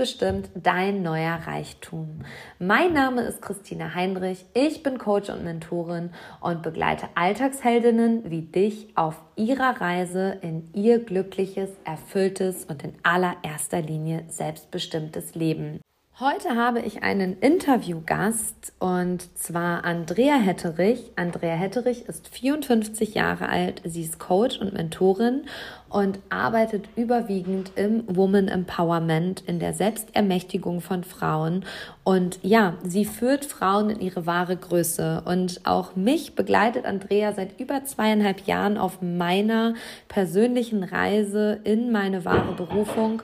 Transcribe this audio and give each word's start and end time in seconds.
Selbstbestimmt 0.00 0.48
dein 0.54 1.02
neuer 1.02 1.40
Reichtum. 1.46 2.22
Mein 2.58 2.94
Name 2.94 3.20
ist 3.20 3.42
Christina 3.42 3.94
Heinrich, 3.94 4.46
ich 4.54 4.82
bin 4.82 4.96
Coach 4.96 5.28
und 5.28 5.44
Mentorin 5.44 6.08
und 6.40 6.62
begleite 6.62 7.10
Alltagsheldinnen 7.16 8.30
wie 8.30 8.40
dich 8.40 8.88
auf 8.94 9.20
ihrer 9.36 9.78
Reise 9.78 10.38
in 10.40 10.70
ihr 10.72 11.04
glückliches, 11.04 11.68
erfülltes 11.84 12.64
und 12.64 12.82
in 12.82 12.94
allererster 13.02 13.82
Linie 13.82 14.24
selbstbestimmtes 14.28 15.34
Leben. 15.34 15.82
Heute 16.20 16.54
habe 16.54 16.80
ich 16.80 17.02
einen 17.02 17.38
Interviewgast 17.38 18.74
und 18.78 19.38
zwar 19.38 19.86
Andrea 19.86 20.34
Hetterich. 20.34 21.12
Andrea 21.16 21.54
Hetterich 21.54 22.08
ist 22.08 22.28
54 22.28 23.14
Jahre 23.14 23.48
alt, 23.48 23.80
sie 23.86 24.02
ist 24.02 24.18
Coach 24.18 24.58
und 24.60 24.74
Mentorin 24.74 25.46
und 25.90 26.20
arbeitet 26.30 26.88
überwiegend 26.96 27.72
im 27.74 28.04
Woman 28.06 28.48
Empowerment, 28.48 29.42
in 29.46 29.58
der 29.58 29.74
Selbstermächtigung 29.74 30.80
von 30.80 31.04
Frauen. 31.04 31.64
Und 32.04 32.38
ja, 32.42 32.74
sie 32.84 33.04
führt 33.04 33.44
Frauen 33.44 33.90
in 33.90 34.00
ihre 34.00 34.24
wahre 34.24 34.56
Größe. 34.56 35.22
Und 35.26 35.60
auch 35.64 35.96
mich 35.96 36.36
begleitet 36.36 36.86
Andrea 36.86 37.32
seit 37.32 37.60
über 37.60 37.84
zweieinhalb 37.84 38.46
Jahren 38.46 38.78
auf 38.78 39.02
meiner 39.02 39.74
persönlichen 40.08 40.84
Reise 40.84 41.60
in 41.64 41.90
meine 41.90 42.24
wahre 42.24 42.54
Berufung. 42.54 43.22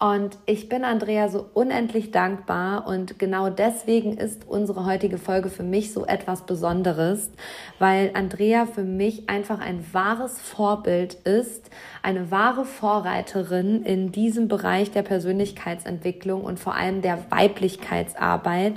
Und 0.00 0.36
ich 0.44 0.68
bin 0.68 0.84
Andrea 0.84 1.28
so 1.28 1.46
unendlich 1.54 2.10
dankbar 2.10 2.86
und 2.86 3.18
genau 3.18 3.48
deswegen 3.48 4.18
ist 4.18 4.42
unsere 4.46 4.84
heutige 4.84 5.18
Folge 5.18 5.48
für 5.48 5.62
mich 5.62 5.92
so 5.92 6.04
etwas 6.04 6.42
Besonderes, 6.42 7.30
weil 7.78 8.10
Andrea 8.12 8.66
für 8.66 8.82
mich 8.82 9.30
einfach 9.30 9.60
ein 9.60 9.82
wahres 9.92 10.38
Vorbild 10.38 11.14
ist, 11.14 11.70
eine 12.04 12.30
wahre 12.30 12.66
Vorreiterin 12.66 13.82
in 13.82 14.12
diesem 14.12 14.46
Bereich 14.46 14.90
der 14.90 15.02
Persönlichkeitsentwicklung 15.02 16.44
und 16.44 16.60
vor 16.60 16.74
allem 16.74 17.00
der 17.00 17.18
Weiblichkeitsarbeit. 17.30 18.74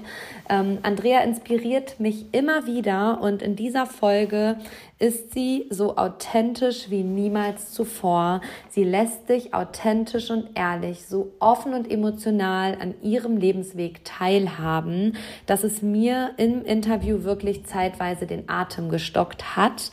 Ähm, 0.50 0.78
Andrea 0.84 1.20
inspiriert 1.20 2.00
mich 2.00 2.34
immer 2.34 2.66
wieder 2.66 3.20
und 3.22 3.42
in 3.42 3.58
dieser 3.58 3.86
Folge 3.86 4.56
ist 4.98 5.34
sie 5.34 5.68
so 5.70 5.98
authentisch 5.98 6.90
wie 6.90 7.04
niemals 7.04 7.72
zuvor. 7.74 8.40
Sie 8.70 8.86
lässt 8.86 9.28
dich 9.28 9.54
authentisch 9.54 10.32
und 10.32 10.52
ehrlich, 10.56 11.06
so 11.06 11.34
offen 11.40 11.74
und 11.74 11.92
emotional 11.92 12.78
an 12.80 12.96
ihrem 13.02 13.36
Lebensweg 13.36 14.06
teilhaben, 14.06 15.18
dass 15.46 15.66
es 15.66 15.82
mir 15.82 16.32
im 16.38 16.64
Interview 16.64 17.24
wirklich 17.24 17.66
zeitweise 17.66 18.26
den 18.26 18.48
Atem 18.48 18.90
gestockt 18.90 19.58
hat. 19.58 19.92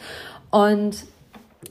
Und 0.53 1.05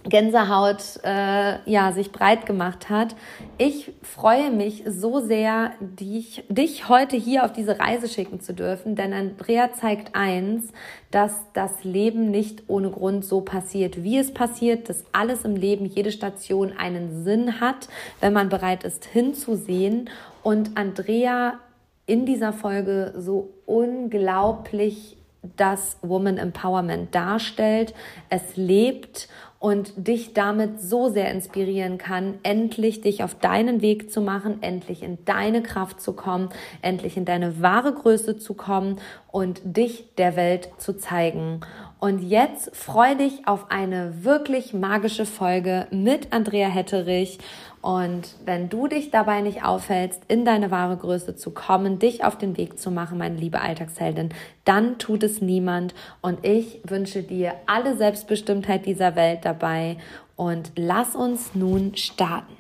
Gänsehaut 0.04 1.00
äh, 1.04 1.70
ja 1.70 1.92
sich 1.92 2.12
breit 2.12 2.46
gemacht 2.46 2.90
hat. 2.90 3.16
Ich 3.58 3.92
freue 4.02 4.52
mich 4.52 4.84
so 4.88 5.20
sehr, 5.20 5.72
dich, 5.80 6.44
dich 6.50 6.90
heute 6.90 7.16
hier 7.16 7.46
auf 7.46 7.54
diese 7.54 7.80
Reise 7.80 8.08
schicken 8.08 8.40
zu 8.40 8.54
dürfen, 8.54 8.96
denn 8.96 9.14
Andrea 9.14 9.74
zeigt 9.74 10.16
eins, 10.16 10.72
dass 11.12 11.34
das 11.54 11.84
Leben 11.84 12.32
nicht 12.32 12.64
ohne 12.68 12.90
Grund 12.90 13.24
so 13.24 13.42
passiert, 13.42 14.04
wie 14.04 14.18
es 14.18 14.34
passiert, 14.34 14.90
dass 14.90 15.04
alles 15.12 15.46
im 15.46 15.56
Leben, 15.56 15.86
jede 15.86 16.12
Station 16.12 16.74
einen 16.78 17.24
Sinn 17.24 17.60
hat, 17.60 17.88
wenn 18.20 18.34
man 18.34 18.50
bereit 18.50 18.84
ist 18.84 19.06
hinzusehen. 19.06 20.10
Und 20.42 20.76
Andrea 20.76 21.60
in 22.06 22.26
dieser 22.26 22.52
Folge 22.52 23.14
so 23.18 23.54
unglaublich 23.66 25.18
das 25.58 25.98
Woman 26.02 26.38
Empowerment 26.38 27.14
darstellt. 27.14 27.94
Es 28.30 28.56
lebt 28.56 29.28
und 29.64 29.94
dich 29.96 30.34
damit 30.34 30.82
so 30.82 31.08
sehr 31.08 31.32
inspirieren 31.32 31.98
kann, 31.98 32.34
endlich 32.44 33.00
dich 33.00 33.24
auf 33.24 33.34
deinen 33.34 33.82
Weg 33.82 34.12
zu 34.12 34.20
machen, 34.20 34.62
endlich 34.62 35.02
in 35.02 35.24
deine 35.24 35.64
Kraft 35.64 36.02
zu 36.02 36.12
kommen, 36.12 36.50
endlich 36.82 37.16
in 37.16 37.24
deine 37.24 37.62
wahre 37.62 37.94
Größe 37.94 38.38
zu 38.38 38.56
kommen 38.56 39.00
und 39.32 39.62
dich 39.64 40.16
der 40.18 40.36
Welt 40.36 40.68
zu 40.80 40.98
zeigen. 40.98 41.62
Und 42.02 42.20
jetzt 42.20 42.76
freu 42.76 43.16
dich 43.16 43.48
auf 43.48 43.72
eine 43.72 44.26
wirklich 44.26 44.74
magische 44.74 45.26
Folge 45.26 45.88
mit 45.92 46.34
Andrea 46.34 46.68
Hetterich 46.68 47.40
und 47.84 48.36
wenn 48.46 48.70
du 48.70 48.88
dich 48.88 49.12
dabei 49.12 49.42
nicht 49.42 49.66
aufhältst, 49.66 50.22
in 50.30 50.46
deine 50.46 50.72
wahre 50.72 50.96
Größe 50.96 51.36
zu 51.36 51.52
kommen, 51.52 52.00
dich 52.00 52.24
auf 52.24 52.38
den 52.38 52.56
Weg 52.56 52.80
zu 52.80 52.92
machen, 52.92 53.18
meine 53.18 53.36
liebe 53.36 53.60
Alltagsheldin, 53.60 54.30
dann 54.64 55.00
tut 55.00 55.22
es 55.22 55.42
niemand. 55.42 55.94
Und 56.22 56.46
ich 56.46 56.80
wünsche 56.86 57.24
dir 57.24 57.56
alle 57.66 57.98
Selbstbestimmtheit 57.98 58.86
dieser 58.86 59.18
Welt 59.18 59.40
dabei. 59.44 59.98
Und 60.38 60.72
lass 60.78 61.14
uns 61.14 61.56
nun 61.56 61.98
starten. 61.98 62.54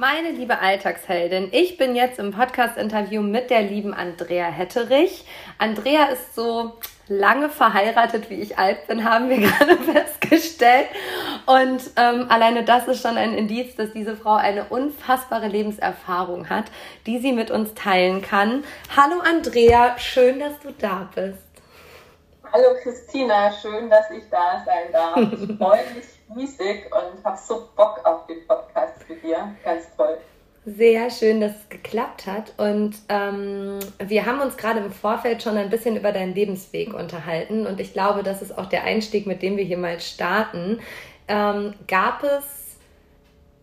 Meine 0.00 0.30
liebe 0.30 0.60
Alltagsheldin, 0.60 1.48
ich 1.50 1.76
bin 1.76 1.96
jetzt 1.96 2.20
im 2.20 2.30
Podcast-Interview 2.30 3.20
mit 3.20 3.50
der 3.50 3.62
lieben 3.62 3.92
Andrea 3.92 4.44
Hetterich. 4.44 5.24
Andrea 5.58 6.04
ist 6.04 6.36
so 6.36 6.74
lange 7.08 7.48
verheiratet, 7.48 8.30
wie 8.30 8.40
ich 8.40 8.58
alt 8.58 8.86
bin, 8.86 9.02
haben 9.02 9.28
wir 9.28 9.38
gerade 9.50 9.76
festgestellt. 9.76 10.86
Und 11.46 11.82
ähm, 11.96 12.26
alleine 12.28 12.62
das 12.62 12.86
ist 12.86 13.02
schon 13.02 13.16
ein 13.16 13.34
Indiz, 13.34 13.74
dass 13.74 13.90
diese 13.92 14.14
Frau 14.14 14.36
eine 14.36 14.66
unfassbare 14.66 15.48
Lebenserfahrung 15.48 16.48
hat, 16.48 16.66
die 17.06 17.18
sie 17.18 17.32
mit 17.32 17.50
uns 17.50 17.74
teilen 17.74 18.22
kann. 18.22 18.62
Hallo 18.96 19.20
Andrea, 19.28 19.98
schön, 19.98 20.38
dass 20.38 20.60
du 20.60 20.70
da 20.78 21.08
bist. 21.12 21.42
Hallo 22.52 22.68
Christina, 22.84 23.50
schön, 23.50 23.90
dass 23.90 24.08
ich 24.12 24.22
da 24.30 24.62
sein 24.64 24.92
darf. 24.92 25.16
Ich 25.16 25.58
freue 25.58 25.82
mich 25.96 26.17
riesig 26.34 26.90
und 26.92 27.24
habe 27.24 27.38
so 27.38 27.68
Bock 27.76 28.00
auf 28.04 28.26
den 28.26 28.46
Podcast 28.46 29.08
mit 29.08 29.22
dir. 29.22 29.54
Ganz 29.64 29.84
toll. 29.96 30.18
Sehr 30.64 31.10
schön, 31.10 31.40
dass 31.40 31.52
es 31.52 31.68
geklappt 31.70 32.26
hat. 32.26 32.52
Und 32.58 32.96
ähm, 33.08 33.78
wir 33.98 34.26
haben 34.26 34.40
uns 34.40 34.56
gerade 34.56 34.80
im 34.80 34.92
Vorfeld 34.92 35.42
schon 35.42 35.56
ein 35.56 35.70
bisschen 35.70 35.96
über 35.96 36.12
deinen 36.12 36.34
Lebensweg 36.34 36.92
unterhalten. 36.92 37.66
Und 37.66 37.80
ich 37.80 37.92
glaube, 37.92 38.22
das 38.22 38.42
ist 38.42 38.56
auch 38.56 38.66
der 38.66 38.84
Einstieg, 38.84 39.26
mit 39.26 39.40
dem 39.42 39.56
wir 39.56 39.64
hier 39.64 39.78
mal 39.78 39.98
starten. 40.00 40.80
Ähm, 41.26 41.74
gab 41.86 42.22
es 42.22 42.57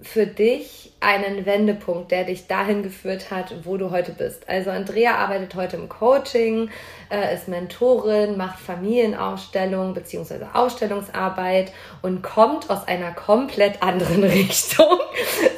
für 0.01 0.28
dich 0.28 0.91
einen 1.00 1.45
Wendepunkt, 1.45 2.11
der 2.11 2.23
dich 2.23 2.47
dahin 2.47 2.83
geführt 2.83 3.31
hat, 3.31 3.66
wo 3.66 3.78
du 3.78 3.91
heute 3.91 4.11
bist? 4.11 4.47
Also 4.50 4.72
Andrea 4.72 5.16
arbeitet 5.16 5.56
heute 5.56 5.78
im 5.78 5.88
Coaching, 5.88 6.69
äh, 7.09 7.33
ist 7.33 7.47
Mentorin, 7.47 8.38
macht 8.38 8.59
Familienausstellungen 8.59 9.94
bzw. 9.94 10.45
Ausstellungsarbeit 10.53 11.72
und 12.01 12.23
kommt 12.23 12.69
aus 12.69 12.88
einer 12.88 13.11
komplett 13.11 13.81
anderen 13.81 14.23
Richtung. 14.23 15.00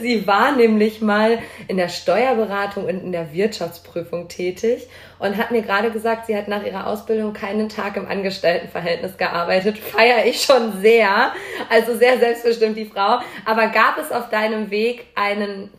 Sie 0.01 0.27
war 0.27 0.55
nämlich 0.55 1.01
mal 1.01 1.39
in 1.67 1.77
der 1.77 1.89
Steuerberatung 1.89 2.85
und 2.85 3.03
in 3.03 3.11
der 3.11 3.33
Wirtschaftsprüfung 3.33 4.27
tätig 4.27 4.87
und 5.19 5.37
hat 5.37 5.51
mir 5.51 5.61
gerade 5.61 5.91
gesagt, 5.91 6.27
sie 6.27 6.37
hat 6.37 6.47
nach 6.47 6.63
ihrer 6.63 6.87
Ausbildung 6.87 7.33
keinen 7.33 7.69
Tag 7.69 7.97
im 7.97 8.07
Angestelltenverhältnis 8.07 9.17
gearbeitet. 9.17 9.77
Feiere 9.79 10.25
ich 10.25 10.41
schon 10.43 10.81
sehr. 10.81 11.33
Also 11.69 11.95
sehr 11.95 12.19
selbstbestimmt 12.19 12.77
die 12.77 12.85
Frau. 12.85 13.19
Aber 13.45 13.67
gab 13.67 13.97
es 13.97 14.11
auf 14.11 14.29
deinem 14.29 14.69
Weg 14.69 15.07
einen 15.15 15.69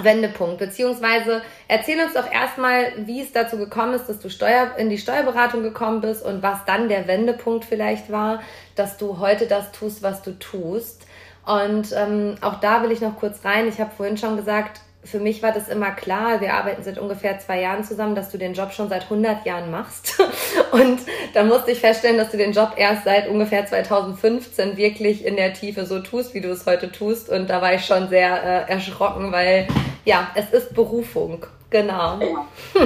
Wendepunkt, 0.00 0.58
beziehungsweise 0.58 1.42
erzähl 1.68 2.00
uns 2.00 2.14
doch 2.14 2.30
erstmal, 2.30 2.92
wie 3.06 3.20
es 3.20 3.32
dazu 3.32 3.58
gekommen 3.58 3.94
ist, 3.94 4.06
dass 4.08 4.18
du 4.18 4.30
Steuer, 4.30 4.72
in 4.78 4.88
die 4.88 4.98
Steuerberatung 4.98 5.62
gekommen 5.62 6.00
bist 6.00 6.24
und 6.24 6.42
was 6.42 6.64
dann 6.64 6.88
der 6.88 7.06
Wendepunkt 7.06 7.64
vielleicht 7.64 8.10
war, 8.10 8.40
dass 8.76 8.96
du 8.96 9.18
heute 9.18 9.46
das 9.46 9.72
tust, 9.72 10.02
was 10.02 10.22
du 10.22 10.38
tust. 10.38 11.06
Und 11.44 11.92
ähm, 11.92 12.36
auch 12.40 12.60
da 12.60 12.82
will 12.82 12.92
ich 12.92 13.00
noch 13.00 13.18
kurz 13.18 13.44
rein. 13.44 13.68
Ich 13.68 13.80
habe 13.80 13.90
vorhin 13.94 14.16
schon 14.16 14.36
gesagt, 14.36 14.80
für 15.02 15.18
mich 15.18 15.42
war 15.42 15.52
das 15.52 15.68
immer 15.68 15.92
klar, 15.92 16.40
wir 16.40 16.52
arbeiten 16.52 16.82
seit 16.82 16.98
ungefähr 16.98 17.38
zwei 17.38 17.60
Jahren 17.60 17.84
zusammen, 17.84 18.14
dass 18.14 18.30
du 18.30 18.38
den 18.38 18.52
Job 18.52 18.72
schon 18.72 18.90
seit 18.90 19.04
100 19.04 19.46
Jahren 19.46 19.70
machst. 19.70 20.20
Und 20.72 21.00
da 21.32 21.42
musste 21.42 21.70
ich 21.70 21.80
feststellen, 21.80 22.18
dass 22.18 22.30
du 22.30 22.36
den 22.36 22.52
Job 22.52 22.72
erst 22.76 23.04
seit 23.04 23.28
ungefähr 23.28 23.64
2015 23.64 24.76
wirklich 24.76 25.24
in 25.24 25.36
der 25.36 25.54
Tiefe 25.54 25.86
so 25.86 26.00
tust, 26.00 26.34
wie 26.34 26.40
du 26.40 26.50
es 26.50 26.66
heute 26.66 26.92
tust. 26.92 27.30
Und 27.30 27.48
da 27.48 27.62
war 27.62 27.74
ich 27.74 27.84
schon 27.84 28.08
sehr 28.08 28.42
äh, 28.42 28.70
erschrocken, 28.70 29.32
weil 29.32 29.66
ja, 30.04 30.28
es 30.34 30.50
ist 30.50 30.74
Berufung. 30.74 31.46
Genau. 31.70 32.18
Ja, 32.20 32.46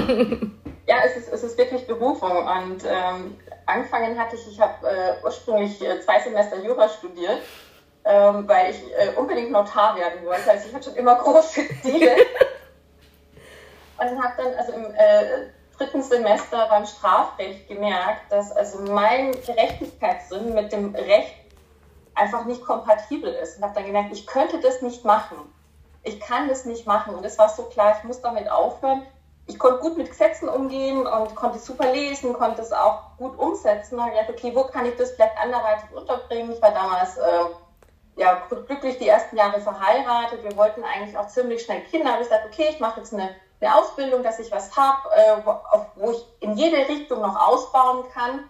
ja 0.87 0.95
es, 1.05 1.17
ist, 1.17 1.33
es 1.33 1.43
ist 1.43 1.57
wirklich 1.57 1.85
Berufung. 1.85 2.31
Und 2.31 2.83
ähm, 2.85 3.35
angefangen 3.65 4.17
hatte 4.17 4.37
ich, 4.37 4.53
ich 4.53 4.59
habe 4.59 4.87
äh, 4.87 5.23
ursprünglich 5.23 5.81
äh, 5.81 5.99
zwei 5.99 6.21
Semester 6.21 6.63
Jura 6.63 6.87
studiert 6.87 7.41
ähm, 8.05 8.47
weil 8.47 8.71
ich 8.71 8.81
äh, 8.97 9.15
unbedingt 9.17 9.51
Notar 9.51 9.95
werden 9.97 10.23
wollte. 10.25 10.49
Also 10.49 10.67
ich 10.67 10.73
hatte 10.73 10.85
schon 10.85 10.95
immer 10.95 11.15
große 11.15 11.61
Ziele. 11.81 12.15
und 13.97 14.23
habe 14.23 14.33
dann 14.37 14.53
also 14.53 14.71
im 14.73 14.93
äh, 14.93 15.47
dritten 15.77 16.03
Semester 16.03 16.67
beim 16.69 16.85
Strafrecht 16.85 17.67
gemerkt, 17.67 18.31
dass 18.31 18.51
also 18.51 18.79
mein 18.91 19.31
Gerechtigkeitssinn 19.31 20.53
mit 20.53 20.71
dem 20.71 20.93
Recht 20.93 21.35
einfach 22.13 22.45
nicht 22.45 22.63
kompatibel 22.63 23.33
ist. 23.33 23.57
Und 23.57 23.63
habe 23.63 23.73
dann 23.73 23.85
gemerkt, 23.85 24.13
ich 24.13 24.27
könnte 24.27 24.59
das 24.59 24.81
nicht 24.83 25.03
machen. 25.03 25.37
Ich 26.03 26.19
kann 26.19 26.47
das 26.47 26.65
nicht 26.65 26.85
machen. 26.85 27.15
Und 27.15 27.25
es 27.25 27.39
war 27.39 27.49
so 27.49 27.63
klar, 27.63 27.95
ich 27.97 28.03
muss 28.03 28.21
damit 28.21 28.49
aufhören. 28.49 29.01
Ich 29.47 29.59
konnte 29.59 29.79
gut 29.79 29.97
mit 29.97 30.09
Gesetzen 30.09 30.47
umgehen 30.47 31.05
und 31.05 31.35
konnte 31.35 31.59
super 31.59 31.91
lesen, 31.91 32.33
konnte 32.33 32.61
es 32.61 32.71
auch 32.71 33.17
gut 33.17 33.37
umsetzen. 33.37 33.99
Und 33.99 34.07
ich 34.07 34.15
dachte, 34.15 34.33
okay, 34.33 34.51
wo 34.55 34.63
kann 34.63 34.85
ich 34.85 34.95
das 34.95 35.11
vielleicht 35.11 35.37
anderweitig 35.37 35.91
unterbringen? 35.93 36.51
Ich 36.51 36.61
war 36.61 36.71
damals 36.71 37.17
äh, 37.17 37.45
ja, 38.15 38.43
glücklich 38.49 38.97
die 38.97 39.07
ersten 39.07 39.35
Jahre 39.35 39.59
verheiratet. 39.59 40.43
Wir 40.43 40.55
wollten 40.55 40.83
eigentlich 40.83 41.17
auch 41.17 41.27
ziemlich 41.27 41.63
schnell 41.63 41.81
Kinder. 41.81 42.11
Habe 42.11 42.23
ich 42.23 42.29
gesagt, 42.29 42.45
okay, 42.45 42.67
ich 42.69 42.79
mache 42.79 42.99
jetzt 42.99 43.13
eine, 43.13 43.35
eine 43.59 43.75
Ausbildung, 43.75 44.23
dass 44.23 44.39
ich 44.39 44.51
was 44.51 44.75
habe, 44.75 45.09
äh, 45.15 45.37
wo, 45.43 45.55
wo, 45.95 46.11
ich 46.11 46.25
in 46.39 46.55
jede 46.55 46.77
Richtung 46.87 47.21
noch 47.21 47.35
ausbauen 47.35 48.05
kann. 48.13 48.49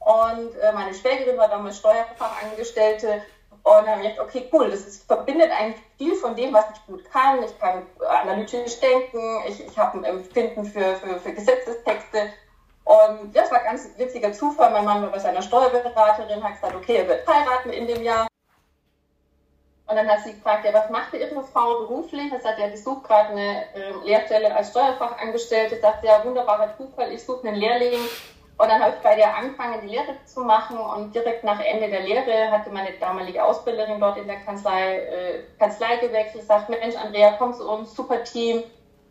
Und 0.00 0.56
äh, 0.58 0.72
meine 0.72 0.94
Schwägerin 0.94 1.38
war 1.38 1.48
damals 1.48 1.78
Steuerfachangestellte. 1.78 3.22
Und 3.62 3.88
habe 3.88 4.00
gedacht, 4.00 4.20
okay, 4.20 4.48
cool, 4.52 4.70
das 4.70 4.86
ist, 4.86 5.06
verbindet 5.08 5.50
eigentlich 5.50 5.82
viel 5.98 6.14
von 6.14 6.36
dem, 6.36 6.54
was 6.54 6.66
ich 6.72 6.86
gut 6.86 7.10
kann. 7.10 7.42
Ich 7.42 7.58
kann 7.58 7.84
analytisch 8.06 8.78
denken, 8.78 9.42
ich, 9.48 9.66
ich 9.66 9.76
habe 9.76 9.98
ein 9.98 10.04
Empfinden 10.04 10.64
für, 10.64 10.94
für, 10.94 11.18
für 11.18 11.32
Gesetzestexte. 11.32 12.30
Und 12.84 13.34
das 13.34 13.50
war 13.50 13.64
ganz 13.64 13.88
witziger 13.96 14.32
Zufall. 14.32 14.70
Mein 14.70 14.84
Mann 14.84 15.02
war 15.02 15.10
bei 15.10 15.18
seiner 15.18 15.42
Steuerberaterin, 15.42 16.44
hat 16.44 16.52
gesagt, 16.52 16.76
okay, 16.76 16.98
er 16.98 17.08
wird 17.08 17.26
heiraten 17.26 17.70
in 17.70 17.88
dem 17.88 18.04
Jahr. 18.04 18.28
Und 19.88 19.94
dann 19.94 20.08
hat 20.08 20.20
sie 20.24 20.32
gefragt, 20.32 20.64
ja, 20.64 20.74
was 20.74 20.90
macht 20.90 21.14
Ihre 21.14 21.42
Frau 21.44 21.80
beruflich? 21.80 22.32
Er 22.32 22.40
sagt, 22.40 22.58
ja, 22.58 22.68
die 22.68 22.76
sucht 22.76 23.04
gerade 23.04 23.30
eine 23.30 23.62
äh, 23.74 23.92
Lehrstelle 24.04 24.54
als 24.54 24.70
Steuerfachangestellte. 24.70 25.80
Sagt, 25.80 26.04
ja, 26.04 26.24
wunderbarer 26.24 26.76
Zufall, 26.76 27.12
ich 27.12 27.24
suche 27.24 27.46
einen 27.46 27.56
Lehrling. 27.56 28.00
Und 28.58 28.68
dann 28.68 28.82
habe 28.82 28.94
ich 28.96 29.02
bei 29.02 29.14
der 29.14 29.36
angefangen, 29.36 29.82
die 29.82 29.88
Lehre 29.88 30.16
zu 30.24 30.40
machen 30.40 30.78
und 30.78 31.14
direkt 31.14 31.44
nach 31.44 31.60
Ende 31.60 31.88
der 31.88 32.00
Lehre 32.00 32.50
hatte 32.50 32.70
meine 32.70 32.92
damalige 32.92 33.44
Ausbilderin 33.44 34.00
dort 34.00 34.16
in 34.16 34.26
der 34.26 34.40
Kanzlei, 34.40 34.96
äh, 34.96 35.42
Kanzlei 35.58 35.96
gewechselt, 35.96 36.46
sagt, 36.46 36.70
Mensch, 36.70 36.96
Andrea, 36.96 37.34
komm 37.38 37.52
zu 37.52 37.68
uns, 37.68 37.94
super 37.94 38.24
Team, 38.24 38.62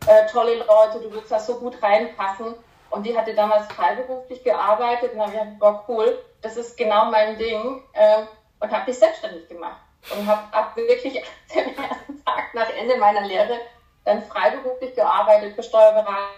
äh, 0.07 0.25
tolle 0.31 0.55
Leute, 0.55 0.99
du 0.99 1.11
würdest 1.11 1.31
da 1.31 1.39
so 1.39 1.59
gut 1.59 1.81
reinpassen. 1.81 2.55
Und 2.89 3.05
die 3.05 3.15
hatte 3.15 3.35
damals 3.35 3.67
freiberuflich 3.67 4.43
gearbeitet 4.43 5.11
und 5.13 5.19
dann 5.19 5.27
habe 5.27 5.35
ich 5.35 5.43
gedacht, 5.43 5.59
boah, 5.59 5.85
cool, 5.87 6.17
das 6.41 6.57
ist 6.57 6.75
genau 6.77 7.05
mein 7.11 7.37
Ding 7.37 7.83
äh, 7.93 8.23
und 8.59 8.71
habe 8.71 8.87
mich 8.87 8.97
selbstständig 8.97 9.47
gemacht. 9.47 9.84
Und 10.11 10.27
habe 10.27 10.53
ab 10.53 10.75
wirklich 10.75 11.13
den 11.53 11.77
ersten 11.77 12.23
Tag 12.25 12.53
nach 12.53 12.69
Ende 12.69 12.97
meiner 12.97 13.21
Lehre 13.21 13.59
dann 14.03 14.23
freiberuflich 14.23 14.95
gearbeitet 14.95 15.55
für 15.55 15.63
Steuerberater 15.63 16.29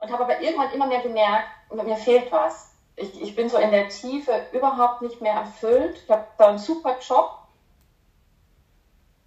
und 0.00 0.12
habe 0.12 0.24
aber 0.24 0.40
irgendwann 0.40 0.72
immer 0.72 0.86
mehr 0.86 1.02
gemerkt, 1.02 1.48
mir 1.70 1.96
fehlt 1.96 2.32
was. 2.32 2.72
Ich, 2.96 3.20
ich 3.20 3.36
bin 3.36 3.48
so 3.48 3.58
in 3.58 3.70
der 3.70 3.88
Tiefe 3.88 4.46
überhaupt 4.52 5.02
nicht 5.02 5.20
mehr 5.20 5.34
erfüllt. 5.34 6.00
Ich 6.02 6.10
habe 6.10 6.26
da 6.38 6.48
einen 6.48 6.58
super 6.58 6.96
Job. 7.00 7.30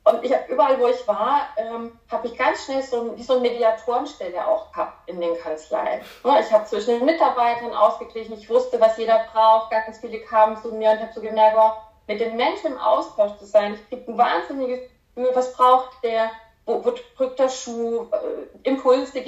Und 0.04 0.24
ich 0.24 0.34
habe 0.34 0.52
überall, 0.52 0.80
wo 0.80 0.88
ich 0.88 1.08
war, 1.08 1.50
ähm, 1.58 2.00
habe 2.10 2.28
ich 2.28 2.36
ganz 2.36 2.66
schnell 2.66 2.82
so, 2.82 3.16
wie 3.16 3.22
so 3.22 3.34
eine 3.34 3.44
Mediatorenstelle 3.44 4.48
auch 4.48 4.72
gehabt 4.72 5.08
in 5.08 5.22
den 5.22 5.38
Kanzleien. 5.38 6.02
Ich 6.40 6.52
habe 6.52 6.66
zwischen 6.66 6.98
den 6.98 7.06
Mitarbeitern 7.06 7.74
ausgeglichen, 7.74 8.34
ich 8.34 8.50
wusste, 8.50 8.80
was 8.82 8.98
jeder 8.98 9.26
braucht. 9.32 9.70
Ganz 9.70 10.00
viele 10.00 10.20
kamen 10.22 10.58
zu 10.58 10.70
mir 10.70 10.92
und 10.92 11.02
habe 11.02 11.14
so 11.14 11.22
gemerkt, 11.22 11.56
oh, 11.60 11.72
mit 12.08 12.20
den 12.20 12.36
Menschen 12.36 12.72
im 12.72 12.78
Austausch 12.80 13.38
zu 13.38 13.46
sein, 13.46 13.76
ich 13.76 13.90
kriege 13.90 14.12
ein 14.12 14.18
wahnsinniges 14.18 14.90
Gefühl, 15.14 15.32
was 15.36 15.54
braucht 15.54 16.04
der, 16.04 16.32
wo, 16.66 16.84
wo 16.84 16.94
drückt 17.16 17.38
der 17.38 17.50
Schuh, 17.50 18.08
äh, 18.12 18.68
Impulse, 18.68 19.24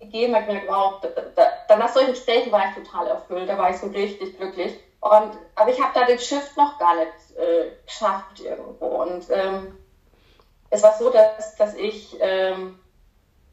gegeben, 0.00 0.34
habe 0.34 0.46
gemerkt, 0.46 0.68
wow, 0.68 1.00
da, 1.02 1.08
da, 1.36 1.48
dann 1.68 1.78
nach 1.78 1.92
solchen 1.92 2.12
Gesprächen 2.12 2.50
war 2.50 2.62
ich 2.68 2.82
total 2.82 3.08
erfüllt, 3.08 3.48
da 3.48 3.58
war 3.58 3.70
ich 3.70 3.76
so 3.76 3.88
richtig 3.88 4.38
glücklich. 4.38 4.74
Und, 5.00 5.38
aber 5.54 5.70
ich 5.70 5.80
habe 5.80 5.92
da 5.94 6.04
den 6.04 6.18
Shift 6.18 6.56
noch 6.56 6.78
gar 6.78 6.96
nicht 6.96 7.36
äh, 7.36 7.70
geschafft 7.86 8.40
irgendwo. 8.40 8.86
Und 8.86 9.26
ähm, 9.30 9.78
es 10.70 10.82
war 10.82 10.94
so, 10.98 11.10
dass, 11.10 11.56
dass 11.56 11.74
ich 11.74 12.16
ähm, 12.20 12.78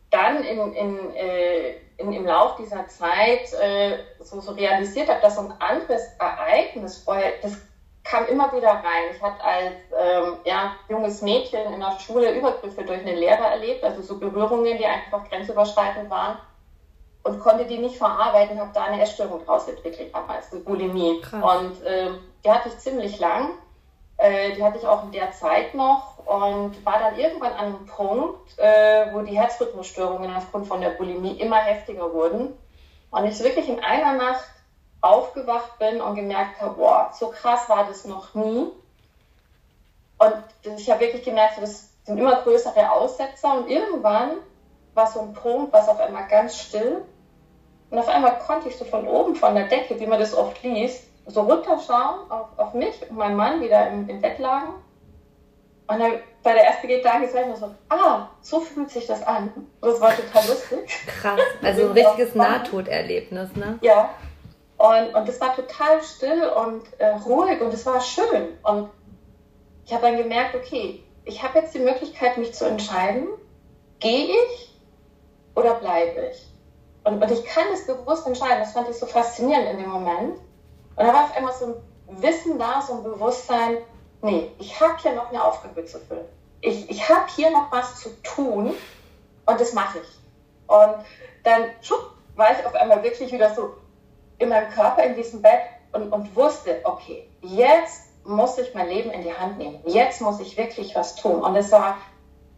dann 0.10 0.44
in, 0.44 0.74
in, 0.74 1.16
äh, 1.16 1.76
in, 1.98 2.12
im 2.12 2.26
Lauf 2.26 2.56
dieser 2.56 2.88
Zeit 2.88 3.54
äh, 3.54 4.00
so, 4.22 4.42
so 4.42 4.54
realisiert 4.54 5.08
habe, 5.08 5.22
dass 5.22 5.36
so 5.36 5.42
ein 5.42 5.54
anderes 5.60 6.02
Ereignis 6.20 6.98
vorher, 6.98 7.34
das 7.42 7.58
kam 8.04 8.26
immer 8.26 8.52
wieder 8.54 8.70
rein. 8.70 9.12
Ich 9.16 9.22
hatte 9.22 9.44
als 9.44 9.76
ähm, 9.98 10.38
ja, 10.46 10.76
junges 10.90 11.22
Mädchen 11.22 11.74
in 11.74 11.80
der 11.80 12.00
Schule 12.00 12.36
Übergriffe 12.36 12.84
durch 12.84 13.00
einen 13.00 13.18
Lehrer 13.18 13.52
erlebt, 13.52 13.84
also 13.84 14.02
so 14.02 14.20
Berührungen, 14.20 14.78
die 14.78 14.86
einfach 14.86 15.30
grenzüberschreitend 15.30 16.10
waren 16.10 16.38
und 17.26 17.40
konnte 17.40 17.66
die 17.66 17.80
nicht 17.80 17.98
verarbeiten, 17.98 18.60
habe 18.60 18.70
da 18.72 18.84
eine 18.84 19.02
Essstörung 19.02 19.44
draus 19.44 19.68
entwickelt 19.68 20.14
damals, 20.14 20.52
eine 20.52 20.62
Bulimie. 20.62 21.22
Krass. 21.22 21.44
Und 21.44 21.84
äh, 21.84 22.12
die 22.44 22.52
hatte 22.52 22.70
ich 22.70 22.78
ziemlich 22.78 23.20
lang, 23.20 23.50
äh, 24.18 24.54
die 24.54 24.64
hatte 24.64 24.78
ich 24.78 24.86
auch 24.86 25.04
in 25.04 25.12
der 25.12 25.32
Zeit 25.32 25.74
noch 25.74 26.20
und 26.20 26.86
war 26.86 27.00
dann 27.00 27.18
irgendwann 27.18 27.54
an 27.54 27.66
einem 27.66 27.86
Punkt, 27.88 28.60
äh, 28.60 29.12
wo 29.12 29.22
die 29.22 29.36
Herzrhythmusstörungen 29.36 30.36
aufgrund 30.36 30.68
von 30.68 30.82
der 30.82 30.92
Bulimie 30.92 31.40
immer 31.40 31.58
heftiger 31.58 32.14
wurden. 32.14 32.54
Und 33.10 33.26
ich 33.26 33.40
wirklich 33.40 33.70
in 33.70 33.84
einer 33.84 34.14
Nacht 34.14 34.48
aufgewacht 35.02 35.80
bin 35.80 36.02
und 36.02 36.14
gemerkt 36.14 36.62
habe, 36.62 36.76
boah, 36.76 37.10
so 37.12 37.30
krass 37.30 37.68
war 37.70 37.88
das 37.88 38.06
noch 38.06 38.36
nie. 38.36 38.68
Und 40.20 40.44
ich 40.78 40.92
habe 40.92 41.00
wirklich 41.00 41.24
gemerkt, 41.24 41.60
das 41.60 41.90
sind 42.04 42.20
immer 42.20 42.44
größere 42.44 42.92
Aussetzer 42.92 43.52
und 43.56 43.68
irgendwann 43.68 44.34
war 44.94 45.08
so 45.08 45.22
ein 45.22 45.34
Punkt, 45.34 45.74
was 45.74 45.90
auf 45.90 46.00
einmal 46.00 46.28
ganz 46.28 46.56
still 46.56 47.04
und 47.90 48.00
auf 48.00 48.08
einmal 48.08 48.40
konnte 48.40 48.70
ich 48.70 48.76
so 48.76 48.86
von 48.86 49.08
oben, 49.08 49.36
von 49.36 49.56
der 49.56 49.68
Decke, 49.68 50.00
wie 50.00 50.08
man 50.08 50.20
das 50.20 50.36
oft 50.36 50.62
liest, 50.64 51.04
so 51.28 51.42
runterschauen 51.42 52.30
auf, 52.30 52.48
auf 52.58 52.74
mich 52.74 53.02
und 53.10 53.18
meinen 53.18 53.36
Mann, 53.36 53.62
wieder 53.62 53.88
im, 53.90 54.08
im 54.10 54.22
Bett 54.22 54.40
lagen. 54.40 54.74
Und 55.88 56.00
dann 56.00 56.14
bei 56.42 56.54
der 56.54 56.66
ersten 56.66 56.88
Gedanke 56.88 57.28
ich 57.28 57.48
nur 57.48 57.56
so, 57.56 57.74
ah, 57.90 58.28
so 58.42 58.60
fühlt 58.60 58.90
sich 58.90 59.06
das 59.06 59.22
an. 59.26 59.52
Das 59.82 60.02
war 60.02 60.16
total 60.16 60.48
lustig. 60.48 61.08
Krass, 61.22 61.40
also 61.62 61.82
ein 61.86 61.92
richtiges 61.92 62.36
Nahtoderlebnis, 62.36 63.56
ne? 63.56 63.78
Ja, 63.82 64.10
und, 64.78 65.16
und 65.16 65.28
das 65.28 65.40
war 65.40 65.56
total 65.56 66.02
still 66.04 66.44
und 66.50 66.84
äh, 67.00 67.08
ruhig 67.08 67.62
und 67.62 67.74
es 67.74 67.86
war 67.86 68.02
schön. 68.02 68.58
Und 68.64 68.90
ich 69.86 69.94
habe 69.94 70.04
dann 70.04 70.18
gemerkt, 70.18 70.56
okay, 70.56 71.04
ich 71.24 71.42
habe 71.42 71.60
jetzt 71.60 71.74
die 71.74 71.80
Möglichkeit, 71.80 72.38
mich 72.38 72.54
zu 72.54 72.66
entscheiden, 72.66 73.28
gehe 74.00 74.28
ich 74.28 74.76
oder 75.56 75.76
bleibe 75.76 76.30
ich? 76.32 76.46
Und, 77.06 77.22
und 77.22 77.32
ich 77.32 77.46
kann 77.46 77.66
es 77.72 77.86
bewusst 77.86 78.28
entscheiden. 78.28 78.60
Das 78.60 78.74
fand 78.74 78.90
ich 78.90 78.98
so 78.98 79.06
faszinierend 79.06 79.70
in 79.70 79.78
dem 79.78 79.90
Moment. 79.90 80.38
Und 80.96 81.06
da 81.06 81.14
war 81.14 81.26
auf 81.26 81.36
einmal 81.36 81.54
so 81.54 81.66
ein 81.66 82.22
Wissen 82.22 82.60
da, 82.60 82.82
so 82.82 82.96
ein 82.96 83.04
Bewusstsein, 83.04 83.78
nee, 84.22 84.52
ich 84.60 84.80
habe 84.80 84.98
hier 85.02 85.14
noch 85.14 85.30
eine 85.30 85.44
Aufgabe 85.44 85.86
zu 85.86 86.00
füllen. 86.00 86.26
Ich, 86.62 86.90
ich 86.90 87.08
habe 87.08 87.26
hier 87.36 87.52
noch 87.52 87.72
was 87.72 88.00
zu 88.00 88.10
tun 88.24 88.74
und 89.46 89.62
das 89.62 89.74
mache 89.74 90.00
ich. 90.00 90.08
Und 90.68 90.96
dann 91.44 91.66
schupp, 91.82 92.12
war 92.36 92.52
ich 92.52 92.66
auf 92.66 92.74
einmal 92.74 93.04
wirklich 93.04 93.32
wieder 93.32 93.54
so 93.54 93.76
in 94.40 94.50
meinem 94.50 94.72
Körper 94.72 95.04
in 95.04 95.16
diesem 95.16 95.42
Bett 95.42 95.62
und, 95.92 96.12
und 96.12 96.36
wusste, 96.36 96.82
okay, 96.84 97.30
jetzt 97.42 98.10
muss 98.24 98.58
ich 98.58 98.74
mein 98.74 98.90
Leben 98.90 99.12
in 99.12 99.22
die 99.22 99.34
Hand 99.34 99.60
nehmen. 99.60 99.80
Jetzt 99.86 100.22
muss 100.22 100.40
ich 100.40 100.58
wirklich 100.58 100.96
was 100.96 101.16
tun. 101.16 101.42
Und 101.42 101.56
es 101.56 101.72
war 101.72 101.98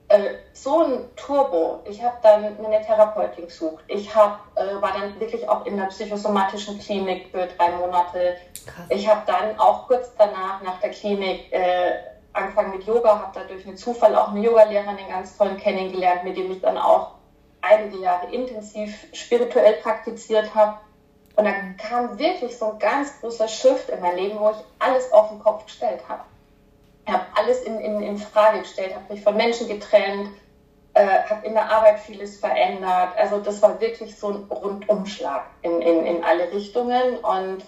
äh, 0.09 0.35
so 0.53 0.83
ein 0.83 1.15
Turbo. 1.15 1.81
Ich 1.85 2.01
habe 2.01 2.17
dann 2.21 2.43
eine 2.43 2.81
Therapeutin 2.81 3.45
gesucht. 3.45 3.83
Ich 3.87 4.13
hab, 4.15 4.39
äh, 4.55 4.81
war 4.81 4.93
dann 4.93 5.19
wirklich 5.19 5.47
auch 5.47 5.65
in 5.65 5.77
der 5.77 5.85
psychosomatischen 5.85 6.79
Klinik 6.79 7.29
für 7.31 7.47
drei 7.47 7.71
Monate. 7.71 8.37
Krass. 8.65 8.85
Ich 8.89 9.07
habe 9.07 9.21
dann 9.25 9.59
auch 9.59 9.87
kurz 9.87 10.11
danach, 10.17 10.61
nach 10.61 10.79
der 10.79 10.91
Klinik, 10.91 11.51
äh, 11.51 11.91
angefangen 12.33 12.71
mit 12.71 12.83
Yoga, 12.83 13.19
habe 13.19 13.31
da 13.33 13.43
durch 13.43 13.65
einen 13.67 13.77
Zufall 13.77 14.15
auch 14.15 14.29
einen 14.29 14.43
Yogalehrer, 14.43 14.89
einen 14.89 15.09
ganz 15.09 15.37
tollen 15.37 15.57
kennengelernt, 15.57 16.23
mit 16.23 16.37
dem 16.37 16.51
ich 16.51 16.61
dann 16.61 16.77
auch 16.77 17.15
einige 17.61 17.97
Jahre 17.97 18.31
intensiv 18.31 19.07
spirituell 19.13 19.73
praktiziert 19.81 20.53
habe. 20.55 20.77
Und 21.35 21.45
dann 21.45 21.77
kam 21.77 22.17
wirklich 22.17 22.57
so 22.57 22.71
ein 22.71 22.79
ganz 22.79 23.19
großer 23.19 23.47
Shift 23.47 23.89
in 23.89 23.99
mein 23.99 24.15
Leben, 24.15 24.39
wo 24.39 24.51
ich 24.51 24.57
alles 24.79 25.11
auf 25.11 25.29
den 25.29 25.39
Kopf 25.39 25.65
gestellt 25.65 26.01
habe. 26.07 26.23
Ich 27.07 27.13
habe 27.13 27.25
alles 27.35 27.61
in, 27.61 27.79
in, 27.79 28.01
in 28.01 28.17
Frage 28.17 28.59
gestellt, 28.59 28.93
habe 28.93 29.13
mich 29.13 29.23
von 29.23 29.37
Menschen 29.37 29.69
getrennt, 29.69 30.29
äh, 30.93 31.07
habe 31.29 31.47
in 31.47 31.53
der 31.53 31.71
Arbeit 31.71 31.99
vieles 31.99 32.37
verändert. 32.37 33.15
Also 33.15 33.39
das 33.39 33.61
war 33.61 33.79
wirklich 33.79 34.17
so 34.17 34.27
ein 34.27 34.43
Rundumschlag 34.49 35.45
in, 35.61 35.81
in, 35.81 36.05
in 36.05 36.23
alle 36.25 36.51
Richtungen. 36.51 37.17
Und 37.19 37.63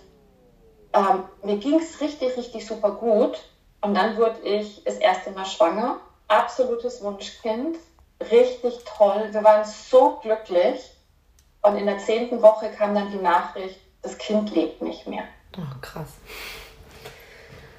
ähm, 0.91 1.23
mir 1.41 1.57
ging 1.57 1.79
es 1.79 2.01
richtig, 2.01 2.35
richtig 2.35 2.67
super 2.67 2.91
gut. 2.91 3.39
Und 3.79 3.95
dann 3.95 4.17
wurde 4.17 4.41
ich 4.41 4.83
das 4.83 4.95
erste 4.95 5.31
Mal 5.31 5.45
schwanger. 5.45 6.01
Absolutes 6.27 7.01
Wunschkind. 7.01 7.77
Richtig 8.31 8.83
toll. 8.83 9.29
Wir 9.31 9.43
waren 9.45 9.63
so 9.63 10.19
glücklich. 10.21 10.91
Und 11.61 11.77
in 11.77 11.85
der 11.85 11.99
zehnten 11.99 12.41
Woche 12.41 12.69
kam 12.71 12.93
dann 12.93 13.09
die 13.09 13.23
Nachricht, 13.23 13.79
das 14.01 14.17
Kind 14.17 14.53
lebt 14.53 14.81
nicht 14.81 15.07
mehr. 15.07 15.23
Oh, 15.57 15.79
krass. 15.79 16.09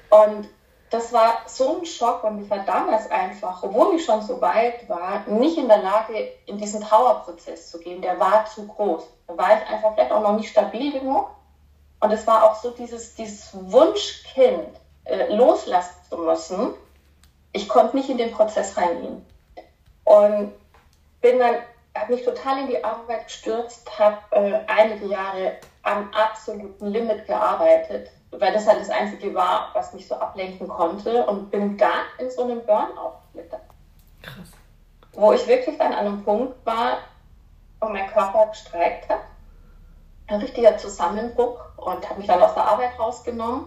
Und 0.09 0.49
das 0.91 1.13
war 1.13 1.43
so 1.47 1.79
ein 1.79 1.85
Schock 1.85 2.25
und 2.25 2.43
ich 2.43 2.49
war 2.49 2.65
damals 2.65 3.09
einfach, 3.09 3.63
obwohl 3.63 3.95
ich 3.95 4.03
schon 4.03 4.21
so 4.21 4.41
weit 4.41 4.87
war, 4.89 5.25
nicht 5.27 5.57
in 5.57 5.69
der 5.69 5.81
Lage, 5.81 6.33
in 6.45 6.57
diesen 6.57 6.81
Trauerprozess 6.81 7.71
zu 7.71 7.79
gehen. 7.79 8.01
Der 8.01 8.19
war 8.19 8.45
zu 8.45 8.67
groß. 8.67 9.03
Da 9.25 9.37
war 9.37 9.55
ich 9.55 9.69
einfach 9.69 9.93
vielleicht 9.93 10.11
auch 10.11 10.21
noch 10.21 10.35
nicht 10.35 10.49
stabil 10.49 10.91
genug. 10.91 11.29
Und 12.01 12.11
es 12.11 12.27
war 12.27 12.43
auch 12.43 12.55
so 12.55 12.71
dieses, 12.71 13.15
dieses 13.15 13.51
Wunschkind 13.53 14.67
äh, 15.05 15.33
loslassen 15.33 15.95
zu 16.09 16.17
müssen. 16.17 16.73
Ich 17.53 17.69
konnte 17.69 17.95
nicht 17.95 18.09
in 18.09 18.17
den 18.17 18.31
Prozess 18.31 18.75
reingehen. 18.75 19.25
Und 20.03 20.51
bin 21.21 21.39
dann 21.39 21.55
habe 21.95 22.13
mich 22.13 22.25
total 22.25 22.59
in 22.59 22.67
die 22.67 22.83
Arbeit 22.83 23.27
gestürzt, 23.27 23.87
habe 23.97 24.17
äh, 24.31 24.59
einige 24.67 25.05
Jahre 25.05 25.57
am 25.83 26.11
absoluten 26.13 26.87
Limit 26.87 27.27
gearbeitet, 27.27 28.09
weil 28.31 28.53
das 28.53 28.67
halt 28.67 28.79
das 28.79 28.89
Einzige 28.89 29.33
war, 29.33 29.69
was 29.73 29.93
mich 29.93 30.07
so 30.07 30.15
ablenken 30.15 30.67
konnte 30.67 31.25
und 31.25 31.51
bin 31.51 31.77
dann 31.77 32.05
in 32.17 32.29
so 32.29 32.43
einem 32.43 32.65
Burnout 32.65 33.17
mit 33.33 33.51
Krass. 34.21 34.51
Wo 35.13 35.33
ich 35.33 35.45
wirklich 35.47 35.77
dann 35.77 35.93
an 35.93 36.05
einem 36.05 36.23
Punkt 36.23 36.65
war, 36.65 36.99
wo 37.79 37.89
mein 37.89 38.07
Körper 38.07 38.47
gestreikt 38.47 39.09
hat. 39.09 39.21
Ein 40.27 40.39
richtiger 40.39 40.77
Zusammenbruch 40.77 41.59
und 41.77 42.07
habe 42.09 42.19
mich 42.19 42.27
dann 42.27 42.41
aus 42.41 42.53
der 42.53 42.63
Arbeit 42.63 42.97
rausgenommen 42.97 43.65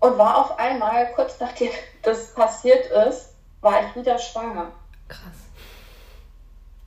und 0.00 0.18
war 0.18 0.38
auf 0.38 0.58
einmal, 0.58 1.12
kurz 1.12 1.38
nachdem 1.40 1.70
das 2.02 2.32
passiert 2.34 2.86
ist, 2.86 3.34
war 3.60 3.82
ich 3.82 3.96
wieder 3.96 4.18
schwanger. 4.18 4.72
Krass. 5.08 5.44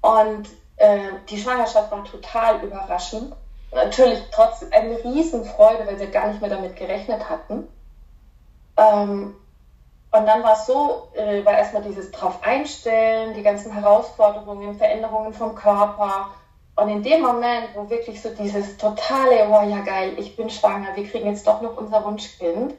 Und 0.02 0.48
äh, 0.78 1.10
die 1.30 1.38
Schwangerschaft 1.38 1.92
war 1.92 2.04
total 2.06 2.64
überraschend. 2.64 3.36
Natürlich 3.72 4.20
trotzdem 4.32 4.70
eine 4.72 5.04
Riesenfreude, 5.04 5.86
weil 5.86 6.00
wir 6.00 6.08
gar 6.08 6.28
nicht 6.28 6.42
mehr 6.42 6.50
damit 6.50 6.76
gerechnet 6.76 7.30
hatten. 7.30 7.68
Ähm, 8.78 9.36
und 10.12 10.26
dann 10.26 10.44
war 10.44 10.54
es 10.54 10.66
so, 10.66 11.10
äh, 11.16 11.44
war 11.44 11.58
erstmal 11.58 11.84
dieses 11.84 12.12
drauf 12.12 12.40
einstellen, 12.42 13.34
die 13.34 13.44
ganzen 13.44 13.72
Herausforderungen, 13.74 14.78
Veränderungen 14.78 15.34
vom 15.34 15.54
Körper. 15.54 16.30
Und 16.76 16.90
in 16.90 17.04
dem 17.04 17.22
Moment, 17.22 17.70
wo 17.76 17.90
wirklich 17.90 18.22
so 18.22 18.30
dieses 18.30 18.78
totale, 18.78 19.50
oh 19.50 19.68
ja 19.68 19.82
geil, 19.82 20.14
ich 20.18 20.36
bin 20.36 20.50
schwanger, 20.50 20.96
wir 20.96 21.08
kriegen 21.08 21.28
jetzt 21.28 21.46
doch 21.46 21.62
noch 21.62 21.76
unser 21.76 22.06
Wunschkind, 22.06 22.74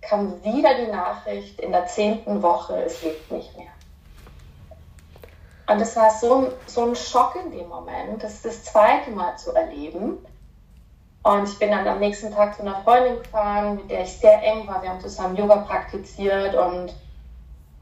kam 0.00 0.42
wieder 0.44 0.74
die 0.74 0.90
Nachricht 0.90 1.60
in 1.60 1.72
der 1.72 1.86
zehnten 1.86 2.42
Woche, 2.42 2.82
es 2.84 3.02
lebt 3.02 3.30
nicht 3.30 3.56
mehr. 3.56 3.75
Und 5.68 5.80
es 5.80 5.96
war 5.96 6.10
so 6.10 6.52
so 6.66 6.86
ein 6.86 6.94
Schock 6.94 7.36
in 7.36 7.50
dem 7.50 7.68
Moment, 7.68 8.22
das 8.22 8.42
das 8.42 8.64
zweite 8.64 9.10
Mal 9.10 9.36
zu 9.36 9.52
erleben. 9.52 10.18
Und 11.22 11.48
ich 11.48 11.58
bin 11.58 11.70
dann 11.70 11.88
am 11.88 11.98
nächsten 11.98 12.32
Tag 12.32 12.54
zu 12.54 12.62
einer 12.62 12.82
Freundin 12.82 13.20
gefahren, 13.20 13.76
mit 13.76 13.90
der 13.90 14.02
ich 14.02 14.12
sehr 14.12 14.40
eng 14.44 14.66
war. 14.68 14.80
Wir 14.80 14.90
haben 14.90 15.00
zusammen 15.00 15.36
Yoga 15.36 15.56
praktiziert 15.56 16.54
und 16.54 16.94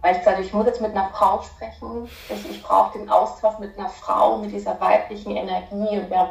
weil 0.00 0.12
ich 0.12 0.18
gesagt 0.18 0.40
ich 0.40 0.52
muss 0.52 0.66
jetzt 0.66 0.80
mit 0.80 0.92
einer 0.92 1.10
Frau 1.10 1.42
sprechen. 1.42 2.08
Ich, 2.30 2.50
ich 2.50 2.62
brauche 2.62 2.98
den 2.98 3.10
Austausch 3.10 3.58
mit 3.58 3.78
einer 3.78 3.90
Frau, 3.90 4.38
mit 4.38 4.52
dieser 4.52 4.80
weiblichen 4.80 5.36
Energie. 5.36 5.98
Und 5.98 6.08
wir 6.08 6.18
haben 6.18 6.30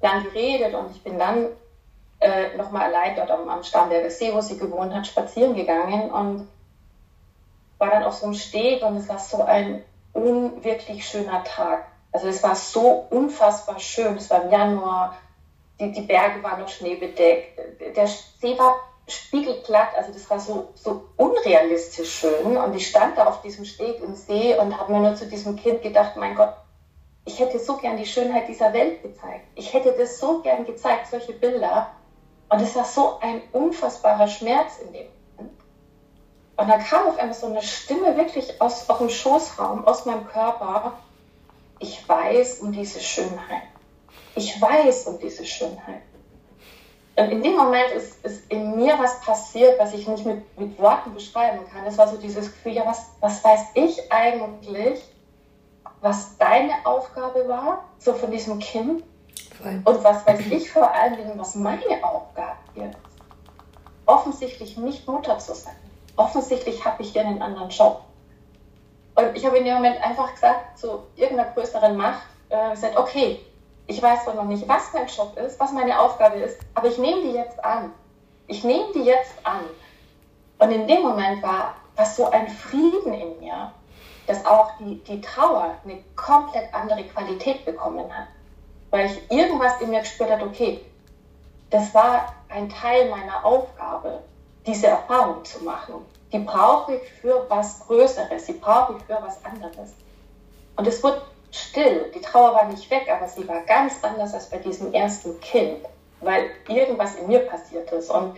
dann 0.00 0.24
geredet 0.24 0.74
und 0.74 0.90
ich 0.90 1.02
bin 1.02 1.18
dann 1.18 1.46
äh, 2.20 2.56
nochmal 2.56 2.84
allein 2.84 3.16
dort 3.16 3.30
am, 3.30 3.48
am 3.48 3.62
Starnberger 3.62 4.10
See, 4.10 4.32
wo 4.32 4.40
sie 4.40 4.56
gewohnt 4.56 4.94
hat, 4.94 5.06
spazieren 5.06 5.54
gegangen 5.54 6.10
und 6.10 6.48
war 7.78 7.90
dann 7.90 8.04
auf 8.04 8.14
so 8.14 8.26
einem 8.26 8.34
Steg 8.34 8.82
und 8.82 8.96
es 8.96 9.08
war 9.08 9.18
so 9.18 9.42
ein 9.42 9.82
unwirklich 10.16 11.06
schöner 11.06 11.44
Tag. 11.44 11.86
Also 12.12 12.28
es 12.28 12.42
war 12.42 12.54
so 12.54 13.06
unfassbar 13.10 13.78
schön. 13.78 14.16
Es 14.16 14.30
war 14.30 14.44
im 14.44 14.50
Januar, 14.50 15.16
die, 15.78 15.92
die 15.92 16.02
Berge 16.02 16.42
waren 16.42 16.60
noch 16.60 16.68
schneebedeckt, 16.68 17.58
der 17.96 18.06
See 18.06 18.58
war 18.58 18.76
spiegelglatt, 19.08 19.94
also 19.96 20.12
das 20.12 20.28
war 20.30 20.40
so, 20.40 20.70
so 20.74 21.04
unrealistisch 21.16 22.12
schön. 22.12 22.56
Und 22.56 22.74
ich 22.74 22.88
stand 22.88 23.16
da 23.18 23.26
auf 23.26 23.40
diesem 23.42 23.64
Steg 23.64 24.00
im 24.00 24.14
See 24.14 24.56
und 24.56 24.76
habe 24.78 24.92
mir 24.92 25.00
nur 25.00 25.14
zu 25.14 25.26
diesem 25.26 25.56
Kind 25.56 25.82
gedacht, 25.82 26.16
mein 26.16 26.34
Gott, 26.34 26.54
ich 27.24 27.38
hätte 27.38 27.58
so 27.58 27.76
gern 27.76 27.96
die 27.96 28.06
Schönheit 28.06 28.48
dieser 28.48 28.72
Welt 28.72 29.02
gezeigt. 29.02 29.46
Ich 29.54 29.72
hätte 29.72 29.92
das 29.92 30.18
so 30.18 30.40
gern 30.42 30.64
gezeigt, 30.64 31.08
solche 31.08 31.32
Bilder. 31.32 31.90
Und 32.48 32.60
es 32.60 32.74
war 32.76 32.84
so 32.84 33.18
ein 33.20 33.42
unfassbarer 33.52 34.28
Schmerz 34.28 34.78
in 34.78 34.92
dem. 34.92 35.06
Und 36.56 36.68
dann 36.68 36.82
kam 36.82 37.08
auf 37.08 37.18
einmal 37.18 37.34
so 37.34 37.46
eine 37.46 37.62
Stimme 37.62 38.16
wirklich 38.16 38.60
aus, 38.60 38.88
aus 38.88 38.98
dem 38.98 39.10
Schoßraum, 39.10 39.84
aus 39.86 40.06
meinem 40.06 40.26
Körper. 40.26 40.94
Ich 41.78 42.08
weiß 42.08 42.60
um 42.60 42.72
diese 42.72 43.00
Schönheit. 43.00 43.62
Ich 44.34 44.60
weiß 44.60 45.06
um 45.06 45.18
diese 45.18 45.44
Schönheit. 45.44 46.02
Und 47.16 47.30
in 47.30 47.42
dem 47.42 47.56
Moment 47.56 47.90
ist, 47.92 48.24
ist 48.24 48.50
in 48.50 48.76
mir 48.76 48.98
was 48.98 49.20
passiert, 49.20 49.78
was 49.78 49.94
ich 49.94 50.06
nicht 50.06 50.24
mit, 50.26 50.58
mit 50.58 50.78
Worten 50.78 51.14
beschreiben 51.14 51.60
kann. 51.72 51.86
Es 51.86 51.96
war 51.96 52.08
so 52.08 52.16
dieses 52.18 52.46
Gefühl, 52.46 52.72
ja, 52.72 52.86
was, 52.86 53.06
was 53.20 53.42
weiß 53.42 53.60
ich 53.74 54.12
eigentlich, 54.12 55.02
was 56.02 56.36
deine 56.36 56.74
Aufgabe 56.84 57.48
war, 57.48 57.84
so 57.98 58.12
von 58.12 58.30
diesem 58.30 58.58
Kind? 58.58 59.02
Und 59.84 60.04
was 60.04 60.26
weiß 60.26 60.40
ich 60.50 60.70
vor 60.70 60.90
allen 60.90 61.16
Dingen, 61.16 61.32
was 61.36 61.54
meine 61.54 62.04
Aufgabe 62.04 62.58
ist? 62.74 62.98
Offensichtlich 64.04 64.76
nicht 64.76 65.08
Mutter 65.08 65.38
zu 65.38 65.54
sein. 65.54 65.76
Offensichtlich 66.16 66.84
habe 66.84 67.02
ich 67.02 67.12
hier 67.12 67.22
einen 67.22 67.42
anderen 67.42 67.70
Job. 67.70 68.02
Und 69.14 69.36
ich 69.36 69.44
habe 69.46 69.58
in 69.58 69.64
dem 69.64 69.74
Moment 69.74 70.02
einfach 70.02 70.32
gesagt, 70.32 70.78
zu 70.78 71.04
irgendeiner 71.16 71.50
größeren 71.52 71.96
Macht, 71.96 72.26
äh, 72.48 72.70
gesagt, 72.70 72.96
okay, 72.96 73.40
ich 73.86 74.02
weiß 74.02 74.24
zwar 74.24 74.34
noch 74.34 74.44
nicht, 74.44 74.68
was 74.68 74.92
mein 74.92 75.06
Job 75.06 75.36
ist, 75.38 75.58
was 75.60 75.72
meine 75.72 75.98
Aufgabe 75.98 76.36
ist, 76.36 76.58
aber 76.74 76.88
ich 76.88 76.98
nehme 76.98 77.22
die 77.22 77.32
jetzt 77.32 77.62
an. 77.64 77.92
Ich 78.46 78.64
nehme 78.64 78.92
die 78.94 79.04
jetzt 79.04 79.34
an. 79.44 79.60
Und 80.58 80.70
in 80.70 80.86
dem 80.86 81.02
Moment 81.02 81.42
war 81.42 81.74
was 81.96 82.16
so 82.16 82.30
ein 82.30 82.48
Frieden 82.48 83.14
in 83.14 83.38
mir, 83.40 83.72
dass 84.26 84.44
auch 84.44 84.72
die, 84.78 85.02
die 85.04 85.20
Trauer 85.20 85.76
eine 85.84 86.02
komplett 86.14 86.72
andere 86.74 87.04
Qualität 87.04 87.64
bekommen 87.64 88.04
hat 88.12 88.26
weil 88.90 89.06
ich 89.06 89.30
irgendwas 89.30 89.80
in 89.80 89.90
mir 89.90 90.00
gespürt 90.00 90.30
habe, 90.30 90.44
okay, 90.44 90.80
das 91.70 91.94
war 91.94 92.34
ein 92.48 92.68
Teil 92.68 93.10
meiner 93.10 93.44
Aufgabe, 93.44 94.22
diese 94.66 94.88
Erfahrung 94.88 95.44
zu 95.44 95.64
machen. 95.64 95.94
Die 96.32 96.40
brauche 96.40 96.96
ich 96.96 97.12
für 97.20 97.46
was 97.48 97.80
Größeres, 97.86 98.46
die 98.46 98.54
brauche 98.54 98.94
ich 98.96 99.04
für 99.04 99.18
was 99.22 99.44
anderes. 99.44 99.94
Und 100.76 100.86
es 100.86 101.02
wurde 101.02 101.22
still. 101.52 102.10
Die 102.14 102.20
Trauer 102.20 102.54
war 102.54 102.64
nicht 102.64 102.90
weg, 102.90 103.08
aber 103.10 103.28
sie 103.28 103.46
war 103.48 103.62
ganz 103.62 104.02
anders 104.02 104.34
als 104.34 104.50
bei 104.50 104.58
diesem 104.58 104.92
ersten 104.92 105.40
Kind, 105.40 105.86
weil 106.20 106.50
irgendwas 106.68 107.14
in 107.14 107.28
mir 107.28 107.40
passiert 107.40 107.90
ist. 107.92 108.10
Und 108.10 108.36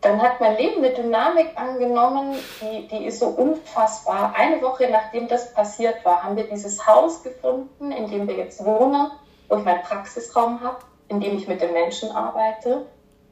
dann 0.00 0.20
hat 0.20 0.40
mein 0.40 0.56
Leben 0.56 0.84
eine 0.84 0.92
Dynamik 0.92 1.52
angenommen, 1.54 2.36
die, 2.60 2.88
die 2.88 3.06
ist 3.06 3.20
so 3.20 3.26
unfassbar. 3.26 4.34
Eine 4.36 4.60
Woche 4.62 4.88
nachdem 4.90 5.28
das 5.28 5.52
passiert 5.54 6.04
war, 6.04 6.22
haben 6.22 6.36
wir 6.36 6.48
dieses 6.48 6.86
Haus 6.86 7.22
gefunden, 7.22 7.92
in 7.92 8.10
dem 8.10 8.26
wir 8.26 8.36
jetzt 8.36 8.64
wohnen 8.64 9.10
wo 9.48 9.56
ich 9.56 9.64
meinen 9.64 9.82
Praxisraum 9.82 10.60
habe, 10.60 10.78
in 11.08 11.20
dem 11.20 11.36
ich 11.36 11.48
mit 11.48 11.60
den 11.60 11.72
Menschen 11.72 12.10
arbeite. 12.10 12.86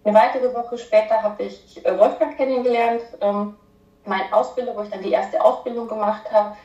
Eine 0.04 0.18
weitere 0.18 0.52
Woche 0.52 0.78
später 0.78 1.22
habe 1.22 1.44
ich 1.44 1.84
äh, 1.84 1.98
Wolfgang 1.98 2.36
kennengelernt, 2.36 3.02
ähm, 3.20 3.56
mein 4.04 4.32
Ausbilder, 4.32 4.76
wo 4.76 4.82
ich 4.82 4.90
dann 4.90 5.02
die 5.02 5.12
erste 5.12 5.40
Ausbildung 5.42 5.86
gemacht 5.86 6.30
habe, 6.32 6.56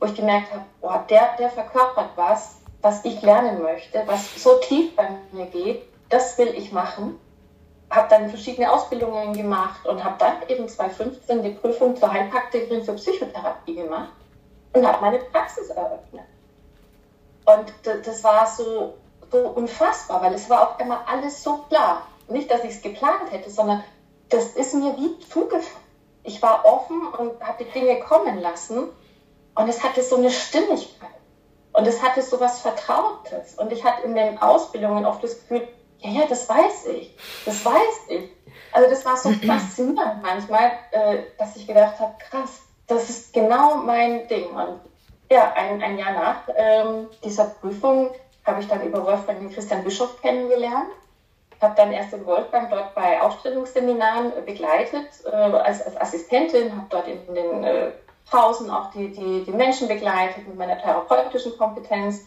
wo 0.00 0.06
ich 0.06 0.14
gemerkt 0.14 0.50
habe, 0.52 0.64
boah, 0.80 1.04
der, 1.08 1.36
der 1.38 1.50
verkörpert 1.50 2.10
was, 2.16 2.56
was 2.82 3.04
ich 3.04 3.22
lernen 3.22 3.62
möchte, 3.62 4.02
was 4.06 4.42
so 4.42 4.56
tief 4.58 4.96
bei 4.96 5.08
mir 5.32 5.46
geht, 5.46 5.82
das 6.08 6.36
will 6.38 6.48
ich 6.48 6.72
machen. 6.72 7.18
Habe 7.90 8.08
dann 8.08 8.28
verschiedene 8.28 8.72
Ausbildungen 8.72 9.34
gemacht 9.34 9.86
und 9.86 10.02
habe 10.02 10.16
dann 10.18 10.48
eben 10.48 10.68
2015 10.68 11.42
die 11.42 11.50
Prüfung 11.50 11.96
zur 11.96 12.12
Heilpraktikerin 12.12 12.84
für 12.84 12.94
Psychotherapie 12.94 13.74
gemacht 13.74 14.12
und 14.72 14.86
habe 14.86 15.00
meine 15.00 15.18
Praxis 15.18 15.70
eröffnet. 15.70 16.24
Und 17.44 17.72
das 17.84 18.24
war 18.24 18.46
so, 18.46 18.94
so 19.30 19.38
unfassbar, 19.38 20.22
weil 20.22 20.34
es 20.34 20.48
war 20.48 20.70
auf 20.70 20.80
einmal 20.80 21.00
alles 21.06 21.42
so 21.42 21.58
klar. 21.68 22.02
Nicht, 22.30 22.50
dass 22.50 22.64
ich 22.64 22.70
es 22.70 22.82
geplant 22.82 23.30
hätte, 23.30 23.50
sondern 23.50 23.82
das 24.28 24.50
ist 24.50 24.74
mir 24.74 24.96
wie 24.96 25.18
zugefallen. 25.18 25.90
Ich 26.22 26.40
war 26.42 26.64
offen 26.64 27.06
und 27.18 27.42
habe 27.42 27.64
die 27.64 27.70
Dinge 27.70 27.98
kommen 28.00 28.40
lassen 28.40 28.88
und 29.54 29.68
es 29.68 29.82
hatte 29.82 30.02
so 30.02 30.16
eine 30.16 30.30
Stimmigkeit 30.30 31.10
und 31.72 31.86
es 31.86 32.02
hatte 32.02 32.22
so 32.22 32.38
was 32.40 32.60
Vertrautes 32.60 33.54
und 33.54 33.72
ich 33.72 33.84
hatte 33.84 34.02
in 34.02 34.14
den 34.14 34.40
Ausbildungen 34.40 35.06
oft 35.06 35.24
das 35.24 35.40
Gefühl, 35.40 35.66
ja, 35.98 36.10
ja, 36.10 36.26
das 36.26 36.48
weiß 36.48 36.86
ich, 36.86 37.16
das 37.44 37.64
weiß 37.64 38.08
ich. 38.08 38.30
Also 38.72 38.88
das 38.90 39.04
war 39.04 39.16
so 39.16 39.30
faszinierend 39.46 40.22
manchmal, 40.22 40.72
äh, 40.92 41.18
dass 41.38 41.56
ich 41.56 41.66
gedacht 41.66 41.98
habe, 41.98 42.14
krass, 42.18 42.60
das 42.86 43.08
ist 43.08 43.32
genau 43.32 43.76
mein 43.76 44.26
Ding. 44.28 44.50
Und 44.50 44.80
ja, 45.30 45.52
ein, 45.54 45.82
ein 45.82 45.98
Jahr 45.98 46.12
nach 46.12 46.48
ähm, 46.56 47.08
dieser 47.24 47.44
Prüfung 47.44 48.10
habe 48.44 48.60
ich 48.60 48.68
dann 48.68 48.82
über 48.82 49.04
Wolfgang 49.04 49.40
den 49.40 49.50
Christian 49.50 49.84
Bischof 49.84 50.20
kennengelernt. 50.20 50.90
Habe 51.60 51.74
dann 51.76 51.92
erst 51.92 52.12
den 52.12 52.24
Wolfgang 52.24 52.70
dort 52.70 52.94
bei 52.94 53.20
Ausstellungsseminaren 53.20 54.32
begleitet 54.46 55.08
äh, 55.26 55.30
als, 55.30 55.82
als 55.82 56.00
Assistentin, 56.00 56.74
habe 56.74 56.86
dort 56.88 57.06
in 57.06 57.34
den 57.34 57.64
äh, 57.64 57.90
Pausen 58.30 58.70
auch 58.70 58.90
die, 58.92 59.10
die, 59.12 59.44
die 59.44 59.52
Menschen 59.52 59.88
begleitet 59.88 60.46
mit 60.46 60.56
meiner 60.56 60.78
therapeutischen 60.78 61.58
Kompetenz. 61.58 62.26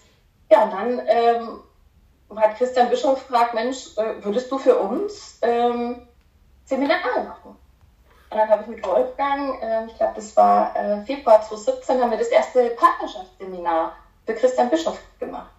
Ja, 0.51 0.63
und 0.63 0.73
dann 0.73 1.01
ähm, 1.07 1.59
hat 2.35 2.57
Christian 2.57 2.89
Bischof 2.89 3.27
gefragt, 3.27 3.53
Mensch, 3.53 3.97
äh, 3.97 4.23
würdest 4.23 4.51
du 4.51 4.57
für 4.57 4.77
uns 4.77 5.39
ähm, 5.41 6.07
Seminare 6.65 7.23
machen? 7.25 7.57
Und 8.29 8.37
dann 8.37 8.49
habe 8.49 8.63
ich 8.63 8.67
mit 8.67 8.85
Wolfgang, 8.85 9.61
äh, 9.61 9.85
ich 9.85 9.95
glaube, 9.95 10.13
das 10.15 10.35
war 10.35 10.75
äh, 10.75 11.05
Februar 11.05 11.41
2017, 11.41 12.01
haben 12.01 12.11
wir 12.11 12.17
das 12.17 12.29
erste 12.29 12.71
Partnerschaftsseminar 12.71 13.93
für 14.25 14.33
Christian 14.33 14.69
Bischof 14.69 14.99
gemacht. 15.19 15.52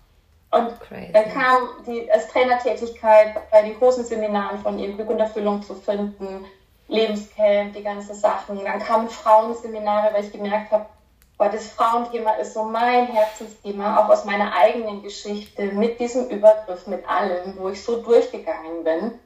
Und 0.55 0.81
Crazy. 0.81 1.13
dann 1.13 1.33
kam 1.33 1.69
die 1.87 2.11
als 2.13 2.29
Trainertätigkeit 2.29 3.51
bei 3.51 3.63
den 3.63 3.77
großen 3.79 4.05
Seminaren 4.05 4.59
von 4.59 4.79
ihm 4.79 4.97
Glück 4.97 5.11
und 5.11 5.19
Erfüllung 5.19 5.63
zu 5.63 5.75
finden, 5.75 6.45
Lebenscamp, 6.87 7.75
die 7.75 7.83
ganzen 7.83 8.15
Sachen. 8.15 8.63
Dann 8.63 8.79
kamen 8.79 9.09
Frauenseminare, 9.09 10.15
weil 10.15 10.25
ich 10.25 10.33
gemerkt 10.33 10.71
habe, 10.71 10.87
weil 11.39 11.51
das 11.51 11.67
Frauenthema 11.69 12.35
ist 12.35 12.55
so 12.55 12.63
mein 12.63 13.07
Herzensthema, 13.07 13.99
auch 13.99 14.09
aus 14.09 14.25
meiner 14.25 14.55
eigenen 14.55 15.03
Geschichte, 15.03 15.65
mit 15.65 15.99
diesem 15.99 16.29
Übergriff, 16.29 16.87
mit 16.87 17.09
allem, 17.09 17.59
wo 17.59 17.71
ich 17.71 17.83
so 17.83 18.01
durchgegangen 18.03 18.85
bin. 18.85 19.19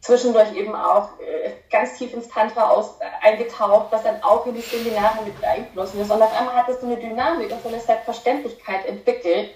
Zwischendurch 0.00 0.54
eben 0.54 0.74
auch 0.74 1.10
äh, 1.20 1.52
ganz 1.70 1.96
tief 1.96 2.12
ins 2.12 2.28
Tantra 2.28 2.68
aus, 2.68 2.98
äh, 3.00 3.26
eingetaucht, 3.26 3.86
was 3.90 4.02
dann 4.02 4.22
auch 4.22 4.44
in 4.46 4.54
die 4.54 4.60
Seminare 4.60 5.22
mit 5.24 5.42
eingeflossen 5.42 6.00
ist. 6.00 6.10
Und 6.10 6.20
auf 6.20 6.38
einmal 6.38 6.56
hat 6.56 6.68
es 6.68 6.80
so 6.80 6.86
eine 6.86 6.96
Dynamik 6.96 7.52
und 7.52 7.62
so 7.62 7.68
eine 7.68 7.80
Selbstverständlichkeit 7.80 8.84
entwickelt, 8.86 9.50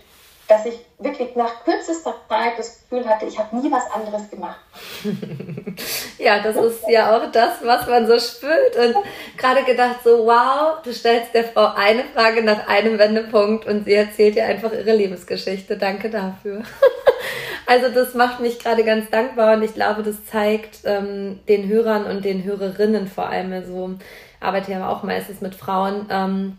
dass 0.48 0.64
ich 0.64 0.78
wirklich 0.98 1.36
nach 1.36 1.62
kürzester 1.64 2.14
Zeit 2.26 2.58
das 2.58 2.80
Gefühl 2.80 3.06
hatte, 3.06 3.26
ich 3.26 3.38
habe 3.38 3.54
nie 3.56 3.70
was 3.70 3.90
anderes 3.92 4.30
gemacht. 4.30 4.58
ja, 6.18 6.42
das 6.42 6.56
ist 6.56 6.88
ja 6.88 7.14
auch 7.14 7.30
das, 7.30 7.62
was 7.62 7.86
man 7.86 8.06
so 8.06 8.18
spürt. 8.18 8.76
Und 8.76 8.96
gerade 9.36 9.62
gedacht, 9.64 9.96
so, 10.02 10.26
wow, 10.26 10.82
du 10.82 10.92
stellst 10.92 11.34
der 11.34 11.44
Frau 11.44 11.74
eine 11.76 12.04
Frage 12.04 12.42
nach 12.42 12.66
einem 12.66 12.98
Wendepunkt 12.98 13.66
und 13.66 13.84
sie 13.84 13.92
erzählt 13.92 14.36
dir 14.36 14.46
einfach 14.46 14.72
ihre 14.72 14.96
Lebensgeschichte. 14.96 15.76
Danke 15.76 16.08
dafür. 16.08 16.62
also 17.66 17.90
das 17.90 18.14
macht 18.14 18.40
mich 18.40 18.58
gerade 18.58 18.84
ganz 18.84 19.10
dankbar 19.10 19.54
und 19.54 19.62
ich 19.62 19.74
glaube, 19.74 20.02
das 20.02 20.24
zeigt 20.24 20.78
ähm, 20.84 21.40
den 21.46 21.68
Hörern 21.68 22.04
und 22.06 22.24
den 22.24 22.42
Hörerinnen 22.42 23.06
vor 23.06 23.28
allem, 23.28 23.52
also 23.52 23.90
arbeite 24.40 24.72
ja 24.72 24.88
auch 24.88 25.02
meistens 25.02 25.42
mit 25.42 25.54
Frauen, 25.54 26.06
ähm, 26.10 26.58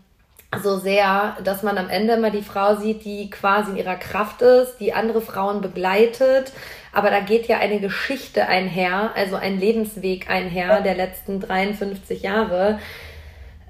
so 0.58 0.78
sehr, 0.78 1.36
dass 1.44 1.62
man 1.62 1.78
am 1.78 1.88
Ende 1.88 2.14
immer 2.14 2.30
die 2.30 2.42
Frau 2.42 2.76
sieht, 2.76 3.04
die 3.04 3.30
quasi 3.30 3.72
in 3.72 3.76
ihrer 3.76 3.96
Kraft 3.96 4.42
ist, 4.42 4.78
die 4.78 4.92
andere 4.92 5.20
Frauen 5.20 5.60
begleitet. 5.60 6.52
Aber 6.92 7.10
da 7.10 7.20
geht 7.20 7.46
ja 7.46 7.58
eine 7.58 7.78
Geschichte 7.78 8.46
einher, 8.46 9.12
also 9.14 9.36
ein 9.36 9.60
Lebensweg 9.60 10.28
einher 10.28 10.80
der 10.80 10.96
letzten 10.96 11.38
53 11.38 12.22
Jahre, 12.22 12.80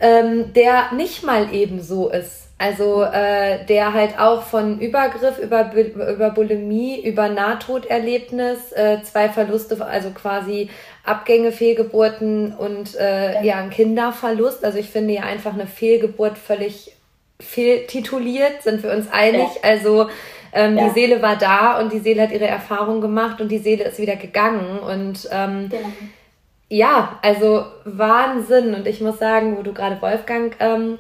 ähm, 0.01 0.55
der 0.55 0.93
nicht 0.93 1.23
mal 1.23 1.53
eben 1.53 1.83
so 1.83 2.09
ist. 2.09 2.49
Also 2.57 3.03
äh, 3.03 3.65
der 3.67 3.95
halt 3.95 4.19
auch 4.19 4.43
von 4.43 4.81
Übergriff 4.81 5.39
über, 5.39 5.73
über 5.75 6.31
Bulimie, 6.31 7.01
über 7.03 7.31
Nahtoderlebnis, 7.31 8.73
äh, 8.73 9.03
zwei 9.03 9.31
Verluste, 9.31 9.83
also 9.83 10.11
quasi 10.11 10.69
Abgänge, 11.05 11.53
Fehlgeburten 11.53 12.55
und 12.55 12.95
äh, 12.97 13.35
ja. 13.35 13.43
ja, 13.43 13.57
ein 13.57 13.71
Kinderverlust. 13.71 14.65
Also 14.65 14.79
ich 14.79 14.91
finde 14.91 15.15
ja 15.15 15.23
einfach 15.23 15.55
eine 15.55 15.67
Fehlgeburt 15.67 16.37
völlig 16.37 16.93
fehltituliert, 17.41 18.63
sind 18.63 18.83
wir 18.83 18.93
uns 18.93 19.11
einig. 19.11 19.49
Ja. 19.63 19.71
Also 19.71 20.09
ähm, 20.53 20.77
ja. 20.77 20.85
die 20.85 20.91
Seele 20.91 21.23
war 21.23 21.37
da 21.37 21.81
und 21.81 21.93
die 21.93 22.01
Seele 22.01 22.23
hat 22.23 22.33
ihre 22.33 22.47
Erfahrung 22.47 23.01
gemacht 23.01 23.41
und 23.41 23.49
die 23.49 23.59
Seele 23.59 23.85
ist 23.85 23.99
wieder 23.99 24.17
gegangen. 24.17 24.79
Und 24.79 25.29
ähm, 25.33 25.69
genau. 25.71 25.89
ja, 26.69 27.19
also 27.23 27.65
Wahnsinn. 27.85 28.75
Und 28.75 28.87
ich 28.87 29.01
muss 29.01 29.19
sagen, 29.19 29.57
wo 29.57 29.63
du 29.63 29.73
gerade 29.73 30.01
Wolfgang 30.03 30.55
ähm, 30.61 30.99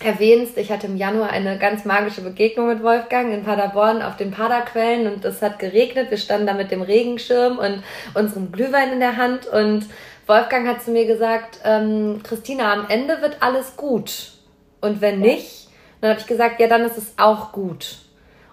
erwähnst, 0.00 0.56
ich 0.56 0.70
hatte 0.70 0.86
im 0.86 0.96
Januar 0.96 1.30
eine 1.30 1.58
ganz 1.58 1.84
magische 1.84 2.20
Begegnung 2.20 2.68
mit 2.68 2.82
Wolfgang 2.82 3.32
in 3.32 3.42
Paderborn 3.42 4.00
auf 4.02 4.16
den 4.16 4.30
Paderquellen 4.30 5.12
und 5.12 5.24
es 5.24 5.42
hat 5.42 5.58
geregnet. 5.58 6.10
Wir 6.10 6.18
standen 6.18 6.46
da 6.46 6.54
mit 6.54 6.70
dem 6.70 6.82
Regenschirm 6.82 7.58
und 7.58 7.82
unserem 8.14 8.52
Glühwein 8.52 8.92
in 8.92 9.00
der 9.00 9.16
Hand 9.16 9.46
und 9.46 9.86
Wolfgang 10.26 10.68
hat 10.68 10.82
zu 10.82 10.90
mir 10.90 11.06
gesagt, 11.06 11.58
ähm, 11.64 12.20
Christina, 12.22 12.72
am 12.72 12.86
Ende 12.88 13.22
wird 13.22 13.38
alles 13.40 13.76
gut. 13.76 14.32
Und 14.80 15.00
wenn 15.00 15.20
nicht, 15.20 15.68
dann 16.00 16.10
habe 16.10 16.20
ich 16.20 16.26
gesagt, 16.26 16.60
ja, 16.60 16.68
dann 16.68 16.84
ist 16.84 16.98
es 16.98 17.14
auch 17.16 17.50
gut. 17.50 17.96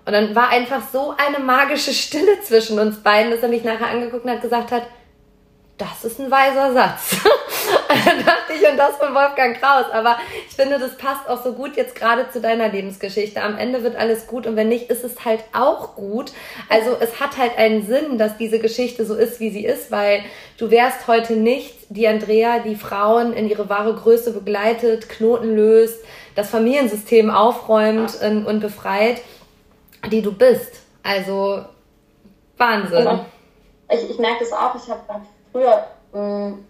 Und 0.06 0.14
dann 0.14 0.36
war 0.36 0.50
einfach 0.50 0.82
so 0.92 1.14
eine 1.18 1.44
magische 1.44 1.94
Stille 1.94 2.40
zwischen 2.42 2.80
uns 2.80 3.04
beiden, 3.04 3.32
dass 3.32 3.42
er 3.42 3.50
mich 3.50 3.64
nachher 3.64 3.88
angeguckt 3.88 4.24
und 4.24 4.32
hat 4.32 4.42
gesagt 4.42 4.72
hat, 4.72 4.84
das 5.78 6.06
ist 6.06 6.20
ein 6.20 6.32
weiser 6.32 6.74
Satz. 6.74 7.18
da 8.06 8.24
dachte 8.24 8.54
ich, 8.54 8.68
und 8.68 8.78
das 8.78 8.98
von 8.98 9.14
Wolfgang 9.14 9.60
Kraus. 9.60 9.86
Aber 9.92 10.18
ich 10.48 10.56
finde, 10.56 10.80
das 10.80 10.98
passt 10.98 11.28
auch 11.28 11.44
so 11.44 11.54
gut 11.54 11.76
jetzt 11.76 11.96
gerade 11.96 12.30
zu 12.32 12.42
deiner 12.42 12.70
Lebensgeschichte. 12.70 13.42
Am 13.42 13.58
Ende 13.58 13.84
wird 13.84 13.96
alles 13.96 14.28
gut 14.28 14.48
und 14.48 14.56
wenn 14.56 14.70
nicht, 14.70 14.90
ist 14.90 15.04
es 15.04 15.26
halt 15.26 15.44
auch 15.54 15.96
gut. 15.96 16.32
Also 16.70 16.98
es 17.00 17.20
hat 17.20 17.38
halt 17.38 17.58
einen 17.58 17.86
Sinn, 17.86 18.18
dass 18.18 18.38
diese 18.38 18.60
Geschichte 18.60 19.06
so 19.06 19.16
ist, 19.16 19.40
wie 19.40 19.50
sie 19.50 19.66
ist, 19.66 19.92
weil 19.92 20.24
du 20.58 20.72
wärst 20.72 21.08
heute 21.08 21.34
nicht 21.34 21.76
die 21.90 22.08
Andrea, 22.08 22.60
die 22.60 22.76
Frauen 22.76 23.34
in 23.34 23.50
ihre 23.50 23.70
wahre 23.70 23.94
Größe 23.94 24.32
begleitet, 24.32 25.10
Knoten 25.10 25.56
löst, 25.56 26.04
das 26.36 26.50
Familiensystem 26.50 27.30
aufräumt 27.30 28.20
und 28.22 28.60
befreit, 28.60 29.22
die 30.12 30.22
du 30.22 30.32
bist. 30.32 30.82
Also 31.04 31.66
Wahnsinn. 32.58 33.22
Ich, 33.92 34.10
ich 34.10 34.18
merke 34.18 34.44
das 34.44 34.52
auch. 34.52 34.76
Ich 34.76 34.90
habe 34.90 35.02
früher 35.52 35.86
mh, 36.14 36.50
mm, 36.50 36.66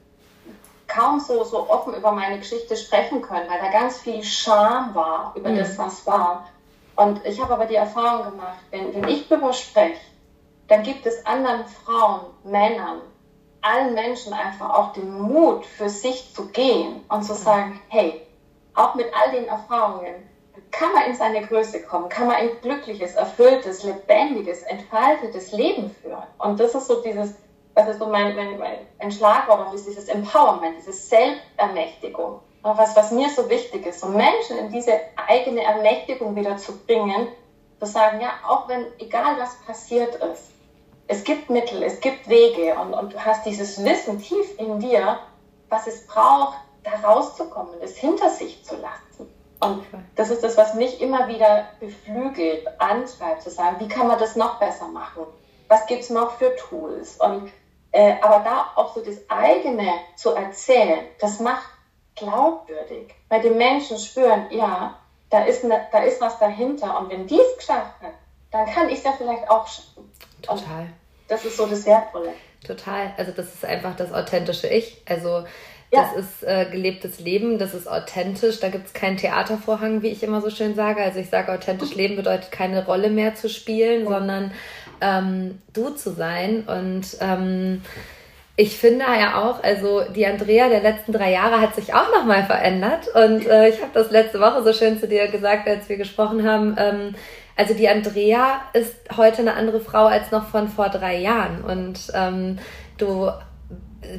kaum 0.96 1.20
so, 1.20 1.44
so 1.44 1.70
offen 1.70 1.94
über 1.94 2.12
meine 2.12 2.40
Geschichte 2.40 2.76
sprechen 2.78 3.22
können, 3.22 3.50
weil 3.50 3.60
da 3.60 3.70
ganz 3.72 3.98
viel 3.98 4.24
Scham 4.24 4.96
war 4.96 5.34
über 5.36 5.50
mhm. 5.50 5.58
das, 5.58 5.78
was 5.78 6.06
war. 6.06 6.48
Und 6.96 7.26
ich 7.26 7.42
habe 7.42 7.54
aber 7.54 7.66
die 7.66 7.76
Erfahrung 7.76 8.32
gemacht, 8.32 8.58
wenn, 8.72 8.94
wenn 8.94 9.08
ich 9.10 9.28
darüber 9.28 9.52
spreche, 9.54 10.00
dann 10.68 10.84
gibt 10.84 11.06
es 11.06 11.26
anderen 11.26 11.66
Frauen, 11.66 12.22
Männern, 12.44 13.02
allen 13.62 13.94
Menschen 13.94 14.34
einfach 14.34 14.70
auch 14.70 14.94
den 14.94 15.12
Mut, 15.22 15.66
für 15.66 15.90
sich 15.90 16.34
zu 16.34 16.48
gehen 16.48 17.04
und 17.10 17.24
zu 17.24 17.34
sagen, 17.34 17.80
hey, 17.90 18.22
auch 18.74 18.96
mit 18.96 19.08
all 19.14 19.32
den 19.32 19.48
Erfahrungen, 19.48 20.16
kann 20.72 20.94
man 20.94 21.06
in 21.06 21.16
seine 21.16 21.46
Größe 21.46 21.84
kommen, 21.84 22.10
kann 22.10 22.28
man 22.28 22.38
ein 22.38 22.50
glückliches, 22.62 23.16
erfülltes, 23.16 23.84
lebendiges, 23.84 24.62
entfaltetes 24.64 25.52
Leben 25.52 25.90
führen. 26.02 26.24
Und 26.38 26.60
das 26.60 26.76
ist 26.76 26.88
so 26.88 27.02
dieses, 27.02 27.36
das 27.76 27.90
ist 27.90 28.00
so 28.00 28.08
mein, 28.08 28.36
mein, 28.36 28.58
mein 28.58 28.78
ein 29.00 29.12
Schlagwort, 29.12 29.74
ist 29.74 29.86
dieses 29.86 30.08
Empowerment, 30.08 30.78
diese 30.78 30.94
Selbstermächtigung. 30.94 32.40
Was, 32.64 32.96
was 32.96 33.12
mir 33.12 33.30
so 33.30 33.48
wichtig 33.50 33.86
ist, 33.86 34.00
so 34.00 34.08
Menschen 34.08 34.58
in 34.58 34.72
diese 34.72 34.94
eigene 35.28 35.62
Ermächtigung 35.62 36.36
wieder 36.36 36.58
zu 36.58 36.76
bringen, 36.86 37.28
zu 37.80 37.86
sagen, 37.86 38.22
ja, 38.22 38.30
auch 38.48 38.68
wenn, 38.68 38.86
egal 38.98 39.36
was 39.38 39.56
passiert 39.68 40.16
ist, 40.16 40.52
es 41.08 41.24
gibt 41.24 41.52
Mittel, 41.52 41.84
es 41.84 42.00
gibt 42.00 42.28
Wege 42.28 42.76
und, 42.80 42.94
und 42.94 43.14
du 43.14 43.24
hast 43.24 43.46
dieses 43.46 43.84
Wissen 43.84 44.20
tief 44.20 44.58
in 44.58 44.80
dir, 44.80 45.20
was 45.70 45.86
es 45.86 46.08
braucht, 46.08 46.58
da 46.84 47.08
rauszukommen, 47.08 47.76
es 47.82 47.98
hinter 47.98 48.30
sich 48.30 48.64
zu 48.64 48.76
lassen. 48.78 49.32
Und 49.60 49.84
das 50.16 50.32
ist 50.32 50.44
das, 50.44 50.58
was 50.58 50.74
mich 50.74 51.02
immer 51.02 51.28
wieder 51.28 51.68
beflügelt, 51.80 52.68
antreibt, 52.80 53.44
zu 53.44 53.50
sagen, 53.50 53.78
wie 53.80 53.88
kann 53.88 54.08
man 54.08 54.20
das 54.20 54.36
noch 54.36 54.60
besser 54.60 54.88
machen? 54.88 55.26
Was 55.68 55.86
gibt 55.86 56.04
es 56.04 56.10
noch 56.10 56.32
für 56.32 56.56
Tools? 56.56 57.18
Und 57.18 57.52
äh, 57.96 58.18
aber 58.22 58.44
da 58.44 58.72
auch 58.76 58.94
so 58.94 59.02
das 59.02 59.16
eigene 59.30 59.90
zu 60.18 60.32
erzählen, 60.32 61.00
das 61.22 61.40
macht 61.40 61.70
glaubwürdig, 62.16 63.16
weil 63.30 63.42
die 63.42 63.52
Menschen 63.52 63.98
spüren, 63.98 64.48
ja, 64.50 65.00
da 65.30 65.46
ist, 65.46 65.64
ne, 65.64 65.80
da 65.94 66.04
ist 66.04 66.20
was 66.20 66.38
dahinter 66.38 67.00
und 67.00 67.10
wenn 67.10 67.26
die 67.26 67.40
es 67.40 67.58
geschafft 67.58 68.02
hat, 68.02 68.12
dann 68.52 68.66
kann 68.66 68.90
ich 68.90 68.98
es 68.98 69.06
ja 69.06 69.14
vielleicht 69.18 69.50
auch 69.50 69.66
schaffen. 69.66 70.12
Total. 70.42 70.82
Und 70.82 70.90
das 71.30 71.46
ist 71.46 71.56
so 71.56 71.68
das 71.68 71.86
Wertvolle. 71.86 72.34
Total. 72.68 73.14
Also 73.16 73.32
das 73.32 73.54
ist 73.54 73.64
einfach 73.64 73.96
das 73.96 74.12
authentische 74.12 74.68
Ich. 74.68 75.02
Also 75.06 75.46
das 75.92 76.12
ja. 76.14 76.20
ist 76.20 76.44
äh, 76.44 76.70
gelebtes 76.70 77.20
Leben, 77.20 77.60
das 77.60 77.74
ist 77.74 77.88
authentisch. 77.88 78.60
Da 78.60 78.68
gibt 78.68 78.88
es 78.88 78.94
keinen 78.94 79.16
Theatervorhang, 79.16 80.02
wie 80.02 80.10
ich 80.10 80.22
immer 80.22 80.42
so 80.42 80.50
schön 80.50 80.76
sage. 80.76 81.02
Also 81.02 81.20
ich 81.20 81.30
sage, 81.30 81.54
authentisch 81.54 81.92
mhm. 81.92 81.98
leben 81.98 82.16
bedeutet 82.18 82.52
keine 82.52 82.86
Rolle 82.86 83.10
mehr 83.10 83.36
zu 83.36 83.48
spielen, 83.48 84.04
mhm. 84.04 84.10
sondern 84.10 84.52
ähm, 85.02 85.62
du 85.74 85.90
zu 85.90 86.12
sein. 86.12 86.64
Und 86.68 87.18
ähm, 87.22 87.82
ich 88.56 88.78
finde 88.78 89.06
ja 89.06 89.44
auch, 89.44 89.64
also 89.64 90.04
die 90.16 90.26
Andrea 90.26 90.70
der 90.70 90.82
letzten 90.82 91.12
drei 91.12 91.32
Jahre 91.32 91.60
hat 91.60 91.76
sich 91.76 91.94
auch 91.94 92.12
nochmal 92.14 92.44
verändert. 92.44 93.08
Und 93.14 93.48
äh, 93.48 93.70
ich 93.70 93.82
habe 93.82 93.92
das 93.94 94.12
letzte 94.12 94.40
Woche 94.40 94.64
so 94.64 94.74
schön 94.74 95.00
zu 95.00 95.08
dir 95.08 95.28
gesagt, 95.28 95.68
als 95.68 95.90
wir 95.90 95.98
gesprochen 95.98 96.48
haben. 96.48 96.76
Ähm, 96.78 97.16
also 97.58 97.74
die 97.74 97.88
Andrea 97.88 98.62
ist 98.74 98.96
heute 99.16 99.40
eine 99.40 99.56
andere 99.56 99.80
Frau 99.80 100.06
als 100.06 100.32
noch 100.32 100.48
von 100.48 100.68
vor 100.68 100.90
drei 100.90 101.18
Jahren. 101.18 101.64
Und 101.64 102.12
ähm, 102.14 102.60
du 102.98 103.30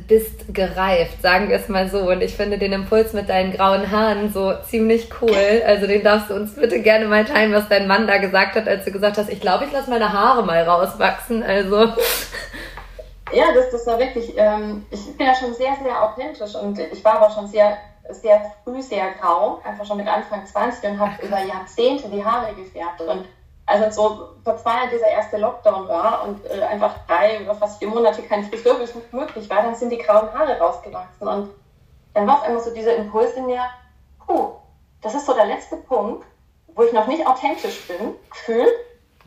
bist 0.06 0.54
gereift, 0.54 1.22
sagen 1.22 1.48
wir 1.48 1.56
es 1.56 1.68
mal 1.68 1.88
so. 1.88 2.10
Und 2.10 2.22
ich 2.22 2.36
finde 2.36 2.58
den 2.58 2.72
Impuls 2.72 3.12
mit 3.12 3.28
deinen 3.28 3.52
grauen 3.52 3.90
Haaren 3.90 4.32
so 4.32 4.54
ziemlich 4.68 5.08
cool. 5.20 5.62
Also 5.66 5.86
den 5.86 6.02
darfst 6.02 6.30
du 6.30 6.34
uns 6.34 6.54
bitte 6.54 6.80
gerne 6.80 7.06
mal 7.06 7.24
teilen, 7.24 7.52
was 7.52 7.68
dein 7.68 7.86
Mann 7.86 8.06
da 8.06 8.18
gesagt 8.18 8.56
hat, 8.56 8.68
als 8.68 8.84
du 8.84 8.92
gesagt 8.92 9.18
hast, 9.18 9.30
ich 9.30 9.40
glaube, 9.40 9.64
ich 9.64 9.72
lasse 9.72 9.90
meine 9.90 10.12
Haare 10.12 10.44
mal 10.44 10.62
rauswachsen. 10.62 11.42
Also. 11.42 11.92
Ja, 13.32 13.46
das, 13.54 13.70
das 13.72 13.86
war 13.86 13.98
wirklich, 13.98 14.34
ähm, 14.36 14.86
ich 14.90 15.16
bin 15.16 15.26
ja 15.26 15.34
schon 15.34 15.52
sehr, 15.54 15.76
sehr 15.82 16.02
authentisch 16.02 16.54
und 16.54 16.78
ich 16.78 17.04
war 17.04 17.20
aber 17.20 17.30
schon 17.30 17.48
sehr, 17.48 17.76
sehr 18.10 18.52
früh 18.62 18.80
sehr 18.80 19.12
grau, 19.20 19.60
einfach 19.64 19.84
schon 19.84 19.96
mit 19.96 20.06
Anfang 20.06 20.46
20 20.46 20.90
und 20.90 21.00
habe 21.00 21.26
über 21.26 21.40
Jahrzehnte 21.42 22.08
die 22.08 22.24
Haare 22.24 22.54
gefärbt. 22.54 23.00
Und 23.00 23.24
also 23.66 23.90
so 23.90 24.28
vor 24.44 24.56
zwei 24.56 24.74
Jahren 24.74 24.90
dieser 24.90 25.08
erste 25.08 25.36
Lockdown 25.38 25.88
war 25.88 26.22
und 26.24 26.44
äh, 26.46 26.62
einfach 26.62 26.94
drei 27.06 27.42
oder 27.42 27.54
fast 27.56 27.78
vier 27.78 27.88
Monate 27.88 28.22
kein 28.22 28.44
Friseurbesuch 28.44 29.02
möglich 29.10 29.50
war, 29.50 29.62
dann 29.62 29.74
sind 29.74 29.90
die 29.90 29.98
grauen 29.98 30.32
Haare 30.32 30.58
rausgewachsen. 30.58 31.26
Und 31.26 31.50
dann 32.14 32.26
war 32.26 32.36
auf 32.36 32.42
einmal 32.44 32.62
so 32.62 32.72
dieser 32.72 32.94
Impuls 32.94 33.32
in 33.34 33.46
mir, 33.46 33.64
puh, 34.24 34.52
das 35.02 35.14
ist 35.14 35.26
so 35.26 35.34
der 35.34 35.46
letzte 35.46 35.76
Punkt, 35.76 36.24
wo 36.68 36.84
ich 36.84 36.92
noch 36.92 37.08
nicht 37.08 37.26
authentisch 37.26 37.88
bin, 37.88 38.14
gefühlt. 38.30 38.72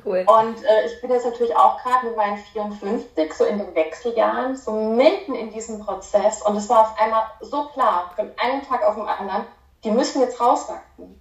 Cool. 0.05 0.25
Und 0.27 0.63
äh, 0.63 0.85
ich 0.85 1.01
bin 1.01 1.11
jetzt 1.11 1.25
natürlich 1.25 1.53
auch 1.55 1.83
gerade 1.83 2.07
mit 2.07 2.15
meinen 2.15 2.37
54, 2.37 3.33
so 3.33 3.43
in 3.43 3.57
den 3.57 3.75
Wechseljahren, 3.75 4.55
so 4.55 4.71
mitten 4.71 5.35
in 5.35 5.51
diesem 5.51 5.83
Prozess. 5.83 6.41
Und 6.41 6.55
es 6.55 6.69
war 6.69 6.81
auf 6.81 6.99
einmal 6.99 7.23
so 7.41 7.65
klar, 7.73 8.11
von 8.15 8.31
einem 8.37 8.65
Tag 8.65 8.83
auf 8.83 8.95
den 8.95 9.07
anderen, 9.07 9.45
die 9.83 9.91
müssen 9.91 10.21
jetzt 10.21 10.39
rauswachsen. 10.39 11.19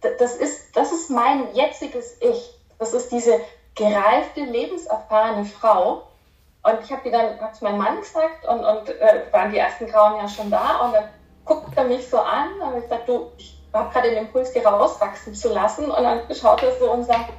Das 0.00 0.36
ist, 0.36 0.76
das 0.76 0.92
ist 0.92 1.10
mein 1.10 1.54
jetziges 1.54 2.16
Ich. 2.20 2.54
Das 2.78 2.92
ist 2.92 3.10
diese 3.10 3.40
gereifte, 3.74 4.40
lebenserfahrene 4.40 5.44
Frau. 5.44 6.08
Und 6.62 6.78
ich 6.82 6.90
habe 6.92 7.02
die 7.04 7.10
dann 7.10 7.40
hat 7.40 7.60
mein 7.62 7.78
Mann 7.78 8.00
gesagt 8.00 8.46
und, 8.46 8.64
und 8.64 8.88
äh, 8.88 9.22
waren 9.32 9.50
die 9.50 9.58
ersten 9.58 9.86
Grauen 9.86 10.16
ja 10.16 10.28
schon 10.28 10.50
da 10.50 10.80
und 10.84 10.92
dann 10.92 11.08
guckt 11.44 11.76
er 11.76 11.84
mich 11.84 12.08
so 12.08 12.18
an 12.18 12.60
und 12.60 12.76
ich 12.76 12.82
gesagt, 12.82 13.08
du, 13.08 13.30
ich 13.38 13.58
habe 13.72 13.92
gerade 13.92 14.10
den 14.10 14.18
Impuls, 14.18 14.52
die 14.52 14.58
rauswachsen 14.58 15.34
zu 15.34 15.52
lassen 15.52 15.90
und 15.90 16.02
dann 16.02 16.20
schaut 16.34 16.62
er 16.62 16.72
so 16.72 16.90
und 16.90 17.04
sagt, 17.04 17.30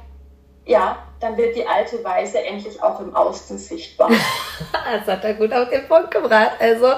ja, 0.64 0.98
dann 1.20 1.36
wird 1.36 1.56
die 1.56 1.66
alte 1.66 2.02
Weise 2.02 2.42
endlich 2.42 2.82
auch 2.82 3.00
im 3.00 3.14
Außen 3.14 3.58
sichtbar. 3.58 4.10
das 4.72 5.06
hat 5.06 5.24
er 5.24 5.34
gut 5.34 5.52
auf 5.52 5.68
den 5.68 5.86
Punkt 5.86 6.10
gebracht. 6.10 6.52
Also, 6.58 6.92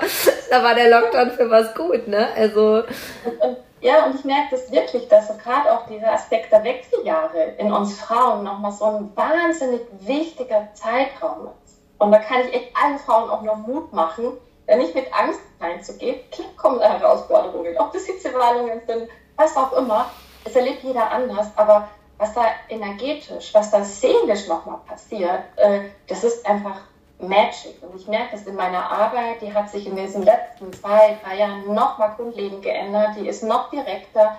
da 0.51 0.63
war 0.63 0.75
der 0.75 0.91
Lockdown 0.91 1.31
für 1.33 1.51
was 1.51 1.75
gut, 1.75 2.07
ne? 2.07 2.29
Also. 2.37 2.85
Und, 3.25 3.41
und, 3.41 3.57
ja, 3.83 4.07
und 4.07 4.15
ich 4.15 4.25
merke 4.25 4.57
das 4.57 4.71
wirklich, 4.71 5.09
dass 5.09 5.37
gerade 5.39 5.73
auch 5.73 5.87
dieser 5.87 6.13
Aspekt 6.13 6.53
der 6.53 6.63
Wechseljahre 6.63 7.55
in 7.59 7.73
uns 7.73 7.99
Frauen 8.01 8.45
nochmal 8.45 8.71
so 8.71 8.85
ein 8.85 9.17
wahnsinnig 9.17 9.83
wichtiger 10.01 10.69
Zeitraum 10.73 11.49
ist. 11.65 11.79
Und 11.99 12.13
da 12.13 12.19
kann 12.19 12.43
ich 12.43 12.55
echt 12.55 12.77
allen 12.81 12.99
Frauen 13.01 13.29
auch 13.29 13.43
nur 13.43 13.57
Mut 13.57 13.93
machen, 13.93 14.39
da 14.69 14.77
nicht 14.77 14.95
mit 14.95 15.13
Angst 15.13 15.41
reinzugehen. 15.61 16.21
Klar 16.31 16.49
kommen 16.57 16.79
da 16.79 16.93
Herausforderungen, 16.93 17.77
ob 17.77 17.93
das 17.93 18.07
Hitzewallungen 18.07 18.81
sind, 18.87 19.09
was 19.37 19.57
auch 19.57 19.73
immer. 19.73 20.07
Es 20.45 20.55
erlebt 20.55 20.85
jeder 20.85 21.11
anders, 21.11 21.49
aber 21.57 21.89
was 22.19 22.35
da 22.35 22.45
energetisch, 22.69 23.53
was 23.53 23.73
da 23.73 23.83
seelisch 23.83 24.47
nochmal 24.47 24.79
passiert, 24.87 25.43
äh, 25.57 25.81
das 26.07 26.23
ist 26.23 26.47
einfach 26.47 26.81
Magic. 27.23 27.83
Und 27.83 27.95
ich 27.97 28.07
merke 28.07 28.33
das 28.33 28.47
in 28.47 28.57
meiner 28.57 28.91
Arbeit, 28.91 29.41
die 29.41 29.53
hat 29.53 29.71
sich 29.71 29.87
in 29.87 29.97
diesen 29.97 30.23
letzten 30.23 30.73
zwei, 30.73 31.19
drei 31.23 31.39
Jahren 31.39 31.75
nochmal 31.75 32.15
grundlegend 32.17 32.63
geändert. 32.63 33.17
Die 33.17 33.27
ist 33.27 33.43
noch 33.43 33.71
direkter 33.71 34.37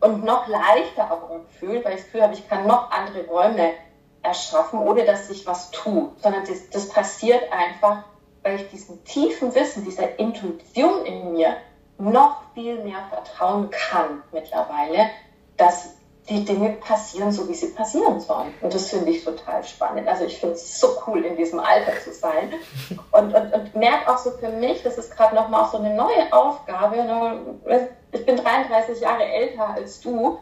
und 0.00 0.24
noch 0.24 0.48
leichter 0.48 1.12
auch 1.12 1.30
im 1.30 1.46
Gefühl, 1.46 1.84
weil 1.84 1.92
ich 1.92 2.00
das 2.00 2.04
Gefühl 2.06 2.22
habe, 2.22 2.34
ich 2.34 2.48
kann 2.48 2.66
noch 2.66 2.90
andere 2.90 3.26
Räume 3.26 3.72
erschaffen, 4.22 4.80
ohne 4.80 5.04
dass 5.04 5.28
sich 5.28 5.46
was 5.46 5.70
tut. 5.70 6.20
Sondern 6.20 6.44
das, 6.46 6.70
das 6.70 6.88
passiert 6.88 7.52
einfach, 7.52 8.04
weil 8.42 8.56
ich 8.56 8.70
diesem 8.70 9.04
tiefen 9.04 9.54
Wissen, 9.54 9.84
dieser 9.84 10.18
Intuition 10.18 11.04
in 11.04 11.32
mir 11.32 11.56
noch 11.98 12.42
viel 12.54 12.82
mehr 12.82 13.04
vertrauen 13.10 13.70
kann 13.70 14.22
mittlerweile, 14.32 15.10
dass 15.56 15.99
die 16.30 16.44
Dinge 16.44 16.70
passieren, 16.80 17.32
so 17.32 17.48
wie 17.48 17.54
sie 17.54 17.68
passieren 17.68 18.20
sollen. 18.20 18.54
Und 18.60 18.72
das 18.72 18.88
finde 18.88 19.10
ich 19.10 19.24
total 19.24 19.64
spannend. 19.64 20.06
Also 20.08 20.24
ich 20.24 20.38
finde 20.38 20.54
es 20.54 20.78
so 20.78 20.88
cool, 21.06 21.24
in 21.24 21.36
diesem 21.36 21.58
Alter 21.58 21.92
zu 22.02 22.12
sein. 22.12 22.52
Und, 23.12 23.34
und, 23.34 23.52
und 23.52 23.74
merke 23.74 24.08
auch 24.10 24.18
so 24.18 24.30
für 24.30 24.48
mich, 24.48 24.82
das 24.82 24.96
ist 24.96 25.16
gerade 25.16 25.34
nochmal 25.34 25.64
auch 25.64 25.72
so 25.72 25.78
eine 25.78 25.94
neue 25.94 26.32
Aufgabe. 26.32 27.40
Ich 28.12 28.24
bin 28.24 28.36
33 28.36 29.00
Jahre 29.00 29.24
älter 29.24 29.68
als 29.70 30.00
du. 30.00 30.38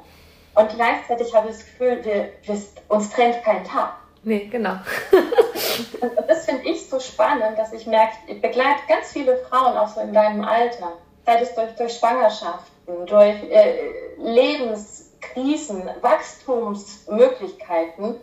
Und 0.54 0.68
gleichzeitig 0.74 1.34
habe 1.34 1.48
ich 1.48 1.56
das 1.56 1.64
Gefühl, 1.64 2.04
wir, 2.04 2.30
wir, 2.42 2.62
uns 2.88 3.10
trennt 3.10 3.42
kein 3.42 3.64
Tag. 3.64 3.94
Nee, 4.22 4.46
genau. 4.46 4.72
und 6.00 6.28
das 6.28 6.44
finde 6.44 6.68
ich 6.68 6.88
so 6.88 7.00
spannend, 7.00 7.58
dass 7.58 7.72
ich 7.72 7.86
merke, 7.86 8.12
ich 8.26 8.40
begleite 8.40 8.80
ganz 8.88 9.12
viele 9.12 9.38
Frauen 9.48 9.76
auch 9.76 9.88
so 9.88 10.00
in 10.00 10.12
deinem 10.12 10.44
Alter. 10.44 10.92
Sei 11.24 11.40
es 11.40 11.54
durch, 11.54 11.74
durch 11.76 11.94
Schwangerschaften, 11.94 13.06
durch 13.06 13.42
äh, 13.50 13.90
Lebens 14.18 15.07
Krisen, 15.20 15.90
Wachstumsmöglichkeiten. 16.00 18.16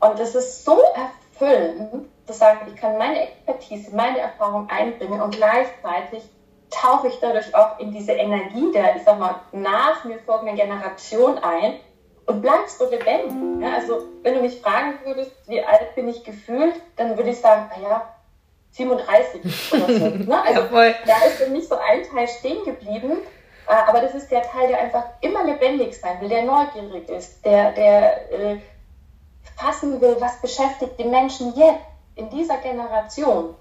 Und 0.00 0.18
das 0.18 0.34
ist 0.34 0.64
so 0.64 0.80
erfüllend, 0.94 2.08
zu 2.26 2.32
sagen, 2.32 2.72
ich 2.72 2.80
kann 2.80 2.96
meine 2.98 3.22
Expertise, 3.22 3.94
meine 3.94 4.18
Erfahrung 4.18 4.68
einbringen 4.68 5.20
und 5.20 5.36
gleichzeitig 5.36 6.24
tauche 6.70 7.08
ich 7.08 7.18
dadurch 7.20 7.54
auch 7.54 7.78
in 7.78 7.92
diese 7.92 8.12
Energie 8.12 8.72
der, 8.72 8.96
ich 8.96 9.04
sag 9.04 9.18
mal, 9.18 9.36
nach 9.52 10.04
mir 10.04 10.18
folgenden 10.18 10.56
Generation 10.56 11.38
ein 11.38 11.74
und 12.26 12.42
bleibst 12.42 12.78
so 12.78 12.90
lebendig. 12.90 13.62
Ja, 13.62 13.74
also, 13.74 14.02
wenn 14.22 14.34
du 14.34 14.42
mich 14.42 14.60
fragen 14.60 14.98
würdest, 15.04 15.30
wie 15.46 15.62
alt 15.62 15.94
bin 15.94 16.08
ich 16.08 16.24
gefühlt, 16.24 16.74
dann 16.96 17.16
würde 17.16 17.30
ich 17.30 17.40
sagen, 17.40 17.70
naja, 17.76 18.12
37 18.72 19.72
oder 19.72 19.86
so. 19.86 20.08
Ne? 20.08 20.42
Also, 20.44 20.62
da 21.06 21.26
ist 21.26 21.36
für 21.36 21.50
mich 21.50 21.68
so 21.68 21.76
ein 21.76 22.02
Teil 22.02 22.28
stehen 22.28 22.64
geblieben, 22.64 23.18
aber 23.66 24.00
das 24.00 24.14
ist 24.14 24.30
der 24.30 24.42
Teil, 24.42 24.68
der 24.68 24.80
einfach 24.80 25.04
immer 25.20 25.44
lebendig 25.44 25.98
sein 25.98 26.20
will, 26.20 26.28
der 26.28 26.44
neugierig 26.44 27.08
ist, 27.08 27.44
der, 27.44 27.72
der 27.72 28.32
äh, 28.32 28.58
fassen 29.56 30.00
will, 30.00 30.16
was 30.20 30.40
beschäftigt 30.40 30.92
die 30.98 31.04
Menschen 31.04 31.52
jetzt 31.56 31.84
in 32.14 32.30
dieser 32.30 32.58
Generation. 32.58 33.56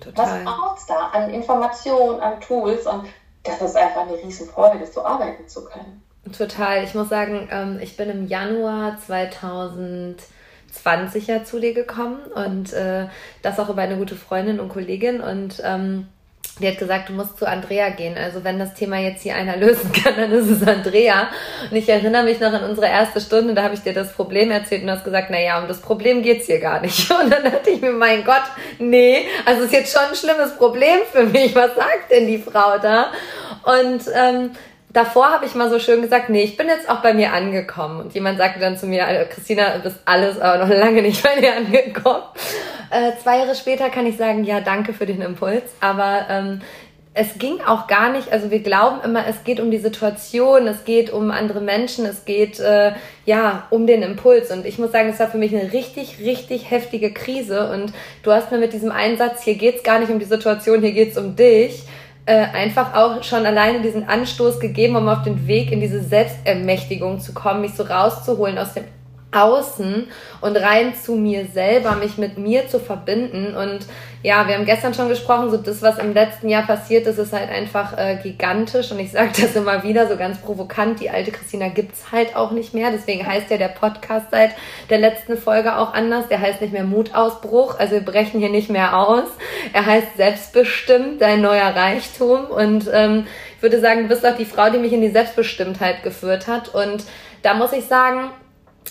Total. 0.00 0.44
Was 0.44 0.44
braucht 0.44 0.78
es 0.78 0.86
da 0.86 1.08
an 1.08 1.28
Informationen, 1.30 2.20
an 2.20 2.40
Tools? 2.40 2.86
Und 2.86 3.06
das 3.42 3.60
ist 3.60 3.76
einfach 3.76 4.02
eine 4.02 4.16
Riesenfreude, 4.16 4.86
so 4.86 5.04
arbeiten 5.04 5.46
zu 5.48 5.64
können. 5.64 6.02
Total. 6.36 6.84
Ich 6.84 6.94
muss 6.94 7.08
sagen, 7.10 7.48
ähm, 7.50 7.78
ich 7.80 7.96
bin 7.96 8.08
im 8.08 8.26
Januar 8.26 8.98
2020 8.98 11.26
ja 11.26 11.44
zu 11.44 11.60
dir 11.60 11.74
gekommen 11.74 12.20
und 12.34 12.72
äh, 12.72 13.08
das 13.42 13.60
auch 13.60 13.68
über 13.68 13.82
eine 13.82 13.98
gute 13.98 14.16
Freundin 14.16 14.58
und 14.58 14.70
Kollegin 14.70 15.20
und 15.20 15.60
ähm, 15.64 16.08
die 16.60 16.68
hat 16.68 16.78
gesagt, 16.78 17.08
du 17.08 17.12
musst 17.12 17.36
zu 17.36 17.46
Andrea 17.46 17.90
gehen. 17.90 18.16
Also 18.16 18.44
wenn 18.44 18.58
das 18.58 18.74
Thema 18.74 18.98
jetzt 18.98 19.22
hier 19.22 19.34
einer 19.34 19.56
lösen 19.58 19.92
kann, 19.92 20.14
dann 20.16 20.30
ist 20.30 20.48
es 20.48 20.66
Andrea. 20.66 21.28
Und 21.70 21.76
ich 21.76 21.88
erinnere 21.88 22.22
mich 22.22 22.40
noch 22.40 22.52
an 22.52 22.64
unsere 22.64 22.86
erste 22.86 23.20
Stunde, 23.20 23.54
da 23.54 23.64
habe 23.64 23.74
ich 23.74 23.80
dir 23.80 23.92
das 23.92 24.12
Problem 24.12 24.50
erzählt 24.50 24.82
und 24.82 24.88
du 24.88 24.92
hast 24.94 25.04
gesagt, 25.04 25.28
na 25.30 25.40
ja, 25.40 25.60
um 25.60 25.68
das 25.68 25.80
Problem 25.80 26.22
geht's 26.22 26.46
hier 26.46 26.60
gar 26.60 26.80
nicht. 26.80 27.10
Und 27.24 27.30
dann 27.30 27.44
dachte 27.44 27.70
ich 27.70 27.80
mir, 27.80 27.90
mein 27.90 28.24
Gott, 28.24 28.42
nee, 28.78 29.26
also 29.44 29.64
ist 29.64 29.72
jetzt 29.72 29.92
schon 29.92 30.08
ein 30.08 30.14
schlimmes 30.14 30.56
Problem 30.56 31.00
für 31.10 31.24
mich. 31.24 31.54
Was 31.54 31.74
sagt 31.74 32.10
denn 32.10 32.26
die 32.26 32.38
Frau 32.38 32.78
da? 32.78 33.10
Und 33.64 34.02
ähm, 34.14 34.50
davor 34.94 35.30
habe 35.30 35.44
ich 35.44 35.54
mal 35.54 35.68
so 35.68 35.78
schön 35.78 36.00
gesagt, 36.00 36.30
nee, 36.30 36.42
ich 36.42 36.56
bin 36.56 36.68
jetzt 36.68 36.88
auch 36.88 37.02
bei 37.02 37.12
mir 37.12 37.32
angekommen. 37.32 38.00
Und 38.00 38.14
jemand 38.14 38.38
sagte 38.38 38.60
dann 38.60 38.78
zu 38.78 38.86
mir, 38.86 39.04
Christina, 39.28 39.76
du 39.76 39.80
bist 39.80 39.98
alles, 40.06 40.40
aber 40.40 40.64
noch 40.64 40.74
lange 40.74 41.02
nicht 41.02 41.22
bei 41.22 41.38
dir 41.38 41.54
angekommen. 41.56 42.22
Äh, 42.90 43.12
zwei 43.22 43.38
Jahre 43.38 43.54
später 43.54 43.90
kann 43.90 44.06
ich 44.06 44.16
sagen, 44.16 44.44
ja, 44.44 44.60
danke 44.60 44.94
für 44.94 45.04
den 45.04 45.20
Impuls. 45.20 45.64
Aber 45.80 46.26
ähm, 46.30 46.60
es 47.12 47.38
ging 47.38 47.60
auch 47.60 47.86
gar 47.86 48.10
nicht, 48.10 48.32
also 48.32 48.50
wir 48.50 48.60
glauben 48.60 49.00
immer, 49.04 49.26
es 49.26 49.44
geht 49.44 49.60
um 49.60 49.70
die 49.70 49.78
Situation, 49.78 50.66
es 50.66 50.84
geht 50.84 51.12
um 51.12 51.30
andere 51.30 51.60
Menschen, 51.60 52.06
es 52.06 52.24
geht 52.24 52.58
äh, 52.60 52.92
ja 53.24 53.66
um 53.70 53.86
den 53.86 54.02
Impuls. 54.02 54.52
Und 54.52 54.64
ich 54.64 54.78
muss 54.78 54.92
sagen, 54.92 55.08
es 55.08 55.18
war 55.18 55.28
für 55.28 55.38
mich 55.38 55.54
eine 55.54 55.72
richtig, 55.72 56.20
richtig 56.20 56.70
heftige 56.70 57.12
Krise. 57.12 57.70
Und 57.70 57.92
du 58.22 58.30
hast 58.30 58.52
mir 58.52 58.58
mit 58.58 58.72
diesem 58.72 58.92
Einsatz, 58.92 59.42
hier 59.42 59.54
geht's 59.54 59.82
gar 59.82 59.98
nicht 59.98 60.10
um 60.10 60.20
die 60.20 60.24
Situation, 60.24 60.80
hier 60.82 60.92
geht's 60.92 61.18
um 61.18 61.34
dich, 61.34 61.84
äh, 62.26 62.36
einfach 62.36 62.94
auch 62.94 63.22
schon 63.22 63.44
alleine 63.44 63.82
diesen 63.82 64.08
Anstoß 64.08 64.60
gegeben, 64.60 64.96
um 64.96 65.08
auf 65.08 65.22
den 65.22 65.46
Weg 65.46 65.70
in 65.70 65.80
diese 65.80 66.02
Selbstermächtigung 66.02 67.20
zu 67.20 67.34
kommen, 67.34 67.60
mich 67.60 67.74
so 67.74 67.82
rauszuholen 67.82 68.58
aus 68.58 68.72
dem 68.74 68.84
Außen 69.34 70.06
und 70.40 70.56
rein 70.56 70.94
zu 70.94 71.16
mir 71.16 71.46
selber, 71.46 71.96
mich 71.96 72.18
mit 72.18 72.38
mir 72.38 72.68
zu 72.68 72.78
verbinden. 72.78 73.56
Und 73.56 73.86
ja, 74.22 74.48
wir 74.48 74.54
haben 74.54 74.64
gestern 74.64 74.94
schon 74.94 75.10
gesprochen, 75.10 75.50
so 75.50 75.58
das, 75.58 75.82
was 75.82 75.98
im 75.98 76.14
letzten 76.14 76.48
Jahr 76.48 76.66
passiert 76.66 77.06
ist, 77.06 77.18
ist 77.18 77.34
halt 77.34 77.50
einfach 77.50 77.98
äh, 77.98 78.18
gigantisch. 78.22 78.90
Und 78.90 78.98
ich 78.98 79.12
sage 79.12 79.30
das 79.40 79.54
immer 79.54 79.82
wieder 79.82 80.08
so 80.08 80.16
ganz 80.16 80.38
provokant, 80.38 81.00
die 81.00 81.10
alte 81.10 81.30
Christina 81.30 81.68
gibt's 81.68 82.10
halt 82.10 82.34
auch 82.34 82.50
nicht 82.50 82.72
mehr. 82.72 82.90
Deswegen 82.90 83.26
heißt 83.26 83.50
ja 83.50 83.58
der 83.58 83.68
Podcast 83.68 84.26
seit 84.30 84.52
der 84.88 84.98
letzten 84.98 85.36
Folge 85.36 85.76
auch 85.76 85.92
anders. 85.92 86.28
Der 86.28 86.40
heißt 86.40 86.60
nicht 86.60 86.72
mehr 86.72 86.84
Mutausbruch. 86.84 87.78
Also 87.78 87.94
wir 87.94 88.04
brechen 88.04 88.40
hier 88.40 88.50
nicht 88.50 88.70
mehr 88.70 88.96
aus. 88.96 89.28
Er 89.72 89.84
heißt 89.84 90.16
selbstbestimmt, 90.16 91.20
dein 91.20 91.42
neuer 91.42 91.74
Reichtum. 91.76 92.46
Und 92.46 92.88
ähm, 92.92 93.26
ich 93.56 93.62
würde 93.62 93.80
sagen, 93.80 94.02
du 94.02 94.08
bist 94.08 94.24
auch 94.24 94.36
die 94.36 94.46
Frau, 94.46 94.70
die 94.70 94.78
mich 94.78 94.92
in 94.92 95.02
die 95.02 95.10
Selbstbestimmtheit 95.10 96.02
geführt 96.02 96.46
hat. 96.46 96.74
Und 96.74 97.04
da 97.42 97.52
muss 97.52 97.72
ich 97.72 97.84
sagen, 97.84 98.30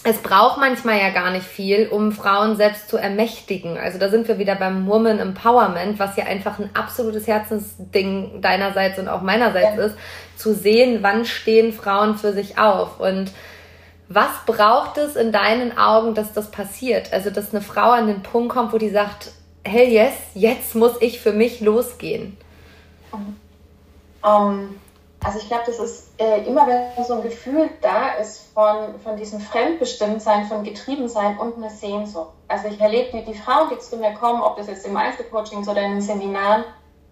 es 0.04 0.18
braucht 0.18 0.58
manchmal 0.58 1.00
ja 1.00 1.12
gar 1.12 1.32
nicht 1.32 1.46
viel, 1.46 1.88
um 1.88 2.12
Frauen 2.12 2.56
selbst 2.56 2.90
zu 2.90 2.98
ermächtigen. 2.98 3.78
Also 3.78 4.00
da 4.00 4.10
sind 4.10 4.28
wir 4.28 4.40
wieder 4.40 4.56
beim 4.56 4.88
Woman 4.88 5.20
Empowerment, 5.20 6.00
was 6.00 6.18
ja 6.18 6.26
einfach 6.26 6.60
ein 6.60 6.70
absolutes 6.74 7.28
Herzensding 7.28 8.42
deinerseits 8.42 9.00
und 9.00 9.08
auch 9.08 9.22
meinerseits 9.22 9.78
ja. 9.78 9.84
ist, 9.86 9.96
zu 10.36 10.54
sehen, 10.54 11.00
wann 11.02 11.26
stehen 11.26 11.72
Frauen 11.72 12.18
für 12.18 12.34
sich 12.34 12.58
auf 12.58 13.00
und 13.00 13.32
was 14.10 14.46
braucht 14.46 14.98
es 14.98 15.16
in 15.16 15.32
deinen 15.32 15.78
Augen, 15.78 16.14
dass 16.14 16.34
das 16.34 16.52
passiert? 16.52 17.14
Also, 17.14 17.30
dass 17.30 17.54
eine 17.54 17.62
Frau 17.62 17.92
an 17.92 18.08
den 18.08 18.22
Punkt 18.22 18.54
kommt, 18.54 18.74
wo 18.74 18.78
die 18.78 18.90
sagt, 18.90 19.32
hey, 19.64 19.92
yes, 19.92 20.14
jetzt 20.34 20.76
muss 20.76 21.02
ich 21.02 21.20
für 21.20 21.32
mich 21.32 21.62
losgehen. 21.62 22.38
Um, 23.12 23.38
ähm, 24.26 24.76
also 25.24 25.40
ich 25.40 25.48
glaube, 25.48 25.64
das 25.66 25.80
ist 25.80 26.20
äh, 26.20 26.46
immer, 26.46 26.68
wenn 26.68 27.04
so 27.04 27.14
ein 27.16 27.24
Gefühl 27.24 27.70
da 27.82 28.14
ist 28.14 28.54
von, 28.54 29.00
von 29.00 29.18
diesem 29.18 29.40
Fremdbestimmtsein, 29.40 30.46
von 30.46 30.64
Getriebensein 30.64 31.38
und 31.38 31.58
eine 31.58 31.70
Sehnsucht. 31.70 32.32
Also 32.48 32.68
ich 32.68 32.80
erlebe 32.80 33.18
die, 33.18 33.32
die 33.32 33.38
Frauen, 33.38 33.70
die 33.72 33.80
zu 33.80 33.98
mir 33.98 34.14
kommen, 34.14 34.42
ob 34.42 34.58
das 34.58 34.68
jetzt 34.68 34.86
im 34.86 34.98
Einzelcoaching 34.98 35.68
oder 35.68 35.82
in 35.82 35.94
den 35.94 36.02
Seminaren, 36.02 36.66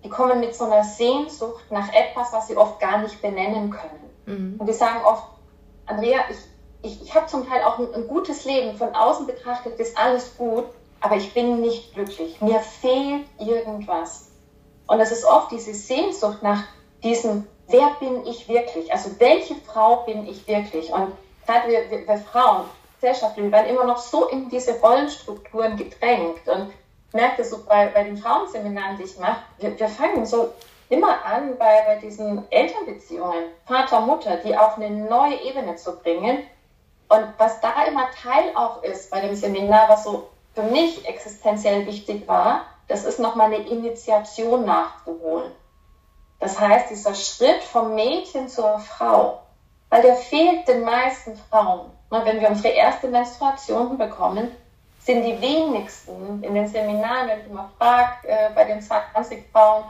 die 0.04 0.10
kommen 0.10 0.39
mit 0.39 0.56
so 0.56 0.65
einer 0.65 0.84
Sehnsucht 0.84 1.63
nach 1.69 1.88
etwas, 1.93 2.34
was 2.34 2.47
sie 2.47 2.58
oft 2.58 2.80
gar 2.80 3.00
nicht 3.00 3.21
benennen 3.21 3.69
können. 3.69 4.12
Mhm. 4.26 4.56
Und 4.60 4.67
die 4.67 4.74
sagen 4.74 5.00
oft, 5.06 5.24
Andrea, 5.86 6.19
ich, 6.30 6.38
ich, 6.82 7.02
ich 7.04 7.15
habe 7.15 7.28
zum 7.28 7.47
Teil 7.47 7.63
auch 7.63 7.80
ein, 7.80 7.93
ein 7.93 8.08
gutes 8.08 8.45
Leben, 8.45 8.76
von 8.78 8.93
außen 8.93 9.26
betrachtet 9.26 9.80
ist 9.80 9.97
alles 9.97 10.36
gut, 10.38 10.65
aber 11.00 11.15
ich 11.15 11.34
bin 11.34 11.62
nicht 11.62 11.93
glücklich. 11.93 12.41
Mir 12.41 12.60
fehlt 12.60 13.26
irgendwas. 13.39 14.32
Und 14.88 15.00
es 15.00 15.12
ist 15.12 15.26
oft 15.26 15.52
diese 15.52 15.74
Sehnsucht 15.74 16.43
nach 16.43 16.63
diesen, 17.04 17.47
wer 17.72 17.96
bin 18.00 18.26
ich 18.26 18.48
wirklich? 18.48 18.92
Also 18.92 19.12
welche 19.20 19.56
Frau 19.56 19.98
bin 20.04 20.28
ich 20.28 20.48
wirklich? 20.48 20.92
Und 20.92 21.14
gerade 21.46 21.68
wir, 21.70 21.90
wir, 21.90 22.08
wir 22.08 22.18
Frauen, 22.18 22.66
gesellschaftlich, 22.96 23.46
wir 23.46 23.52
werden 23.52 23.70
immer 23.70 23.86
noch 23.86 23.98
so 23.98 24.28
in 24.28 24.50
diese 24.50 24.80
Rollenstrukturen 24.80 25.78
gedrängt. 25.78 26.48
Und 26.48 26.72
ich 27.08 27.14
merke 27.14 27.44
so 27.44 27.64
bei, 27.68 27.88
bei 27.88 28.04
den 28.04 28.18
Frauenseminaren, 28.18 28.98
die 28.98 29.04
ich 29.04 29.18
mache, 29.18 29.42
wir, 29.60 29.78
wir 29.80 29.90
fangen 29.90 30.26
so 30.26 30.54
immer 30.90 31.26
an 31.26 31.58
bei, 31.58 31.84
bei 31.86 31.96
diesen 31.96 32.50
Elternbeziehungen, 32.52 33.46
Vater, 33.66 34.02
Mutter, 34.02 34.38
die 34.38 34.56
auf 34.56 34.78
eine 34.78 34.90
neue 34.90 35.42
Ebene 35.42 35.76
zu 35.76 35.98
bringen. 35.98 36.44
Und 37.10 37.26
was 37.38 37.60
da 37.62 37.84
immer 37.86 38.10
Teil 38.22 38.52
auch 38.56 38.84
ist 38.84 39.10
bei 39.10 39.22
dem 39.22 39.36
Seminar, 39.36 39.90
was 39.90 40.04
so 40.04 40.30
für 40.54 40.64
mich 40.64 41.06
existenziell 41.08 41.86
wichtig 41.86 42.28
war, 42.28 42.66
das 42.88 43.06
ist 43.06 43.20
nochmal 43.20 43.48
eine 43.54 43.68
Initiation 43.68 44.66
nachzuholen. 44.66 45.52
Das 46.42 46.60
heißt, 46.60 46.90
dieser 46.90 47.14
Schritt 47.14 47.64
vom 47.64 47.94
Mädchen 47.94 48.50
zur 48.50 48.80
Frau, 48.80 49.44
weil 49.90 50.02
der 50.02 50.16
fehlt 50.16 50.68
den 50.68 50.82
meisten 50.82 51.38
Frauen. 51.50 51.92
Wenn 52.10 52.42
wir 52.42 52.50
unsere 52.50 52.74
erste 52.74 53.08
Menstruation 53.08 53.96
bekommen, 53.98 54.52
sind 55.00 55.24
die 55.24 55.40
wenigsten 55.40 56.44
in 56.44 56.56
den 56.56 56.68
Seminaren, 56.68 57.30
wenn 57.30 57.40
ich 57.42 57.46
immer 57.46 57.72
frage, 57.78 58.28
äh, 58.28 58.50
bei 58.56 58.66
den 58.66 58.82
20 58.82 59.52
Frauen, 59.52 59.84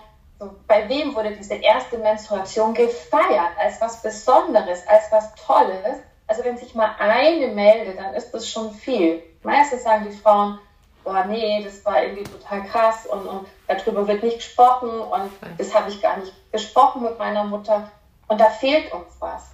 bei 0.68 0.90
wem 0.90 1.16
wurde 1.16 1.32
diese 1.32 1.56
erste 1.56 1.98
Menstruation 1.98 2.74
gefeiert 2.74 3.54
als 3.58 3.80
was 3.80 4.02
Besonderes, 4.02 4.86
als 4.88 5.10
was 5.10 5.34
Tolles? 5.36 6.00
Also 6.28 6.44
wenn 6.44 6.58
sich 6.58 6.76
mal 6.76 6.92
eine 7.00 7.48
meldet, 7.48 7.98
dann 7.98 8.14
ist 8.14 8.32
das 8.32 8.50
schon 8.50 8.74
viel. 8.74 9.24
Meistens 9.44 9.84
sagen 9.84 10.06
die 10.10 10.18
Frauen, 10.18 10.60
boah, 11.04 11.26
nee, 11.26 11.64
das 11.64 11.84
war 11.86 12.04
irgendwie 12.04 12.24
total 12.24 12.64
krass 12.64 13.06
und, 13.06 13.26
und 13.26 13.48
darüber 13.68 14.08
wird 14.08 14.24
nicht 14.24 14.38
gesprochen 14.38 14.90
und 14.90 15.32
das 15.58 15.74
habe 15.74 15.90
ich 15.90 16.02
gar 16.02 16.18
nicht 16.18 16.34
gesprochen 16.52 17.04
mit 17.04 17.18
meiner 17.18 17.44
Mutter. 17.44 17.90
Und 18.28 18.40
da 18.40 18.46
fehlt 18.46 18.92
uns 18.94 19.16
was. 19.20 19.52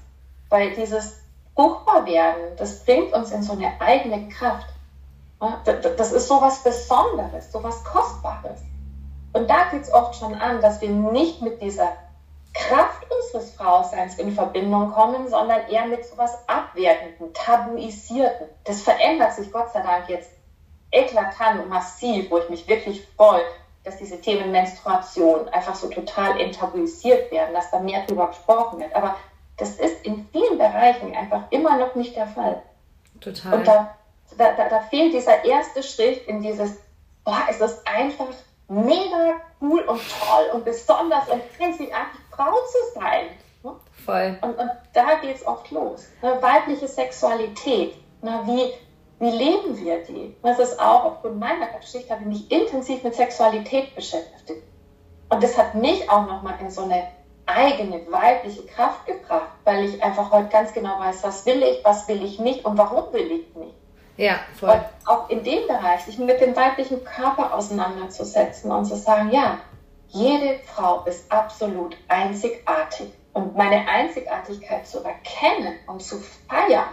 Weil 0.50 0.74
dieses 0.76 1.20
fruchtbar 1.56 2.06
werden, 2.06 2.56
das 2.58 2.86
bringt 2.86 3.14
uns 3.14 3.32
in 3.32 3.44
so 3.44 3.54
eine 3.54 3.80
eigene 3.80 4.30
Kraft. 4.30 4.68
Das 5.74 6.12
ist 6.12 6.28
so 6.28 6.42
was 6.42 6.64
Besonderes, 6.64 7.52
so 7.52 7.64
was 7.64 7.84
Kostbares. 7.84 8.62
Und 9.34 9.50
da 9.50 9.66
geht 9.72 9.84
es 9.84 9.94
oft 9.94 10.16
schon 10.16 10.36
an, 10.36 10.62
dass 10.62 10.82
wir 10.82 10.90
nicht 10.90 11.42
mit 11.42 11.62
dieser 11.62 11.94
Kraft 12.54 13.06
unseres 13.12 13.54
Frauseins 13.54 14.18
in 14.18 14.32
Verbindung 14.32 14.92
kommen, 14.92 15.28
sondern 15.28 15.68
eher 15.68 15.86
mit 15.86 16.06
so 16.06 16.18
was 16.18 16.48
Abwertenden, 16.48 17.34
Tabuisierten. 17.34 18.48
Das 18.64 18.82
verändert 18.82 19.34
sich 19.34 19.52
Gott 19.52 19.72
sei 19.72 19.82
Dank 19.82 20.10
jetzt 20.10 20.32
eklatant 20.92 21.62
und 21.62 21.70
massiv, 21.70 22.30
wo 22.32 22.38
ich 22.38 22.50
mich 22.50 22.68
wirklich 22.68 23.06
freue, 23.16 23.44
dass 23.84 23.98
diese 23.98 24.20
Themen 24.20 24.52
Menstruation 24.52 25.48
einfach 25.50 25.76
so 25.76 25.88
total 25.90 26.40
enttabuisiert 26.40 27.32
werden, 27.32 27.54
dass 27.54 27.72
da 27.72 27.80
mehr 27.80 28.06
drüber 28.06 28.28
gesprochen 28.28 28.80
wird. 28.80 28.94
Aber 28.96 29.16
das 29.58 29.76
ist 29.76 30.06
in 30.06 30.28
vielen 30.32 30.58
Bereichen 30.58 31.16
einfach 31.16 31.44
immer 31.52 31.78
noch 31.78 31.96
nicht 31.96 32.16
der 32.16 32.28
Fall. 32.28 32.62
Total. 33.22 33.54
Und 33.54 33.68
da, 33.68 33.96
da, 34.38 34.70
da 34.70 34.80
fehlt 34.82 35.14
dieser 35.14 35.44
erste 35.46 35.82
Schritt 35.82 36.28
in 36.28 36.42
dieses, 36.42 36.78
boah, 37.24 37.44
es 37.50 37.60
ist 37.62 37.88
einfach 37.88 38.28
mega 38.68 39.42
cool 39.62 39.82
und 39.82 40.02
toll 40.20 40.50
und 40.54 40.66
besonders 40.66 41.28
und 41.30 41.42
einzigartig 41.60 42.20
Frau 42.30 42.52
zu 42.52 43.00
sein. 43.00 43.30
Voll. 44.06 44.38
Und, 44.42 44.58
und 44.58 44.72
da 44.94 45.16
geht 45.16 45.36
es 45.36 45.46
oft 45.46 45.70
los. 45.72 46.08
Ne, 46.22 46.38
weibliche 46.42 46.88
Sexualität. 46.88 47.96
Ne, 48.22 48.42
wie, 48.46 48.74
wie 49.20 49.32
leben 49.32 49.78
wir 49.78 50.04
die? 50.04 50.36
Das 50.44 50.60
ist 50.60 50.80
auch 50.80 51.06
aufgrund 51.06 51.40
meiner 51.40 51.68
Geschichte, 51.80 52.12
habe 52.12 52.22
ich 52.24 52.28
mich 52.28 52.52
intensiv 52.52 53.04
mit 53.04 53.16
Sexualität 53.16 53.96
beschäftigt. 53.96 54.64
Und 55.30 55.44
das 55.44 55.58
hat 55.58 55.76
mich 55.76 56.10
auch 56.10 56.28
nochmal 56.28 56.56
in 56.62 56.70
so 56.70 56.84
eine 56.84 57.08
eigene 57.46 58.02
weibliche 58.12 58.66
Kraft 58.66 59.06
gebracht, 59.06 59.50
weil 59.64 59.86
ich 59.86 60.04
einfach 60.04 60.32
heute 60.32 60.50
ganz 60.50 60.74
genau 60.74 61.00
weiß, 61.00 61.24
was 61.24 61.46
will 61.46 61.64
ich, 61.64 61.84
was 61.84 62.08
will 62.08 62.24
ich 62.24 62.40
nicht 62.40 62.66
und 62.66 62.78
warum 62.78 63.12
will 63.14 63.32
ich 63.32 63.56
nicht. 63.56 63.76
Ja, 64.18 64.40
voll. 64.60 64.70
Und 64.70 64.84
auch 65.06 65.30
in 65.30 65.44
dem 65.44 65.68
Bereich, 65.68 66.02
sich 66.02 66.18
mit 66.18 66.42
dem 66.42 66.56
weiblichen 66.56 67.04
Körper 67.04 67.54
auseinanderzusetzen 67.54 68.72
und 68.72 68.86
zu 68.86 68.96
sagen, 68.96 69.32
ja, 69.32 69.60
jede 70.10 70.60
Frau 70.60 71.04
ist 71.06 71.32
absolut 71.32 71.96
einzigartig. 72.08 73.12
Und 73.34 73.56
meine 73.56 73.88
Einzigartigkeit 73.88 74.88
zu 74.88 75.04
erkennen 75.04 75.76
und 75.86 76.02
zu 76.02 76.18
feiern, 76.48 76.90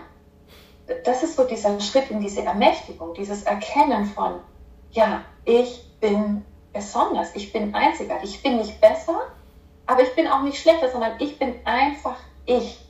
das 1.04 1.22
ist 1.22 1.36
so 1.36 1.44
dieser 1.44 1.80
Schritt 1.80 2.10
in 2.10 2.20
diese 2.20 2.42
Ermächtigung, 2.42 3.14
dieses 3.14 3.44
Erkennen 3.44 4.06
von, 4.06 4.40
ja, 4.90 5.22
ich 5.44 5.84
bin 6.00 6.44
besonders, 6.72 7.34
ich 7.34 7.52
bin 7.52 7.74
einzigartig, 7.74 8.34
ich 8.34 8.42
bin 8.42 8.58
nicht 8.58 8.80
besser, 8.80 9.22
aber 9.86 10.02
ich 10.02 10.14
bin 10.14 10.26
auch 10.26 10.42
nicht 10.42 10.60
schlechter, 10.60 10.90
sondern 10.90 11.12
ich 11.18 11.38
bin 11.38 11.54
einfach 11.64 12.16
ich. 12.46 12.80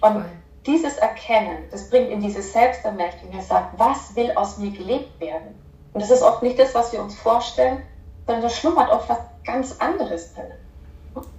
Und 0.00 0.24
dieses 0.66 0.96
Erkennen, 0.96 1.64
das 1.70 1.90
bringt 1.90 2.10
in 2.10 2.20
diese 2.20 2.42
Selbstermächtigung, 2.42 3.34
er 3.34 3.42
sagt, 3.42 3.78
was 3.78 4.14
will 4.16 4.32
aus 4.34 4.58
mir 4.58 4.70
gelebt 4.70 5.20
werden? 5.20 5.54
Und 5.92 6.02
das 6.02 6.10
ist 6.10 6.22
oft 6.22 6.42
nicht 6.42 6.58
das, 6.58 6.74
was 6.74 6.92
wir 6.92 7.00
uns 7.00 7.14
vorstellen, 7.14 7.82
sondern 8.26 8.42
da 8.42 8.50
schlummert 8.50 8.90
auch 8.90 9.08
was 9.08 9.18
ganz 9.44 9.76
anderes 9.78 10.34
drin. 10.34 10.52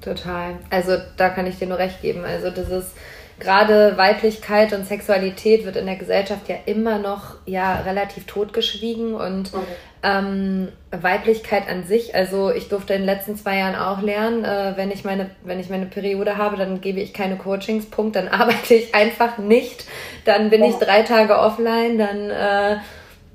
Total. 0.02 0.58
Also 0.70 0.98
da 1.18 1.30
kann 1.30 1.46
ich 1.46 1.60
dir 1.60 1.68
nur 1.68 1.78
recht 1.78 2.02
geben. 2.02 2.24
Also 2.24 2.50
das 2.50 2.70
ist 2.70 2.92
gerade 3.39 3.97
Weiblichkeit 3.97 4.73
und 4.73 4.86
Sexualität 4.86 5.65
wird 5.65 5.76
in 5.76 5.86
der 5.86 5.95
Gesellschaft 5.95 6.50
ja 6.50 6.56
immer 6.65 6.97
noch 6.97 7.36
ja 7.45 7.82
relativ 7.82 8.26
totgeschwiegen 8.26 9.13
und 9.13 9.54
mhm. 9.54 9.60
ähm, 10.04 10.67
Weiblichkeit 10.91 11.69
an 11.69 11.84
sich, 11.84 12.15
also 12.15 12.52
ich 12.52 12.69
durfte 12.69 12.93
in 12.93 13.02
den 13.02 13.06
letzten 13.06 13.36
zwei 13.36 13.58
Jahren 13.58 13.76
auch 13.76 14.02
lernen, 14.02 14.43
äh, 14.43 14.73
wenn 14.76 14.89
ich 14.89 15.04
meine, 15.04 15.30
wenn 15.43 15.60
ich 15.60 15.69
meine 15.69 15.86
Periode 15.86 16.38
habe, 16.38 16.58
dann 16.58 16.82
gebe 16.82 17.00
ich 17.00 17.13
keine 17.13 17.36
Coachings, 17.38 17.86
Punkt, 17.86 18.15
dann 18.15 18.28
arbeite 18.30 18.73
ich 18.73 18.95
einfach 18.95 19.38
nicht, 19.38 19.86
dann 20.26 20.50
bin 20.50 20.63
ja. 20.63 20.69
ich 20.69 20.76
drei 20.76 21.04
Tage 21.04 21.38
offline, 21.38 21.97
dann 21.97 22.30
äh, 22.32 22.78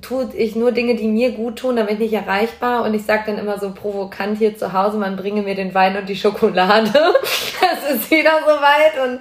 tue 0.02 0.28
ich 0.34 0.56
nur 0.56 0.72
Dinge, 0.72 0.96
die 0.96 1.08
mir 1.08 1.32
gut 1.32 1.60
tun, 1.60 1.78
ich 1.88 1.98
nicht 1.98 2.12
erreichbar 2.12 2.84
und 2.84 2.92
ich 2.92 3.04
sage 3.04 3.22
dann 3.26 3.38
immer 3.38 3.58
so 3.58 3.72
provokant 3.72 4.36
hier 4.36 4.56
zu 4.58 4.72
Hause, 4.72 4.98
man 4.98 5.16
bringe 5.16 5.42
mir 5.42 5.54
den 5.54 5.74
Wein 5.74 5.96
und 5.96 6.08
die 6.08 6.16
Schokolade. 6.16 6.90
es 7.22 7.94
ist 7.94 8.10
wieder 8.10 8.40
soweit 8.44 9.08
und 9.08 9.20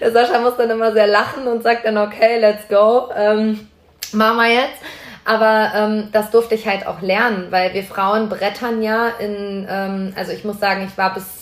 der 0.00 0.12
Sascha 0.12 0.38
muss 0.40 0.56
dann 0.56 0.70
immer 0.70 0.92
sehr 0.92 1.08
lachen 1.08 1.46
und 1.46 1.62
sagt 1.62 1.84
dann, 1.84 1.98
okay, 1.98 2.38
let's 2.38 2.68
go, 2.68 3.10
ähm, 3.14 3.68
machen 4.12 4.36
wir 4.36 4.52
jetzt. 4.52 4.80
Aber 5.24 5.72
ähm, 5.74 6.08
das 6.12 6.30
durfte 6.30 6.54
ich 6.54 6.66
halt 6.66 6.86
auch 6.86 7.02
lernen, 7.02 7.48
weil 7.50 7.74
wir 7.74 7.84
Frauen 7.84 8.28
brettern 8.28 8.82
ja 8.82 9.08
in, 9.08 9.66
ähm, 9.68 10.12
also 10.16 10.32
ich 10.32 10.44
muss 10.44 10.58
sagen, 10.60 10.86
ich 10.88 10.96
war 10.96 11.12
bis 11.12 11.40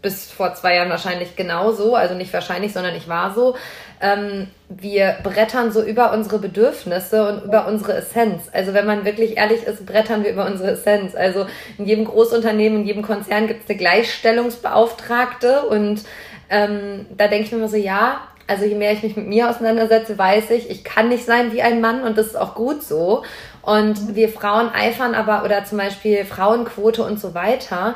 bis 0.00 0.30
vor 0.30 0.54
zwei 0.54 0.76
Jahren 0.76 0.90
wahrscheinlich 0.90 1.34
genauso, 1.34 1.96
also 1.96 2.14
nicht 2.14 2.32
wahrscheinlich, 2.32 2.72
sondern 2.72 2.94
ich 2.94 3.08
war 3.08 3.34
so. 3.34 3.56
Ähm, 4.00 4.48
wir 4.68 5.16
brettern 5.22 5.72
so 5.72 5.82
über 5.82 6.12
unsere 6.12 6.38
Bedürfnisse 6.38 7.28
und 7.28 7.44
über 7.44 7.66
unsere 7.66 7.94
Essenz. 7.94 8.44
Also 8.52 8.74
wenn 8.74 8.86
man 8.86 9.04
wirklich 9.04 9.36
ehrlich 9.36 9.64
ist, 9.64 9.86
brettern 9.86 10.24
wir 10.24 10.30
über 10.30 10.46
unsere 10.46 10.72
Essenz. 10.72 11.14
Also 11.14 11.46
in 11.78 11.86
jedem 11.86 12.04
Großunternehmen, 12.04 12.80
in 12.80 12.86
jedem 12.86 13.02
Konzern 13.02 13.46
gibt 13.46 13.64
es 13.64 13.70
eine 13.70 13.78
Gleichstellungsbeauftragte 13.78 15.62
und 15.62 16.02
ähm, 16.50 17.06
da 17.16 17.28
denke 17.28 17.46
ich 17.46 17.52
mir 17.52 17.58
immer 17.58 17.68
so, 17.68 17.76
ja, 17.76 18.20
also 18.46 18.64
je 18.64 18.74
mehr 18.74 18.92
ich 18.92 19.02
mich 19.02 19.16
mit 19.16 19.26
mir 19.26 19.50
auseinandersetze, 19.50 20.16
weiß 20.16 20.50
ich, 20.50 20.70
ich 20.70 20.82
kann 20.82 21.08
nicht 21.10 21.26
sein 21.26 21.52
wie 21.52 21.62
ein 21.62 21.80
Mann 21.80 22.02
und 22.02 22.16
das 22.16 22.28
ist 22.28 22.36
auch 22.36 22.54
gut 22.54 22.82
so. 22.82 23.22
Und 23.62 24.14
wir 24.14 24.30
Frauen 24.30 24.70
eifern 24.70 25.14
aber, 25.14 25.44
oder 25.44 25.64
zum 25.64 25.76
Beispiel 25.76 26.24
Frauenquote 26.24 27.02
und 27.04 27.20
so 27.20 27.34
weiter, 27.34 27.94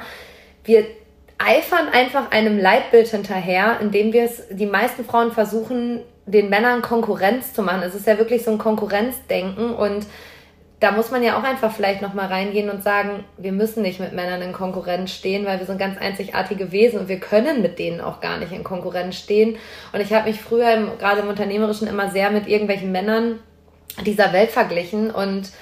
wir 0.65 0.85
eifern 1.45 1.89
einfach 1.93 2.31
einem 2.31 2.59
Leitbild 2.59 3.09
hinterher, 3.09 3.79
indem 3.81 4.13
wir 4.13 4.25
es, 4.25 4.45
die 4.51 4.67
meisten 4.67 5.05
Frauen 5.05 5.33
versuchen, 5.33 6.01
den 6.27 6.49
Männern 6.49 6.83
Konkurrenz 6.83 7.53
zu 7.53 7.63
machen. 7.63 7.83
Es 7.83 7.95
ist 7.95 8.07
ja 8.07 8.19
wirklich 8.19 8.45
so 8.45 8.53
ein 8.53 8.59
Konkurrenzdenken 8.59 9.75
und 9.75 10.07
da 10.83 10.91
muss 10.91 11.13
man 11.13 11.23
ja 11.23 11.39
auch 11.39 11.45
einfach 11.45 11.73
vielleicht 11.73 12.03
nochmal 12.03 12.27
reingehen 12.27 12.69
und 12.69 12.83
sagen, 12.83 13.25
wir 13.37 13.53
müssen 13.53 13.83
nicht 13.83 14.01
mit 14.01 14.13
Männern 14.13 14.43
in 14.43 14.53
Konkurrenz 14.53 15.13
stehen, 15.13 15.47
weil 15.47 15.61
wir 15.61 15.67
sind 15.67 15.79
ganz 15.79 15.97
einzigartige 15.97 16.73
Wesen 16.73 16.99
und 16.99 17.09
wir 17.09 17.21
können 17.21 17.63
mit 17.63 17.79
denen 17.79 18.01
auch 18.01 18.21
gar 18.21 18.39
nicht 18.39 18.51
in 18.51 18.65
Konkurrenz 18.65 19.17
stehen. 19.17 19.59
Und 19.93 20.01
ich 20.01 20.13
habe 20.13 20.29
mich 20.29 20.41
früher 20.41 20.73
im, 20.75 20.99
gerade 20.99 21.21
im 21.21 21.29
Unternehmerischen 21.29 21.87
immer 21.87 22.11
sehr 22.11 22.31
mit 22.31 22.49
irgendwelchen 22.49 22.91
Männern 22.91 23.39
dieser 24.05 24.33
Welt 24.33 24.51
verglichen 24.51 25.13
und 25.13 25.53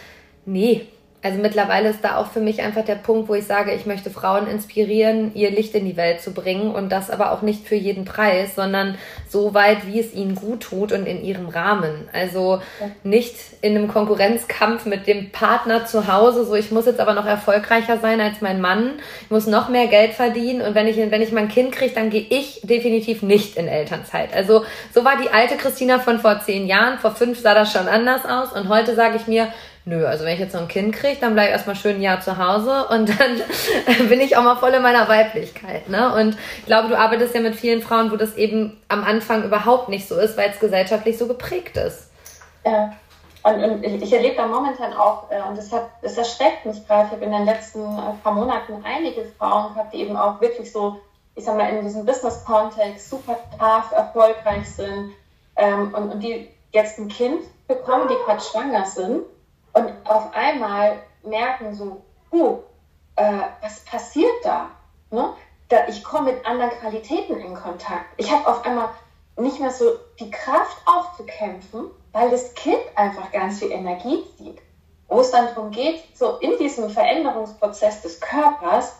nee, 0.46 0.86
also 1.22 1.38
mittlerweile 1.38 1.90
ist 1.90 2.02
da 2.02 2.16
auch 2.16 2.28
für 2.28 2.40
mich 2.40 2.62
einfach 2.62 2.85
der 2.85 2.94
Punkt, 2.94 3.28
wo 3.28 3.35
ich 3.35 3.44
sage, 3.44 3.74
ich 3.74 3.85
möchte 3.85 4.09
Frauen 4.09 4.46
inspirieren, 4.46 5.33
ihr 5.35 5.50
Licht 5.50 5.74
in 5.74 5.85
die 5.85 5.98
Welt 5.98 6.22
zu 6.22 6.33
bringen 6.33 6.74
und 6.74 6.90
das 6.90 7.11
aber 7.11 7.33
auch 7.33 7.42
nicht 7.42 7.66
für 7.66 7.74
jeden 7.74 8.06
Preis, 8.06 8.54
sondern 8.54 8.96
so 9.28 9.52
weit, 9.52 9.87
wie 9.87 10.00
es 10.00 10.14
ihnen 10.14 10.35
gut 10.35 10.62
tut 10.62 10.92
und 10.92 11.04
in 11.04 11.22
ihrem 11.22 11.48
Rahmen. 11.48 12.09
Also 12.14 12.62
nicht 13.02 13.35
in 13.61 13.76
einem 13.76 13.88
Konkurrenzkampf 13.88 14.87
mit 14.87 15.06
dem 15.06 15.30
Partner 15.30 15.85
zu 15.85 16.11
Hause, 16.11 16.46
so 16.46 16.54
ich 16.54 16.70
muss 16.70 16.87
jetzt 16.87 17.00
aber 17.00 17.12
noch 17.12 17.26
erfolgreicher 17.26 17.98
sein 17.98 18.20
als 18.22 18.40
mein 18.40 18.62
Mann, 18.62 18.92
ich 19.22 19.30
muss 19.30 19.46
noch 19.46 19.68
mehr 19.68 19.88
Geld 19.88 20.14
verdienen 20.14 20.62
und 20.62 20.74
wenn 20.74 20.87
ich, 20.87 20.96
wenn 20.96 21.22
ich 21.22 21.33
mein 21.33 21.48
Kind 21.48 21.72
kriege, 21.72 21.94
dann 21.94 22.09
gehe 22.09 22.24
ich 22.30 22.62
definitiv 22.62 23.22
nicht 23.22 23.56
in 23.56 23.68
Elternzeit. 23.68 24.33
Also 24.35 24.64
so 24.94 25.04
war 25.04 25.18
die 25.22 25.28
alte 25.28 25.56
Christina 25.56 25.98
von 25.98 26.18
vor 26.18 26.40
zehn 26.40 26.66
Jahren, 26.66 26.98
vor 26.98 27.14
fünf 27.14 27.38
sah 27.38 27.52
das 27.52 27.72
schon 27.72 27.88
anders 27.88 28.24
aus 28.24 28.52
und 28.52 28.70
heute 28.70 28.94
sage 28.94 29.16
ich 29.16 29.26
mir, 29.26 29.48
nö, 29.84 30.06
also 30.06 30.24
wenn 30.24 30.34
ich 30.34 30.40
jetzt 30.40 30.52
so 30.52 30.58
ein 30.58 30.68
Kind 30.68 30.94
kriege, 30.94 31.20
dann 31.20 31.34
bleibe 31.34 31.48
ich 31.48 31.52
erstmal 31.52 31.76
schön 31.76 31.96
ein 31.96 32.02
Jahr 32.02 32.20
zu 32.20 32.38
Hause 32.38 32.86
und 32.88 33.08
dann 33.08 34.08
bin 34.08 34.20
ich 34.20 34.36
auch 34.36 34.42
mal 34.42 34.56
voll 34.56 34.70
in 34.70 34.82
meiner 34.82 35.08
Weiblichkeit. 35.08 35.88
Ne? 35.88 36.14
Und 36.14 36.36
ich 36.58 36.66
glaube, 36.66 36.88
du 36.88 36.98
arbeitest 36.98 37.34
ja 37.34 37.40
mit 37.40 37.56
vielen 37.56 37.82
Frauen, 37.82 38.10
wo 38.10 38.16
das 38.16 38.36
eben 38.36 38.80
am 38.88 39.04
Anfang 39.04 39.44
überhaupt 39.44 39.88
nicht 39.88 40.08
so 40.08 40.18
ist, 40.18 40.36
weil 40.36 40.50
es 40.50 40.60
gesellschaftlich 40.60 41.18
so 41.18 41.26
geprägt 41.26 41.76
ist. 41.76 42.10
Ja. 42.64 42.92
Und, 43.42 43.64
und 43.64 43.84
ich 43.84 44.12
erlebe 44.12 44.36
da 44.36 44.46
momentan 44.46 44.92
auch, 44.92 45.30
äh, 45.30 45.40
und 45.48 45.56
das, 45.56 45.72
hat, 45.72 45.88
das 46.02 46.18
erschreckt 46.18 46.66
mich 46.66 46.86
gerade, 46.86 47.06
ich 47.06 47.12
habe 47.12 47.24
in 47.24 47.32
den 47.32 47.46
letzten 47.46 47.80
äh, 47.80 48.12
paar 48.22 48.34
Monaten 48.34 48.84
einige 48.84 49.24
Frauen 49.38 49.72
gehabt, 49.72 49.94
die 49.94 50.02
eben 50.02 50.14
auch 50.14 50.42
wirklich 50.42 50.70
so, 50.70 51.00
ich 51.34 51.44
sag 51.44 51.56
mal, 51.56 51.70
in 51.70 51.82
diesem 51.82 52.04
Business-Kontext 52.04 53.08
super 53.08 53.38
tough, 53.58 53.92
erfolgreich 53.92 54.68
sind 54.68 55.12
ähm, 55.56 55.94
und, 55.94 56.12
und 56.12 56.20
die 56.20 56.50
jetzt 56.72 56.98
ein 56.98 57.08
Kind 57.08 57.40
bekommen, 57.66 58.08
die 58.08 58.24
gerade 58.26 58.42
schwanger 58.42 58.84
sind 58.84 59.22
und 59.72 59.92
auf 60.04 60.35
einmal 60.35 60.98
merken 61.22 61.74
so, 61.74 62.02
uh, 62.33 62.59
äh, 63.16 63.40
was 63.61 63.80
passiert 63.85 64.44
da? 64.44 64.70
Ne? 65.11 65.35
da 65.70 65.87
ich 65.88 66.04
komme 66.04 66.33
mit 66.33 66.44
anderen 66.44 66.72
Qualitäten 66.72 67.40
in 67.40 67.54
Kontakt. 67.54 68.06
Ich 68.18 68.30
habe 68.30 68.46
auf 68.46 68.64
einmal 68.66 68.90
nicht 69.37 69.61
mehr 69.61 69.70
so 69.70 69.85
die 70.18 70.30
Kraft 70.30 70.76
aufzukämpfen, 70.85 71.87
weil 72.12 72.30
das 72.30 72.54
Kind 72.54 72.80
einfach 72.96 73.33
ganz 73.33 73.61
viel 73.61 73.70
Energie 73.70 74.24
zieht. 74.37 74.59
Wo 75.09 75.20
es 75.20 75.30
dann 75.30 75.46
darum 75.46 75.70
geht, 75.70 76.02
so 76.16 76.37
in 76.38 76.59
diesem 76.59 76.90
Veränderungsprozess 76.90 78.02
des 78.02 78.20
Körpers 78.20 78.96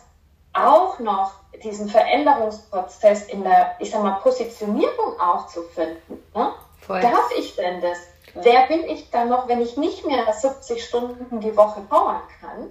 auch 0.53 0.99
noch 0.99 1.33
diesen 1.63 1.87
Veränderungsprozess 1.89 3.27
in 3.27 3.43
der, 3.43 3.75
ich 3.79 3.91
sag 3.91 4.01
mal, 4.01 4.19
Positionierung 4.21 5.19
auch 5.19 5.47
zu 5.47 5.63
finden. 5.63 6.23
Ne? 6.33 6.53
Darf 6.87 7.31
ich 7.37 7.55
denn 7.55 7.81
das? 7.81 7.97
Wer 8.33 8.67
bin 8.67 8.83
ich 8.85 9.09
dann 9.09 9.29
noch, 9.29 9.47
wenn 9.47 9.61
ich 9.61 9.77
nicht 9.77 10.05
mehr 10.05 10.31
70 10.31 10.83
Stunden 10.83 11.39
die 11.39 11.55
Woche 11.55 11.81
powern 11.81 12.21
kann? 12.39 12.67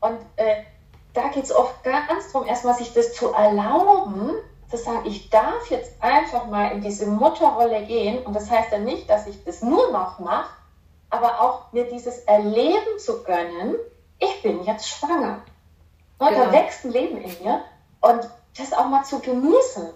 Und 0.00 0.18
äh, 0.36 0.62
da 1.14 1.28
geht 1.28 1.44
es 1.44 1.54
oft 1.54 1.82
ganz 1.82 2.32
darum, 2.32 2.46
erstmal 2.46 2.74
sich 2.74 2.92
das 2.92 3.14
zu 3.14 3.32
erlauben, 3.32 4.32
zu 4.70 4.76
sagen, 4.76 5.02
ich 5.04 5.30
darf 5.30 5.70
jetzt 5.70 5.92
einfach 6.00 6.46
mal 6.46 6.72
in 6.72 6.82
diese 6.82 7.06
Mutterrolle 7.06 7.84
gehen. 7.84 8.24
Und 8.24 8.34
das 8.34 8.50
heißt 8.50 8.72
dann 8.72 8.84
nicht, 8.84 9.08
dass 9.08 9.26
ich 9.26 9.42
das 9.44 9.62
nur 9.62 9.90
noch 9.90 10.18
mache, 10.18 10.50
aber 11.10 11.40
auch 11.40 11.72
mir 11.72 11.88
dieses 11.88 12.18
Erleben 12.20 12.98
zu 12.98 13.22
gönnen, 13.24 13.76
ich 14.18 14.42
bin 14.42 14.64
jetzt 14.64 14.88
schwanger. 14.88 15.42
Und 16.18 16.28
genau. 16.28 16.46
Da 16.46 16.52
wächst 16.52 16.84
ein 16.84 16.90
Leben 16.90 17.18
in 17.18 17.42
mir. 17.42 17.62
Und 18.00 18.28
das 18.56 18.72
auch 18.72 18.86
mal 18.86 19.04
zu 19.04 19.20
genießen. 19.20 19.90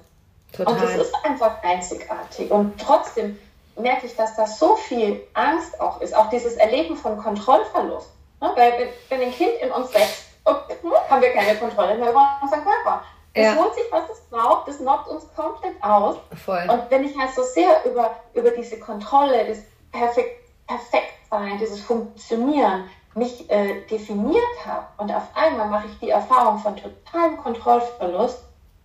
Total. 0.53 0.75
Und 0.75 0.83
das 0.83 0.95
ist 0.97 1.15
einfach 1.25 1.63
einzigartig. 1.63 2.51
Und 2.51 2.81
trotzdem 2.81 3.39
merke 3.77 4.07
ich, 4.07 4.17
dass 4.17 4.37
da 4.37 4.47
so 4.47 4.77
viel 4.77 5.23
Angst 5.35 5.81
auch 5.81 6.01
ist, 6.01 6.15
auch 6.15 6.29
dieses 6.31 6.55
Erleben 6.57 6.97
von 6.97 7.19
Kontrollverlust. 7.19 8.11
Weil 8.41 8.91
wenn 9.09 9.21
ein 9.21 9.33
Kind 9.33 9.53
in 9.61 9.71
uns 9.71 9.95
wächst, 9.95 10.25
haben 10.45 11.23
wir 11.23 11.33
keine 11.33 11.57
Kontrolle 11.59 11.97
mehr 11.97 12.11
über 12.11 12.39
unseren 12.43 12.65
Körper. 12.65 13.03
Es 13.35 13.47
ja. 13.47 13.57
holt 13.57 13.75
sich, 13.75 13.85
was 13.91 14.11
es 14.11 14.21
braucht, 14.31 14.69
das 14.69 14.79
knockt 14.79 15.09
uns 15.09 15.25
komplett 15.35 15.83
aus. 15.83 16.17
Voll. 16.45 16.67
Und 16.69 16.91
wenn 16.91 17.05
ich 17.05 17.17
halt 17.17 17.31
so 17.35 17.43
sehr 17.43 17.85
über, 17.85 18.11
über 18.35 18.51
diese 18.51 18.79
Kontrolle, 18.79 19.47
das 19.47 19.59
Perfekt, 19.91 20.43
Perfektsein, 20.67 21.59
dieses 21.59 21.81
Funktionieren 21.81 22.89
mich 23.15 23.51
äh, 23.51 23.83
definiert 23.91 24.67
habe 24.67 24.87
und 24.99 25.15
auf 25.15 25.29
einmal 25.35 25.69
mache 25.69 25.87
ich 25.87 25.99
die 25.99 26.11
Erfahrung 26.11 26.59
von 26.59 26.77
totalem 26.77 27.37
Kontrollverlust, 27.39 28.43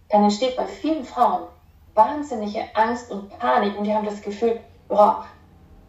dann 0.10 0.23
entsteht 0.23 0.56
bei 0.56 0.65
vielen 0.65 1.06
Frauen 1.06 1.47
wahnsinnige 1.93 2.63
Angst 2.73 3.10
und 3.10 3.38
Panik 3.39 3.78
und 3.78 3.86
die 3.86 3.93
haben 3.93 4.06
das 4.06 4.21
Gefühl, 4.21 4.60
boah, 4.88 5.26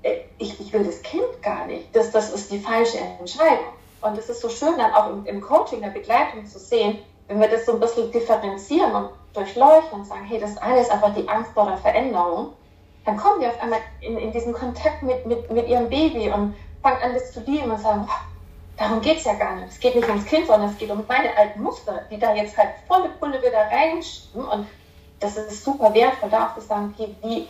äh, 0.03 0.17
ich, 0.39 0.59
ich 0.61 0.73
will 0.73 0.85
das 0.85 1.03
Kind 1.03 1.43
gar 1.43 1.67
nicht. 1.67 1.95
Das, 1.95 2.11
das 2.11 2.33
ist 2.33 2.51
die 2.51 2.59
falsche 2.59 2.99
Entscheidung. 2.99 3.73
Und 4.01 4.17
es 4.17 4.29
ist 4.29 4.41
so 4.41 4.49
schön, 4.49 4.79
dann 4.79 4.93
auch 4.93 5.11
im, 5.11 5.27
im 5.27 5.41
Coaching, 5.41 5.81
der 5.81 5.89
Begleitung 5.89 6.47
zu 6.47 6.59
sehen, 6.59 6.99
wenn 7.27 7.41
wir 7.41 7.49
das 7.49 7.67
so 7.67 7.73
ein 7.73 7.81
bisschen 7.81 8.11
differenzieren 8.11 8.95
und 8.95 9.11
durchleuchten 9.35 10.01
und 10.01 10.07
sagen, 10.07 10.25
hey, 10.25 10.41
das 10.41 10.57
eine 10.59 10.81
ist 10.81 10.91
einfach 10.91 11.15
die 11.15 11.29
Angst 11.29 11.53
vor 11.53 11.67
der 11.67 11.77
Veränderung, 11.77 12.53
dann 13.05 13.17
kommen 13.17 13.41
wir 13.41 13.49
auf 13.49 13.61
einmal 13.61 13.81
in, 14.01 14.19
in 14.19 14.33
diesen 14.33 14.53
Kontakt 14.53 15.03
mit, 15.03 15.27
mit, 15.27 15.51
mit 15.51 15.69
ihrem 15.69 15.89
Baby 15.89 16.31
und 16.31 16.55
fangen 16.83 17.03
an, 17.03 17.15
das 17.15 17.33
zu 17.33 17.41
lieben 17.41 17.71
und 17.71 17.81
sagen, 17.81 18.09
darum 18.77 19.01
geht 19.01 19.19
es 19.19 19.25
ja 19.25 19.35
gar 19.35 19.57
nicht. 19.57 19.69
Es 19.69 19.81
geht 19.81 19.95
nicht 19.95 20.09
ums 20.09 20.27
Kind, 20.27 20.47
sondern 20.47 20.71
es 20.71 20.79
geht 20.79 20.91
um 20.91 21.05
meine 21.09 21.37
alten 21.37 21.63
Muster, 21.63 22.03
die 22.11 22.19
da 22.19 22.35
jetzt 22.35 22.57
halt 22.57 22.71
volle 22.87 23.09
Pulle 23.21 23.41
wieder 23.41 23.67
reinschieben. 23.71 24.47
Und 24.47 24.67
das 25.21 25.37
ist 25.37 25.65
super 25.65 25.93
wertvoll, 25.93 26.31
da 26.31 26.49
auch 26.49 26.55
zu 26.55 26.61
sagen, 26.61 26.95
okay, 26.95 27.15
wie, 27.23 27.49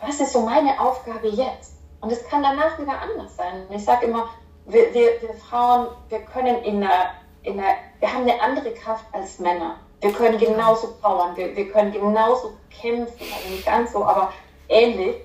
was 0.00 0.20
ist 0.20 0.32
so 0.32 0.40
meine 0.40 0.80
Aufgabe 0.80 1.28
jetzt? 1.28 1.74
Und 2.00 2.12
es 2.12 2.26
kann 2.28 2.42
danach 2.42 2.78
wieder 2.78 3.00
anders 3.00 3.36
sein. 3.36 3.66
Ich 3.70 3.84
sage 3.84 4.06
immer, 4.06 4.28
wir, 4.66 4.92
wir, 4.92 5.20
wir 5.20 5.34
Frauen, 5.34 5.88
wir 6.08 6.20
können 6.20 6.62
in 6.62 6.82
einer 6.82 7.10
in 7.46 7.56
der, 7.56 7.76
wir 8.00 8.12
haben 8.12 8.22
eine 8.22 8.40
andere 8.40 8.72
Kraft 8.74 9.04
als 9.12 9.38
Männer. 9.38 9.76
Wir 10.00 10.12
können 10.12 10.38
genauso 10.38 10.94
powern, 11.00 11.36
wir, 11.36 11.56
wir 11.56 11.70
können 11.70 11.92
genauso 11.92 12.52
kämpfen, 12.70 13.26
also 13.34 13.48
nicht 13.48 13.64
ganz 13.64 13.92
so, 13.92 14.04
aber 14.04 14.32
ähnlich. 14.68 15.16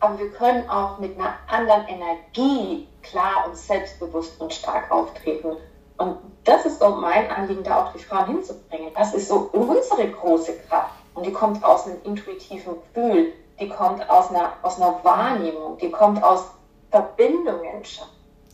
Aber 0.00 0.18
wir 0.18 0.30
können 0.30 0.68
auch 0.68 0.98
mit 0.98 1.18
einer 1.18 1.34
anderen 1.46 1.86
Energie 1.86 2.88
klar 3.02 3.46
und 3.46 3.56
selbstbewusst 3.56 4.40
und 4.40 4.52
stark 4.52 4.90
auftreten. 4.90 5.56
Und 5.96 6.18
das 6.44 6.66
ist 6.66 6.80
so 6.80 6.90
mein 6.90 7.30
Anliegen, 7.30 7.62
da 7.62 7.84
auch 7.84 7.92
die 7.92 7.98
Frauen 7.98 8.26
hinzubringen. 8.26 8.92
Das 8.94 9.14
ist 9.14 9.28
so 9.28 9.48
unsere 9.52 10.10
große 10.10 10.58
Kraft. 10.68 10.92
Und 11.14 11.24
die 11.24 11.32
kommt 11.32 11.64
aus 11.64 11.86
einem 11.86 12.02
intuitiven 12.04 12.74
Gefühl, 12.82 13.32
die 13.58 13.68
kommt 13.68 14.08
aus 14.08 14.30
einer, 14.30 14.52
aus 14.62 14.80
einer 14.80 14.98
Wahrnehmung, 15.02 15.78
die 15.78 15.90
kommt 15.90 16.22
aus 16.22 16.44
Verbindungen. 16.90 17.82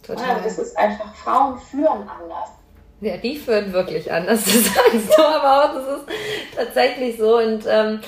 Total. 0.03 0.29
Ja, 0.29 0.41
das 0.43 0.59
ist 0.59 0.77
einfach, 0.77 1.15
Frauen 1.15 1.59
führen 1.59 2.09
anders. 2.09 2.51
Ja, 3.01 3.17
die 3.17 3.37
führen 3.37 3.73
wirklich 3.73 4.11
an, 4.13 4.27
das 4.29 4.45
sagst 4.45 5.17
du 5.17 5.23
aber 5.23 5.65
auch, 5.65 5.75
das 5.75 5.99
ist 5.99 6.57
tatsächlich 6.57 7.19
so. 7.19 7.39
Und 7.39 7.65
ähm, 7.69 8.01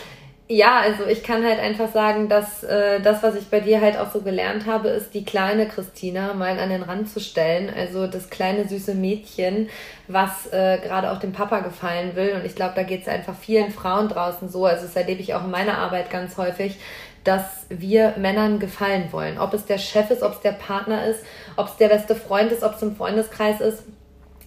ja, 0.46 0.80
also 0.80 1.06
ich 1.06 1.22
kann 1.22 1.42
halt 1.42 1.58
einfach 1.58 1.90
sagen, 1.90 2.28
dass 2.28 2.62
äh, 2.64 3.00
das, 3.00 3.22
was 3.22 3.34
ich 3.34 3.46
bei 3.48 3.60
dir 3.60 3.80
halt 3.80 3.96
auch 3.96 4.12
so 4.12 4.20
gelernt 4.20 4.66
habe, 4.66 4.88
ist 4.88 5.14
die 5.14 5.24
kleine 5.24 5.66
Christina 5.66 6.34
mal 6.34 6.58
an 6.58 6.68
den 6.68 6.82
Rand 6.82 7.08
zu 7.08 7.18
stellen. 7.18 7.72
Also 7.74 8.06
das 8.06 8.28
kleine 8.28 8.68
süße 8.68 8.94
Mädchen, 8.94 9.70
was 10.06 10.46
äh, 10.52 10.78
gerade 10.82 11.10
auch 11.12 11.18
dem 11.18 11.32
Papa 11.32 11.60
gefallen 11.60 12.14
will. 12.14 12.34
Und 12.34 12.44
ich 12.44 12.54
glaube, 12.54 12.74
da 12.76 12.82
geht 12.82 13.02
es 13.02 13.08
einfach 13.08 13.34
vielen 13.34 13.70
Frauen 13.70 14.10
draußen 14.10 14.50
so. 14.50 14.66
Also 14.66 14.84
das 14.84 14.96
erlebe 14.96 15.22
ich 15.22 15.32
auch 15.32 15.44
in 15.44 15.50
meiner 15.50 15.78
Arbeit 15.78 16.10
ganz 16.10 16.36
häufig, 16.36 16.76
dass 17.24 17.64
wir 17.70 18.12
Männern 18.18 18.58
gefallen 18.58 19.08
wollen. 19.12 19.38
Ob 19.38 19.54
es 19.54 19.64
der 19.64 19.78
Chef 19.78 20.10
ist, 20.10 20.22
ob 20.22 20.32
es 20.32 20.40
der 20.40 20.52
Partner 20.52 21.06
ist, 21.06 21.24
ob 21.56 21.68
es 21.68 21.76
der 21.78 21.88
beste 21.88 22.14
Freund 22.14 22.52
ist, 22.52 22.62
ob 22.62 22.74
es 22.74 22.82
im 22.82 22.96
Freundeskreis 22.96 23.62
ist 23.62 23.84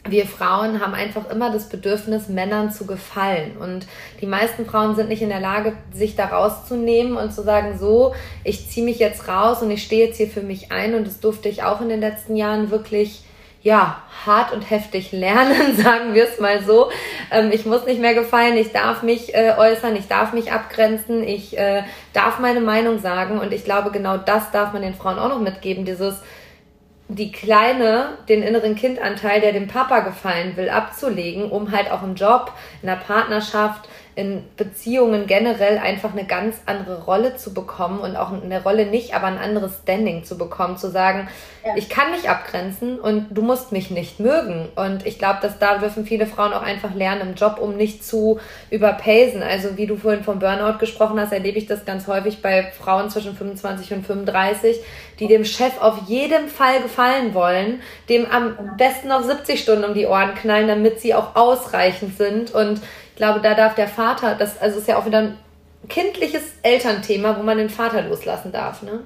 wir 0.10 0.26
Frauen 0.26 0.82
haben 0.82 0.94
einfach 0.94 1.30
immer 1.30 1.52
das 1.52 1.70
Bedürfnis, 1.70 2.28
Männern 2.30 2.72
zu 2.72 2.86
gefallen. 2.86 3.58
Und 3.58 3.88
die 4.22 4.26
meisten 4.26 4.66
Frauen 4.66 4.96
sind 4.96 5.10
nicht 5.10 5.22
in 5.22 5.30
der 5.30 5.40
Lage, 5.40 5.74
sich 5.94 6.16
da 6.16 6.26
rauszunehmen 6.26 7.18
und 7.18 7.34
zu 7.34 7.44
sagen, 7.44 7.78
so, 7.78 8.14
ich 8.44 8.70
ziehe 8.70 8.86
mich 8.86 9.00
jetzt 9.00 9.28
raus 9.28 9.62
und 9.62 9.72
ich 9.72 9.84
stehe 9.84 10.08
jetzt 10.08 10.18
hier 10.18 10.28
für 10.28 10.42
mich 10.42 10.72
ein. 10.72 10.96
Und 10.96 11.08
das 11.08 11.20
durfte 11.20 11.50
ich 11.50 11.64
auch 11.64 11.82
in 11.82 11.90
den 11.90 12.00
letzten 12.02 12.36
Jahren 12.36 12.72
wirklich, 12.72 13.24
ja, 13.64 14.02
hart 14.26 14.54
und 14.54 14.70
heftig 14.70 15.12
lernen, 15.12 15.76
sagen 15.78 16.14
wir 16.14 16.24
es 16.24 16.40
mal 16.40 16.64
so. 16.64 16.90
Ähm, 17.32 17.52
ich 17.52 17.66
muss 17.66 17.86
nicht 17.86 18.00
mehr 18.00 18.14
gefallen, 18.14 18.58
ich 18.58 18.72
darf 18.72 19.04
mich 19.04 19.34
äh, 19.34 19.54
äußern, 19.58 19.96
ich 19.96 20.08
darf 20.08 20.34
mich 20.34 20.52
abgrenzen, 20.52 21.24
ich 21.24 21.58
äh, 21.58 21.84
darf 22.14 22.40
meine 22.40 22.62
Meinung 22.62 23.00
sagen. 23.00 23.40
Und 23.40 23.54
ich 23.54 23.64
glaube, 23.64 23.92
genau 23.92 24.18
das 24.18 24.52
darf 24.52 24.74
man 24.74 24.82
den 24.82 24.96
Frauen 24.96 25.20
auch 25.20 25.30
noch 25.30 25.42
mitgeben, 25.42 25.86
dieses, 25.86 26.22
die 27.10 27.32
Kleine, 27.32 28.18
den 28.28 28.44
inneren 28.44 28.76
Kindanteil, 28.76 29.40
der 29.40 29.54
dem 29.54 29.68
Papa 29.68 30.02
gefallen 30.02 30.58
will, 30.58 30.70
abzulegen, 30.70 31.50
um 31.50 31.72
halt 31.72 31.90
auch 31.90 32.04
im 32.04 32.16
Job, 32.16 32.52
in 32.82 32.88
der 32.88 32.96
Partnerschaft, 32.96 33.88
in 34.18 34.44
Beziehungen 34.58 35.28
generell 35.28 35.78
einfach 35.78 36.12
eine 36.12 36.26
ganz 36.26 36.56
andere 36.66 37.04
Rolle 37.04 37.36
zu 37.36 37.54
bekommen 37.54 38.00
und 38.00 38.16
auch 38.16 38.32
eine 38.32 38.64
Rolle 38.64 38.88
nicht, 38.88 39.14
aber 39.14 39.28
ein 39.28 39.38
anderes 39.38 39.82
Standing 39.84 40.24
zu 40.24 40.40
bekommen, 40.40 40.76
zu 40.76 40.90
sagen, 40.90 41.30
ja. 41.64 41.74
ich 41.76 41.88
kann 41.88 42.10
mich 42.10 42.28
abgrenzen 42.28 43.00
und 43.00 43.28
du 43.30 43.44
musst 43.44 43.72
mich 43.72 43.92
nicht 43.92 44.20
mögen. 44.20 44.70
Und 44.76 45.06
ich 45.06 45.20
glaube, 45.20 45.38
dass 45.44 45.60
da 45.60 45.78
dürfen 45.78 46.08
viele 46.08 46.26
Frauen 46.26 46.52
auch 46.52 46.64
einfach 46.64 46.96
lernen 46.96 47.22
im 47.22 47.36
Job, 47.36 47.60
um 47.62 47.78
nicht 47.78 48.04
zu 48.04 48.40
überpacen. 48.72 49.44
Also 49.44 49.78
wie 49.78 49.86
du 49.86 49.98
vorhin 49.98 50.24
vom 50.24 50.40
Burnout 50.40 50.80
gesprochen 50.80 51.20
hast, 51.20 51.32
erlebe 51.32 51.60
ich 51.60 51.68
das 51.68 51.86
ganz 51.86 52.08
häufig 52.08 52.42
bei 52.42 52.72
Frauen 52.72 53.12
zwischen 53.12 53.38
25 53.38 53.94
und 53.94 54.08
35, 54.08 54.78
die 55.20 55.28
dem 55.28 55.46
Chef 55.46 55.80
auf 55.80 56.08
jeden 56.08 56.48
Fall 56.48 56.82
gefallen 56.82 57.36
wollen, 57.36 57.84
dem 58.10 58.26
am 58.26 58.78
besten 58.78 59.10
noch 59.10 59.22
70 59.22 59.62
Stunden 59.62 59.86
um 59.86 59.94
die 59.94 60.08
Ohren 60.08 60.34
knallen, 60.34 60.68
damit 60.68 61.02
sie 61.02 61.14
auch 61.14 61.36
ausreichend 61.36 62.18
sind 62.18 62.56
und 62.56 62.82
glaube, 63.18 63.42
da 63.42 63.54
darf 63.54 63.76
der 63.76 63.88
Vater, 63.88 64.36
das 64.36 64.60
also 64.62 64.80
ist 64.80 64.88
ja 64.88 64.98
auch 64.98 65.06
wieder 65.06 65.20
ein 65.20 65.40
kindliches 65.90 66.44
Elternthema, 66.64 67.38
wo 67.38 67.44
man 67.44 67.58
den 67.58 67.70
Vater 67.70 68.02
loslassen 68.04 68.52
darf, 68.52 68.82
ne? 68.82 69.02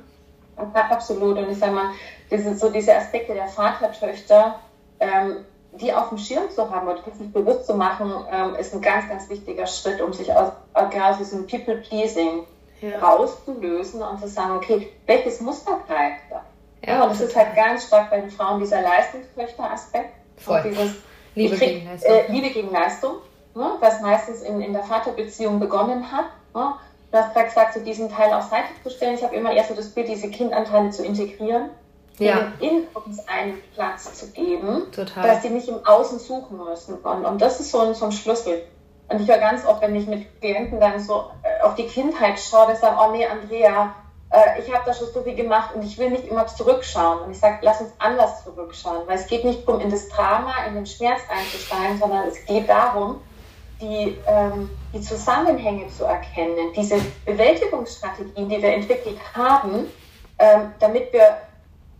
Ja, 0.57 0.87
absolut. 0.89 1.37
Und 1.37 1.49
ich 1.49 1.57
sage 1.57 1.71
mal, 1.71 1.91
sind 2.29 2.59
so 2.59 2.69
diese 2.69 2.95
Aspekte 2.95 3.33
der 3.33 3.47
Vatertöchter, 3.47 4.59
ähm, 4.99 5.37
die 5.73 5.91
auf 5.93 6.09
dem 6.09 6.17
Schirm 6.17 6.49
zu 6.49 6.69
haben 6.69 6.87
und 6.87 6.99
sich 7.17 7.31
bewusst 7.31 7.65
zu 7.65 7.73
machen, 7.73 8.13
ähm, 8.31 8.55
ist 8.55 8.73
ein 8.73 8.81
ganz, 8.81 9.07
ganz 9.09 9.29
wichtiger 9.29 9.65
Schritt, 9.65 10.01
um 10.01 10.13
sich 10.13 10.31
aus, 10.33 10.51
aus 10.73 11.17
diesem 11.17 11.47
People-Pleasing 11.47 12.43
ja. 12.81 12.99
rauszulösen 12.99 14.01
und 14.01 14.19
zu 14.19 14.27
sagen, 14.27 14.57
okay, 14.57 14.89
welches 15.05 15.39
Muster 15.41 15.79
greift 15.87 16.21
da? 16.29 16.43
Ja, 16.85 17.03
und 17.03 17.11
es 17.11 17.21
ist 17.21 17.35
halt 17.35 17.55
ganz 17.55 17.87
stark 17.87 18.09
bei 18.09 18.19
den 18.19 18.31
Frauen 18.31 18.59
dieser 18.59 18.81
Leistungstöchter-Aspekt. 18.81 20.13
Voll. 20.37 20.63
Dieses, 20.63 20.95
Liebe 21.35 21.55
krieg, 21.55 21.75
gegen 21.75 21.85
Leistung. 21.85 22.11
Äh, 22.11 22.31
Liebe 22.31 22.49
gegen 22.49 22.71
Leistung, 22.71 23.15
ne, 23.55 23.71
was 23.79 24.01
meistens 24.01 24.41
in, 24.41 24.61
in 24.61 24.73
der 24.73 24.83
Vaterbeziehung 24.83 25.59
begonnen 25.59 26.11
hat. 26.11 26.25
Ne. 26.53 26.73
Du 27.11 27.17
hast 27.17 27.33
gerade 27.33 27.47
gesagt, 27.47 27.73
so 27.73 27.81
diesen 27.81 28.09
Teil 28.09 28.31
auf 28.33 28.43
Seite 28.45 28.69
zu 28.83 28.89
stellen. 28.89 29.15
Ich 29.15 29.23
habe 29.23 29.35
immer 29.35 29.51
eher 29.51 29.65
so 29.65 29.73
das 29.73 29.89
Bild, 29.89 30.07
diese 30.07 30.29
Kindanteile 30.29 30.91
zu 30.91 31.03
integrieren. 31.03 31.69
Ja. 32.19 32.53
In 32.59 32.87
uns 32.93 33.27
einen 33.27 33.59
Platz 33.73 34.13
zu 34.13 34.27
geben, 34.31 34.91
Total. 34.91 35.27
dass 35.27 35.41
die 35.41 35.49
nicht 35.49 35.67
im 35.67 35.85
Außen 35.85 36.19
suchen 36.19 36.57
müssen. 36.57 36.95
Und, 36.95 37.25
und 37.25 37.41
das 37.41 37.59
ist 37.59 37.71
so 37.71 37.79
ein, 37.79 37.93
so 37.93 38.05
ein 38.05 38.11
Schlüssel. 38.11 38.63
Und 39.09 39.21
ich 39.21 39.27
höre 39.27 39.39
ganz 39.39 39.65
oft, 39.65 39.81
wenn 39.81 39.95
ich 39.95 40.07
mit 40.07 40.39
Klienten 40.39 40.79
dann 40.79 40.99
so 40.99 41.31
äh, 41.43 41.63
auf 41.63 41.75
die 41.75 41.87
Kindheit 41.87 42.39
schaue, 42.39 42.67
dass 42.67 42.81
sagen, 42.81 42.97
oh 43.01 43.11
nee, 43.11 43.25
Andrea, 43.25 43.93
äh, 44.29 44.61
ich 44.61 44.73
habe 44.73 44.83
da 44.85 44.93
schon 44.93 45.07
so 45.13 45.21
viel 45.21 45.35
gemacht 45.35 45.75
und 45.75 45.83
ich 45.83 45.97
will 45.97 46.11
nicht 46.11 46.27
immer 46.27 46.47
zurückschauen. 46.47 47.21
Und 47.21 47.31
ich 47.31 47.39
sage, 47.39 47.57
lass 47.61 47.81
uns 47.81 47.91
anders 47.99 48.43
zurückschauen, 48.43 49.07
weil 49.07 49.17
es 49.17 49.27
geht 49.27 49.43
nicht 49.43 49.67
darum, 49.67 49.81
in 49.81 49.89
das 49.89 50.07
Drama, 50.07 50.53
in 50.67 50.75
den 50.75 50.85
Schmerz 50.85 51.21
einzusteigen, 51.29 51.97
sondern 51.99 52.27
es 52.27 52.45
geht 52.45 52.69
darum, 52.69 53.19
die, 53.81 54.17
ähm, 54.27 54.69
die 54.93 55.01
Zusammenhänge 55.01 55.87
zu 55.87 56.05
erkennen, 56.05 56.71
diese 56.75 56.99
Bewältigungsstrategien, 57.25 58.47
die 58.47 58.61
wir 58.61 58.73
entwickelt 58.73 59.19
haben, 59.35 59.87
ähm, 60.39 60.71
damit 60.79 61.11
wir 61.11 61.37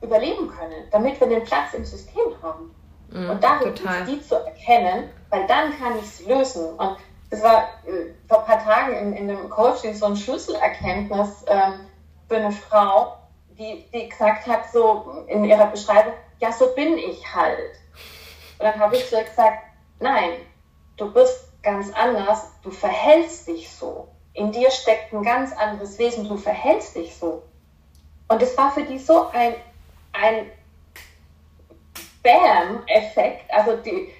überleben 0.01 0.47
können, 0.47 0.88
damit 0.91 1.19
wir 1.19 1.27
den 1.27 1.43
Platz 1.43 1.73
im 1.73 1.86
System 1.86 2.32
haben. 2.41 2.73
Mhm, 3.09 3.29
und 3.29 3.43
darin 3.43 3.73
die 4.07 4.21
zu 4.21 4.36
erkennen, 4.36 5.09
weil 5.29 5.45
dann 5.47 5.77
kann 5.77 5.97
ich 5.97 6.05
es 6.05 6.25
lösen. 6.25 6.73
Und 6.75 6.97
das 7.29 7.43
war 7.43 7.63
äh, 7.86 8.13
vor 8.27 8.39
ein 8.39 8.45
paar 8.45 8.63
Tagen 8.63 8.95
in, 8.95 9.13
in 9.13 9.29
einem 9.29 9.49
Coaching 9.49 9.93
so 9.93 10.05
ein 10.05 10.15
Schlüsselerkenntnis 10.15 11.45
ähm, 11.47 11.73
für 12.27 12.38
eine 12.38 12.51
Frau, 12.51 13.17
die, 13.57 13.86
die 13.93 14.09
gesagt 14.09 14.47
hat, 14.47 14.71
so 14.71 15.25
in 15.27 15.43
ihrer 15.45 15.67
Beschreibung, 15.67 16.13
ja, 16.39 16.51
so 16.51 16.73
bin 16.73 16.97
ich 16.97 17.23
halt. 17.34 17.75
Und 18.57 18.65
dann 18.65 18.79
habe 18.79 18.95
ich 18.95 19.07
zu 19.09 19.17
ihr 19.17 19.23
gesagt, 19.23 19.63
nein, 19.99 20.32
du 20.97 21.11
bist 21.11 21.51
ganz 21.64 21.91
anders, 21.93 22.47
du 22.64 22.72
verhältst 22.72 23.47
dich 23.47 23.70
so. 23.70 24.07
In 24.34 24.51
dir 24.51 24.72
steckt 24.72 25.14
ein 25.14 25.24
ganz 25.24 25.53
anderes 25.53 25.97
Wesen, 25.99 26.28
du 26.28 26.38
verhältst 26.38 26.95
dich 26.95 27.16
so. 27.16 27.43
Und 28.28 28.41
es 28.41 28.57
war 28.57 28.72
für 28.72 28.84
die 28.84 28.97
so 28.97 29.28
ein, 29.32 29.55
ein 30.14 30.49
Bam-Effekt, 32.24 33.51
also 33.51 33.76
die, 33.78 34.14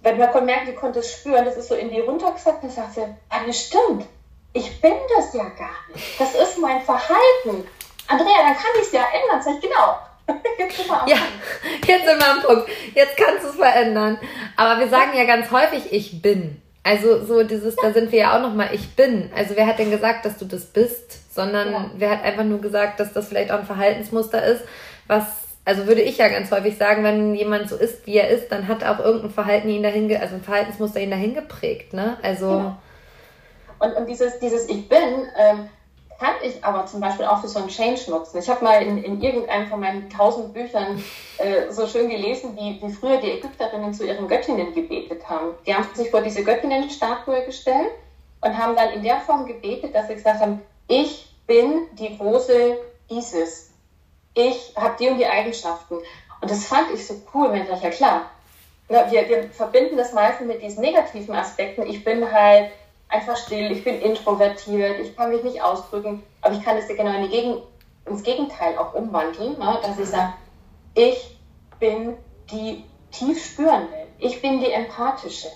wenn 0.00 0.16
man 0.16 0.44
merkt, 0.46 0.68
die 0.68 0.74
konnte 0.74 1.00
es 1.00 1.12
spüren, 1.12 1.44
das 1.44 1.56
ist 1.56 1.68
so 1.68 1.74
in 1.74 1.90
die 1.90 2.00
runtergesagt, 2.00 2.62
dann 2.62 2.70
sagt 2.70 2.94
sie, 2.94 3.02
ah, 3.02 3.44
das 3.46 3.60
stimmt, 3.60 4.06
ich 4.52 4.80
bin 4.80 4.94
das 5.16 5.34
ja 5.34 5.44
gar 5.50 5.76
nicht, 5.92 6.20
das 6.20 6.34
ist 6.34 6.58
mein 6.58 6.80
Verhalten. 6.80 7.68
Andrea, 8.06 8.42
dann 8.42 8.54
kann 8.54 8.72
ich 8.76 8.86
es 8.86 8.92
ja 8.92 9.04
ändern, 9.12 9.42
sag 9.42 9.54
ich, 9.56 9.60
genau. 9.60 9.98
Jetzt 10.58 10.76
sind 10.76 10.88
wir 10.88 11.02
am 11.02 11.08
Ja, 11.08 11.16
Punkt. 11.16 11.86
jetzt 11.88 12.06
sind 12.06 12.18
wir 12.18 12.30
am 12.30 12.42
Punkt. 12.42 12.68
Jetzt 12.94 13.16
kannst 13.16 13.44
du 13.44 13.48
es 13.48 13.56
verändern. 13.56 14.18
Aber 14.56 14.80
wir 14.80 14.88
sagen 14.88 15.10
ja 15.16 15.24
ganz 15.24 15.50
häufig, 15.50 15.92
ich 15.92 16.22
bin. 16.22 16.60
Also 16.82 17.24
so 17.24 17.42
dieses, 17.42 17.76
da 17.76 17.92
sind 17.92 18.10
wir 18.10 18.18
ja 18.20 18.36
auch 18.36 18.42
nochmal, 18.42 18.70
ich 18.72 18.94
bin. 18.96 19.30
Also 19.36 19.54
wer 19.56 19.66
hat 19.66 19.78
denn 19.78 19.90
gesagt, 19.90 20.24
dass 20.24 20.38
du 20.38 20.44
das 20.46 20.64
bist? 20.64 21.34
Sondern 21.34 21.72
Ja. 21.72 21.90
wer 21.96 22.10
hat 22.10 22.24
einfach 22.24 22.44
nur 22.44 22.60
gesagt, 22.60 23.00
dass 23.00 23.12
das 23.12 23.28
vielleicht 23.28 23.50
auch 23.52 23.58
ein 23.58 23.66
Verhaltensmuster 23.66 24.42
ist, 24.44 24.62
was, 25.06 25.24
also 25.64 25.86
würde 25.86 26.00
ich 26.00 26.16
ja 26.18 26.28
ganz 26.28 26.50
häufig 26.50 26.76
sagen, 26.78 27.04
wenn 27.04 27.34
jemand 27.34 27.68
so 27.68 27.76
ist, 27.76 28.06
wie 28.06 28.16
er 28.16 28.28
ist, 28.28 28.48
dann 28.50 28.66
hat 28.66 28.82
auch 28.84 28.98
irgendein 28.98 29.30
Verhalten 29.30 29.68
ihn 29.68 29.82
dahin, 29.82 30.10
also 30.16 30.36
ein 30.36 30.42
Verhaltensmuster 30.42 31.00
ihn 31.00 31.10
dahin 31.10 31.34
geprägt, 31.34 31.92
ne? 31.92 32.16
Also, 32.22 32.50
Ja. 32.50 32.78
Und, 33.78 33.92
und 33.96 34.06
dieses, 34.06 34.38
dieses 34.38 34.68
Ich 34.68 34.88
bin 34.88 35.26
ähm, 35.38 35.68
kann 36.20 36.34
ich 36.42 36.62
aber 36.62 36.84
zum 36.84 37.00
Beispiel 37.00 37.24
auch 37.24 37.40
für 37.40 37.48
so 37.48 37.60
einen 37.60 37.68
Change 37.68 38.10
nutzen. 38.10 38.38
Ich 38.38 38.48
habe 38.50 38.62
mal 38.62 38.82
in, 38.82 39.02
in 39.02 39.22
irgendeinem 39.22 39.68
von 39.68 39.80
meinen 39.80 40.10
tausend 40.10 40.52
Büchern 40.52 41.02
äh, 41.38 41.70
so 41.70 41.86
schön 41.86 42.10
gelesen, 42.10 42.54
wie, 42.56 42.78
wie 42.82 42.92
früher 42.92 43.16
die 43.16 43.30
Ägypterinnen 43.30 43.94
zu 43.94 44.06
ihren 44.06 44.28
Göttinnen 44.28 44.74
gebetet 44.74 45.26
haben. 45.26 45.54
Die 45.66 45.74
haben 45.74 45.88
sich 45.94 46.10
vor 46.10 46.20
diese 46.20 46.44
Göttinnenstatue 46.44 47.46
gestellt 47.46 47.90
und 48.42 48.56
haben 48.56 48.76
dann 48.76 48.90
in 48.90 49.02
der 49.02 49.20
Form 49.20 49.46
gebetet, 49.46 49.94
dass 49.94 50.08
sie 50.08 50.14
gesagt 50.14 50.40
haben, 50.40 50.60
ich 50.88 51.34
bin 51.46 51.88
die 51.92 52.18
große 52.18 52.76
Isis. 53.08 53.70
Ich 54.34 54.74
habe 54.76 54.96
die 55.00 55.08
und 55.08 55.16
die 55.16 55.26
Eigenschaften. 55.26 55.96
Und 56.42 56.50
das 56.50 56.66
fand 56.66 56.92
ich 56.92 57.06
so 57.06 57.14
cool, 57.32 57.50
wenn 57.50 57.62
ich 57.62 57.68
dachte, 57.68 57.84
ja 57.84 57.90
klar, 57.90 58.30
wir, 58.88 59.28
wir 59.28 59.48
verbinden 59.50 59.96
das 59.96 60.12
meistens 60.12 60.48
mit 60.48 60.60
diesen 60.60 60.82
negativen 60.82 61.34
Aspekten. 61.34 61.86
Ich 61.86 62.04
bin 62.04 62.30
halt 62.30 62.70
einfach 63.10 63.36
still, 63.36 63.70
ich 63.72 63.84
bin 63.84 64.00
introvertiert, 64.00 65.00
ich 65.00 65.16
kann 65.16 65.30
mich 65.30 65.42
nicht 65.42 65.62
ausdrücken, 65.62 66.22
aber 66.40 66.54
ich 66.54 66.64
kann 66.64 66.76
das 66.76 66.88
ja 66.88 66.96
genau 66.96 67.16
in 67.16 67.28
Gegen 67.28 67.62
ins 68.06 68.22
Gegenteil 68.22 68.76
auch 68.78 68.94
umwandeln, 68.94 69.58
ne? 69.58 69.78
dass 69.82 69.98
ich 69.98 70.08
sage, 70.08 70.32
ich 70.94 71.38
bin 71.78 72.16
die 72.50 72.84
tief 73.10 73.44
spürende, 73.44 74.06
ich 74.18 74.40
bin 74.40 74.60
die 74.60 74.70
empathische, 74.70 75.48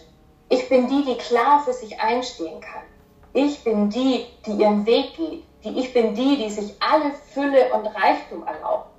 ich 0.49 0.69
bin 0.69 0.89
die, 0.89 1.05
die 1.05 1.17
klar 1.17 1.63
für 1.65 1.73
sich 1.73 1.99
einstehen 2.01 2.61
kann, 2.61 2.83
ich 3.33 3.65
bin 3.65 3.91
die, 3.91 4.27
die 4.47 4.53
ihren 4.53 4.87
Weg 4.87 5.17
geht, 5.17 5.45
die, 5.65 5.79
ich 5.79 5.93
bin 5.93 6.15
die, 6.15 6.37
die 6.37 6.51
sich 6.51 6.75
alle 6.81 7.13
Fülle 7.33 7.73
und 7.73 7.87
Reichtum 7.87 8.47
erlaubt. 8.47 8.91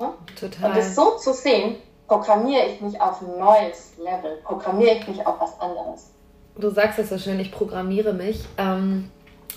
Ne? 0.00 0.12
total. 0.38 0.70
Und 0.70 0.76
das 0.76 0.94
so 0.94 1.16
zu 1.18 1.32
sehen, 1.32 1.76
programmiere 2.08 2.66
ich 2.66 2.80
mich 2.80 3.00
auf 3.00 3.20
ein 3.20 3.38
neues 3.38 3.96
Level, 3.98 4.38
programmiere 4.44 4.96
ich 4.96 5.08
mich 5.08 5.26
auf 5.26 5.40
was 5.40 5.60
anderes. 5.60 6.13
Du 6.56 6.70
sagst 6.70 7.00
es 7.00 7.08
so 7.08 7.18
schön, 7.18 7.40
ich 7.40 7.50
programmiere 7.50 8.12
mich. 8.12 8.38
Ähm, 8.58 9.10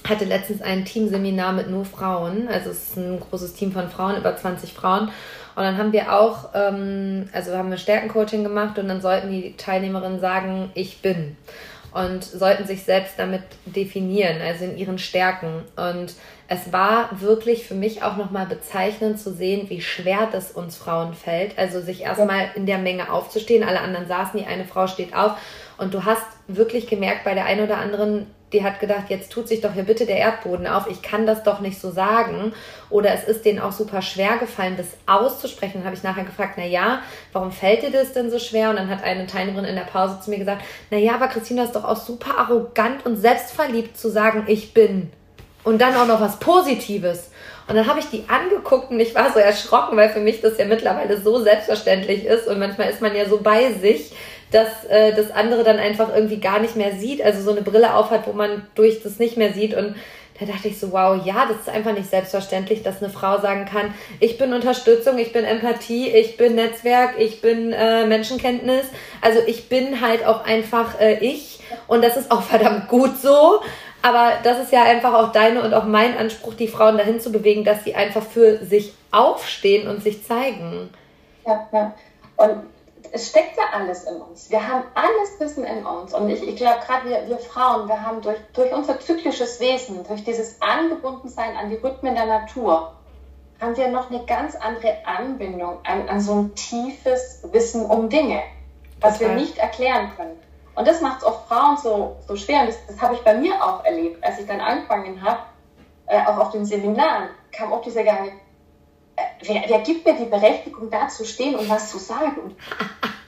hatte 0.07 0.25
letztens 0.25 0.61
ein 0.61 0.83
Teamseminar 0.83 1.53
mit 1.53 1.69
nur 1.69 1.85
Frauen. 1.85 2.47
Also 2.47 2.71
es 2.71 2.89
ist 2.89 2.97
ein 2.97 3.19
großes 3.19 3.53
Team 3.53 3.71
von 3.71 3.89
Frauen, 3.89 4.17
über 4.17 4.35
20 4.35 4.73
Frauen. 4.73 5.09
Und 5.55 5.63
dann 5.63 5.77
haben 5.77 5.91
wir 5.91 6.13
auch, 6.13 6.49
ähm, 6.55 7.29
also 7.33 7.55
haben 7.55 7.69
wir 7.69 7.77
Stärkencoaching 7.77 8.43
gemacht 8.43 8.79
und 8.79 8.87
dann 8.87 9.01
sollten 9.01 9.31
die 9.31 9.55
Teilnehmerinnen 9.57 10.19
sagen, 10.19 10.71
ich 10.73 11.01
bin. 11.01 11.37
Und 11.93 12.23
sollten 12.23 12.65
sich 12.65 12.83
selbst 12.83 13.13
damit 13.17 13.41
definieren, 13.65 14.41
also 14.41 14.65
in 14.65 14.77
ihren 14.77 14.99
Stärken. 14.99 15.63
Und 15.75 16.13
es 16.47 16.71
war 16.71 17.09
wirklich 17.21 17.65
für 17.65 17.73
mich 17.73 18.03
auch 18.03 18.17
nochmal 18.17 18.45
bezeichnend 18.45 19.19
zu 19.19 19.33
sehen, 19.33 19.69
wie 19.69 19.81
schwer 19.81 20.27
das 20.31 20.51
uns 20.51 20.77
Frauen 20.77 21.13
fällt. 21.13 21.57
Also 21.57 21.81
sich 21.81 22.01
erstmal 22.01 22.49
in 22.55 22.65
der 22.65 22.77
Menge 22.77 23.11
aufzustehen. 23.11 23.63
Alle 23.63 23.81
anderen 23.81 24.07
saßen, 24.07 24.39
die 24.39 24.45
eine 24.45 24.65
Frau 24.65 24.87
steht 24.87 25.15
auf. 25.15 25.33
Und 25.77 25.93
du 25.93 26.05
hast 26.05 26.25
wirklich 26.47 26.87
gemerkt, 26.87 27.23
bei 27.23 27.33
der 27.33 27.45
einen 27.45 27.63
oder 27.63 27.77
anderen, 27.77 28.27
die 28.53 28.63
hat 28.63 28.79
gedacht, 28.79 29.09
jetzt 29.09 29.31
tut 29.31 29.47
sich 29.47 29.61
doch 29.61 29.73
hier 29.73 29.83
bitte 29.83 30.05
der 30.05 30.17
Erdboden 30.17 30.67
auf. 30.67 30.87
Ich 30.89 31.01
kann 31.01 31.25
das 31.25 31.43
doch 31.43 31.59
nicht 31.59 31.79
so 31.79 31.91
sagen. 31.91 32.53
Oder 32.89 33.13
es 33.13 33.25
ist 33.25 33.45
denen 33.45 33.59
auch 33.59 33.73
super 33.73 34.01
schwer 34.01 34.37
gefallen, 34.37 34.77
das 34.77 34.87
auszusprechen. 35.05 35.79
Dann 35.79 35.85
habe 35.85 35.95
ich 35.95 36.03
nachher 36.03 36.23
gefragt, 36.23 36.53
na 36.57 36.65
ja, 36.65 37.01
warum 37.33 37.51
fällt 37.51 37.83
dir 37.83 37.91
das 37.91 38.13
denn 38.13 38.31
so 38.31 38.39
schwer? 38.39 38.69
Und 38.69 38.77
dann 38.77 38.89
hat 38.89 39.03
eine 39.03 39.27
Teilnehmerin 39.27 39.65
in 39.65 39.75
der 39.75 39.83
Pause 39.83 40.19
zu 40.21 40.29
mir 40.29 40.39
gesagt, 40.39 40.63
na 40.89 40.97
ja, 40.97 41.15
aber 41.15 41.27
Christina 41.27 41.63
ist 41.63 41.75
doch 41.75 41.83
auch 41.83 41.97
super 41.97 42.37
arrogant 42.37 43.05
und 43.05 43.17
selbstverliebt 43.17 43.97
zu 43.97 44.09
sagen, 44.09 44.45
ich 44.47 44.73
bin. 44.73 45.11
Und 45.63 45.81
dann 45.81 45.95
auch 45.95 46.07
noch 46.07 46.21
was 46.21 46.39
Positives. 46.39 47.31
Und 47.67 47.75
dann 47.75 47.87
habe 47.87 47.99
ich 47.99 48.09
die 48.09 48.23
angeguckt 48.29 48.91
und 48.91 48.99
ich 49.01 49.13
war 49.13 49.33
so 49.33 49.39
erschrocken, 49.39 49.97
weil 49.97 50.09
für 50.09 50.21
mich 50.21 50.39
das 50.39 50.57
ja 50.57 50.63
mittlerweile 50.63 51.19
so 51.19 51.39
selbstverständlich 51.43 52.23
ist. 52.23 52.47
Und 52.47 52.59
manchmal 52.59 52.89
ist 52.89 53.01
man 53.01 53.13
ja 53.13 53.27
so 53.27 53.41
bei 53.41 53.73
sich, 53.73 54.13
dass 54.51 54.85
äh, 54.85 55.13
das 55.13 55.31
andere 55.31 55.63
dann 55.63 55.77
einfach 55.77 56.13
irgendwie 56.13 56.39
gar 56.39 56.59
nicht 56.59 56.75
mehr 56.75 56.93
sieht. 56.93 57.21
Also 57.21 57.41
so 57.41 57.51
eine 57.51 57.61
Brille 57.61 57.95
aufhat, 57.95 58.27
wo 58.27 58.33
man 58.33 58.67
durch 58.75 59.03
das 59.03 59.19
nicht 59.19 59.37
mehr 59.37 59.53
sieht. 59.53 59.73
Und 59.73 59.95
da 60.39 60.45
dachte 60.45 60.67
ich 60.67 60.79
so, 60.79 60.91
wow, 60.91 61.19
ja, 61.25 61.47
das 61.47 61.61
ist 61.61 61.69
einfach 61.69 61.93
nicht 61.93 62.09
selbstverständlich, 62.09 62.83
dass 62.83 63.01
eine 63.01 63.11
Frau 63.11 63.39
sagen 63.39 63.65
kann, 63.65 63.93
ich 64.19 64.37
bin 64.37 64.53
Unterstützung, 64.53 65.17
ich 65.17 65.33
bin 65.33 65.43
Empathie, 65.43 66.09
ich 66.09 66.37
bin 66.37 66.55
Netzwerk, 66.55 67.15
ich 67.17 67.41
bin 67.41 67.73
äh, 67.73 68.05
Menschenkenntnis. 68.05 68.85
Also 69.21 69.39
ich 69.47 69.67
bin 69.67 70.01
halt 70.01 70.25
auch 70.25 70.45
einfach 70.45 70.99
äh, 70.99 71.17
ich. 71.19 71.59
Und 71.87 72.03
das 72.03 72.17
ist 72.17 72.31
auch 72.31 72.43
verdammt 72.43 72.87
gut 72.87 73.17
so. 73.17 73.61
Aber 74.03 74.33
das 74.43 74.59
ist 74.59 74.71
ja 74.71 74.83
einfach 74.83 75.13
auch 75.13 75.31
deine 75.31 75.61
und 75.63 75.73
auch 75.73 75.85
mein 75.85 76.17
Anspruch, 76.17 76.53
die 76.53 76.67
Frauen 76.67 76.97
dahin 76.97 77.19
zu 77.19 77.31
bewegen, 77.31 77.63
dass 77.63 77.83
sie 77.83 77.95
einfach 77.95 78.23
für 78.23 78.63
sich 78.63 78.93
aufstehen 79.11 79.87
und 79.87 80.03
sich 80.03 80.23
zeigen. 80.23 80.89
Ja, 81.45 81.67
ja. 81.73 81.95
Und 82.37 82.63
es 83.11 83.29
steckt 83.29 83.57
ja 83.57 83.63
alles 83.73 84.03
in 84.03 84.21
uns. 84.21 84.49
Wir 84.49 84.67
haben 84.67 84.83
alles 84.93 85.39
Wissen 85.39 85.63
in 85.63 85.85
uns. 85.85 86.13
Und 86.13 86.29
ich, 86.29 86.41
ich 86.41 86.55
glaube, 86.55 86.79
gerade 86.85 87.09
wir, 87.09 87.27
wir 87.27 87.39
Frauen, 87.39 87.87
wir 87.87 88.01
haben 88.01 88.21
durch, 88.21 88.37
durch 88.53 88.73
unser 88.73 88.99
zyklisches 88.99 89.59
Wesen, 89.59 90.03
durch 90.05 90.23
dieses 90.23 90.61
Angebundensein 90.61 91.55
an 91.55 91.69
die 91.69 91.75
Rhythmen 91.75 92.15
der 92.15 92.25
Natur, 92.25 92.93
haben 93.59 93.75
wir 93.75 93.87
noch 93.87 94.09
eine 94.09 94.23
ganz 94.25 94.55
andere 94.55 94.97
Anbindung 95.05 95.79
an, 95.85 96.07
an 96.07 96.21
so 96.21 96.33
ein 96.33 96.55
tiefes 96.55 97.41
Wissen 97.51 97.85
um 97.85 98.09
Dinge, 98.09 98.43
was 99.01 99.17
Total. 99.17 99.35
wir 99.35 99.41
nicht 99.41 99.57
erklären 99.57 100.11
können. 100.15 100.37
Und 100.75 100.87
das 100.87 101.01
macht 101.01 101.19
es 101.19 101.23
oft 101.23 101.47
Frauen 101.47 101.77
so, 101.77 102.17
so 102.27 102.35
schwer. 102.35 102.61
Und 102.61 102.67
das, 102.67 102.85
das 102.85 103.01
habe 103.01 103.15
ich 103.15 103.21
bei 103.21 103.33
mir 103.33 103.55
auch 103.63 103.83
erlebt, 103.83 104.23
als 104.23 104.39
ich 104.39 104.45
dann 104.45 104.59
angefangen 104.59 105.21
habe, 105.23 105.39
äh, 106.05 106.19
auch 106.25 106.37
auf 106.37 106.51
den 106.51 106.65
Seminaren, 106.65 107.29
kam 107.51 107.73
auch 107.73 107.81
dieser 107.81 108.03
Gedanke, 108.03 108.33
wer, 109.41 109.63
wer 109.67 109.79
gibt 109.79 110.05
mir 110.05 110.15
die 110.15 110.25
Berechtigung, 110.25 110.89
da 110.89 111.07
zu 111.07 111.25
stehen 111.25 111.55
und 111.55 111.69
was 111.69 111.91
zu 111.91 111.97
sagen? 111.97 112.55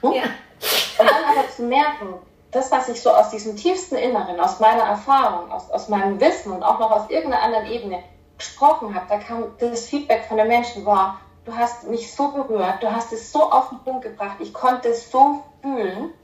Hm? 0.02 0.12
Ja. 0.12 0.22
Und 0.22 1.10
dann 1.10 1.24
aber 1.24 1.46
zu 1.54 1.62
merken, 1.62 2.14
das, 2.52 2.72
was 2.72 2.88
ich 2.88 3.02
so 3.02 3.10
aus 3.10 3.28
diesem 3.28 3.54
tiefsten 3.54 3.96
Inneren, 3.96 4.40
aus 4.40 4.60
meiner 4.60 4.84
Erfahrung, 4.84 5.52
aus, 5.52 5.70
aus 5.70 5.90
meinem 5.90 6.18
Wissen 6.18 6.52
und 6.52 6.62
auch 6.62 6.78
noch 6.78 6.90
aus 6.90 7.10
irgendeiner 7.10 7.42
anderen 7.42 7.66
Ebene 7.66 8.02
gesprochen 8.38 8.94
habe, 8.94 9.04
da 9.10 9.18
kam 9.18 9.44
das 9.58 9.86
Feedback 9.86 10.24
von 10.26 10.38
den 10.38 10.48
Menschen, 10.48 10.86
war, 10.86 11.20
du 11.44 11.54
hast 11.54 11.86
mich 11.86 12.14
so 12.14 12.30
berührt, 12.30 12.82
du 12.82 12.90
hast 12.90 13.12
es 13.12 13.30
so 13.30 13.42
auf 13.50 13.68
den 13.68 13.80
Punkt 13.80 14.02
gebracht, 14.02 14.36
ich 14.40 14.54
konnte 14.54 14.88
es 14.88 15.10
so 15.10 15.42
fühlen. 15.60 16.14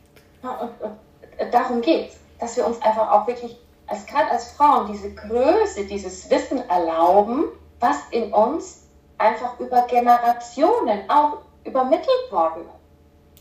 Und 0.42 1.52
darum 1.52 1.82
geht 1.82 2.08
es, 2.08 2.16
dass 2.40 2.56
wir 2.56 2.66
uns 2.66 2.80
einfach 2.80 3.10
auch 3.10 3.26
wirklich, 3.26 3.58
als 3.86 4.06
gerade 4.06 4.30
als 4.30 4.52
Frauen, 4.52 4.90
diese 4.90 5.12
Größe, 5.12 5.84
dieses 5.84 6.30
Wissen 6.30 6.66
erlauben, 6.70 7.44
was 7.78 7.98
in 8.10 8.32
uns 8.32 8.86
einfach 9.18 9.58
über 9.60 9.82
Generationen 9.82 11.08
auch 11.08 11.38
übermittelt 11.64 12.30
worden. 12.30 12.68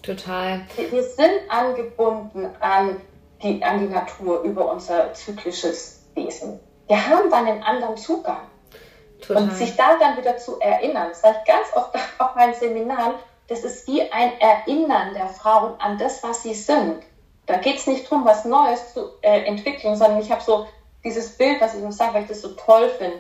Total. 0.02 0.62
Wir, 0.76 0.92
wir 0.92 1.04
sind 1.04 1.50
angebunden 1.50 2.50
an 2.60 3.02
die, 3.42 3.64
an 3.64 3.80
die 3.80 3.94
Natur 3.94 4.42
über 4.42 4.72
unser 4.72 5.14
zyklisches 5.14 6.04
Wesen. 6.14 6.60
Wir 6.88 7.10
haben 7.10 7.30
dann 7.30 7.48
einen 7.48 7.64
anderen 7.64 7.98
Zugang. 7.98 8.42
Total. 9.22 9.44
Und 9.44 9.54
sich 9.54 9.76
da 9.76 9.98
dann 9.98 10.18
wieder 10.18 10.38
zu 10.38 10.60
erinnern, 10.60 11.08
das 11.10 11.22
sage 11.22 11.38
ich 11.42 11.52
ganz 11.52 11.68
oft 11.76 11.96
auf 12.20 12.36
meinen 12.36 12.54
Seminaren, 12.54 13.16
das 13.48 13.64
ist 13.64 13.88
wie 13.88 14.02
ein 14.12 14.40
Erinnern 14.40 15.14
der 15.14 15.28
Frauen 15.28 15.80
an 15.80 15.98
das, 15.98 16.24
was 16.24 16.44
sie 16.44 16.54
sind. 16.54 17.04
Da 17.46 17.58
geht 17.58 17.78
es 17.78 17.88
nicht 17.88 18.12
darum, 18.12 18.26
was 18.26 18.46
Neues 18.46 18.94
zu 18.94 19.12
äh, 19.22 19.44
entwickeln, 19.46 19.96
sondern 19.96 20.20
ich 20.20 20.32
habe 20.32 20.42
so 20.42 20.68
dieses 21.04 21.38
Bild, 21.38 21.62
was 21.62 21.76
ich 21.76 21.82
ihm 21.82 21.92
sage, 21.92 22.16
weil 22.16 22.24
ich 22.24 22.30
das 22.30 22.42
so 22.42 22.50
toll 22.50 22.90
finde. 22.90 23.20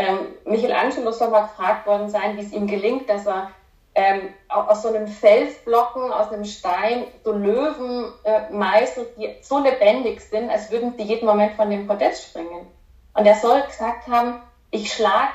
Ähm, 0.00 0.18
Michelangelo 0.44 1.12
soll 1.12 1.28
mal 1.28 1.42
gefragt 1.42 1.86
worden 1.86 2.08
sein, 2.08 2.36
wie 2.36 2.42
es 2.42 2.52
ihm 2.52 2.66
gelingt, 2.66 3.08
dass 3.08 3.26
er 3.26 3.50
ähm, 3.94 4.30
aus 4.48 4.82
so 4.82 4.88
einem 4.88 5.06
Felsblocken, 5.06 6.12
aus 6.12 6.32
einem 6.32 6.44
Stein, 6.44 7.04
so 7.24 7.32
Löwen 7.32 8.12
äh, 8.24 8.50
meißelt, 8.50 9.18
die 9.18 9.36
so 9.42 9.58
lebendig 9.58 10.20
sind, 10.20 10.48
als 10.48 10.70
würden 10.70 10.94
sie 10.96 11.02
jeden 11.02 11.26
Moment 11.26 11.54
von 11.54 11.68
dem 11.68 11.86
Podest 11.86 12.28
springen. 12.28 12.66
Und 13.14 13.26
er 13.26 13.34
soll 13.34 13.60
gesagt 13.62 14.06
haben, 14.08 14.40
ich 14.70 14.92
schlage 14.92 15.32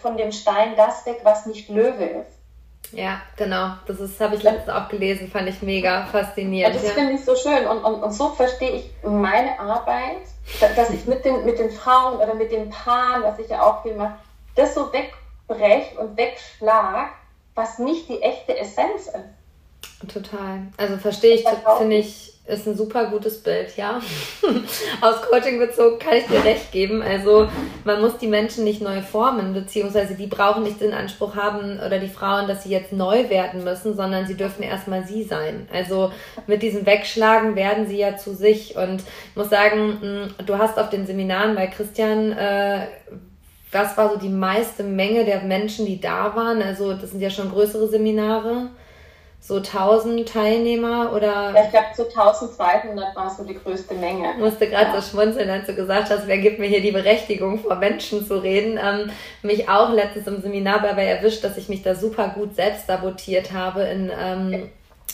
von 0.00 0.16
dem 0.16 0.32
Stein 0.32 0.74
das 0.76 1.06
weg, 1.06 1.20
was 1.22 1.46
nicht 1.46 1.68
Löwe 1.68 2.04
ist. 2.04 2.40
Ja, 2.92 3.20
genau. 3.36 3.74
Das 3.86 3.98
habe 4.18 4.34
ich 4.34 4.42
letztens 4.42 4.70
auch 4.70 4.88
gelesen, 4.88 5.30
fand 5.30 5.48
ich 5.48 5.62
mega 5.62 6.06
faszinierend. 6.06 6.74
Ja, 6.74 6.80
das 6.80 6.88
ja. 6.88 6.94
finde 6.94 7.12
ich 7.12 7.24
so 7.24 7.36
schön. 7.36 7.66
Und, 7.66 7.84
und, 7.84 8.02
und 8.02 8.12
so 8.12 8.30
verstehe 8.30 8.70
ich 8.70 8.90
meine 9.04 9.60
Arbeit, 9.60 10.22
dass 10.60 10.90
ich 10.90 11.06
mit 11.06 11.24
den, 11.24 11.44
mit 11.44 11.58
den 11.58 11.70
Frauen 11.70 12.16
oder 12.18 12.34
mit 12.34 12.52
den 12.52 12.70
Paaren, 12.70 13.22
was 13.22 13.38
ich 13.38 13.48
ja 13.48 13.62
auch 13.62 13.82
viel 13.82 13.94
mache, 13.94 14.16
das 14.54 14.74
so 14.74 14.92
wegbreche 14.92 15.98
und 15.98 16.16
wegschlag, 16.16 17.10
was 17.54 17.78
nicht 17.78 18.08
die 18.08 18.22
echte 18.22 18.56
Essenz 18.58 19.06
ist. 19.06 20.12
Total. 20.12 20.62
Also 20.76 20.96
verstehe 20.96 21.34
ich, 21.34 21.44
finde 21.78 21.96
ich, 21.96 22.29
ist 22.46 22.66
ein 22.66 22.76
super 22.76 23.06
gutes 23.06 23.42
Bild, 23.42 23.76
ja. 23.76 24.00
Aus 25.00 25.22
Coaching 25.22 25.58
bezogen 25.58 25.98
kann 25.98 26.16
ich 26.16 26.26
dir 26.26 26.44
recht 26.44 26.72
geben. 26.72 27.00
Also 27.02 27.48
man 27.84 28.00
muss 28.00 28.18
die 28.18 28.26
Menschen 28.26 28.64
nicht 28.64 28.82
neu 28.82 29.02
formen, 29.02 29.54
beziehungsweise 29.54 30.14
die 30.14 30.26
brauchen 30.26 30.64
nicht 30.64 30.80
den 30.80 30.92
Anspruch 30.92 31.36
haben 31.36 31.78
oder 31.78 31.98
die 31.98 32.08
Frauen, 32.08 32.48
dass 32.48 32.64
sie 32.64 32.70
jetzt 32.70 32.92
neu 32.92 33.28
werden 33.30 33.62
müssen, 33.62 33.94
sondern 33.94 34.26
sie 34.26 34.36
dürfen 34.36 34.62
erstmal 34.62 35.06
sie 35.06 35.22
sein. 35.22 35.68
Also 35.72 36.12
mit 36.46 36.62
diesem 36.62 36.86
Wegschlagen 36.86 37.54
werden 37.56 37.86
sie 37.86 37.98
ja 37.98 38.16
zu 38.16 38.34
sich. 38.34 38.76
Und 38.76 39.00
ich 39.00 39.36
muss 39.36 39.50
sagen, 39.50 39.98
hm, 40.00 40.46
du 40.46 40.58
hast 40.58 40.78
auf 40.78 40.90
den 40.90 41.06
Seminaren 41.06 41.54
bei 41.54 41.68
Christian 41.68 42.32
äh, 42.32 42.86
was 43.72 43.96
war 43.96 44.10
so 44.10 44.18
die 44.18 44.28
meiste 44.28 44.82
Menge 44.82 45.24
der 45.24 45.42
Menschen, 45.42 45.86
die 45.86 46.00
da 46.00 46.34
waren? 46.34 46.60
Also 46.60 46.92
das 46.94 47.12
sind 47.12 47.20
ja 47.20 47.30
schon 47.30 47.52
größere 47.52 47.86
Seminare 47.86 48.70
so 49.40 49.56
1000 49.56 50.28
Teilnehmer 50.28 51.12
oder? 51.14 51.52
Ja, 51.54 51.64
ich 51.64 51.70
glaube 51.70 51.86
so 51.96 52.04
1200 52.04 53.16
war 53.16 53.30
so 53.30 53.44
die 53.44 53.54
größte 53.54 53.94
Menge. 53.94 54.32
Ich 54.32 54.38
musste 54.38 54.68
gerade 54.68 54.94
ja. 54.94 55.00
so 55.00 55.10
schmunzeln, 55.10 55.48
als 55.48 55.66
du 55.66 55.74
gesagt 55.74 56.10
hast, 56.10 56.26
wer 56.26 56.38
gibt 56.38 56.58
mir 56.58 56.66
hier 56.66 56.82
die 56.82 56.92
Berechtigung, 56.92 57.58
vor 57.58 57.76
Menschen 57.76 58.26
zu 58.26 58.42
reden. 58.42 58.78
Ähm, 58.82 59.10
mich 59.42 59.68
auch 59.68 59.92
letztens 59.92 60.26
im 60.26 60.42
Seminar 60.42 60.82
dabei 60.82 61.06
erwischt, 61.06 61.42
dass 61.42 61.56
ich 61.56 61.68
mich 61.68 61.82
da 61.82 61.94
super 61.94 62.28
gut 62.28 62.54
selbst 62.54 62.86
sabotiert 62.86 63.52
habe 63.52 63.82
in 63.84 64.12
ähm, 64.16 64.70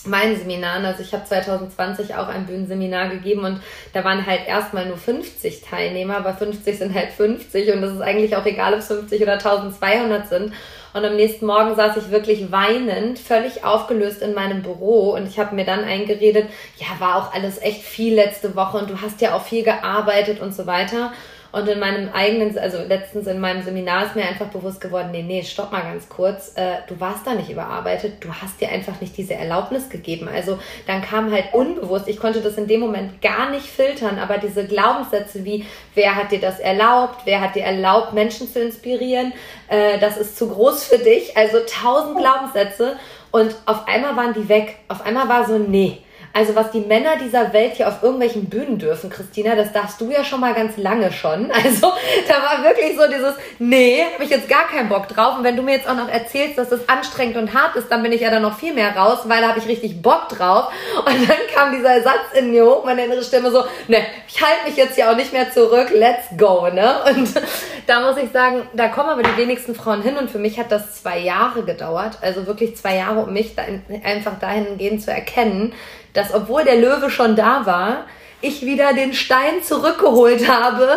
meinen 0.06 0.36
Seminaren. 0.36 0.84
Also 0.84 1.02
ich 1.02 1.12
habe 1.12 1.24
2020 1.24 2.14
auch 2.16 2.28
ein 2.28 2.46
Bühnenseminar 2.46 3.08
gegeben 3.08 3.44
und 3.44 3.60
da 3.92 4.04
waren 4.04 4.26
halt 4.26 4.46
erstmal 4.46 4.86
nur 4.86 4.96
50 4.96 5.62
Teilnehmer, 5.62 6.16
aber 6.16 6.34
50 6.34 6.78
sind 6.78 6.94
halt 6.94 7.10
50 7.10 7.72
und 7.72 7.82
es 7.82 7.94
ist 7.94 8.00
eigentlich 8.00 8.36
auch 8.36 8.44
egal, 8.44 8.74
ob 8.74 8.80
es 8.80 8.88
50 8.88 9.22
oder 9.22 9.34
1200 9.34 10.28
sind. 10.28 10.52
Und 10.96 11.04
am 11.04 11.16
nächsten 11.16 11.44
Morgen 11.44 11.74
saß 11.74 11.98
ich 11.98 12.10
wirklich 12.10 12.50
weinend, 12.50 13.18
völlig 13.18 13.64
aufgelöst 13.64 14.22
in 14.22 14.32
meinem 14.32 14.62
Büro 14.62 15.12
und 15.12 15.28
ich 15.28 15.38
habe 15.38 15.54
mir 15.54 15.66
dann 15.66 15.84
eingeredet, 15.84 16.48
ja, 16.78 16.86
war 16.98 17.16
auch 17.16 17.34
alles 17.34 17.60
echt 17.60 17.82
viel 17.82 18.14
letzte 18.14 18.56
Woche 18.56 18.78
und 18.78 18.88
du 18.88 19.02
hast 19.02 19.20
ja 19.20 19.34
auch 19.34 19.42
viel 19.42 19.62
gearbeitet 19.62 20.40
und 20.40 20.54
so 20.54 20.66
weiter. 20.66 21.12
Und 21.52 21.68
in 21.68 21.78
meinem 21.78 22.10
eigenen, 22.12 22.58
also 22.58 22.78
letztens 22.78 23.26
in 23.26 23.40
meinem 23.40 23.62
Seminar 23.62 24.06
ist 24.06 24.16
mir 24.16 24.24
einfach 24.24 24.46
bewusst 24.46 24.80
geworden, 24.80 25.08
nee, 25.10 25.22
nee, 25.22 25.42
stopp 25.42 25.72
mal 25.72 25.82
ganz 25.82 26.08
kurz, 26.08 26.52
äh, 26.56 26.78
du 26.88 27.00
warst 27.00 27.26
da 27.26 27.34
nicht 27.34 27.50
überarbeitet, 27.50 28.24
du 28.24 28.28
hast 28.32 28.60
dir 28.60 28.68
einfach 28.68 29.00
nicht 29.00 29.16
diese 29.16 29.34
Erlaubnis 29.34 29.88
gegeben. 29.88 30.28
Also 30.28 30.58
dann 30.86 31.02
kam 31.02 31.32
halt 31.32 31.54
unbewusst, 31.54 32.08
ich 32.08 32.18
konnte 32.18 32.40
das 32.40 32.58
in 32.58 32.66
dem 32.66 32.80
Moment 32.80 33.22
gar 33.22 33.50
nicht 33.50 33.66
filtern, 33.66 34.18
aber 34.18 34.38
diese 34.38 34.66
Glaubenssätze 34.66 35.44
wie, 35.44 35.64
wer 35.94 36.16
hat 36.16 36.32
dir 36.32 36.40
das 36.40 36.58
erlaubt, 36.60 37.20
wer 37.24 37.40
hat 37.40 37.54
dir 37.54 37.64
erlaubt, 37.64 38.12
Menschen 38.12 38.50
zu 38.50 38.60
inspirieren, 38.60 39.32
äh, 39.68 39.98
das 39.98 40.16
ist 40.16 40.36
zu 40.36 40.48
groß 40.48 40.84
für 40.84 40.98
dich, 40.98 41.36
also 41.36 41.58
tausend 41.66 42.18
Glaubenssätze 42.18 42.96
und 43.30 43.54
auf 43.66 43.86
einmal 43.86 44.16
waren 44.16 44.34
die 44.34 44.48
weg. 44.48 44.76
Auf 44.88 45.04
einmal 45.04 45.28
war 45.28 45.46
so, 45.46 45.58
nee, 45.58 45.98
also 46.36 46.54
was 46.54 46.70
die 46.70 46.80
Männer 46.80 47.16
dieser 47.18 47.54
Welt 47.54 47.76
hier 47.76 47.88
auf 47.88 48.02
irgendwelchen 48.02 48.50
Bühnen 48.50 48.78
dürfen, 48.78 49.08
Christina, 49.08 49.54
das 49.54 49.72
darfst 49.72 49.98
du 50.02 50.10
ja 50.10 50.22
schon 50.22 50.40
mal 50.40 50.52
ganz 50.52 50.76
lange 50.76 51.10
schon. 51.10 51.50
Also 51.66 51.90
da 52.28 52.34
war 52.34 52.62
wirklich 52.62 52.96
so 52.96 53.06
dieses, 53.08 53.34
nee, 53.58 54.04
habe 54.12 54.22
ich 54.22 54.30
jetzt 54.30 54.48
gar 54.48 54.68
keinen 54.68 54.88
Bock 54.90 55.08
drauf. 55.08 55.38
Und 55.38 55.44
wenn 55.44 55.56
du 55.56 55.62
mir 55.62 55.76
jetzt 55.76 55.88
auch 55.88 55.96
noch 55.96 56.08
erzählst, 56.08 56.58
dass 56.58 56.68
das 56.68 56.88
anstrengend 56.88 57.38
und 57.38 57.54
hart 57.54 57.74
ist, 57.76 57.90
dann 57.90 58.02
bin 58.02 58.12
ich 58.12 58.20
ja 58.20 58.30
dann 58.30 58.42
noch 58.42 58.58
viel 58.58 58.74
mehr 58.74 58.94
raus, 58.94 59.20
weil 59.24 59.40
da 59.40 59.48
habe 59.48 59.58
ich 59.58 59.66
richtig 59.66 60.02
Bock 60.02 60.28
drauf. 60.28 60.70
Und 60.98 61.28
dann 61.28 61.38
kam 61.54 61.72
dieser 61.72 62.02
Satz 62.02 62.34
in 62.38 62.50
mir 62.50 62.66
hoch, 62.66 62.84
meine 62.84 63.06
innere 63.06 63.22
Stimme 63.22 63.50
so, 63.50 63.64
ne, 63.88 63.98
ich 64.28 64.40
halte 64.40 64.68
mich 64.68 64.76
jetzt 64.76 64.94
hier 64.94 65.10
auch 65.10 65.16
nicht 65.16 65.32
mehr 65.32 65.50
zurück, 65.50 65.88
let's 65.92 66.26
go, 66.36 66.68
ne? 66.68 66.96
Und 67.08 67.30
da 67.86 68.00
muss 68.00 68.22
ich 68.22 68.30
sagen, 68.30 68.68
da 68.74 68.88
kommen 68.88 69.08
aber 69.08 69.22
die 69.22 69.36
wenigsten 69.38 69.74
Frauen 69.74 70.02
hin 70.02 70.18
und 70.18 70.30
für 70.30 70.38
mich 70.38 70.58
hat 70.58 70.70
das 70.70 71.02
zwei 71.02 71.18
Jahre 71.18 71.62
gedauert, 71.62 72.18
also 72.20 72.46
wirklich 72.46 72.76
zwei 72.76 72.96
Jahre, 72.96 73.20
um 73.20 73.32
mich 73.32 73.54
da 73.54 73.62
einfach 74.04 74.38
dahingehend 74.38 75.02
zu 75.02 75.10
erkennen, 75.10 75.72
dass 76.16 76.34
obwohl 76.34 76.64
der 76.64 76.76
Löwe 76.76 77.10
schon 77.10 77.36
da 77.36 77.66
war, 77.66 78.04
ich 78.40 78.62
wieder 78.62 78.92
den 78.92 79.12
Stein 79.14 79.62
zurückgeholt 79.62 80.48
habe, 80.48 80.88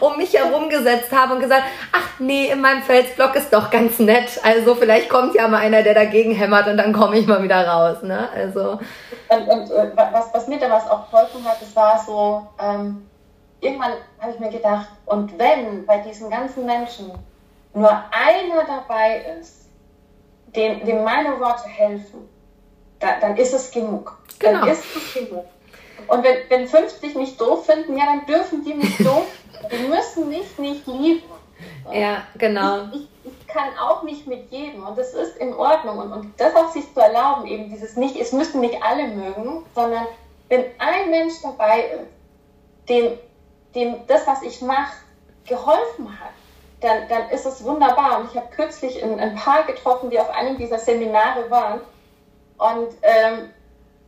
um 0.00 0.16
mich 0.16 0.34
herumgesetzt 0.34 1.12
habe 1.12 1.34
und 1.34 1.40
gesagt, 1.40 1.64
ach 1.92 2.18
nee, 2.18 2.46
in 2.46 2.60
meinem 2.60 2.82
Felsblock 2.82 3.34
ist 3.36 3.52
doch 3.52 3.70
ganz 3.70 3.98
nett. 3.98 4.40
Also 4.42 4.74
vielleicht 4.74 5.08
kommt 5.08 5.34
ja 5.34 5.46
mal 5.46 5.58
einer, 5.58 5.82
der 5.82 5.94
dagegen 5.94 6.32
hämmert 6.32 6.66
und 6.68 6.76
dann 6.76 6.92
komme 6.92 7.18
ich 7.18 7.26
mal 7.26 7.42
wieder 7.42 7.66
raus. 7.66 8.02
Ne? 8.02 8.28
Also. 8.34 8.78
Und, 9.28 9.48
und 9.48 9.70
äh, 9.70 9.90
was, 9.94 10.32
was 10.32 10.48
mir 10.48 10.58
damals 10.58 10.88
auch 10.88 11.10
geholfen 11.10 11.44
hat, 11.44 11.60
das 11.60 11.76
war 11.76 12.02
so, 12.04 12.46
ähm, 12.60 13.06
irgendwann 13.60 13.92
habe 14.18 14.32
ich 14.32 14.38
mir 14.38 14.50
gedacht, 14.50 14.88
und 15.04 15.38
wenn 15.38 15.84
bei 15.84 15.98
diesen 15.98 16.30
ganzen 16.30 16.64
Menschen 16.64 17.12
nur 17.74 17.90
einer 17.90 18.64
dabei 18.66 19.22
ist, 19.38 19.68
dem, 20.54 20.84
dem 20.86 21.04
meine 21.04 21.38
Worte 21.38 21.68
helfen, 21.68 22.26
da, 23.00 23.20
dann 23.20 23.36
ist 23.36 23.52
es 23.52 23.70
genug. 23.70 24.16
Genau. 24.38 24.60
Dann 24.60 24.68
ist 24.68 24.84
es 24.96 25.14
genug. 25.14 25.44
Und 26.08 26.22
wenn, 26.22 26.36
wenn 26.48 26.68
50 26.68 27.14
mich 27.16 27.36
doof 27.36 27.66
finden, 27.66 27.96
ja, 27.96 28.06
dann 28.06 28.26
dürfen 28.26 28.64
die 28.64 28.74
mich 28.74 28.96
doof. 28.98 29.26
die 29.70 29.88
müssen 29.88 30.28
mich 30.28 30.58
nicht 30.58 30.86
lieben. 30.86 31.22
Ja, 31.90 32.24
genau. 32.36 32.84
Ich, 32.92 33.02
ich, 33.02 33.08
ich, 33.24 33.46
kann 33.46 33.70
auch 33.78 34.02
nicht 34.02 34.26
mit 34.26 34.50
jedem 34.50 34.86
und 34.86 34.98
das 34.98 35.14
ist 35.14 35.38
in 35.38 35.54
Ordnung. 35.54 35.98
Und, 35.98 36.12
und 36.12 36.40
das 36.40 36.54
auch 36.54 36.70
sich 36.70 36.92
zu 36.92 37.00
erlauben, 37.00 37.46
eben 37.46 37.70
dieses 37.70 37.96
nicht, 37.96 38.16
es 38.16 38.32
müssen 38.32 38.60
nicht 38.60 38.82
alle 38.82 39.08
mögen, 39.08 39.64
sondern 39.74 40.06
wenn 40.48 40.64
ein 40.78 41.10
Mensch 41.10 41.34
dabei 41.42 41.80
ist, 41.80 42.88
dem, 42.88 43.18
dem 43.74 44.06
das, 44.06 44.26
was 44.26 44.42
ich 44.42 44.60
mache, 44.60 44.92
geholfen 45.46 46.20
hat, 46.20 46.32
dann, 46.80 47.08
dann 47.08 47.30
ist 47.30 47.46
es 47.46 47.64
wunderbar. 47.64 48.20
Und 48.20 48.30
ich 48.30 48.36
habe 48.36 48.48
kürzlich 48.54 49.02
ein, 49.02 49.18
ein 49.18 49.34
Paar 49.34 49.64
getroffen, 49.64 50.10
die 50.10 50.20
auf 50.20 50.28
einem 50.30 50.58
dieser 50.58 50.78
Seminare 50.78 51.50
waren 51.50 51.80
und 52.58 52.88
ähm, 53.02 53.50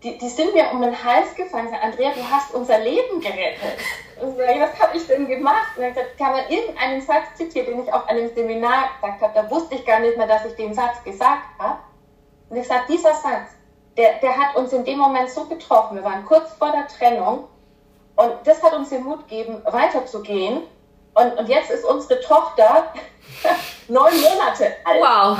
die, 0.03 0.17
die 0.17 0.29
sind 0.29 0.55
mir 0.55 0.71
um 0.71 0.81
den 0.81 1.05
Hals 1.05 1.35
gefallen. 1.35 1.69
Sagen, 1.71 1.83
Andrea, 1.83 2.13
du 2.13 2.31
hast 2.31 2.55
unser 2.55 2.79
Leben 2.79 3.21
gerettet. 3.21 3.79
Und 4.21 4.37
so, 4.37 4.39
was 4.39 4.81
habe 4.81 4.97
ich 4.97 5.07
denn 5.07 5.27
gemacht? 5.27 5.77
Und 5.77 5.83
dann 5.83 5.95
gesagt, 5.95 6.19
kann 6.19 6.33
man 6.33 6.49
irgendeinen 6.49 7.01
Satz 7.01 7.35
zitieren, 7.37 7.67
den 7.67 7.83
ich 7.85 7.93
auf 7.93 8.07
einem 8.09 8.33
Seminar 8.35 8.91
gesagt 9.01 9.23
habe. 9.23 9.35
Da 9.35 9.51
wusste 9.51 9.75
ich 9.75 9.85
gar 9.85 10.01
nicht 10.01 10.17
mehr, 10.17 10.27
dass 10.27 10.45
ich 10.45 10.55
den 10.55 10.73
Satz 10.73 11.03
gesagt 11.05 11.43
habe. 11.59 11.79
Und 12.49 12.57
ich 12.57 12.67
sage, 12.67 12.85
dieser 12.89 13.15
Satz, 13.15 13.51
der, 13.97 14.15
der 14.15 14.37
hat 14.37 14.57
uns 14.57 14.73
in 14.73 14.85
dem 14.85 14.99
Moment 14.99 15.31
so 15.31 15.45
getroffen. 15.45 15.97
Wir 15.97 16.05
waren 16.05 16.25
kurz 16.25 16.53
vor 16.55 16.71
der 16.71 16.87
Trennung. 16.87 17.49
Und 18.15 18.33
das 18.45 18.63
hat 18.63 18.73
uns 18.75 18.91
den 18.91 19.05
Mut 19.05 19.29
gegeben, 19.29 19.63
weiterzugehen. 19.65 20.63
Und, 21.15 21.39
und 21.39 21.49
jetzt 21.49 21.71
ist 21.71 21.85
unsere 21.85 22.21
Tochter 22.21 22.93
neun 23.89 24.13
Monate 24.21 24.77
alt. 24.85 25.01
Wow. 25.01 25.39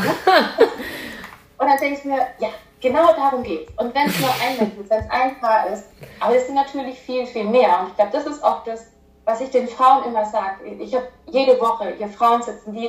und 1.59 1.69
dann 1.69 1.79
denke 1.79 1.99
ich 1.99 2.05
mir, 2.05 2.27
ja, 2.39 2.49
Genau 2.81 3.13
darum 3.13 3.43
geht 3.43 3.69
es. 3.69 3.75
Und 3.77 3.95
wenn 3.95 4.07
es 4.07 4.21
nur 4.21 4.31
ein 4.31 4.57
Mensch 4.59 4.79
ist, 4.79 4.91
wenn 4.91 5.01
es 5.01 5.11
ein 5.11 5.41
Paar 5.41 5.69
ist, 5.69 5.85
aber 6.21 6.37
es 6.37 6.47
sind 6.47 6.55
natürlich 6.55 6.99
viel, 6.99 7.27
viel 7.27 7.45
mehr. 7.45 7.81
Und 7.81 7.89
ich 7.89 7.97
glaube, 7.97 8.13
das 8.13 8.27
ist 8.27 8.43
auch 8.43 8.63
das, 8.65 8.87
was 9.25 9.41
ich 9.41 9.51
den 9.51 9.69
Frauen 9.69 10.05
immer 10.05 10.25
sage. 10.25 10.65
Ich 10.79 10.95
habe 10.95 11.09
jede 11.27 11.61
Woche 11.61 11.95
hier 11.97 12.09
Frauen 12.09 12.43
sitzen, 12.43 12.73
die 12.73 12.89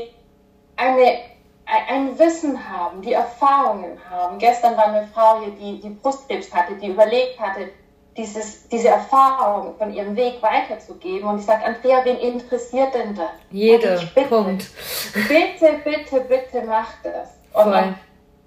eine, 0.78 1.20
ein 1.66 2.18
Wissen 2.18 2.58
haben, 2.70 3.02
die 3.02 3.14
Erfahrungen 3.14 3.98
haben. 4.10 4.38
Gestern 4.38 4.78
war 4.78 4.86
eine 4.86 5.08
Frau 5.08 5.42
hier, 5.42 5.52
die, 5.52 5.82
die 5.82 5.90
Brustkrebs 5.90 6.54
hatte, 6.54 6.76
die 6.76 6.88
überlegt 6.88 7.40
hatte, 7.40 7.70
dieses, 8.16 8.68
diese 8.70 8.90
Erfahrung 8.90 9.76
von 9.78 9.94
ihrem 9.94 10.16
Weg 10.16 10.42
weiterzugeben. 10.42 11.28
Und 11.28 11.40
ich 11.40 11.46
sage, 11.46 11.64
Andrea, 11.66 12.04
wen 12.04 12.18
interessiert 12.18 12.94
denn 12.94 13.16
das? 13.16 13.30
Jede, 13.52 14.00
bitte, 14.14 14.28
Punkt. 14.28 14.68
Bitte, 15.14 15.80
bitte, 15.84 16.22
bitte 16.22 16.64
mach 16.66 16.90
das. 17.04 17.30
Und 17.54 17.96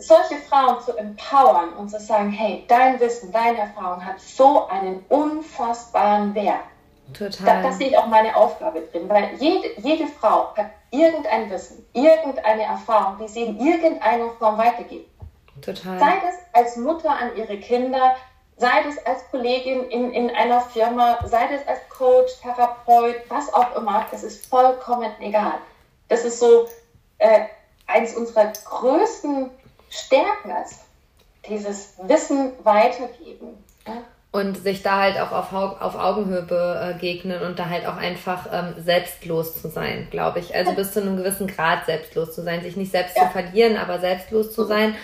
solche 0.07 0.37
Frauen 0.37 0.81
zu 0.81 0.97
empowern 0.97 1.73
und 1.75 1.89
zu 1.89 2.01
sagen, 2.01 2.31
hey, 2.31 2.65
dein 2.69 2.99
Wissen, 3.01 3.33
deine 3.33 3.59
Erfahrung 3.59 4.05
hat 4.05 4.21
so 4.21 4.67
einen 4.69 5.05
unfassbaren 5.09 6.35
Wert. 6.35 6.65
Total. 7.13 7.47
Da, 7.47 7.63
da 7.63 7.73
sehe 7.73 7.89
ich 7.89 7.99
auch 7.99 8.07
meine 8.07 8.35
Aufgabe 8.35 8.81
drin, 8.81 9.09
weil 9.09 9.35
jede, 9.39 9.69
jede 9.81 10.07
Frau 10.07 10.55
hat 10.57 10.71
irgendein 10.91 11.51
Wissen, 11.51 11.85
irgendeine 11.93 12.63
Erfahrung, 12.63 13.19
die 13.21 13.29
sie 13.29 13.43
in 13.45 13.61
irgendeiner 13.61 14.31
Form 14.39 14.57
weitergibt. 14.59 15.11
Total. 15.61 15.99
Sei 15.99 16.13
es 16.29 16.37
als 16.53 16.77
Mutter 16.77 17.11
an 17.11 17.37
ihre 17.37 17.59
Kinder, 17.59 18.17
sei 18.57 18.85
es 18.89 19.05
als 19.05 19.29
Kollegin 19.31 19.85
in, 19.91 20.13
in 20.13 20.31
einer 20.31 20.61
Firma, 20.61 21.19
sei 21.27 21.55
es 21.55 21.67
als 21.69 21.81
Coach, 21.89 22.41
Therapeut, 22.41 23.17
was 23.29 23.53
auch 23.53 23.77
immer, 23.77 24.07
das 24.11 24.23
ist 24.23 24.47
vollkommen 24.47 25.11
egal. 25.21 25.55
Das 26.09 26.25
ist 26.25 26.41
so 26.41 26.67
äh, 27.19 27.47
eines 27.87 28.15
unserer 28.15 28.53
größten 28.65 29.51
Stärken, 29.93 30.51
als 30.51 30.81
dieses 31.49 31.95
Wissen 32.03 32.53
weitergeben. 32.65 33.63
Ja? 33.87 34.03
und 34.33 34.57
sich 34.57 34.83
da 34.83 34.99
halt 34.99 35.21
auch 35.21 35.31
auf, 35.31 35.53
auf 35.53 35.95
Augenhöhe 35.95 36.43
begegnen 36.43 37.43
und 37.43 37.59
da 37.59 37.69
halt 37.69 37.87
auch 37.87 37.99
einfach 37.99 38.47
ähm, 38.51 38.75
selbstlos 38.83 39.61
zu 39.61 39.69
sein, 39.69 40.09
glaube 40.11 40.41
ich. 40.41 40.57
Also 40.57 40.73
bis 40.73 40.93
zu 40.93 41.03
einem 41.03 41.19
gewissen 41.19 41.47
Grad 41.47 41.85
selbstlos 41.85 42.35
zu 42.35 42.43
sein, 42.43 42.63
sich 42.63 42.75
nicht 42.75 42.91
selbst 42.91 43.15
ja. 43.15 43.25
zu 43.25 43.29
verlieren, 43.31 43.77
aber 43.77 44.01
selbstlos 44.01 44.53
zu 44.53 44.65
sein. 44.65 44.95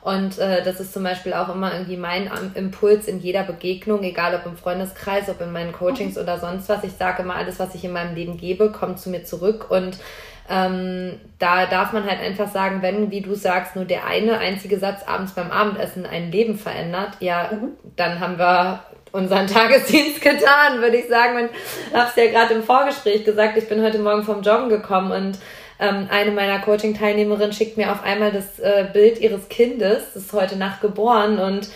Und 0.00 0.38
äh, 0.38 0.64
das 0.64 0.80
ist 0.80 0.94
zum 0.94 1.02
Beispiel 1.02 1.34
auch 1.34 1.50
immer 1.50 1.74
irgendwie 1.74 1.98
mein 1.98 2.30
Impuls 2.54 3.06
in 3.08 3.20
jeder 3.20 3.42
Begegnung, 3.42 4.02
egal 4.04 4.34
ob 4.34 4.46
im 4.46 4.56
Freundeskreis, 4.56 5.28
ob 5.28 5.42
in 5.42 5.52
meinen 5.52 5.72
Coachings 5.72 6.14
mhm. 6.14 6.22
oder 6.22 6.38
sonst 6.38 6.70
was. 6.70 6.82
Ich 6.82 6.92
sage 6.92 7.22
immer, 7.22 7.34
alles, 7.34 7.58
was 7.58 7.74
ich 7.74 7.84
in 7.84 7.92
meinem 7.92 8.14
Leben 8.14 8.38
gebe, 8.38 8.72
kommt 8.72 9.00
zu 9.00 9.10
mir 9.10 9.22
zurück 9.22 9.70
und 9.70 9.98
ähm, 10.48 11.20
da 11.38 11.66
darf 11.66 11.92
man 11.92 12.04
halt 12.04 12.20
einfach 12.20 12.48
sagen, 12.48 12.80
wenn, 12.80 13.10
wie 13.10 13.20
du 13.20 13.34
sagst, 13.34 13.76
nur 13.76 13.84
der 13.84 14.06
eine 14.06 14.38
einzige 14.38 14.78
Satz 14.78 15.02
abends 15.06 15.32
beim 15.32 15.50
Abendessen 15.50 16.06
ein 16.06 16.32
Leben 16.32 16.56
verändert, 16.56 17.12
ja, 17.20 17.50
mhm. 17.52 17.72
dann 17.96 18.20
haben 18.20 18.38
wir 18.38 18.82
unseren 19.12 19.46
Tagesdienst 19.48 20.20
getan, 20.20 20.80
würde 20.80 20.96
ich 20.96 21.08
sagen. 21.08 21.36
Und 21.36 21.50
hab's 21.92 22.16
ja 22.16 22.26
gerade 22.26 22.54
im 22.54 22.62
Vorgespräch 22.62 23.24
gesagt, 23.24 23.58
ich 23.58 23.68
bin 23.68 23.82
heute 23.82 23.98
Morgen 23.98 24.24
vom 24.24 24.42
Joggen 24.42 24.68
gekommen 24.68 25.12
und 25.12 25.38
ähm, 25.80 26.08
eine 26.10 26.32
meiner 26.32 26.58
Coaching-Teilnehmerinnen 26.60 27.52
schickt 27.52 27.76
mir 27.76 27.92
auf 27.92 28.02
einmal 28.02 28.32
das 28.32 28.58
äh, 28.58 28.86
Bild 28.92 29.20
ihres 29.20 29.48
Kindes, 29.48 30.14
das 30.14 30.24
ist 30.24 30.32
heute 30.32 30.56
Nacht 30.56 30.80
geboren 30.80 31.38
und 31.38 31.68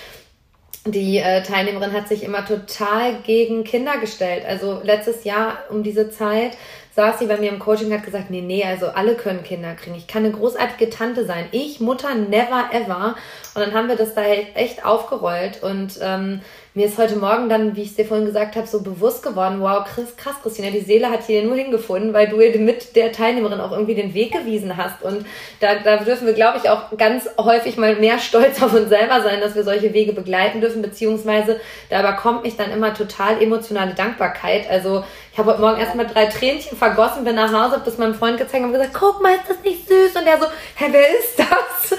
die 0.84 1.18
äh, 1.18 1.42
Teilnehmerin 1.44 1.92
hat 1.92 2.08
sich 2.08 2.24
immer 2.24 2.44
total 2.44 3.14
gegen 3.24 3.62
Kinder 3.62 3.98
gestellt. 3.98 4.44
Also 4.44 4.80
letztes 4.82 5.22
Jahr 5.22 5.58
um 5.70 5.84
diese 5.84 6.10
Zeit 6.10 6.56
saß 6.94 7.18
sie 7.18 7.26
bei 7.26 7.38
mir 7.38 7.50
im 7.50 7.58
Coaching 7.58 7.88
und 7.88 7.94
hat 7.94 8.04
gesagt, 8.04 8.30
nee, 8.30 8.40
nee, 8.40 8.64
also 8.64 8.88
alle 8.88 9.14
können 9.14 9.42
Kinder 9.42 9.74
kriegen. 9.74 9.96
Ich 9.96 10.06
kann 10.06 10.24
eine 10.24 10.34
großartige 10.34 10.90
Tante 10.90 11.24
sein. 11.24 11.46
Ich, 11.50 11.80
Mutter, 11.80 12.14
never 12.14 12.70
ever. 12.72 13.16
Und 13.54 13.60
dann 13.60 13.74
haben 13.74 13.88
wir 13.88 13.96
das 13.96 14.14
da 14.14 14.22
echt 14.24 14.84
aufgerollt 14.84 15.62
und 15.62 15.98
ähm, 16.02 16.40
mir 16.74 16.86
ist 16.86 16.96
heute 16.96 17.16
Morgen 17.16 17.50
dann, 17.50 17.76
wie 17.76 17.82
ich 17.82 17.90
es 17.90 17.96
dir 17.96 18.06
vorhin 18.06 18.24
gesagt 18.24 18.56
habe, 18.56 18.66
so 18.66 18.82
bewusst 18.82 19.22
geworden, 19.22 19.60
wow, 19.60 19.84
krass, 19.84 20.16
krass, 20.16 20.36
Christina, 20.42 20.70
die 20.70 20.80
Seele 20.80 21.10
hat 21.10 21.26
hier 21.26 21.42
nur 21.42 21.54
hingefunden, 21.54 22.14
weil 22.14 22.28
du 22.28 22.36
mit 22.36 22.96
der 22.96 23.12
Teilnehmerin 23.12 23.60
auch 23.60 23.72
irgendwie 23.72 23.94
den 23.94 24.14
Weg 24.14 24.32
gewiesen 24.32 24.74
hast. 24.78 25.02
Und 25.02 25.26
da, 25.60 25.74
da 25.74 25.98
dürfen 25.98 26.26
wir, 26.26 26.32
glaube 26.32 26.60
ich, 26.62 26.70
auch 26.70 26.96
ganz 26.96 27.28
häufig 27.38 27.76
mal 27.76 27.96
mehr 27.96 28.18
stolz 28.18 28.62
auf 28.62 28.72
uns 28.72 28.88
selber 28.88 29.20
sein, 29.20 29.42
dass 29.42 29.54
wir 29.54 29.64
solche 29.64 29.92
Wege 29.92 30.14
begleiten 30.14 30.62
dürfen, 30.62 30.80
beziehungsweise 30.80 31.60
da 31.90 32.00
überkommt 32.00 32.42
mich 32.42 32.56
dann 32.56 32.70
immer 32.70 32.94
total 32.94 33.42
emotionale 33.42 33.92
Dankbarkeit. 33.92 34.68
Also 34.70 35.04
ich 35.32 35.38
habe 35.38 35.50
heute 35.50 35.62
Morgen 35.62 35.80
erstmal 35.80 36.06
drei 36.06 36.26
Tränchen 36.26 36.76
vergossen, 36.76 37.24
bin 37.24 37.36
nach 37.36 37.50
Hause, 37.50 37.72
habe 37.72 37.82
das 37.86 37.96
meinem 37.96 38.14
Freund 38.14 38.36
gezeigt 38.36 38.64
und 38.64 38.72
gesagt, 38.72 38.92
guck 38.92 39.22
mal, 39.22 39.34
ist 39.34 39.48
das 39.48 39.60
nicht 39.62 39.88
süß? 39.88 40.14
Und 40.14 40.26
der 40.26 40.38
so, 40.38 40.46
hä, 40.74 40.88
wer 40.90 41.18
ist 41.18 41.38
das? 41.38 41.98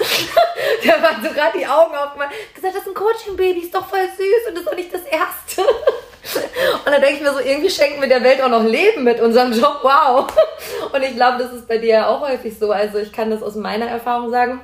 der 0.84 1.02
war 1.02 1.16
so 1.20 1.34
gerade 1.34 1.58
die 1.58 1.66
Augen 1.66 1.96
aufgemacht, 1.96 2.30
gesagt, 2.54 2.76
das 2.76 2.82
ist 2.82 2.88
ein 2.88 2.94
Coaching-Baby, 2.94 3.58
ist 3.58 3.74
doch 3.74 3.88
voll 3.88 4.06
süß 4.16 4.48
und 4.48 4.54
das 4.54 4.62
ist 4.62 4.70
auch 4.70 4.76
nicht 4.76 4.94
das 4.94 5.02
erste. 5.02 5.62
Und 6.86 6.90
dann 6.90 7.02
denke 7.02 7.16
ich 7.16 7.20
mir 7.20 7.32
so, 7.32 7.38
irgendwie 7.38 7.68
schenken 7.68 8.00
wir 8.00 8.08
der 8.08 8.24
Welt 8.24 8.40
auch 8.40 8.48
noch 8.48 8.64
Leben 8.64 9.04
mit 9.04 9.20
unserem 9.20 9.52
Job. 9.52 9.80
Wow. 9.82 10.26
Und 10.90 11.02
ich 11.02 11.14
glaube, 11.14 11.36
das 11.36 11.52
ist 11.52 11.68
bei 11.68 11.76
dir 11.76 11.88
ja 11.88 12.06
auch 12.08 12.22
häufig 12.22 12.58
so. 12.58 12.72
Also 12.72 12.96
ich 12.96 13.12
kann 13.12 13.30
das 13.30 13.42
aus 13.42 13.56
meiner 13.56 13.86
Erfahrung 13.86 14.30
sagen, 14.30 14.60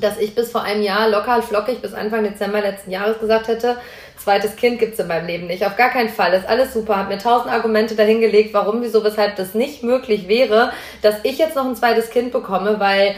dass 0.00 0.18
ich 0.18 0.34
bis 0.36 0.52
vor 0.52 0.62
einem 0.62 0.82
Jahr 0.82 1.08
locker 1.08 1.42
flockig 1.42 1.82
bis 1.82 1.92
Anfang 1.92 2.22
Dezember 2.22 2.60
letzten 2.60 2.92
Jahres 2.92 3.18
gesagt 3.18 3.48
hätte, 3.48 3.78
zweites 4.22 4.56
Kind 4.56 4.78
gibt 4.78 4.94
es 4.94 5.00
in 5.00 5.08
meinem 5.08 5.26
Leben 5.26 5.46
nicht. 5.46 5.64
Auf 5.64 5.76
gar 5.76 5.90
keinen 5.90 6.08
Fall. 6.08 6.32
Ist 6.32 6.48
alles 6.48 6.72
super. 6.72 6.96
Hab 6.96 7.08
mir 7.08 7.18
tausend 7.18 7.52
Argumente 7.52 7.94
dahingelegt, 7.94 8.54
warum, 8.54 8.82
wieso, 8.82 9.04
weshalb 9.04 9.36
das 9.36 9.54
nicht 9.54 9.82
möglich 9.82 10.28
wäre, 10.28 10.72
dass 11.02 11.16
ich 11.22 11.38
jetzt 11.38 11.56
noch 11.56 11.66
ein 11.66 11.76
zweites 11.76 12.10
Kind 12.10 12.32
bekomme, 12.32 12.80
weil 12.80 13.14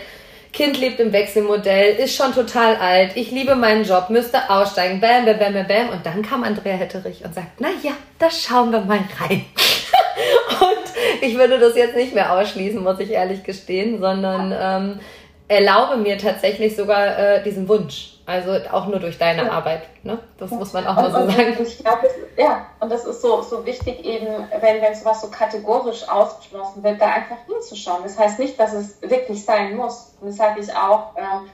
Kind 0.55 0.79
lebt 0.79 1.01
im 1.01 1.13
Wechselmodell, 1.13 1.97
ist 1.97 2.15
schon 2.15 2.33
total 2.33 2.77
alt, 2.77 3.17
ich 3.17 3.33
liebe 3.33 3.57
meinen 3.57 3.85
Job, 3.85 4.09
müsste 4.09 4.49
aussteigen, 4.49 5.01
bam, 5.01 5.25
bam, 5.25 5.39
bam, 5.39 5.67
bam. 5.67 5.89
Und 5.89 6.07
dann 6.07 6.23
kam 6.23 6.45
Andrea 6.45 6.77
Hetterich 6.77 7.25
und 7.25 7.35
sagt, 7.35 7.61
na 7.61 7.69
ja, 7.83 7.93
da 8.21 8.31
schauen 8.31 8.71
wir 8.71 8.81
mal 8.81 9.01
rein. 9.19 9.45
und 10.61 11.23
ich 11.23 11.37
würde 11.37 11.59
das 11.59 11.77
jetzt 11.77 11.97
nicht 11.97 12.15
mehr 12.15 12.33
ausschließen, 12.33 12.81
muss 12.81 13.01
ich 13.01 13.11
ehrlich 13.11 13.43
gestehen, 13.43 14.01
sondern 14.01 14.55
ähm, 14.57 15.01
erlaube 15.49 15.97
mir 15.97 16.19
tatsächlich 16.19 16.77
sogar 16.77 17.19
äh, 17.19 17.43
diesen 17.43 17.69
Wunsch. 17.69 18.14
Also 18.27 18.53
auch 18.73 18.87
nur 18.87 19.01
durch 19.01 19.19
deine 19.19 19.45
ja. 19.45 19.53
Arbeit. 19.53 19.83
Ne? 20.03 20.19
Das 20.39 20.51
ja. 20.51 20.57
muss 20.57 20.73
man 20.73 20.87
auch 20.87 20.97
und, 20.97 21.13
mal 21.13 21.27
so 21.27 21.31
sagen. 21.31 21.57
Ich 21.61 21.79
glaube, 21.79 22.09
ja, 22.39 22.67
und 22.81 22.91
das 22.91 23.05
ist 23.05 23.21
so, 23.21 23.43
so 23.43 23.67
wichtig 23.67 24.05
eben, 24.05 24.27
wenn, 24.61 24.81
wenn 24.81 24.95
sowas 24.95 25.21
so 25.21 25.29
kategorisch 25.29 26.09
ausgeschlossen 26.09 26.83
wird, 26.83 27.01
da 27.01 27.07
einfach 27.07 27.37
hinzuschauen. 27.47 28.03
Das 28.03 28.19
heißt 28.19 28.39
nicht, 28.39 28.59
dass 28.59 28.73
es 28.73 29.03
wirklich 29.03 29.45
sein 29.45 29.77
muss. 29.77 30.15
Und 30.21 30.29
das 30.29 30.37
sage 30.37 30.61
ich 30.61 30.75
auch, 30.75 31.15
ähm, 31.17 31.51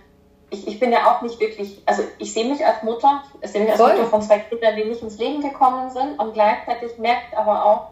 ich, 0.50 0.66
ich 0.66 0.80
bin 0.80 0.92
ja 0.92 1.10
auch 1.10 1.22
nicht 1.22 1.40
wirklich, 1.40 1.82
also 1.86 2.02
ich 2.18 2.32
sehe 2.32 2.48
mich 2.48 2.64
als 2.64 2.82
Mutter, 2.82 3.22
ich 3.40 3.50
sehe 3.50 3.62
mich 3.62 3.70
als 3.70 3.80
Voll. 3.80 3.92
Mutter 3.94 4.06
von 4.06 4.22
zwei 4.22 4.38
Kindern, 4.38 4.76
die 4.76 4.84
nicht 4.84 5.02
ins 5.02 5.18
Leben 5.18 5.40
gekommen 5.40 5.90
sind 5.90 6.18
und 6.18 6.34
gleichzeitig 6.34 6.98
merkt 6.98 7.36
aber 7.36 7.64
auch, 7.64 7.88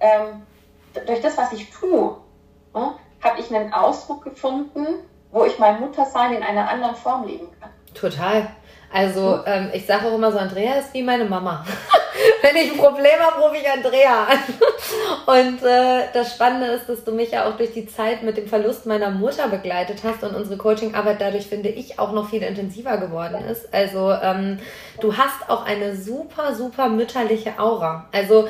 ähm, 0.00 0.42
durch 1.06 1.20
das, 1.20 1.38
was 1.38 1.52
ich 1.52 1.70
tue, 1.70 2.16
ne, 2.74 2.92
habe 3.22 3.40
ich 3.40 3.54
einen 3.54 3.72
Ausdruck 3.72 4.24
gefunden, 4.24 4.86
wo 5.30 5.44
ich 5.44 5.58
mein 5.58 5.80
Muttersein 5.80 6.34
in 6.34 6.42
einer 6.42 6.68
anderen 6.68 6.96
Form 6.96 7.26
leben 7.26 7.48
kann. 7.60 7.70
Total. 7.94 8.48
Also 8.92 9.40
ähm, 9.46 9.70
ich 9.72 9.86
sage 9.86 10.06
auch 10.06 10.14
immer 10.14 10.30
so, 10.30 10.38
Andrea 10.38 10.74
ist 10.74 10.92
wie 10.92 11.02
meine 11.02 11.24
Mama. 11.24 11.64
Wenn 12.42 12.56
ich 12.56 12.72
ein 12.72 12.78
Problem 12.78 13.18
habe, 13.20 13.40
rufe 13.40 13.56
ich 13.56 13.68
Andrea 13.68 14.24
an. 14.24 14.38
Und 15.26 15.62
äh, 15.62 16.04
das 16.12 16.34
Spannende 16.34 16.66
ist, 16.66 16.88
dass 16.88 17.02
du 17.02 17.12
mich 17.12 17.30
ja 17.30 17.48
auch 17.48 17.56
durch 17.56 17.72
die 17.72 17.86
Zeit 17.86 18.22
mit 18.22 18.36
dem 18.36 18.46
Verlust 18.46 18.84
meiner 18.84 19.10
Mutter 19.10 19.48
begleitet 19.48 20.00
hast 20.04 20.22
und 20.22 20.34
unsere 20.34 20.58
Coachingarbeit 20.58 21.20
dadurch, 21.20 21.46
finde 21.46 21.70
ich, 21.70 21.98
auch 21.98 22.12
noch 22.12 22.28
viel 22.28 22.42
intensiver 22.42 22.98
geworden 22.98 23.44
ist. 23.50 23.72
Also 23.72 24.12
ähm, 24.12 24.58
du 25.00 25.16
hast 25.16 25.48
auch 25.48 25.64
eine 25.64 25.96
super, 25.96 26.54
super 26.54 26.88
mütterliche 26.88 27.58
Aura. 27.58 28.08
Also 28.12 28.48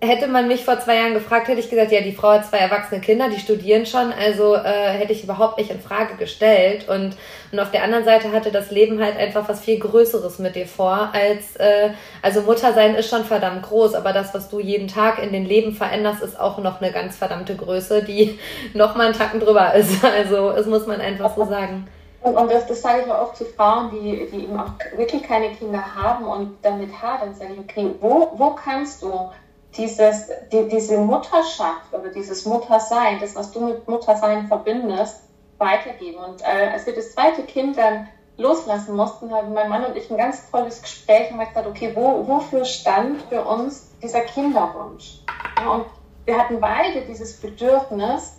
Hätte 0.00 0.28
man 0.28 0.46
mich 0.46 0.64
vor 0.64 0.78
zwei 0.78 0.94
Jahren 0.94 1.14
gefragt, 1.14 1.48
hätte 1.48 1.58
ich 1.58 1.70
gesagt, 1.70 1.90
ja, 1.90 2.00
die 2.00 2.12
Frau 2.12 2.30
hat 2.30 2.46
zwei 2.46 2.58
erwachsene 2.58 3.00
Kinder, 3.00 3.28
die 3.28 3.40
studieren 3.40 3.84
schon, 3.84 4.12
also 4.12 4.54
äh, 4.54 4.90
hätte 4.92 5.12
ich 5.12 5.24
überhaupt 5.24 5.58
nicht 5.58 5.72
in 5.72 5.80
Frage 5.80 6.14
gestellt. 6.14 6.88
Und, 6.88 7.16
und 7.50 7.58
auf 7.58 7.72
der 7.72 7.82
anderen 7.82 8.04
Seite 8.04 8.30
hatte 8.30 8.52
das 8.52 8.70
Leben 8.70 9.02
halt 9.02 9.16
einfach 9.16 9.48
was 9.48 9.58
viel 9.58 9.80
Größeres 9.80 10.38
mit 10.38 10.54
dir 10.54 10.68
vor, 10.68 11.10
als 11.12 11.56
äh, 11.56 11.90
also 12.22 12.42
Mutter 12.42 12.74
sein 12.74 12.94
ist 12.94 13.10
schon 13.10 13.24
verdammt 13.24 13.64
groß, 13.64 13.94
aber 13.94 14.12
das, 14.12 14.32
was 14.34 14.48
du 14.48 14.60
jeden 14.60 14.86
Tag 14.86 15.20
in 15.20 15.32
den 15.32 15.44
Leben 15.44 15.72
veränderst, 15.72 16.22
ist 16.22 16.38
auch 16.38 16.58
noch 16.58 16.80
eine 16.80 16.92
ganz 16.92 17.16
verdammte 17.16 17.56
Größe, 17.56 18.04
die 18.04 18.38
noch 18.74 18.94
mal 18.94 19.06
einen 19.06 19.18
Tacken 19.18 19.40
drüber 19.40 19.74
ist. 19.74 20.04
Also 20.18 20.52
das 20.52 20.66
muss 20.66 20.86
man 20.86 21.00
einfach 21.00 21.36
so 21.36 21.44
sagen. 21.44 21.86
Und, 22.22 22.36
und 22.36 22.50
das, 22.50 22.66
das 22.66 22.82
sage 22.82 23.02
ich 23.04 23.12
auch 23.12 23.32
zu 23.34 23.44
Frauen, 23.44 23.90
die, 23.90 24.28
die 24.32 24.44
eben 24.44 24.58
auch 24.58 24.72
wirklich 24.96 25.22
keine 25.22 25.50
Kinder 25.50 25.82
haben 25.94 26.24
und 26.24 26.56
damit 26.62 26.90
hadern, 27.00 27.34
sage 27.34 27.52
ich, 27.54 27.60
okay, 27.60 27.90
wo, 28.00 28.32
wo 28.36 28.50
kannst 28.50 29.02
du 29.02 29.30
dieses, 29.78 30.30
die, 30.52 30.68
diese 30.68 30.98
Mutterschaft 30.98 31.92
oder 31.92 32.08
dieses 32.08 32.44
Muttersein, 32.44 33.18
das, 33.20 33.34
was 33.34 33.52
du 33.52 33.60
mit 33.60 33.88
Muttersein 33.88 34.48
verbindest, 34.48 35.22
weitergeben. 35.58 36.18
Und 36.18 36.42
äh, 36.42 36.70
als 36.72 36.86
wir 36.86 36.94
das 36.94 37.12
zweite 37.12 37.42
Kind 37.44 37.78
dann 37.78 38.08
loslassen 38.36 38.94
mussten, 38.94 39.32
haben 39.32 39.52
mein 39.52 39.68
Mann 39.68 39.84
und 39.84 39.96
ich 39.96 40.10
ein 40.10 40.16
ganz 40.16 40.50
tolles 40.50 40.82
Gespräch 40.82 41.30
und 41.30 41.38
haben 41.38 41.48
gesagt, 41.48 41.66
okay, 41.66 41.92
wo, 41.94 42.26
wofür 42.26 42.64
stand 42.64 43.22
für 43.22 43.44
uns 43.44 43.90
dieser 44.02 44.20
Kinderwunsch? 44.20 45.20
Ja, 45.58 45.70
und 45.70 45.86
wir 46.24 46.38
hatten 46.38 46.60
beide 46.60 47.02
dieses 47.02 47.40
Bedürfnis, 47.40 48.34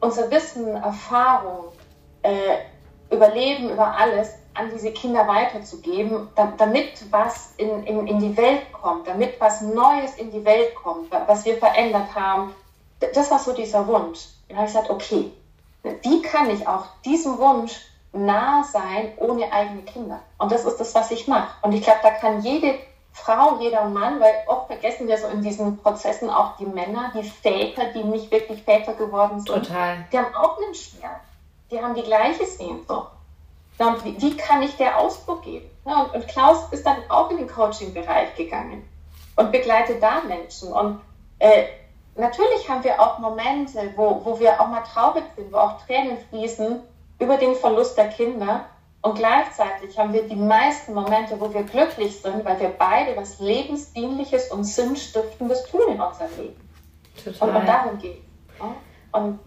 unser 0.00 0.30
Wissen, 0.30 0.76
Erfahrung, 0.76 1.66
äh, 2.22 2.58
Überleben 3.10 3.70
über 3.70 3.94
alles 3.96 4.34
an 4.54 4.70
diese 4.72 4.92
Kinder 4.92 5.26
weiterzugeben, 5.26 6.28
damit 6.34 7.10
was 7.10 7.54
in, 7.56 7.84
in, 7.84 8.06
in 8.06 8.18
die 8.20 8.36
Welt 8.36 8.72
kommt, 8.72 9.06
damit 9.06 9.40
was 9.40 9.62
Neues 9.62 10.14
in 10.16 10.30
die 10.30 10.44
Welt 10.44 10.74
kommt, 10.74 11.10
was 11.10 11.44
wir 11.44 11.56
verändert 11.56 12.14
haben. 12.14 12.54
Das 13.14 13.30
war 13.30 13.38
so 13.38 13.52
dieser 13.52 13.86
Wunsch. 13.86 14.20
Dann 14.48 14.58
habe 14.58 14.66
ich 14.66 14.74
gesagt, 14.74 14.90
okay, 14.90 15.32
wie 16.02 16.22
kann 16.22 16.50
ich 16.50 16.66
auch 16.66 16.84
diesem 17.04 17.38
Wunsch 17.38 17.80
nah 18.12 18.62
sein 18.62 19.12
ohne 19.16 19.50
eigene 19.52 19.82
Kinder? 19.82 20.20
Und 20.38 20.52
das 20.52 20.64
ist 20.64 20.78
das, 20.78 20.94
was 20.94 21.10
ich 21.10 21.26
mache. 21.26 21.52
Und 21.62 21.72
ich 21.72 21.82
glaube, 21.82 22.00
da 22.02 22.10
kann 22.10 22.42
jede 22.42 22.74
Frau, 23.12 23.58
jeder 23.60 23.84
Mann, 23.84 24.20
weil 24.20 24.32
oft 24.46 24.68
vergessen 24.68 25.06
wir 25.06 25.18
so 25.18 25.26
in 25.28 25.42
diesen 25.42 25.78
Prozessen 25.78 26.30
auch 26.30 26.56
die 26.56 26.66
Männer, 26.66 27.12
die 27.14 27.22
Väter, 27.22 27.92
die 27.92 28.04
nicht 28.04 28.30
wirklich 28.30 28.62
Väter 28.62 28.94
geworden 28.94 29.40
sind. 29.40 29.48
Total. 29.48 30.06
Die 30.12 30.18
haben 30.18 30.34
auch 30.34 30.56
einen 30.58 30.74
Schmerz. 30.74 31.20
Die 31.70 31.80
haben 31.80 31.94
die 31.94 32.02
gleiche 32.02 32.46
Sehnsucht. 32.46 33.10
Wie, 34.04 34.20
wie 34.20 34.36
kann 34.36 34.62
ich 34.62 34.76
der 34.76 34.98
Ausdruck 34.98 35.42
geben? 35.42 35.68
Ja, 35.86 36.02
und, 36.02 36.14
und, 36.14 36.28
Klaus 36.28 36.68
ist 36.70 36.86
dann 36.86 36.96
auch 37.08 37.30
in 37.30 37.38
den 37.38 37.48
Coaching-Bereich 37.48 38.34
gegangen 38.36 38.88
und 39.36 39.50
begleitet 39.50 40.02
da 40.02 40.22
Menschen. 40.22 40.72
Und 40.72 41.00
äh, 41.38 41.64
natürlich 42.14 42.68
haben 42.68 42.84
wir 42.84 43.00
auch 43.00 43.18
Momente, 43.18 43.92
wo, 43.96 44.20
wo 44.24 44.38
wir 44.38 44.60
auch 44.60 44.68
mal 44.68 44.82
traurig 44.82 45.24
sind, 45.36 45.52
wo 45.52 45.56
auch 45.56 45.84
Tränen 45.84 46.18
fließen 46.30 46.80
über 47.18 47.36
den 47.36 47.54
Verlust 47.54 47.96
der 47.98 48.08
Kinder. 48.08 48.66
Und 49.00 49.16
gleichzeitig 49.16 49.98
haben 49.98 50.12
wir 50.12 50.28
die 50.28 50.36
meisten 50.36 50.94
Momente, 50.94 51.40
wo 51.40 51.52
wir 51.52 51.64
glücklich 51.64 52.22
sind, 52.22 52.44
weil 52.44 52.60
wir 52.60 52.68
beide 52.68 53.16
was 53.16 53.40
Lebensdienliches 53.40 54.52
und 54.52 54.62
Sinnstiftendes 54.62 55.64
tun 55.64 55.80
in 55.88 56.00
unserem 56.00 56.30
Leben. 56.36 56.70
Total. 57.24 57.48
Und, 57.48 57.56
und 57.56 57.66
darum 57.66 57.98
geht 57.98 58.22
es. 58.22 58.58
Ja? 58.60 58.74
Und 59.18 59.40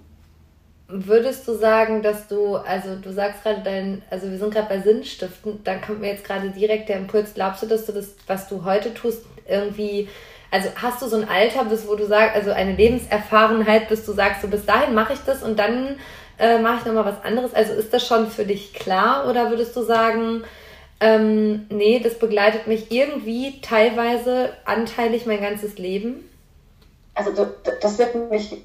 Würdest 0.88 1.48
du 1.48 1.56
sagen, 1.56 2.04
dass 2.04 2.28
du, 2.28 2.58
also 2.58 2.96
du 2.96 3.12
sagst 3.12 3.42
gerade 3.42 3.62
dein, 3.64 4.04
also 4.12 4.30
wir 4.30 4.38
sind 4.38 4.54
gerade 4.54 4.70
bei 4.70 4.80
Sinnstiften, 4.80 5.64
dann 5.64 5.82
kommt 5.82 6.00
mir 6.00 6.12
jetzt 6.12 6.24
gerade 6.24 6.52
direkt 6.52 6.90
der 6.90 6.98
Impuls, 6.98 7.34
glaubst 7.34 7.64
du, 7.64 7.68
dass 7.68 7.88
du 7.88 7.92
das, 7.92 8.14
was 8.28 8.48
du 8.48 8.64
heute 8.64 8.94
tust, 8.94 9.26
irgendwie, 9.48 10.08
also 10.52 10.70
hast 10.76 11.02
du 11.02 11.08
so 11.08 11.16
ein 11.16 11.28
Alter, 11.28 11.66
bis 11.66 11.88
wo 11.88 11.96
du 11.96 12.06
sagst, 12.06 12.36
also 12.36 12.52
eine 12.52 12.76
Lebenserfahrenheit, 12.76 13.90
bis 13.90 14.06
du 14.06 14.14
sagst, 14.14 14.44
so 14.44 14.48
bis 14.48 14.68
dahin 14.68 14.94
mache 14.94 15.14
ich 15.14 15.20
das 15.26 15.42
und 15.42 15.58
dann 15.58 15.96
äh, 16.38 16.60
mache 16.60 16.80
ich 16.80 16.86
nochmal 16.86 17.06
was 17.06 17.24
anderes? 17.24 17.56
Also 17.56 17.74
ist 17.74 17.92
das 17.92 18.06
schon 18.06 18.30
für 18.30 18.46
dich 18.46 18.74
klar 18.74 19.28
oder 19.28 19.50
würdest 19.50 19.76
du 19.76 19.82
sagen, 19.82 20.44
ähm, 21.00 21.66
nee, 21.70 22.00
das 22.00 22.20
begleitet 22.20 22.68
mich 22.68 22.92
irgendwie 22.92 23.60
teilweise 23.62 24.54
anteilig 24.66 25.26
mein 25.26 25.42
ganzes 25.42 25.80
Leben? 25.80 26.30
Also 27.16 27.32
das 27.82 27.98
wird 27.98 28.30
mich, 28.30 28.58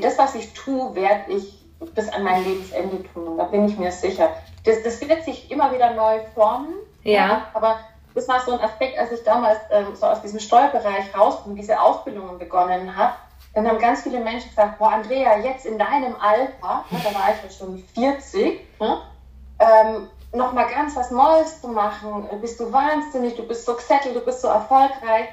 das, 0.00 0.18
was 0.18 0.34
ich 0.34 0.52
tue, 0.54 0.94
werde 0.94 1.32
ich 1.32 1.57
bis 1.94 2.08
an 2.08 2.24
mein 2.24 2.44
Lebensende 2.44 3.02
tun. 3.12 3.36
Da 3.36 3.44
bin 3.44 3.66
ich 3.66 3.78
mir 3.78 3.92
sicher. 3.92 4.30
Das, 4.64 4.82
das 4.82 5.00
wird 5.00 5.24
sich 5.24 5.50
immer 5.50 5.72
wieder 5.72 5.94
neu 5.94 6.20
formen. 6.34 6.74
Ja. 7.04 7.46
Aber 7.54 7.78
das 8.14 8.28
war 8.28 8.40
so 8.40 8.52
ein 8.52 8.60
Aspekt, 8.60 8.98
als 8.98 9.12
ich 9.12 9.22
damals 9.22 9.58
ähm, 9.70 9.94
so 9.94 10.06
aus 10.06 10.20
diesem 10.20 10.40
Steuerbereich 10.40 11.16
raus 11.16 11.38
und 11.44 11.56
diese 11.56 11.80
Ausbildungen 11.80 12.38
begonnen 12.38 12.96
habe. 12.96 13.14
Dann 13.54 13.66
haben 13.66 13.78
ganz 13.78 14.02
viele 14.02 14.20
Menschen 14.20 14.50
gesagt, 14.50 14.78
boah, 14.78 14.92
Andrea, 14.92 15.38
jetzt 15.38 15.66
in 15.66 15.78
deinem 15.78 16.14
Alter, 16.20 16.84
ne, 16.90 17.00
da 17.02 17.14
war 17.14 17.30
ich 17.30 17.42
ja 17.42 17.50
schon 17.56 17.78
40, 17.94 18.60
ne, 18.78 18.98
ähm, 19.58 20.08
nochmal 20.32 20.68
ganz 20.68 20.94
was 20.96 21.10
Neues 21.10 21.60
zu 21.60 21.68
machen, 21.68 22.28
bist 22.40 22.60
du 22.60 22.70
wahnsinnig, 22.72 23.36
du 23.36 23.46
bist 23.46 23.64
so 23.64 23.74
gesettelt, 23.74 24.14
du 24.14 24.20
bist 24.20 24.42
so 24.42 24.48
erfolgreich. 24.48 25.28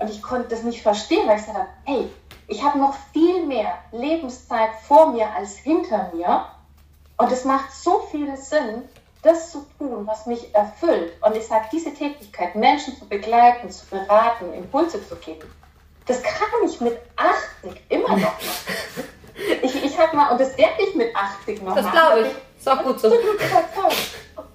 Und 0.00 0.10
ich 0.10 0.22
konnte 0.22 0.48
das 0.48 0.62
nicht 0.62 0.82
verstehen, 0.82 1.28
weil 1.28 1.36
ich 1.36 1.42
gesagt 1.42 1.58
habe, 1.58 1.68
hey, 1.84 2.10
ich 2.48 2.64
habe 2.64 2.78
noch 2.78 2.94
viel 3.12 3.46
mehr 3.46 3.78
Lebenszeit 3.92 4.70
vor 4.86 5.12
mir 5.12 5.30
als 5.32 5.56
hinter 5.56 6.10
mir. 6.14 6.46
Und 7.16 7.30
es 7.30 7.44
macht 7.44 7.70
so 7.72 8.00
viel 8.10 8.34
Sinn, 8.36 8.88
das 9.22 9.52
zu 9.52 9.66
tun, 9.78 10.06
was 10.06 10.26
mich 10.26 10.54
erfüllt. 10.54 11.12
Und 11.22 11.36
ich 11.36 11.46
sage, 11.46 11.66
diese 11.70 11.92
Tätigkeit, 11.92 12.54
Menschen 12.54 12.96
zu 12.96 13.06
begleiten, 13.06 13.70
zu 13.70 13.86
beraten, 13.86 14.52
Impulse 14.54 15.06
zu 15.06 15.16
geben, 15.16 15.48
das 16.06 16.22
kann 16.22 16.48
ich 16.66 16.80
mit 16.80 16.98
80 17.16 17.82
immer 17.88 18.08
noch 18.08 18.18
machen. 18.18 18.40
Ich, 19.62 19.82
ich 19.82 19.98
habe 19.98 20.14
mal, 20.14 20.30
und 20.32 20.40
das 20.40 20.56
werde 20.58 20.74
ich 20.86 20.94
mit 20.94 21.16
80 21.16 21.62
noch 21.62 21.74
das 21.74 21.84
machen. 21.86 21.96
Das 21.96 22.12
glaube 22.12 22.28
ich. 22.28 22.58
Ist 22.58 22.68
auch 22.68 22.84
gut 22.84 23.00
so. 23.00 23.10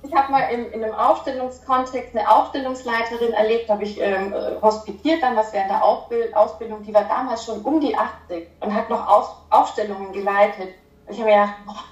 Ich 0.07 0.13
habe 0.13 0.31
mal 0.31 0.41
in, 0.51 0.71
in, 0.71 0.83
einem 0.83 0.93
Ausstellungskontext 0.93 2.15
eine 2.15 2.29
Ausstellungsleiterin 2.29 3.33
erlebt, 3.33 3.69
habe 3.69 3.83
ich 3.83 3.99
ähm, 3.99 4.33
äh, 4.33 4.61
hospitiert 4.61 5.23
damals 5.23 5.51
während 5.51 5.71
der 5.71 5.83
Ausbildung, 5.83 6.83
die 6.83 6.93
war 6.93 7.05
damals 7.05 7.45
schon 7.45 7.61
um 7.61 7.79
die 7.79 7.95
80 7.95 8.47
und 8.59 8.73
hat 8.73 8.89
noch 8.89 9.07
Aus, 9.07 9.29
Ausstellungen 9.49 10.13
geleitet. 10.13 10.75
Und 11.07 11.13
ich 11.13 11.19
habe 11.19 11.29
mir 11.29 11.35
gedacht, 11.37 11.55
boah, 11.65 11.83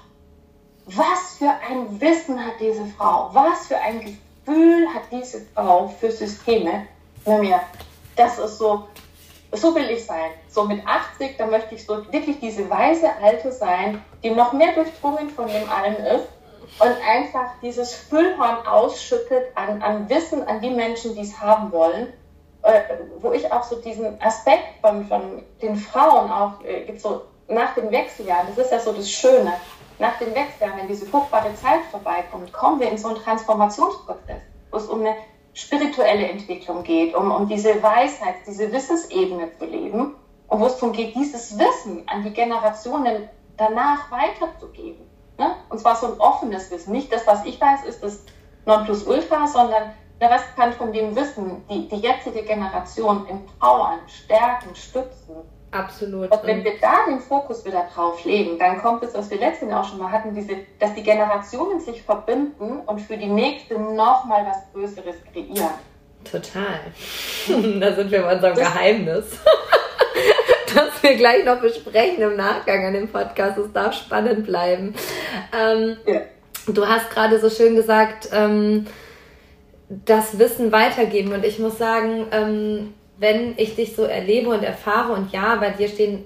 was 0.86 1.38
für 1.38 1.50
ein 1.68 2.00
Wissen 2.00 2.38
hat 2.38 2.54
diese 2.60 2.84
Frau, 2.86 3.30
was 3.32 3.66
für 3.66 3.78
ein 3.78 4.00
Gefühl 4.00 4.86
hat 4.94 5.02
diese 5.10 5.40
Frau 5.54 5.88
für 5.88 6.10
Systeme. 6.10 6.86
Und 7.24 7.40
mir, 7.40 7.60
das 8.16 8.38
ist 8.38 8.58
so, 8.58 8.86
so 9.50 9.74
will 9.74 9.90
ich 9.90 10.04
sein. 10.04 10.30
So 10.48 10.64
mit 10.64 10.86
80, 10.86 11.36
da 11.36 11.46
möchte 11.46 11.74
ich 11.74 11.84
so 11.84 12.12
wirklich 12.12 12.38
diese 12.38 12.68
weise 12.70 13.10
Alte 13.20 13.50
sein, 13.50 14.04
die 14.22 14.30
noch 14.30 14.52
mehr 14.52 14.72
durchdrungen 14.72 15.30
von 15.30 15.48
dem 15.48 15.68
allen 15.68 15.96
ist 15.96 16.28
und 16.78 16.96
einfach 17.08 17.50
dieses 17.62 17.94
Füllhorn 17.94 18.66
ausschüttet 18.66 19.46
an, 19.54 19.82
an 19.82 20.08
Wissen 20.08 20.46
an 20.46 20.60
die 20.60 20.70
Menschen, 20.70 21.14
die 21.14 21.22
es 21.22 21.40
haben 21.40 21.72
wollen. 21.72 22.12
Äh, 22.64 22.80
wo 23.20 23.32
ich 23.32 23.52
auch 23.52 23.62
so 23.62 23.76
diesen 23.76 24.18
Aspekt 24.22 24.80
von, 24.80 25.06
von 25.06 25.42
den 25.60 25.76
Frauen 25.76 26.30
auch, 26.30 26.64
äh, 26.64 26.96
so 26.96 27.22
nach 27.46 27.74
den 27.74 27.90
Wechseljahren, 27.90 28.46
das 28.48 28.64
ist 28.64 28.72
ja 28.72 28.80
so 28.80 28.92
das 28.92 29.10
Schöne, 29.10 29.52
nach 29.98 30.18
den 30.18 30.34
Wechseljahren, 30.34 30.80
wenn 30.80 30.88
diese 30.88 31.04
fruchtbare 31.04 31.54
Zeit 31.56 31.80
vorbeikommt, 31.90 32.54
kommen 32.54 32.80
wir 32.80 32.90
in 32.90 32.96
so 32.96 33.08
einen 33.08 33.18
Transformationsprozess, 33.18 34.40
wo 34.70 34.78
es 34.78 34.86
um 34.86 35.00
eine 35.00 35.14
spirituelle 35.52 36.26
Entwicklung 36.26 36.82
geht, 36.82 37.14
um, 37.14 37.30
um 37.30 37.46
diese 37.46 37.82
Weisheit, 37.82 38.36
diese 38.46 38.72
Wissensebene 38.72 39.50
zu 39.58 39.66
leben 39.66 40.14
und 40.48 40.60
wo 40.60 40.64
es 40.64 40.78
darum 40.78 40.92
geht, 40.92 41.14
dieses 41.14 41.58
Wissen 41.58 42.08
an 42.08 42.24
die 42.24 42.32
Generationen 42.32 43.28
danach 43.58 44.10
weiterzugeben. 44.10 45.06
Ne? 45.38 45.56
Und 45.68 45.78
zwar 45.78 45.96
so 45.96 46.06
ein 46.06 46.20
offenes 46.20 46.70
Wissen. 46.70 46.92
Nicht 46.92 47.12
das, 47.12 47.26
was 47.26 47.44
ich 47.44 47.60
weiß, 47.60 47.84
ist 47.86 48.02
das 48.02 48.20
Nonplusultra, 48.66 49.46
sondern 49.46 49.92
der 50.20 50.30
Rest 50.30 50.56
kann 50.56 50.72
von 50.72 50.92
dem 50.92 51.14
Wissen 51.16 51.64
die, 51.68 51.88
die 51.88 51.96
jetzige 51.96 52.42
Generation 52.42 53.26
empowern, 53.28 54.00
stärken, 54.06 54.74
stützen. 54.74 55.36
Absolut. 55.72 56.30
Und 56.30 56.44
wenn 56.44 56.62
wir 56.62 56.78
da 56.80 57.04
den 57.08 57.18
Fokus 57.18 57.64
wieder 57.64 57.88
drauf 57.92 58.24
legen, 58.24 58.58
dann 58.60 58.80
kommt 58.80 59.02
es, 59.02 59.12
was 59.14 59.28
wir 59.28 59.38
letztens 59.38 59.72
auch 59.72 59.84
schon 59.84 59.98
mal 59.98 60.12
hatten, 60.12 60.32
diese, 60.32 60.58
dass 60.78 60.94
die 60.94 61.02
Generationen 61.02 61.80
sich 61.80 62.00
verbinden 62.00 62.80
und 62.86 63.00
für 63.00 63.16
die 63.16 63.26
nächste 63.26 63.74
nochmal 63.74 64.46
was 64.46 64.72
Größeres 64.72 65.16
kreieren. 65.32 65.74
Total. 66.22 66.80
da 67.80 67.92
sind 67.92 68.10
wir 68.10 68.22
bei 68.22 68.34
unserem 68.34 68.54
das 68.54 68.72
Geheimnis. 68.72 69.26
das 70.74 71.02
wir 71.02 71.14
gleich 71.16 71.44
noch 71.44 71.60
besprechen 71.60 72.22
im 72.22 72.36
Nachgang 72.36 72.86
an 72.86 72.94
dem 72.94 73.08
Podcast. 73.08 73.58
Es 73.58 73.72
darf 73.72 73.94
spannend 73.94 74.46
bleiben. 74.46 74.94
Ähm, 75.58 75.96
ja. 76.06 76.22
Du 76.66 76.86
hast 76.86 77.10
gerade 77.10 77.38
so 77.38 77.50
schön 77.50 77.76
gesagt, 77.76 78.28
ähm, 78.32 78.86
das 79.88 80.38
Wissen 80.38 80.72
weitergeben. 80.72 81.32
Und 81.32 81.44
ich 81.44 81.58
muss 81.58 81.78
sagen, 81.78 82.26
ähm, 82.32 82.94
wenn 83.18 83.54
ich 83.58 83.76
dich 83.76 83.94
so 83.94 84.04
erlebe 84.04 84.50
und 84.50 84.62
erfahre, 84.62 85.12
und 85.12 85.32
ja, 85.32 85.56
bei 85.56 85.70
dir 85.70 85.88
stehen 85.88 86.24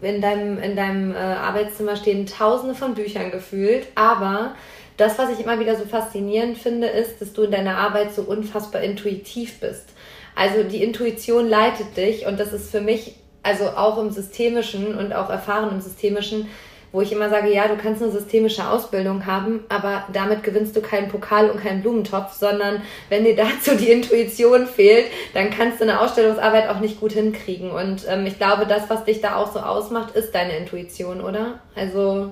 in 0.00 0.20
deinem, 0.20 0.58
in 0.58 0.74
deinem 0.74 1.12
äh, 1.12 1.18
Arbeitszimmer 1.18 1.96
stehen 1.96 2.26
tausende 2.26 2.74
von 2.74 2.94
Büchern 2.94 3.30
gefühlt, 3.30 3.86
aber 3.94 4.54
das, 4.96 5.18
was 5.18 5.30
ich 5.30 5.44
immer 5.44 5.60
wieder 5.60 5.76
so 5.76 5.84
faszinierend 5.84 6.56
finde, 6.56 6.86
ist, 6.86 7.20
dass 7.20 7.32
du 7.32 7.42
in 7.42 7.50
deiner 7.50 7.76
Arbeit 7.76 8.14
so 8.14 8.22
unfassbar 8.22 8.80
intuitiv 8.80 9.60
bist. 9.60 9.90
Also 10.34 10.62
die 10.62 10.82
Intuition 10.82 11.48
leitet 11.48 11.96
dich 11.96 12.26
und 12.26 12.40
das 12.40 12.52
ist 12.52 12.70
für 12.70 12.80
mich 12.80 13.16
also 13.46 13.70
auch 13.70 13.98
im 13.98 14.10
Systemischen 14.10 14.98
und 14.98 15.12
auch 15.12 15.30
erfahren 15.30 15.70
im 15.70 15.80
Systemischen, 15.80 16.48
wo 16.90 17.00
ich 17.00 17.12
immer 17.12 17.28
sage, 17.28 17.52
ja, 17.52 17.68
du 17.68 17.76
kannst 17.76 18.02
eine 18.02 18.10
systemische 18.10 18.68
Ausbildung 18.68 19.26
haben, 19.26 19.64
aber 19.68 20.04
damit 20.12 20.42
gewinnst 20.42 20.74
du 20.74 20.80
keinen 20.80 21.08
Pokal 21.08 21.50
und 21.50 21.62
keinen 21.62 21.82
Blumentopf, 21.82 22.32
sondern 22.32 22.82
wenn 23.08 23.24
dir 23.24 23.36
dazu 23.36 23.76
die 23.76 23.90
Intuition 23.90 24.66
fehlt, 24.66 25.06
dann 25.34 25.50
kannst 25.50 25.80
du 25.80 25.84
eine 25.84 26.00
Ausstellungsarbeit 26.00 26.68
auch 26.68 26.80
nicht 26.80 26.98
gut 26.98 27.12
hinkriegen. 27.12 27.70
Und 27.70 28.06
ähm, 28.08 28.26
ich 28.26 28.38
glaube, 28.38 28.66
das, 28.66 28.90
was 28.90 29.04
dich 29.04 29.20
da 29.20 29.36
auch 29.36 29.52
so 29.52 29.60
ausmacht, 29.60 30.16
ist 30.16 30.34
deine 30.34 30.56
Intuition, 30.56 31.20
oder? 31.20 31.60
Also. 31.74 32.30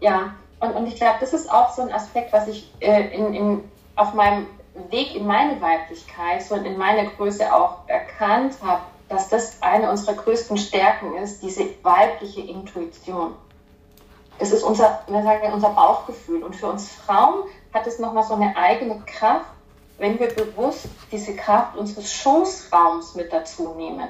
Ja, 0.00 0.34
und, 0.60 0.72
und 0.72 0.86
ich 0.86 0.96
glaube, 0.96 1.16
das 1.20 1.32
ist 1.32 1.50
auch 1.50 1.72
so 1.74 1.82
ein 1.82 1.92
Aspekt, 1.92 2.32
was 2.32 2.48
ich 2.48 2.70
äh, 2.80 3.14
in, 3.16 3.34
in, 3.34 3.60
auf 3.96 4.14
meinem 4.14 4.46
Weg 4.90 5.16
in 5.16 5.26
meine 5.26 5.60
Weiblichkeit, 5.60 6.42
so 6.42 6.54
in 6.54 6.78
meine 6.78 7.08
Größe 7.16 7.52
auch 7.52 7.88
erkannt 7.88 8.54
habe 8.62 8.82
dass 9.08 9.28
das 9.28 9.60
eine 9.60 9.90
unserer 9.90 10.14
größten 10.14 10.56
Stärken 10.56 11.16
ist, 11.16 11.42
diese 11.42 11.64
weibliche 11.82 12.40
Intuition. 12.42 13.34
Das 14.38 14.50
ist 14.50 14.62
unser, 14.62 15.00
wir 15.06 15.22
sagen, 15.22 15.52
unser 15.52 15.70
Bauchgefühl. 15.70 16.42
Und 16.42 16.56
für 16.56 16.68
uns 16.68 16.90
Frauen 16.90 17.44
hat 17.72 17.86
es 17.86 17.98
nochmal 17.98 18.24
so 18.24 18.34
eine 18.34 18.56
eigene 18.56 19.00
Kraft, 19.06 19.46
wenn 19.98 20.18
wir 20.18 20.28
bewusst 20.28 20.86
diese 21.10 21.36
Kraft 21.36 21.76
unseres 21.76 22.12
Schoßraums 22.12 23.14
mit 23.14 23.32
dazu 23.32 23.74
nehmen. 23.74 24.08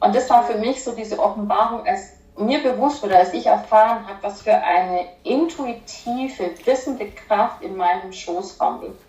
Und 0.00 0.14
das 0.14 0.28
war 0.28 0.42
für 0.44 0.58
mich 0.58 0.82
so 0.82 0.92
diese 0.92 1.18
Offenbarung, 1.18 1.86
als 1.86 2.14
mir 2.36 2.62
bewusst 2.62 3.02
wurde, 3.02 3.16
als 3.16 3.32
ich 3.32 3.46
erfahren 3.46 4.06
habe, 4.06 4.18
was 4.22 4.42
für 4.42 4.54
eine 4.54 5.06
intuitive, 5.22 6.50
wissende 6.64 7.10
Kraft 7.10 7.62
in 7.62 7.76
meinem 7.76 8.12
Schoßraum 8.12 8.82
liegt. 8.82 9.00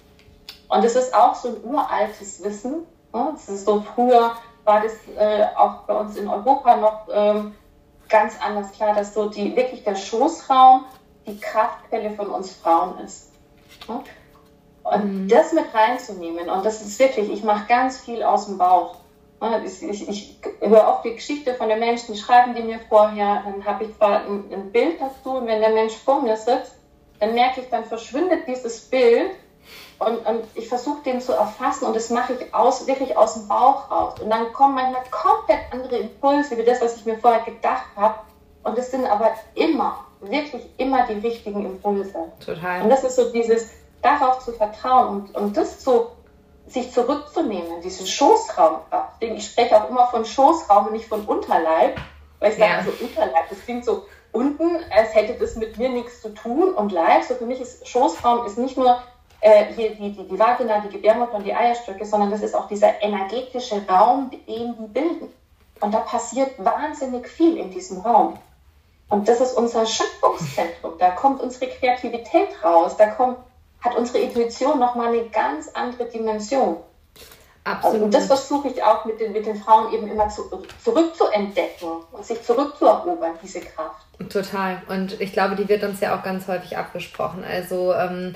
Und 0.69 0.83
es 0.83 0.95
ist 0.95 1.13
auch 1.13 1.35
so 1.35 1.49
ein 1.49 1.63
uraltes 1.63 2.43
Wissen. 2.43 2.85
Es 3.35 3.49
ist 3.49 3.65
so 3.65 3.81
früher 3.95 4.35
war 4.65 4.81
das 4.81 4.93
äh, 5.17 5.45
auch 5.55 5.83
bei 5.83 5.93
uns 5.93 6.17
in 6.17 6.27
Europa 6.27 6.75
noch 6.75 7.07
ähm, 7.11 7.55
ganz 8.09 8.35
anders 8.41 8.71
klar, 8.73 8.93
dass 8.93 9.13
so 9.13 9.29
die, 9.29 9.55
wirklich 9.55 9.83
der 9.83 9.95
Schoßraum 9.95 10.85
die 11.25 11.39
Kraftquelle 11.39 12.11
von 12.11 12.27
uns 12.27 12.53
Frauen 12.53 12.99
ist. 12.99 13.31
Und 14.83 15.05
mhm. 15.05 15.27
das 15.27 15.53
mit 15.53 15.65
reinzunehmen, 15.73 16.49
und 16.49 16.65
das 16.65 16.81
ist 16.81 16.99
wirklich, 16.99 17.31
ich 17.31 17.43
mache 17.43 17.67
ganz 17.67 17.99
viel 17.99 18.21
aus 18.23 18.45
dem 18.47 18.57
Bauch. 18.57 18.97
Ich, 19.65 19.83
ich, 19.83 20.07
ich 20.07 20.39
höre 20.61 20.87
oft 20.87 21.05
die 21.05 21.13
Geschichte 21.13 21.53
von 21.55 21.69
den 21.69 21.79
Menschen, 21.79 22.13
die 22.13 22.19
schreiben 22.19 22.55
die 22.55 22.63
mir 22.63 22.79
vorher, 22.89 23.43
dann 23.45 23.63
habe 23.65 23.83
ich 23.83 23.95
zwar 23.95 24.21
ein, 24.25 24.45
ein 24.51 24.71
Bild 24.71 24.99
dazu 24.99 25.37
und 25.37 25.47
wenn 25.47 25.59
der 25.59 25.71
Mensch 25.71 25.93
vor 25.93 26.21
mir 26.21 26.37
sitzt, 26.37 26.75
dann 27.19 27.33
merke 27.33 27.61
ich, 27.61 27.69
dann 27.69 27.85
verschwindet 27.85 28.47
dieses 28.47 28.81
Bild 28.81 29.31
und, 29.99 30.25
und 30.25 30.43
ich 30.55 30.67
versuche 30.67 31.03
den 31.03 31.21
zu 31.21 31.33
erfassen 31.33 31.85
und 31.85 31.95
das 31.95 32.09
mache 32.09 32.33
ich 32.33 32.53
aus, 32.53 32.85
wirklich 32.87 33.15
aus 33.17 33.35
dem 33.35 33.47
Bauch 33.47 33.89
raus. 33.89 34.19
Und 34.19 34.29
dann 34.29 34.51
kommen 34.53 34.75
manchmal 34.75 35.03
komplett 35.09 35.59
andere 35.71 35.97
Impulse, 35.97 36.57
wie 36.57 36.63
das, 36.63 36.81
was 36.81 36.97
ich 36.97 37.05
mir 37.05 37.17
vorher 37.17 37.41
gedacht 37.41 37.85
habe. 37.95 38.15
Und 38.63 38.77
es 38.77 38.91
sind 38.91 39.05
aber 39.05 39.31
immer, 39.53 39.99
wirklich 40.21 40.63
immer 40.77 41.05
die 41.07 41.25
richtigen 41.25 41.65
Impulse. 41.65 42.31
Total. 42.43 42.81
Und 42.81 42.89
das 42.89 43.03
ist 43.03 43.15
so 43.15 43.31
dieses, 43.31 43.69
darauf 44.05 44.39
zu 44.39 44.53
vertrauen 44.53 45.07
und, 45.07 45.35
und 45.35 45.57
das 45.57 45.79
zu, 45.79 46.07
sich 46.67 46.91
zurückzunehmen, 46.91 47.81
diesen 47.81 48.05
Schoßraumkraft. 48.05 49.21
Ich 49.21 49.45
spreche 49.45 49.81
auch 49.81 49.89
immer 49.89 50.07
von 50.07 50.25
Schoßraum 50.25 50.87
und 50.87 50.93
nicht 50.93 51.07
von 51.07 51.25
Unterleib, 51.25 51.99
weil 52.39 52.51
ich 52.51 52.57
sage, 52.57 52.71
ja. 52.71 52.77
also 52.77 52.91
Unterleib, 53.01 53.49
das 53.49 53.61
klingt 53.63 53.85
so 53.85 54.05
unten, 54.31 54.77
als 54.91 55.15
hätte 55.15 55.33
das 55.39 55.55
mit 55.55 55.77
mir 55.77 55.89
nichts 55.89 56.21
zu 56.21 56.33
tun 56.33 56.73
und 56.73 56.91
Leib, 56.91 57.23
so 57.23 57.35
für 57.35 57.45
mich 57.45 57.61
ist 57.61 57.87
Schoßraum 57.87 58.45
ist 58.45 58.57
nicht 58.57 58.77
nur 58.77 59.01
äh, 59.45 59.71
hier 59.75 59.91
die, 59.91 60.11
die, 60.11 60.27
die 60.27 60.39
Vagina, 60.39 60.79
die 60.79 60.89
Gebärmutter 60.89 61.35
und 61.35 61.43
die 61.43 61.53
Eierstöcke, 61.53 62.03
sondern 62.03 62.31
das 62.31 62.41
ist 62.41 62.55
auch 62.55 62.67
dieser 62.67 62.99
energetische 63.01 63.87
Raum, 63.87 64.31
den 64.31 64.75
die 64.75 64.87
bilden. 64.87 65.29
Und 65.81 65.93
da 65.93 65.99
passiert 65.99 66.51
wahnsinnig 66.57 67.27
viel 67.27 67.57
in 67.57 67.69
diesem 67.69 67.99
Raum. 67.99 68.39
Und 69.07 69.27
das 69.27 69.41
ist 69.41 69.53
unser 69.53 69.85
Schöpfungszentrum. 69.85 70.93
Da 70.97 71.11
kommt 71.11 71.41
unsere 71.41 71.69
Kreativität 71.69 72.47
raus. 72.63 72.97
Da 72.97 73.05
kommt, 73.07 73.37
hat 73.81 73.95
unsere 73.95 74.17
Intuition 74.17 74.79
nochmal 74.79 75.09
eine 75.09 75.25
ganz 75.29 75.69
andere 75.75 76.05
Dimension. 76.05 76.77
Absolut. 77.65 78.01
Und 78.01 78.13
das 78.15 78.25
versuche 78.25 78.69
ich 78.69 78.81
auch 78.81 79.05
mit 79.05 79.19
den, 79.19 79.31
mit 79.31 79.45
den 79.45 79.57
Frauen 79.57 79.93
eben 79.93 80.07
immer 80.07 80.27
zu, 80.29 80.43
zurückzuentdecken 80.83 81.89
und 82.11 82.25
sich 82.25 82.41
zurückzuerobern, 82.41 83.33
diese 83.43 83.59
Kraft. 83.59 84.05
Total. 84.29 84.81
Und 84.87 85.21
ich 85.21 85.33
glaube, 85.33 85.55
die 85.55 85.69
wird 85.69 85.83
uns 85.83 85.99
ja 85.99 86.17
auch 86.17 86.23
ganz 86.23 86.47
häufig 86.47 86.77
abgesprochen. 86.77 87.43
Also 87.43 87.93
ähm, 87.93 88.35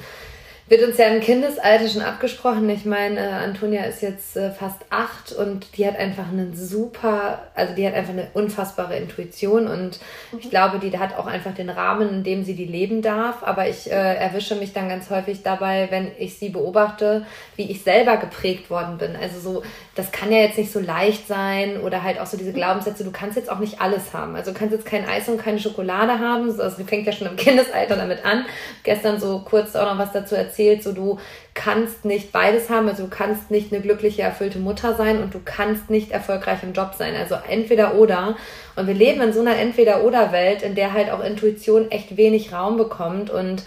wird 0.70 0.88
uns 0.88 0.98
ja 1.00 1.08
im 1.08 1.20
Kindesalter 1.20 1.90
schon 1.90 2.04
abgesprochen. 2.04 2.70
Ich 2.70 2.86
meine, 2.86 3.20
äh, 3.20 3.32
Antonia 3.32 3.84
ist 3.86 4.04
jetzt 4.04 4.38
äh, 4.38 4.52
fast 4.52 4.78
acht 4.92 5.32
und 5.32 5.76
die 5.78 5.88
hat 5.88 5.98
einfach 5.98 6.30
einen 6.30 6.56
super, 6.56 7.40
also 7.56 7.74
die 7.74 7.88
hat 7.88 7.96
einfach 7.96 8.14
eine 8.14 8.28
unfassbare 8.34 8.96
Intuition 8.96 9.68
und 9.68 10.00
mhm. 10.32 10.40
ich 10.40 10.50
glaube, 10.52 10.78
die 10.78 10.96
hat 10.98 11.18
auch 11.18 11.26
einfach 11.26 11.56
den 11.56 11.72
Rahmen, 11.72 12.10
in 12.10 12.24
dem 12.24 12.44
sie 12.44 12.54
die 12.54 12.66
leben 12.66 13.02
darf. 13.02 13.42
Aber 13.42 13.68
ich 13.68 13.92
äh, 13.92 14.16
erwische 14.16 14.56
mich 14.56 14.72
dann 14.72 14.90
ganz 14.90 15.10
häufig 15.10 15.42
dabei, 15.42 15.88
wenn 15.90 16.12
ich 16.20 16.38
sie 16.38 16.50
beobachte, 16.50 17.26
wie 17.56 17.70
ich 17.72 17.82
selber 17.82 18.18
geprägt 18.18 18.70
worden 18.70 19.00
bin. 19.00 19.16
Also 19.16 19.40
so, 19.40 19.64
das 19.96 20.12
kann 20.12 20.32
ja 20.32 20.38
jetzt 20.38 20.60
nicht 20.60 20.72
so 20.72 20.80
leicht 20.80 21.28
sein 21.28 21.82
oder 21.82 22.04
halt 22.04 22.20
auch 22.20 22.28
so 22.28 22.38
diese 22.38 22.54
Glaubenssätze, 22.54 23.04
du 23.04 23.12
kannst 23.12 23.38
jetzt 23.38 23.52
auch 23.52 23.60
nicht 23.60 23.82
alles 23.82 24.14
haben. 24.14 24.36
Also 24.36 24.52
du 24.52 24.60
kannst 24.60 24.76
jetzt 24.76 24.86
kein 24.86 25.10
Eis 25.10 25.28
und 25.28 25.42
keine 25.42 25.60
Schokolade 25.60 26.20
haben. 26.20 26.56
Das 26.56 26.76
fängt 26.76 27.08
ja 27.08 27.12
schon 27.12 27.28
im 27.28 27.38
Kindesalter 27.38 27.96
damit 27.96 28.24
an. 28.24 28.46
Gestern 28.84 29.20
so 29.20 29.40
kurz 29.40 29.76
auch 29.76 29.92
noch 29.92 29.98
was 29.98 30.12
dazu 30.12 30.36
erzählt, 30.36 30.59
so 30.84 30.92
du 30.92 31.20
kannst 31.54 32.06
nicht 32.06 32.32
beides 32.32 32.70
haben, 32.70 32.88
also 32.88 33.04
du 33.04 33.10
kannst 33.10 33.52
nicht 33.52 33.72
eine 33.72 33.82
glückliche, 33.82 34.22
erfüllte 34.22 34.60
Mutter 34.60 34.96
sein 34.96 35.22
und 35.22 35.34
du 35.34 35.40
kannst 35.44 35.90
nicht 35.90 36.12
erfolgreich 36.12 36.60
im 36.64 36.74
Job 36.74 36.92
sein. 36.98 37.16
Also 37.16 37.36
entweder 37.48 37.96
oder. 37.96 38.36
Und 38.76 38.88
wir 38.88 38.94
leben 38.94 39.22
in 39.22 39.34
so 39.34 39.42
einer 39.42 39.58
Entweder-oder-Welt, 39.58 40.62
in 40.62 40.76
der 40.76 40.94
halt 40.94 41.12
auch 41.12 41.24
Intuition 41.24 41.92
echt 41.92 42.18
wenig 42.18 42.54
Raum 42.54 42.78
bekommt 42.78 43.30
und 43.30 43.64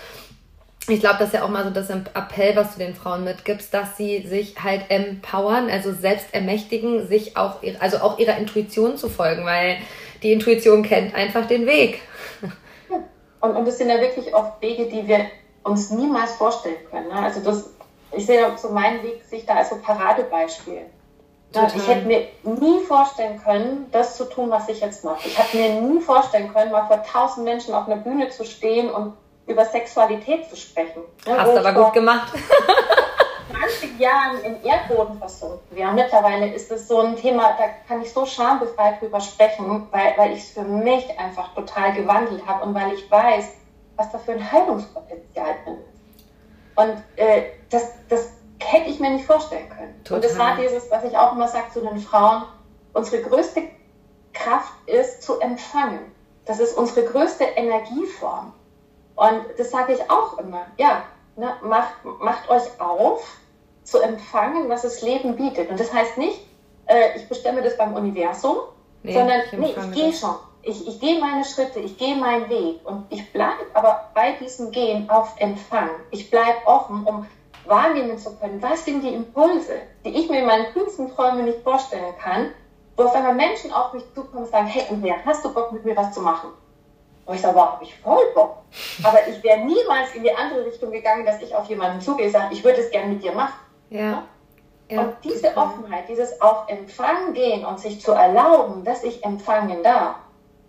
ich 0.88 0.98
glaube, 0.98 1.16
das 1.20 1.28
ist 1.28 1.34
ja 1.34 1.44
auch 1.44 1.48
mal 1.48 1.62
so 1.62 1.70
das 1.70 1.90
Appell, 1.90 2.56
was 2.56 2.72
du 2.72 2.80
den 2.80 2.94
Frauen 2.94 3.22
mitgibst, 3.22 3.72
dass 3.72 3.96
sie 3.96 4.26
sich 4.26 4.56
halt 4.62 4.86
empowern, 4.88 5.70
also 5.70 5.92
selbst 5.92 6.34
ermächtigen, 6.34 7.06
sich 7.06 7.36
auch, 7.36 7.58
also 7.78 7.98
auch 7.98 8.18
ihrer 8.18 8.36
Intuition 8.36 8.96
zu 8.96 9.08
folgen, 9.08 9.44
weil 9.44 9.76
die 10.24 10.32
Intuition 10.32 10.82
kennt 10.82 11.14
einfach 11.14 11.46
den 11.46 11.66
Weg. 11.66 12.00
Und, 13.40 13.56
und 13.56 13.66
das 13.66 13.78
sind 13.78 13.90
ja 13.90 14.00
wirklich 14.00 14.32
oft 14.34 14.60
Wege, 14.62 14.86
die 14.86 15.06
wir 15.06 15.26
uns 15.64 15.90
niemals 15.90 16.32
vorstellen 16.36 16.76
können. 16.90 17.08
Ne? 17.08 17.14
Also 17.14 17.40
das, 17.40 17.70
ich 18.12 18.26
sehe 18.26 18.46
so 18.56 18.70
meinen 18.70 19.02
Weg 19.02 19.24
sich 19.24 19.46
da 19.46 19.54
als 19.54 19.70
so 19.70 19.76
Paradebeispiel. 19.76 20.82
Total. 21.52 21.70
Ich 21.76 21.86
hätte 21.86 22.06
mir 22.06 22.28
nie 22.44 22.80
vorstellen 22.84 23.40
können, 23.42 23.86
das 23.92 24.16
zu 24.16 24.24
tun, 24.24 24.50
was 24.50 24.68
ich 24.68 24.80
jetzt 24.80 25.04
mache. 25.04 25.28
Ich 25.28 25.38
habe 25.38 25.56
mir 25.56 25.80
nie 25.80 26.00
vorstellen 26.00 26.52
können, 26.52 26.72
mal 26.72 26.86
vor 26.86 27.02
tausend 27.02 27.44
Menschen 27.44 27.74
auf 27.74 27.86
einer 27.86 27.96
Bühne 27.96 28.30
zu 28.30 28.44
stehen 28.44 28.90
und 28.90 29.12
über 29.46 29.64
Sexualität 29.64 30.48
zu 30.48 30.56
sprechen. 30.56 31.02
Ne, 31.26 31.38
Hast 31.38 31.56
aber 31.56 31.72
gut 31.72 31.92
gemacht. 31.92 32.32
20 33.52 33.98
Jahren 33.98 34.42
in 34.44 34.62
Erdboden 34.64 35.18
versunken 35.18 35.60
wäre. 35.70 35.92
Mittlerweile 35.92 36.52
ist 36.52 36.70
es 36.70 36.88
so 36.88 37.00
ein 37.00 37.16
Thema, 37.16 37.54
da 37.58 37.64
kann 37.86 38.02
ich 38.02 38.12
so 38.12 38.24
schambefreit 38.24 39.00
drüber 39.00 39.20
sprechen, 39.20 39.86
weil, 39.90 40.14
weil 40.16 40.32
ich 40.32 40.40
es 40.40 40.50
für 40.50 40.62
mich 40.62 41.18
einfach 41.18 41.54
total 41.54 41.92
gewandelt 41.92 42.46
habe 42.46 42.64
und 42.64 42.74
weil 42.74 42.92
ich 42.94 43.10
weiß, 43.10 43.52
was 44.02 44.10
da 44.10 44.18
für 44.18 44.32
ein 44.32 44.52
Heilungspotenzial 44.52 45.54
drin 45.64 45.78
ist. 45.92 46.24
Und 46.74 47.02
äh, 47.16 47.44
das, 47.70 47.92
das 48.08 48.30
hätte 48.58 48.90
ich 48.90 48.98
mir 48.98 49.10
nicht 49.10 49.26
vorstellen 49.26 49.68
können. 49.68 49.94
Total. 50.04 50.16
Und 50.16 50.24
das 50.24 50.38
war 50.38 50.56
dieses, 50.56 50.90
was 50.90 51.04
ich 51.04 51.16
auch 51.16 51.32
immer 51.32 51.48
sage 51.48 51.66
zu 51.72 51.80
den 51.80 51.98
Frauen, 51.98 52.44
unsere 52.92 53.22
größte 53.22 53.62
Kraft 54.32 54.72
ist 54.86 55.22
zu 55.22 55.38
empfangen. 55.40 56.00
Das 56.46 56.58
ist 56.58 56.76
unsere 56.76 57.06
größte 57.06 57.44
Energieform. 57.44 58.52
Und 59.14 59.44
das 59.56 59.70
sage 59.70 59.92
ich 59.92 60.10
auch 60.10 60.38
immer. 60.38 60.66
Ja, 60.78 61.04
ne, 61.36 61.52
macht, 61.62 62.04
macht 62.20 62.48
euch 62.48 62.80
auf, 62.80 63.24
zu 63.84 64.00
empfangen, 64.00 64.68
was 64.68 64.82
das 64.82 65.02
Leben 65.02 65.36
bietet. 65.36 65.70
Und 65.70 65.78
das 65.78 65.92
heißt 65.92 66.18
nicht, 66.18 66.46
äh, 66.86 67.16
ich 67.16 67.28
bestimme 67.28 67.62
das 67.62 67.76
beim 67.76 67.94
Universum, 67.94 68.56
nee, 69.02 69.12
sondern 69.12 69.40
ich 69.44 69.52
nee, 69.52 69.74
ich 69.76 69.92
gehe 69.92 70.12
schon. 70.12 70.36
Ich, 70.62 70.86
ich 70.86 71.00
gehe 71.00 71.20
meine 71.20 71.44
Schritte, 71.44 71.80
ich 71.80 71.98
gehe 71.98 72.14
meinen 72.14 72.48
Weg 72.48 72.80
und 72.84 73.06
ich 73.10 73.32
bleibe 73.32 73.66
aber 73.74 74.10
bei 74.14 74.32
diesem 74.32 74.70
Gehen 74.70 75.10
auf 75.10 75.34
Empfang. 75.38 75.90
Ich 76.10 76.30
bleibe 76.30 76.66
offen, 76.66 77.04
um 77.04 77.26
wahrnehmen 77.64 78.18
zu 78.18 78.36
können, 78.36 78.62
was 78.62 78.84
sind 78.84 79.02
die 79.02 79.14
Impulse, 79.14 79.82
die 80.04 80.10
ich 80.10 80.28
mir 80.28 80.40
in 80.40 80.46
meinen 80.46 80.72
kühnsten 80.72 81.14
Träumen 81.14 81.44
nicht 81.44 81.62
vorstellen 81.62 82.14
kann, 82.18 82.50
wo 82.96 83.04
auf 83.04 83.14
einmal 83.14 83.34
Menschen 83.34 83.72
auf 83.72 83.92
mich 83.92 84.04
zukommen 84.14 84.44
und 84.44 84.50
sagen, 84.50 84.66
hey, 84.66 84.84
Andrea, 84.90 85.16
hast 85.24 85.44
du 85.44 85.52
Bock 85.52 85.72
mit 85.72 85.84
mir 85.84 85.96
was 85.96 86.12
zu 86.12 86.20
machen? 86.20 86.50
Und 87.24 87.34
ich 87.36 87.40
sage, 87.40 87.54
wow, 87.54 87.72
habe 87.72 87.84
ich 87.84 87.94
voll 87.98 88.32
Bock. 88.34 88.58
Aber 89.04 89.18
ich 89.28 89.42
wäre 89.42 89.60
niemals 89.60 90.14
in 90.14 90.22
die 90.22 90.34
andere 90.34 90.66
Richtung 90.66 90.90
gegangen, 90.90 91.24
dass 91.24 91.40
ich 91.40 91.54
auf 91.54 91.68
jemanden 91.68 92.00
zugehe 92.00 92.26
und 92.26 92.32
sage, 92.32 92.52
ich 92.52 92.64
würde 92.64 92.80
es 92.80 92.90
gerne 92.90 93.12
mit 93.12 93.22
dir 93.22 93.32
machen. 93.32 93.54
Ja. 93.90 94.24
ja. 94.90 95.00
Und 95.00 95.14
diese. 95.22 95.56
Offenheit, 95.56 96.08
dieses 96.08 96.40
auf 96.40 96.68
Empfang 96.68 97.32
gehen 97.32 97.64
und 97.64 97.78
sich 97.78 98.00
zu 98.00 98.12
erlauben, 98.12 98.84
dass 98.84 99.04
ich 99.04 99.24
empfangen 99.24 99.82
darf, 99.82 100.16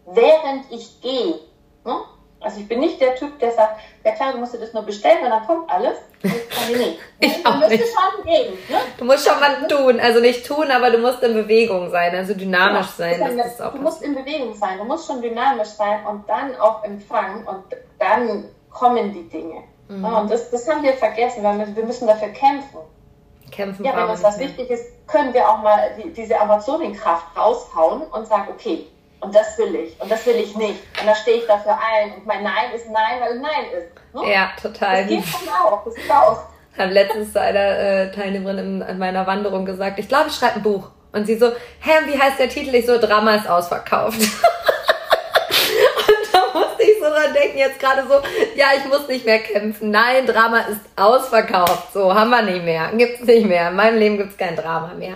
während 0.06 0.72
ich 0.72 1.02
gehe. 1.02 1.40
Ne? 1.86 2.02
Also 2.44 2.60
ich 2.60 2.68
bin 2.68 2.82
nicht 2.82 3.00
der 3.00 3.16
Typ, 3.16 3.40
der 3.40 3.52
sagt, 3.52 3.80
ja 4.04 4.12
klar, 4.12 4.34
du 4.34 4.40
musst 4.40 4.54
dir 4.54 4.60
das 4.60 4.74
nur 4.74 4.84
bestellen 4.84 5.24
und 5.24 5.30
dann 5.30 5.48
kommt 5.48 5.70
alles. 5.70 5.98
Ich, 6.22 6.78
nicht. 6.78 7.00
ich 7.20 7.46
auch 7.46 7.68
nicht. 7.68 7.84
Schon 7.84 8.26
gehen, 8.26 8.54
ne? 8.70 8.78
Du 8.98 9.06
musst 9.06 9.28
schon 9.28 9.40
mal 9.40 9.68
tun, 9.68 10.00
also 10.00 10.20
nicht 10.20 10.46
tun, 10.46 10.70
aber 10.70 10.92
du 10.92 10.98
musst 10.98 11.24
in 11.24 11.34
Bewegung 11.34 11.90
sein, 11.90 12.14
also 12.14 12.34
dynamisch 12.34 12.88
ja, 13.00 13.18
sein. 13.18 13.38
Das 13.38 13.58
das, 13.58 13.72
du 13.72 13.78
musst 13.80 14.02
in 14.02 14.14
Bewegung 14.14 14.54
sein, 14.54 14.78
du 14.78 14.84
musst 14.84 15.08
schon 15.08 15.22
dynamisch 15.22 15.70
sein 15.70 16.06
und 16.06 16.28
dann 16.28 16.56
auch 16.58 16.84
empfangen 16.84 17.48
und 17.48 17.64
dann 17.98 18.46
kommen 18.70 19.14
die 19.14 19.30
Dinge. 19.30 19.64
Mhm. 19.88 20.04
Ja, 20.04 20.20
und 20.20 20.32
das, 20.32 20.50
das 20.50 20.68
haben 20.68 20.84
wir 20.84 20.94
vergessen, 20.94 21.44
weil 21.44 21.60
wir, 21.60 21.76
wir 21.76 21.86
müssen 21.86 22.08
dafür 22.08 22.30
kämpfen. 22.30 22.80
Kämpfen 23.52 23.86
ja, 23.86 23.96
wenn 23.96 24.10
uns 24.10 24.24
was 24.24 24.40
wichtig 24.40 24.70
ist, 24.70 25.08
können 25.08 25.34
wir 25.34 25.48
auch 25.48 25.62
mal 25.62 25.92
die, 25.98 26.12
diese 26.12 26.40
Amazonenkraft 26.40 27.38
raushauen 27.38 28.02
und 28.02 28.28
sagen, 28.28 28.48
okay, 28.52 28.88
und 29.24 29.34
das 29.34 29.58
will 29.58 29.74
ich 29.76 30.00
und 30.00 30.12
das 30.12 30.26
will 30.26 30.36
ich 30.36 30.56
nicht. 30.56 30.80
Und 31.00 31.08
da 31.08 31.16
stehe 31.16 31.38
ich 31.38 31.48
dafür 31.48 31.78
ein 31.78 32.14
und 32.14 32.26
mein 32.26 32.44
Nein 32.44 32.72
ist 32.76 32.90
Nein, 32.90 33.22
weil 33.22 33.36
es 33.36 33.42
Nein 33.42 33.66
ist. 33.78 33.88
Ne? 34.14 34.32
Ja, 34.34 34.52
total. 34.62 35.02
Das 35.02 35.08
geht 35.08 35.26
schon 35.26 35.50
auch. 35.50 35.84
Das 35.86 35.96
ist 35.96 36.12
auch. 36.12 36.44
Hat 36.78 36.92
letztens 36.92 37.36
einer 37.36 37.78
äh, 37.78 38.12
Teilnehmerin 38.12 38.58
in, 38.58 38.82
in 38.82 38.98
meiner 38.98 39.26
Wanderung 39.28 39.66
gesagt, 39.66 40.00
ich 40.00 40.08
glaube, 40.08 40.30
ich 40.30 40.36
schreibe 40.36 40.56
ein 40.56 40.64
Buch. 40.64 40.90
Und 41.12 41.26
sie 41.26 41.38
so, 41.38 41.52
hä, 41.80 41.92
wie 42.06 42.20
heißt 42.20 42.40
der 42.40 42.50
Titel? 42.50 42.74
Ich 42.74 42.88
so, 42.88 43.00
Drama 43.00 43.36
ist 43.36 43.48
ausverkauft. 43.48 44.20
ich 46.84 47.00
so 47.00 47.10
dran 47.10 47.34
denken, 47.54 47.58
jetzt 47.58 47.80
gerade 47.80 48.04
so, 48.08 48.16
ja, 48.56 48.68
ich 48.78 48.86
muss 48.90 49.08
nicht 49.08 49.26
mehr 49.26 49.40
kämpfen. 49.40 49.92
Nein, 49.92 50.26
Drama 50.26 50.60
ist 50.60 50.82
ausverkauft. 50.96 51.94
So, 51.94 52.14
haben 52.14 52.30
wir 52.30 52.42
nicht 52.42 52.64
mehr. 52.64 52.90
Gibt's 52.98 53.24
nicht 53.24 53.46
mehr. 53.46 53.70
In 53.70 53.76
meinem 53.76 53.98
Leben 53.98 54.18
gibt's 54.18 54.38
kein 54.38 54.56
Drama 54.56 54.92
mehr. 54.98 55.14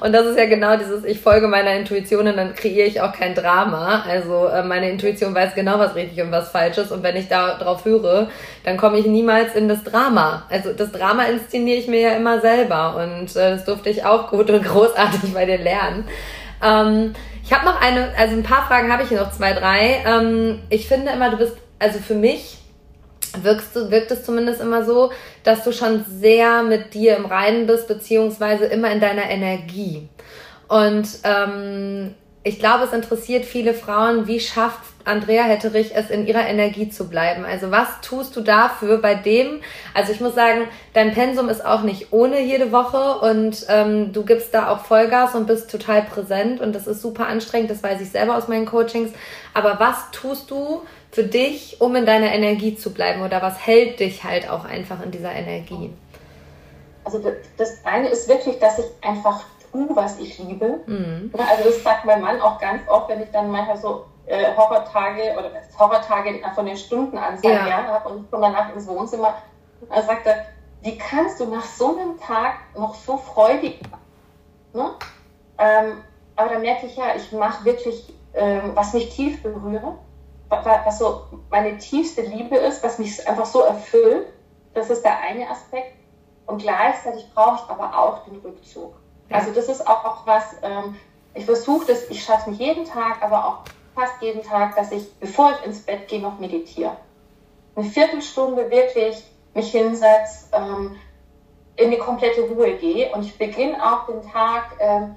Und 0.00 0.12
das 0.12 0.26
ist 0.26 0.38
ja 0.38 0.46
genau 0.46 0.76
dieses, 0.76 1.04
ich 1.04 1.20
folge 1.20 1.48
meiner 1.48 1.72
Intuition 1.74 2.26
und 2.26 2.36
dann 2.36 2.54
kreiere 2.54 2.86
ich 2.86 3.00
auch 3.00 3.12
kein 3.12 3.34
Drama. 3.34 4.04
Also 4.08 4.46
äh, 4.46 4.62
meine 4.62 4.90
Intuition 4.90 5.34
weiß 5.34 5.54
genau, 5.54 5.78
was 5.78 5.94
richtig 5.94 6.20
und 6.22 6.32
was 6.32 6.50
falsch 6.50 6.78
ist. 6.78 6.92
Und 6.92 7.02
wenn 7.02 7.16
ich 7.16 7.28
da 7.28 7.54
drauf 7.54 7.84
höre, 7.84 8.28
dann 8.64 8.76
komme 8.76 8.98
ich 8.98 9.06
niemals 9.06 9.54
in 9.54 9.68
das 9.68 9.82
Drama. 9.84 10.44
Also 10.50 10.72
das 10.72 10.92
Drama 10.92 11.24
inszeniere 11.24 11.78
ich 11.78 11.88
mir 11.88 12.00
ja 12.00 12.10
immer 12.10 12.40
selber. 12.40 12.96
Und 12.96 13.34
äh, 13.36 13.50
das 13.52 13.64
durfte 13.64 13.90
ich 13.90 14.04
auch 14.04 14.30
gut 14.30 14.50
und 14.50 14.64
großartig 14.64 15.32
bei 15.32 15.46
dir 15.46 15.58
lernen. 15.58 16.06
Ähm, 16.62 17.14
ich 17.46 17.52
habe 17.52 17.64
noch 17.64 17.80
eine, 17.80 18.08
also 18.18 18.34
ein 18.34 18.42
paar 18.42 18.66
Fragen 18.66 18.92
habe 18.92 19.04
ich 19.04 19.08
hier 19.08 19.20
noch, 19.20 19.30
zwei, 19.30 19.52
drei. 19.52 20.02
Ähm, 20.04 20.62
ich 20.68 20.88
finde 20.88 21.12
immer, 21.12 21.30
du 21.30 21.36
bist, 21.36 21.56
also 21.78 21.98
für 21.98 22.14
mich 22.14 22.58
wirkst 23.42 23.76
du, 23.76 23.90
wirkt 23.90 24.10
es 24.10 24.24
zumindest 24.24 24.60
immer 24.60 24.84
so, 24.84 25.10
dass 25.44 25.64
du 25.64 25.72
schon 25.72 26.04
sehr 26.08 26.62
mit 26.62 26.94
dir 26.94 27.16
im 27.16 27.26
Reinen 27.26 27.66
bist, 27.66 27.88
beziehungsweise 27.88 28.66
immer 28.66 28.90
in 28.90 29.00
deiner 29.00 29.28
Energie. 29.28 30.08
Und 30.68 31.06
ähm, 31.24 32.14
ich 32.42 32.58
glaube, 32.60 32.84
es 32.84 32.92
interessiert 32.92 33.44
viele 33.44 33.74
Frauen, 33.74 34.28
wie 34.28 34.38
schafft 34.38 34.80
Andrea 35.04 35.42
Hetterich 35.44 35.92
es 35.94 36.10
in 36.10 36.26
ihrer 36.26 36.46
Energie 36.46 36.88
zu 36.88 37.08
bleiben? 37.08 37.44
Also 37.44 37.72
was 37.72 38.00
tust 38.02 38.36
du 38.36 38.40
dafür 38.40 38.98
bei 38.98 39.16
dem? 39.16 39.60
Also 39.94 40.12
ich 40.12 40.20
muss 40.20 40.36
sagen, 40.36 40.68
dein 40.94 41.12
Pensum 41.12 41.48
ist 41.48 41.64
auch 41.64 41.82
nicht 41.82 42.12
ohne 42.12 42.40
jede 42.40 42.70
Woche 42.70 43.18
und 43.18 43.66
ähm, 43.68 44.12
du 44.12 44.24
gibst 44.24 44.54
da 44.54 44.68
auch 44.68 44.84
Vollgas 44.84 45.34
und 45.34 45.48
bist 45.48 45.70
total 45.70 46.02
präsent 46.02 46.60
und 46.60 46.72
das 46.72 46.86
ist 46.86 47.02
super 47.02 47.26
anstrengend, 47.26 47.70
das 47.70 47.82
weiß 47.82 48.00
ich 48.00 48.10
selber 48.10 48.36
aus 48.36 48.46
meinen 48.46 48.66
Coachings. 48.66 49.10
Aber 49.52 49.80
was 49.80 50.10
tust 50.12 50.48
du 50.50 50.82
für 51.16 51.24
dich, 51.24 51.80
um 51.80 51.96
in 51.96 52.04
deiner 52.04 52.30
Energie 52.30 52.76
zu 52.76 52.92
bleiben 52.92 53.22
oder 53.22 53.40
was 53.40 53.66
hält 53.66 54.00
dich 54.00 54.22
halt 54.22 54.50
auch 54.50 54.66
einfach 54.66 55.02
in 55.02 55.10
dieser 55.10 55.32
Energie? 55.32 55.90
Also 57.04 57.22
das 57.56 57.80
eine 57.84 58.08
ist 58.08 58.28
wirklich, 58.28 58.58
dass 58.58 58.78
ich 58.78 58.84
einfach 59.00 59.42
tue, 59.72 59.88
was 59.96 60.20
ich 60.20 60.38
liebe. 60.38 60.80
Mhm. 60.84 61.32
Also 61.32 61.70
das 61.70 61.82
sagt 61.82 62.04
mein 62.04 62.20
Mann 62.20 62.38
auch 62.42 62.60
ganz 62.60 62.86
oft, 62.86 63.08
wenn 63.08 63.22
ich 63.22 63.30
dann 63.30 63.50
manchmal 63.50 63.78
so 63.78 64.04
äh, 64.26 64.54
Horrortage 64.54 65.32
oder 65.38 65.52
Horrortage 65.78 66.42
von 66.54 66.66
den 66.66 66.76
Stundenanzahl 66.76 67.50
ja. 67.50 67.64
her 67.64 67.86
habe 67.86 68.10
und 68.10 68.30
komme 68.30 68.48
danach 68.48 68.74
ins 68.74 68.86
Wohnzimmer, 68.86 69.36
dann 69.88 70.04
sagt 70.04 70.26
er, 70.26 70.44
wie 70.82 70.98
kannst 70.98 71.40
du 71.40 71.46
nach 71.46 71.64
so 71.64 71.96
einem 71.96 72.20
Tag 72.20 72.56
noch 72.76 72.94
so 72.94 73.16
freudig? 73.16 73.80
Ne? 74.74 74.90
Ähm, 75.56 76.02
aber 76.36 76.50
dann 76.50 76.60
merke 76.60 76.84
ich 76.84 76.94
ja, 76.94 77.14
ich 77.16 77.32
mache 77.32 77.64
wirklich, 77.64 78.12
ähm, 78.34 78.72
was 78.74 78.92
mich 78.92 79.08
tief 79.16 79.42
berührt, 79.42 79.82
was 80.48 80.98
so 80.98 81.22
meine 81.50 81.78
tiefste 81.78 82.22
Liebe 82.22 82.56
ist, 82.56 82.82
was 82.82 82.98
mich 82.98 83.26
einfach 83.28 83.46
so 83.46 83.62
erfüllt. 83.62 84.26
Das 84.74 84.90
ist 84.90 85.02
der 85.02 85.18
eine 85.20 85.48
Aspekt. 85.50 85.94
Und 86.46 86.62
gleichzeitig 86.62 87.28
brauche 87.34 87.64
ich 87.64 87.70
aber 87.70 87.98
auch 87.98 88.24
den 88.24 88.36
Rückzug. 88.38 88.94
Also 89.30 89.52
das 89.52 89.68
ist 89.68 89.86
auch, 89.86 90.04
auch 90.04 90.26
was, 90.26 90.56
ähm, 90.62 90.96
ich 91.34 91.44
versuche 91.44 91.86
das, 91.86 92.08
ich 92.08 92.22
schaffe 92.22 92.50
nicht 92.50 92.60
jeden 92.60 92.84
Tag, 92.84 93.22
aber 93.22 93.44
auch 93.44 93.58
fast 93.94 94.22
jeden 94.22 94.42
Tag, 94.42 94.76
dass 94.76 94.92
ich, 94.92 95.12
bevor 95.18 95.52
ich 95.52 95.66
ins 95.66 95.82
Bett 95.82 96.06
gehe, 96.06 96.20
noch 96.20 96.38
meditiere. 96.38 96.96
Eine 97.74 97.86
Viertelstunde 97.86 98.70
wirklich 98.70 99.24
mich 99.54 99.70
hinsetze, 99.72 100.46
ähm, 100.52 100.96
in 101.76 101.90
die 101.90 101.98
komplette 101.98 102.42
Ruhe 102.42 102.74
gehe 102.76 103.12
und 103.12 103.24
ich 103.24 103.36
beginne 103.36 103.76
auch 103.82 104.06
den 104.06 104.22
Tag, 104.30 104.76
ähm, 104.78 105.16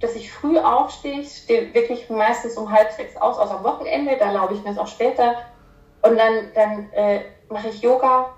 dass 0.00 0.14
ich 0.14 0.32
früh 0.32 0.58
aufstehe, 0.58 1.24
stehe 1.24 1.74
wirklich 1.74 2.08
meistens 2.08 2.56
um 2.56 2.70
halb 2.70 2.92
sechs 2.92 3.16
aus, 3.16 3.38
außer 3.38 3.56
am 3.56 3.64
Wochenende, 3.64 4.16
da 4.18 4.30
glaube 4.30 4.54
ich 4.54 4.62
mir 4.62 4.70
es 4.70 4.78
auch 4.78 4.86
später. 4.86 5.36
Und 6.02 6.16
dann, 6.16 6.52
dann 6.54 6.92
äh, 6.92 7.22
mache 7.48 7.68
ich 7.68 7.80
Yoga, 7.80 8.30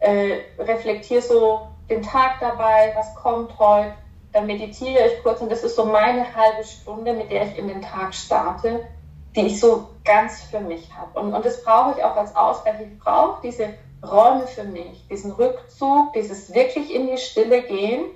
äh, 0.00 0.40
reflektiere 0.58 1.22
so 1.22 1.68
den 1.88 2.02
Tag 2.02 2.40
dabei, 2.40 2.92
was 2.96 3.14
kommt 3.14 3.58
heute, 3.58 3.94
dann 4.32 4.46
meditiere 4.46 5.06
ich 5.06 5.22
kurz 5.22 5.40
und 5.40 5.50
das 5.50 5.62
ist 5.62 5.76
so 5.76 5.84
meine 5.84 6.34
halbe 6.34 6.64
Stunde, 6.64 7.12
mit 7.12 7.30
der 7.30 7.46
ich 7.46 7.58
in 7.58 7.68
den 7.68 7.82
Tag 7.82 8.14
starte, 8.14 8.80
die 9.36 9.46
ich 9.46 9.60
so 9.60 9.88
ganz 10.04 10.42
für 10.42 10.60
mich 10.60 10.90
habe. 10.94 11.20
Und, 11.20 11.34
und 11.34 11.44
das 11.44 11.62
brauche 11.62 11.98
ich 11.98 12.04
auch 12.04 12.16
als 12.16 12.34
Ausgleich. 12.34 12.76
Ich 12.80 12.98
brauche 12.98 13.40
diese 13.42 13.74
Räume 14.02 14.46
für 14.46 14.64
mich, 14.64 15.06
diesen 15.08 15.32
Rückzug, 15.32 16.12
dieses 16.14 16.54
wirklich 16.54 16.92
in 16.94 17.08
die 17.08 17.18
Stille 17.18 17.62
gehen. 17.62 18.06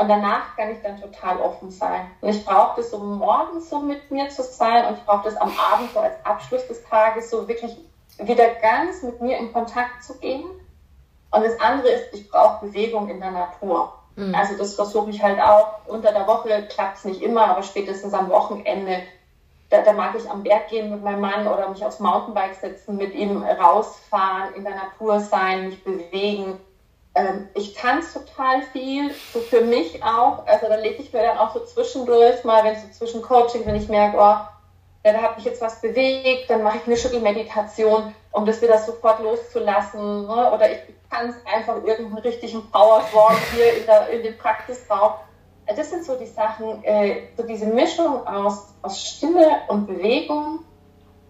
Und 0.00 0.08
danach 0.08 0.56
kann 0.56 0.70
ich 0.70 0.80
dann 0.80 0.98
total 0.98 1.38
offen 1.40 1.70
sein. 1.70 2.10
Und 2.22 2.30
ich 2.30 2.42
brauche 2.42 2.80
das 2.80 2.90
so 2.90 2.98
morgens 2.98 3.68
so 3.68 3.80
mit 3.80 4.10
mir 4.10 4.30
zu 4.30 4.42
sein 4.42 4.86
und 4.86 4.96
ich 4.96 5.04
brauche 5.04 5.24
das 5.24 5.36
am 5.36 5.52
Abend 5.72 5.92
so 5.92 6.00
als 6.00 6.14
Abschluss 6.24 6.66
des 6.68 6.82
Tages 6.84 7.28
so 7.28 7.46
wirklich 7.46 7.76
wieder 8.16 8.48
ganz 8.62 9.02
mit 9.02 9.20
mir 9.20 9.36
in 9.36 9.52
Kontakt 9.52 10.02
zu 10.02 10.18
gehen. 10.18 10.44
Und 11.30 11.44
das 11.44 11.60
andere 11.60 11.90
ist, 11.90 12.14
ich 12.14 12.30
brauche 12.30 12.64
Bewegung 12.64 13.10
in 13.10 13.20
der 13.20 13.30
Natur. 13.30 13.92
Mhm. 14.16 14.34
Also 14.34 14.56
das 14.56 14.74
versuche 14.74 15.10
ich 15.10 15.22
halt 15.22 15.38
auch. 15.38 15.86
Unter 15.86 16.12
der 16.12 16.26
Woche 16.26 16.66
klappt 16.68 16.96
es 16.96 17.04
nicht 17.04 17.20
immer, 17.20 17.48
aber 17.48 17.62
spätestens 17.62 18.14
am 18.14 18.30
Wochenende, 18.30 19.02
da, 19.68 19.82
da, 19.82 19.92
mag 19.92 20.14
ich 20.16 20.30
am 20.30 20.42
Berg 20.42 20.68
gehen 20.68 20.90
mit 20.90 21.04
meinem 21.04 21.20
Mann 21.20 21.46
oder 21.46 21.68
mich 21.68 21.84
aufs 21.84 22.00
Mountainbike 22.00 22.54
setzen, 22.54 22.96
mit 22.96 23.14
ihm 23.14 23.42
rausfahren, 23.42 24.54
in 24.54 24.64
der 24.64 24.76
Natur 24.76 25.20
sein, 25.20 25.66
mich 25.66 25.84
bewegen. 25.84 26.58
Ähm, 27.14 27.48
ich 27.54 27.74
tanze 27.74 28.24
total 28.24 28.62
viel, 28.72 29.10
so 29.32 29.40
für 29.40 29.62
mich 29.62 30.02
auch. 30.02 30.46
Also 30.46 30.68
da 30.68 30.76
lege 30.76 31.02
ich 31.02 31.12
mir 31.12 31.22
dann 31.22 31.38
auch 31.38 31.52
so 31.52 31.64
zwischendurch 31.64 32.44
mal, 32.44 32.62
wenn 32.64 32.76
so 32.76 32.88
zwischen 32.90 33.22
Coaching, 33.22 33.66
wenn 33.66 33.74
ich 33.74 33.88
merke, 33.88 34.16
oh, 34.16 34.36
ja, 35.04 35.12
da 35.12 35.22
habe 35.22 35.34
ich 35.38 35.44
jetzt 35.44 35.60
was 35.60 35.80
bewegt, 35.80 36.50
dann 36.50 36.62
mache 36.62 36.78
ich 36.78 36.86
eine 36.86 36.96
Schüttelmeditation, 36.96 38.14
um 38.32 38.46
das 38.46 38.60
wieder 38.60 38.78
sofort 38.78 39.20
loszulassen. 39.20 40.26
Ne? 40.26 40.52
Oder 40.52 40.70
ich 40.70 40.78
tanze 41.10 41.38
einfach 41.52 41.76
irgendeinen 41.76 42.18
richtigen 42.18 42.70
Powersport 42.70 43.36
hier 43.54 43.78
in, 43.78 43.86
der, 43.86 44.08
in 44.10 44.22
dem 44.22 44.38
Praxisraum. 44.38 45.14
Das 45.66 45.90
sind 45.90 46.04
so 46.04 46.16
die 46.16 46.26
Sachen, 46.26 46.84
äh, 46.84 47.28
so 47.36 47.44
diese 47.44 47.66
Mischung 47.66 48.26
aus, 48.26 48.74
aus 48.82 49.00
Stille 49.00 49.60
und 49.68 49.86
Bewegung. 49.86 50.60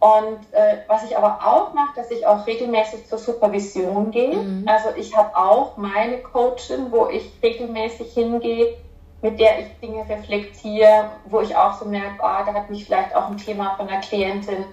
Und 0.01 0.39
äh, 0.53 0.79
was 0.89 1.05
ich 1.05 1.17
aber 1.17 1.41
auch 1.45 1.75
mache, 1.75 1.95
dass 1.97 2.11
ich 2.11 2.27
auch 2.27 2.47
regelmäßig 2.47 3.07
zur 3.07 3.19
Supervision 3.19 4.11
gehe. 4.11 4.37
Mhm. 4.37 4.67
Also 4.67 4.89
ich 4.97 5.15
habe 5.15 5.37
auch 5.37 5.77
meine 5.77 6.19
Coachin, 6.19 6.91
wo 6.91 7.09
ich 7.09 7.31
regelmäßig 7.43 8.15
hingehe, 8.15 8.79
mit 9.21 9.39
der 9.39 9.61
ich 9.61 9.67
Dinge 9.81 10.09
reflektiere, 10.09 11.11
wo 11.27 11.41
ich 11.41 11.55
auch 11.55 11.75
so 11.75 11.85
merke, 11.85 12.25
ah, 12.25 12.43
da 12.45 12.55
hat 12.55 12.71
mich 12.71 12.87
vielleicht 12.87 13.15
auch 13.15 13.29
ein 13.29 13.37
Thema 13.37 13.77
von 13.77 13.89
einer 13.89 14.01
Klientin 14.01 14.65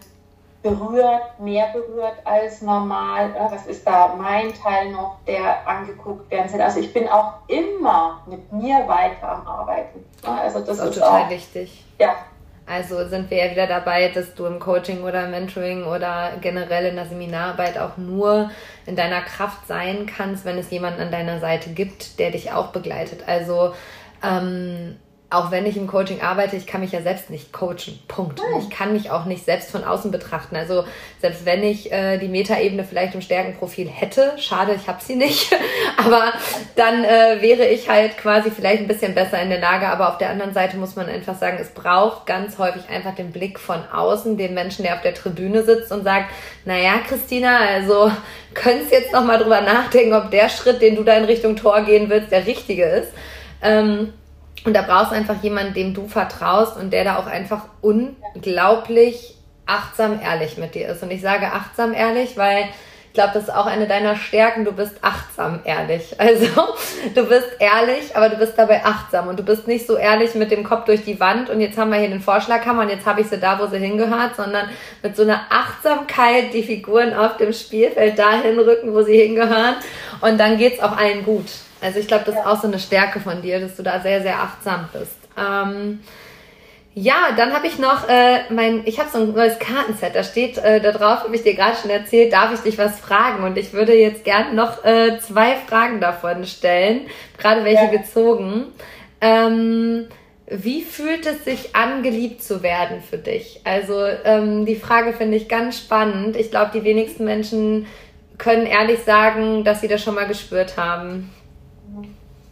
berührt, 0.63 1.39
mehr 1.39 1.67
berührt 1.73 2.15
als 2.23 2.61
normal. 2.61 3.35
Was 3.51 3.65
ist 3.67 3.85
da 3.85 4.15
mein 4.17 4.53
Teil 4.53 4.91
noch, 4.91 5.17
der 5.27 5.67
angeguckt 5.67 6.31
werden 6.31 6.49
soll? 6.49 6.61
Also 6.61 6.79
ich 6.79 6.93
bin 6.93 7.07
auch 7.07 7.33
immer 7.47 8.21
mit 8.27 8.51
mir 8.51 8.87
weiter 8.87 9.29
am 9.29 9.47
Arbeiten. 9.47 10.05
Also 10.23 10.59
das, 10.59 10.77
das 10.77 10.79
ist, 10.79 10.85
ist 10.85 10.95
total 10.95 11.23
auch, 11.23 11.29
wichtig. 11.29 11.83
Ja. 11.99 12.15
Also 12.67 13.07
sind 13.07 13.31
wir 13.31 13.45
ja 13.45 13.51
wieder 13.51 13.65
dabei, 13.65 14.09
dass 14.09 14.35
du 14.35 14.45
im 14.45 14.59
Coaching 14.59 15.03
oder 15.03 15.27
Mentoring 15.29 15.85
oder 15.85 16.33
generell 16.41 16.87
in 16.87 16.97
der 16.97 17.05
Seminararbeit 17.05 17.77
auch 17.77 17.95
nur 17.95 18.51
in 18.85 18.97
deiner 18.97 19.21
Kraft 19.21 19.65
sein 19.67 20.05
kannst, 20.05 20.43
wenn 20.43 20.57
es 20.57 20.69
jemanden 20.69 20.99
an 20.99 21.11
deiner 21.11 21.39
Seite 21.39 21.69
gibt, 21.69 22.19
der 22.19 22.31
dich 22.31 22.51
auch 22.51 22.73
begleitet. 22.73 23.23
Also 23.25 23.73
ähm, 24.21 24.97
auch 25.29 25.51
wenn 25.51 25.65
ich 25.65 25.75
im 25.75 25.87
Coaching 25.87 26.21
arbeite, 26.21 26.55
ich 26.55 26.65
kann 26.65 26.79
mich 26.79 26.93
ja 26.93 27.01
selbst 27.01 27.29
nicht 27.29 27.51
coachen. 27.51 27.99
Punkt. 28.07 28.39
Und 28.39 28.61
ich 28.61 28.69
kann 28.69 28.93
mich 28.93 29.11
auch 29.11 29.25
nicht 29.25 29.43
selbst 29.43 29.71
von 29.71 29.83
außen 29.83 30.09
betrachten. 30.09 30.55
Also 30.55 30.85
selbst 31.19 31.45
wenn 31.45 31.63
ich 31.63 31.91
äh, 31.91 32.17
die 32.17 32.29
Metaebene 32.29 32.85
vielleicht 32.85 33.13
im 33.13 33.19
Stärkenprofil 33.19 33.89
hätte, 33.89 34.33
schade, 34.37 34.73
ich 34.73 34.87
habe 34.87 35.03
sie 35.03 35.17
nicht, 35.17 35.53
aber 35.97 36.31
dann 36.77 37.03
äh, 37.03 37.41
wäre 37.41 37.65
ich 37.67 37.89
halt 37.89 38.17
quasi 38.17 38.51
vielleicht 38.51 38.79
ein 38.79 38.87
bisschen 38.87 39.15
besser 39.15 39.41
in 39.41 39.49
der 39.49 39.59
Lage. 39.59 39.89
Aber 39.89 40.09
auf 40.09 40.17
der 40.17 40.29
anderen 40.29 40.53
Seite 40.53 40.77
muss 40.77 40.95
man 40.95 41.09
einfach 41.09 41.35
sagen, 41.37 41.57
es 41.59 41.71
braucht 41.71 42.25
ganz 42.25 42.57
häufig 42.57 42.87
einfach 42.89 43.13
den 43.13 43.33
Blick 43.33 43.59
von 43.59 43.83
außen, 43.91 44.37
den 44.37 44.53
Menschen, 44.53 44.83
der 44.83 44.95
auf 44.95 45.01
der 45.01 45.13
Tribüne 45.13 45.63
sitzt 45.63 45.91
und 45.91 46.05
sagt, 46.05 46.27
naja, 46.63 46.99
Christina, 47.05 47.57
also 47.59 48.09
könntest 48.53 48.93
jetzt 48.93 49.11
noch 49.11 49.25
mal 49.25 49.39
drüber 49.39 49.59
nachdenken, 49.59 50.13
ob 50.13 50.31
der 50.31 50.47
Schritt, 50.47 50.81
den 50.81 50.95
du 50.95 51.03
da 51.03 51.17
in 51.17 51.25
Richtung 51.25 51.57
Tor 51.57 51.81
gehen 51.81 52.09
willst, 52.09 52.31
der 52.31 52.45
richtige 52.45 52.85
ist. 52.85 53.11
Ähm, 53.61 54.13
und 54.65 54.73
da 54.73 54.81
brauchst 54.81 55.11
du 55.11 55.15
einfach 55.15 55.41
jemanden, 55.43 55.73
dem 55.73 55.93
du 55.93 56.07
vertraust 56.07 56.77
und 56.77 56.91
der 56.91 57.03
da 57.03 57.17
auch 57.17 57.27
einfach 57.27 57.65
unglaublich 57.81 59.35
achtsam 59.65 60.19
ehrlich 60.21 60.57
mit 60.57 60.75
dir 60.75 60.89
ist. 60.89 61.03
Und 61.03 61.11
ich 61.11 61.21
sage 61.21 61.47
achtsam 61.47 61.93
ehrlich, 61.93 62.37
weil 62.37 62.65
ich 63.07 63.13
glaube, 63.13 63.33
das 63.33 63.43
ist 63.43 63.53
auch 63.53 63.65
eine 63.65 63.87
deiner 63.87 64.15
Stärken. 64.15 64.63
Du 64.63 64.71
bist 64.71 64.95
achtsam 65.01 65.61
ehrlich. 65.63 66.15
Also 66.19 66.47
du 67.15 67.25
bist 67.25 67.47
ehrlich, 67.59 68.15
aber 68.15 68.29
du 68.29 68.35
bist 68.37 68.53
dabei 68.57 68.85
achtsam. 68.85 69.27
Und 69.27 69.39
du 69.39 69.43
bist 69.43 69.67
nicht 69.67 69.87
so 69.87 69.97
ehrlich 69.97 70.35
mit 70.35 70.51
dem 70.51 70.63
Kopf 70.63 70.85
durch 70.85 71.03
die 71.03 71.19
Wand 71.19 71.49
und 71.49 71.59
jetzt 71.59 71.77
haben 71.77 71.91
wir 71.91 71.97
hier 71.97 72.09
den 72.09 72.21
Vorschlaghammer 72.21 72.83
und 72.83 72.89
jetzt 72.89 73.05
habe 73.05 73.21
ich 73.21 73.27
sie 73.27 73.39
da, 73.39 73.59
wo 73.59 73.67
sie 73.67 73.79
hingehört, 73.79 74.35
sondern 74.35 74.69
mit 75.01 75.15
so 75.15 75.23
einer 75.23 75.41
Achtsamkeit 75.49 76.53
die 76.53 76.63
Figuren 76.63 77.13
auf 77.13 77.37
dem 77.37 77.53
Spielfeld 77.53 78.19
dahin 78.19 78.59
rücken, 78.59 78.93
wo 78.93 79.01
sie 79.01 79.17
hingehören. 79.17 79.75
Und 80.21 80.39
dann 80.39 80.57
geht's 80.57 80.81
auch 80.81 80.95
allen 80.95 81.25
gut. 81.25 81.45
Also 81.81 81.99
ich 81.99 82.07
glaube, 82.07 82.25
das 82.25 82.35
ist 82.35 82.45
auch 82.45 82.61
so 82.61 82.67
eine 82.67 82.79
Stärke 82.79 83.19
von 83.19 83.41
dir, 83.41 83.59
dass 83.59 83.75
du 83.75 83.83
da 83.83 83.99
sehr, 83.99 84.21
sehr 84.21 84.39
achtsam 84.39 84.89
bist. 84.91 85.17
Ähm, 85.37 85.99
ja, 86.99 87.27
dann 87.37 87.53
habe 87.53 87.67
ich 87.67 87.77
noch 87.77 88.09
äh, 88.09 88.51
mein, 88.51 88.81
ich 88.85 88.99
habe 88.99 89.09
so 89.11 89.19
ein 89.19 89.31
neues 89.31 89.59
Kartenset, 89.59 90.15
da 90.15 90.23
steht 90.23 90.57
äh, 90.57 90.81
da 90.81 90.91
drauf, 90.91 91.23
habe 91.23 91.35
ich 91.35 91.43
dir 91.43 91.53
gerade 91.53 91.77
schon 91.77 91.91
erzählt, 91.91 92.33
darf 92.33 92.51
ich 92.51 92.61
dich 92.61 92.79
was 92.79 92.99
fragen? 92.99 93.43
Und 93.43 93.55
ich 93.55 93.71
würde 93.71 93.93
jetzt 93.93 94.23
gerne 94.23 94.55
noch 94.55 94.83
äh, 94.83 95.19
zwei 95.19 95.55
Fragen 95.67 96.01
davon 96.01 96.45
stellen, 96.45 97.01
gerade 97.37 97.63
welche 97.63 97.83
ja. 97.83 97.91
gezogen. 97.91 98.65
Ähm, 99.21 100.07
wie 100.47 100.81
fühlt 100.81 101.27
es 101.27 101.45
sich 101.45 101.75
an, 101.75 102.01
geliebt 102.01 102.41
zu 102.41 102.63
werden 102.63 103.03
für 103.07 103.19
dich? 103.19 103.61
Also 103.63 104.03
ähm, 104.23 104.65
die 104.65 104.75
Frage 104.75 105.13
finde 105.13 105.37
ich 105.37 105.47
ganz 105.47 105.77
spannend. 105.77 106.35
Ich 106.35 106.49
glaube, 106.49 106.71
die 106.73 106.83
wenigsten 106.83 107.25
Menschen 107.25 107.85
können 108.39 108.65
ehrlich 108.65 109.03
sagen, 109.03 109.63
dass 109.63 109.81
sie 109.81 109.87
das 109.87 110.03
schon 110.03 110.15
mal 110.15 110.27
gespürt 110.27 110.77
haben 110.77 111.31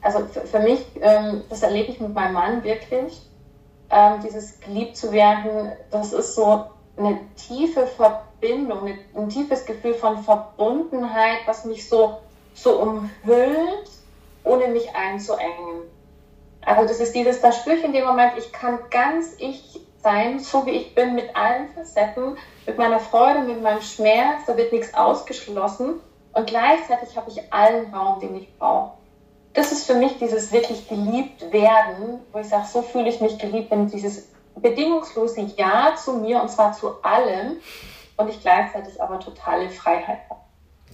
also 0.06 0.26
für, 0.28 0.42
für 0.42 0.60
mich, 0.60 0.86
ähm, 1.02 1.44
das 1.50 1.64
erlebe 1.64 1.92
ich 1.92 2.00
mit 2.00 2.14
meinem 2.14 2.34
Mann 2.34 2.64
wirklich. 2.64 3.22
ähm, 3.90 4.22
dieses 4.24 4.60
geliebt 4.60 4.98
zu 4.98 5.12
werden, 5.12 5.72
das 5.92 6.14
ist 6.14 6.36
so 6.36 6.66
eine 6.98 7.20
tiefe 7.36 7.88
Verbindung, 7.88 8.90
ein 9.16 9.30
tiefes 9.30 9.66
Gefühl 9.66 9.94
von 9.94 10.24
Verbundenheit, 10.24 11.40
was 11.46 11.66
mich 11.66 11.88
so, 11.88 12.18
so 12.54 12.80
umhüllt, 12.82 13.90
ohne 14.44 14.68
mich 14.70 14.96
einzuengen. 14.96 15.84
Also 16.66 16.88
das 16.88 17.00
ist 17.00 17.14
dieses, 17.14 17.42
da 17.42 17.52
spüre 17.52 17.76
ich 17.76 17.84
in 17.84 17.94
dem 17.94 18.06
Moment, 18.06 18.34
ich 18.38 18.52
kann 18.52 18.80
ganz 18.90 19.36
ich 19.38 19.80
sein, 20.02 20.40
so 20.40 20.66
wie 20.66 20.72
ich 20.72 20.96
bin, 20.96 21.16
mit 21.16 21.36
allen 21.36 21.70
Facetten, 21.70 22.38
mit 22.66 22.78
meiner 22.78 23.00
Freude, 23.00 23.42
mit 23.42 23.62
meinem 23.62 23.82
Schmerz, 23.82 24.46
da 24.48 24.58
wird 24.58 24.72
nichts 24.72 24.94
ausgeschlossen 24.94 26.00
und 26.34 26.48
gleichzeitig 26.48 27.16
habe 27.18 27.30
ich 27.30 27.54
allen 27.54 27.94
Raum, 27.94 28.20
den 28.20 28.36
ich 28.36 28.58
brauche. 28.58 28.94
Das 29.56 29.72
ist 29.72 29.88
für 29.88 29.96
mich 29.96 30.18
dieses 30.20 30.52
wirklich 30.52 30.88
geliebt 30.88 31.52
werden, 31.52 32.20
wo 32.32 32.40
ich 32.40 32.48
sage, 32.48 32.68
so 32.72 32.82
fühle 32.82 33.10
ich 33.10 33.22
mich 33.22 33.38
geliebt, 33.40 33.72
wenn 33.72 33.88
dieses 33.88 34.28
bedingungslose 34.56 35.50
Ja 35.58 35.96
zu 35.96 36.18
mir 36.18 36.42
und 36.42 36.50
zwar 36.50 36.74
zu 36.74 37.02
allem 37.04 37.58
und 38.18 38.30
ich 38.30 38.42
gleichzeitig 38.42 39.02
aber 39.02 39.20
totale 39.20 39.70
Freiheit 39.70 40.20
habe. 40.30 40.42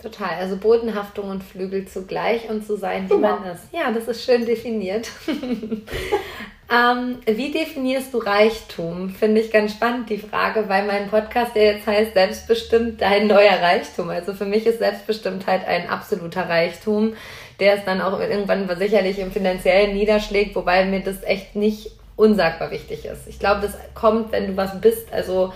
Total, 0.01 0.35
also 0.39 0.57
Bodenhaftung 0.57 1.29
und 1.29 1.43
Flügel 1.43 1.87
zugleich 1.87 2.49
und 2.49 2.65
zu 2.65 2.75
sein, 2.75 3.05
wie 3.05 3.15
genau. 3.15 3.39
man 3.39 3.51
ist. 3.51 3.63
Ja, 3.71 3.91
das 3.91 4.07
ist 4.07 4.23
schön 4.23 4.47
definiert. 4.47 5.11
ähm, 5.27 7.19
wie 7.27 7.51
definierst 7.51 8.11
du 8.11 8.17
Reichtum? 8.17 9.09
Finde 9.09 9.41
ich 9.41 9.51
ganz 9.51 9.73
spannend, 9.73 10.09
die 10.09 10.17
Frage, 10.17 10.67
weil 10.67 10.87
mein 10.87 11.07
Podcast, 11.07 11.55
der 11.55 11.75
jetzt 11.75 11.85
heißt 11.85 12.13
Selbstbestimmt, 12.13 12.99
dein 13.01 13.27
neuer 13.27 13.61
Reichtum. 13.61 14.09
Also 14.09 14.33
für 14.33 14.45
mich 14.45 14.65
ist 14.65 14.79
Selbstbestimmtheit 14.79 15.67
ein 15.67 15.87
absoluter 15.87 16.49
Reichtum, 16.49 17.13
der 17.61 17.75
es 17.75 17.85
dann 17.85 18.01
auch 18.01 18.19
irgendwann 18.19 18.67
sicherlich 18.77 19.19
im 19.19 19.31
finanziellen 19.31 19.93
niederschlägt, 19.93 20.55
wobei 20.55 20.83
mir 20.85 20.99
das 21.01 21.23
echt 21.23 21.55
nicht 21.55 21.91
unsagbar 22.17 22.71
wichtig 22.71 23.05
ist. 23.05 23.27
Ich 23.27 23.39
glaube, 23.39 23.61
das 23.61 23.73
kommt, 23.93 24.31
wenn 24.31 24.47
du 24.47 24.57
was 24.57 24.81
bist. 24.81 25.13
Also 25.13 25.53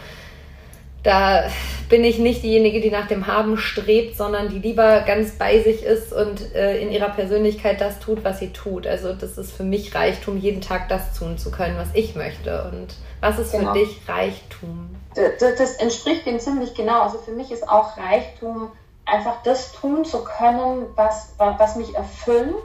da 1.04 1.44
bin 1.90 2.04
ich 2.04 2.18
nicht 2.18 2.44
diejenige, 2.44 2.80
die 2.82 2.90
nach 2.90 3.08
dem 3.08 3.28
Haben 3.28 3.58
strebt, 3.58 4.18
sondern 4.18 4.50
die 4.50 4.60
lieber 4.60 5.02
ganz 5.02 5.32
bei 5.32 5.62
sich 5.62 5.84
ist 5.84 6.14
und 6.14 6.56
äh, 6.56 6.80
in 6.80 6.92
ihrer 6.92 7.10
Persönlichkeit 7.10 7.82
das 7.82 8.00
tut, 8.00 8.24
was 8.24 8.40
sie 8.40 8.50
tut. 8.50 8.88
Also 8.88 9.14
das 9.14 9.38
ist 9.38 9.52
für 9.52 9.64
mich 9.64 9.94
Reichtum, 9.94 10.38
jeden 10.38 10.62
Tag 10.62 10.90
das 10.90 11.18
tun 11.18 11.38
zu 11.38 11.52
können, 11.52 11.78
was 11.78 11.90
ich 11.94 12.16
möchte. 12.16 12.72
Und 12.72 12.96
was 13.20 13.38
ist 13.40 13.52
genau. 13.52 13.74
für 13.74 13.80
dich 13.80 14.00
Reichtum? 14.08 14.96
Das, 15.16 15.58
das, 15.58 15.76
entspricht 15.78 16.26
dem 16.26 16.40
ziemlich 16.40 16.74
genau. 16.74 17.02
Also 17.02 17.20
für 17.20 17.32
mich 17.32 17.52
ist 17.52 17.68
auch 17.68 17.98
Reichtum 17.98 18.72
einfach 19.06 19.44
das 19.44 19.72
tun 19.74 20.04
zu 20.04 20.24
können, 20.24 20.88
was, 20.96 21.34
was 21.38 21.76
mich 21.76 21.96
erfüllt 21.96 22.56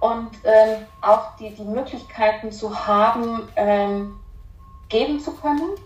und 0.00 0.30
ähm, 0.44 0.86
auch 1.02 1.36
die, 1.38 1.54
die 1.54 1.64
Möglichkeiten 1.64 2.50
zu 2.50 2.86
haben, 2.86 3.48
ähm, 3.56 4.18
geben 4.88 5.20
zu 5.20 5.32
können 5.32 5.76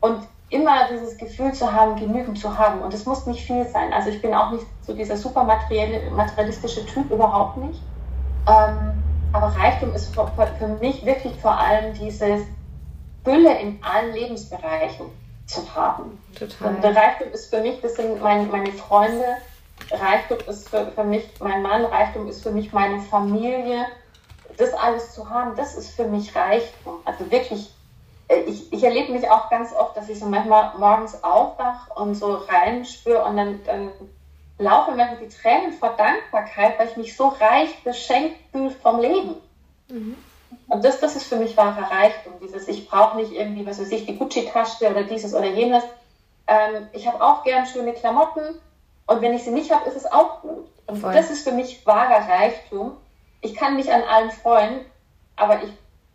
und 0.00 0.20
immer 0.50 0.88
dieses 0.90 1.16
Gefühl 1.16 1.52
zu 1.52 1.72
haben, 1.72 1.96
genügend 1.96 2.38
zu 2.38 2.56
haben. 2.56 2.82
Und 2.82 2.94
es 2.94 3.04
muss 3.06 3.26
nicht 3.26 3.44
viel 3.44 3.66
sein. 3.66 3.92
Also 3.92 4.10
ich 4.10 4.22
bin 4.22 4.32
auch 4.32 4.52
nicht 4.52 4.64
so 4.82 4.94
dieser 4.94 5.16
super 5.16 5.42
materialistische 5.42 6.86
Typ, 6.86 7.10
überhaupt 7.10 7.56
nicht. 7.56 7.80
Ähm, 8.46 9.02
aber 9.32 9.48
Reichtum 9.48 9.92
ist 9.94 10.14
für, 10.14 10.26
für, 10.58 10.68
mich 10.68 11.04
wirklich 11.04 11.34
vor 11.40 11.58
allem 11.58 11.94
diese 11.94 12.38
Fülle 13.24 13.58
in 13.58 13.80
allen 13.82 14.14
Lebensbereichen 14.14 15.06
zu 15.46 15.74
haben. 15.74 16.22
Total. 16.38 16.74
Und 16.74 16.84
Reichtum 16.84 17.32
ist 17.32 17.50
für 17.50 17.60
mich, 17.60 17.80
das 17.80 17.94
sind 17.94 18.20
mein, 18.20 18.50
meine 18.50 18.72
Freunde, 18.72 19.24
Reichtum 19.90 20.38
ist 20.48 20.68
für, 20.68 20.86
für 20.92 21.04
mich 21.04 21.28
mein 21.40 21.62
Mann, 21.62 21.84
Reichtum 21.84 22.28
ist 22.28 22.42
für 22.42 22.50
mich 22.50 22.72
meine 22.72 23.00
Familie. 23.00 23.86
Das 24.56 24.72
alles 24.74 25.12
zu 25.12 25.28
haben, 25.28 25.54
das 25.56 25.76
ist 25.76 25.90
für 25.90 26.06
mich 26.06 26.34
Reichtum. 26.34 27.00
Also 27.04 27.30
wirklich 27.30 27.70
äh, 28.28 28.40
ich, 28.40 28.72
ich 28.72 28.82
erlebe 28.82 29.12
mich 29.12 29.28
auch 29.28 29.50
ganz 29.50 29.72
oft, 29.72 29.96
dass 29.96 30.08
ich 30.08 30.18
so 30.18 30.26
manchmal 30.26 30.76
morgens 30.78 31.22
aufwache 31.22 31.92
und 31.94 32.14
so 32.14 32.34
reinspüre 32.34 33.24
und 33.24 33.36
dann, 33.36 33.60
dann 33.64 33.90
laufen 34.58 34.96
mir 34.96 35.16
die 35.20 35.28
Tränen 35.28 35.72
vor 35.72 35.90
Dankbarkeit, 35.96 36.78
weil 36.78 36.88
ich 36.88 36.96
mich 36.96 37.16
so 37.16 37.28
reich 37.28 37.82
beschenkt 37.84 38.36
fühle 38.50 38.70
vom 38.70 39.00
Leben. 39.00 39.36
Mhm. 39.88 40.16
Und 40.68 40.84
das, 40.84 41.00
das 41.00 41.16
ist 41.16 41.26
für 41.26 41.36
mich 41.36 41.56
wahrer 41.56 41.90
Reichtum. 41.90 42.34
Dieses, 42.42 42.68
ich 42.68 42.88
brauche 42.88 43.16
nicht 43.16 43.32
irgendwie, 43.32 43.66
was 43.66 43.80
weiß 43.80 43.90
ich, 43.90 44.06
die 44.06 44.16
Gucci-Tasche 44.16 44.90
oder 44.90 45.04
dieses 45.04 45.34
oder 45.34 45.46
jenes. 45.46 45.84
Ähm, 46.46 46.88
ich 46.92 47.06
habe 47.06 47.22
auch 47.22 47.44
gern 47.44 47.66
schöne 47.66 47.92
Klamotten 47.92 48.42
und 49.06 49.22
wenn 49.22 49.34
ich 49.34 49.44
sie 49.44 49.50
nicht 49.50 49.70
habe, 49.70 49.88
ist 49.88 49.96
es 49.96 50.06
auch 50.06 50.42
gut. 50.42 50.66
Und 50.86 50.98
Voll. 50.98 51.12
das 51.12 51.30
ist 51.30 51.46
für 51.46 51.52
mich 51.52 51.86
wahrer 51.86 52.28
Reichtum. 52.28 52.96
Ich 53.40 53.54
kann 53.54 53.76
mich 53.76 53.92
an 53.92 54.02
allen 54.02 54.30
freuen, 54.30 54.80
aber 55.36 55.62
ich 55.62 55.70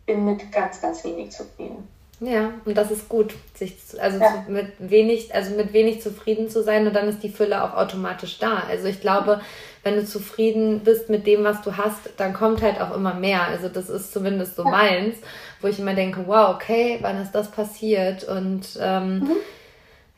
bin 0.06 0.24
mit 0.24 0.50
ganz, 0.52 0.80
ganz 0.80 1.04
wenig 1.04 1.30
zufrieden. 1.32 1.88
Ja, 2.20 2.52
und 2.64 2.76
das 2.76 2.90
ist 2.90 3.08
gut, 3.08 3.34
sich 3.54 3.76
also 4.00 4.18
ja. 4.18 4.44
mit 4.46 4.74
wenig, 4.78 5.34
also 5.34 5.56
mit 5.56 5.72
wenig 5.72 6.02
zufrieden 6.02 6.48
zu 6.48 6.62
sein 6.62 6.86
und 6.86 6.94
dann 6.94 7.08
ist 7.08 7.22
die 7.22 7.30
Fülle 7.30 7.64
auch 7.64 7.74
automatisch 7.74 8.38
da. 8.38 8.62
Also 8.68 8.86
ich 8.86 9.00
glaube, 9.00 9.40
wenn 9.82 9.96
du 9.96 10.04
zufrieden 10.04 10.80
bist 10.80 11.08
mit 11.08 11.26
dem, 11.26 11.44
was 11.44 11.62
du 11.62 11.76
hast, 11.76 12.10
dann 12.16 12.32
kommt 12.32 12.62
halt 12.62 12.80
auch 12.80 12.94
immer 12.94 13.14
mehr. 13.14 13.42
Also 13.42 13.68
das 13.68 13.88
ist 13.88 14.12
zumindest 14.12 14.56
so 14.56 14.64
ja. 14.64 14.70
meins, 14.70 15.16
wo 15.60 15.68
ich 15.68 15.78
immer 15.78 15.94
denke, 15.94 16.24
wow, 16.26 16.54
okay, 16.54 16.98
wann 17.00 17.20
ist 17.20 17.32
das 17.32 17.50
passiert? 17.50 18.24
Und 18.24 18.78
ähm, 18.80 19.18
mhm. 19.18 19.36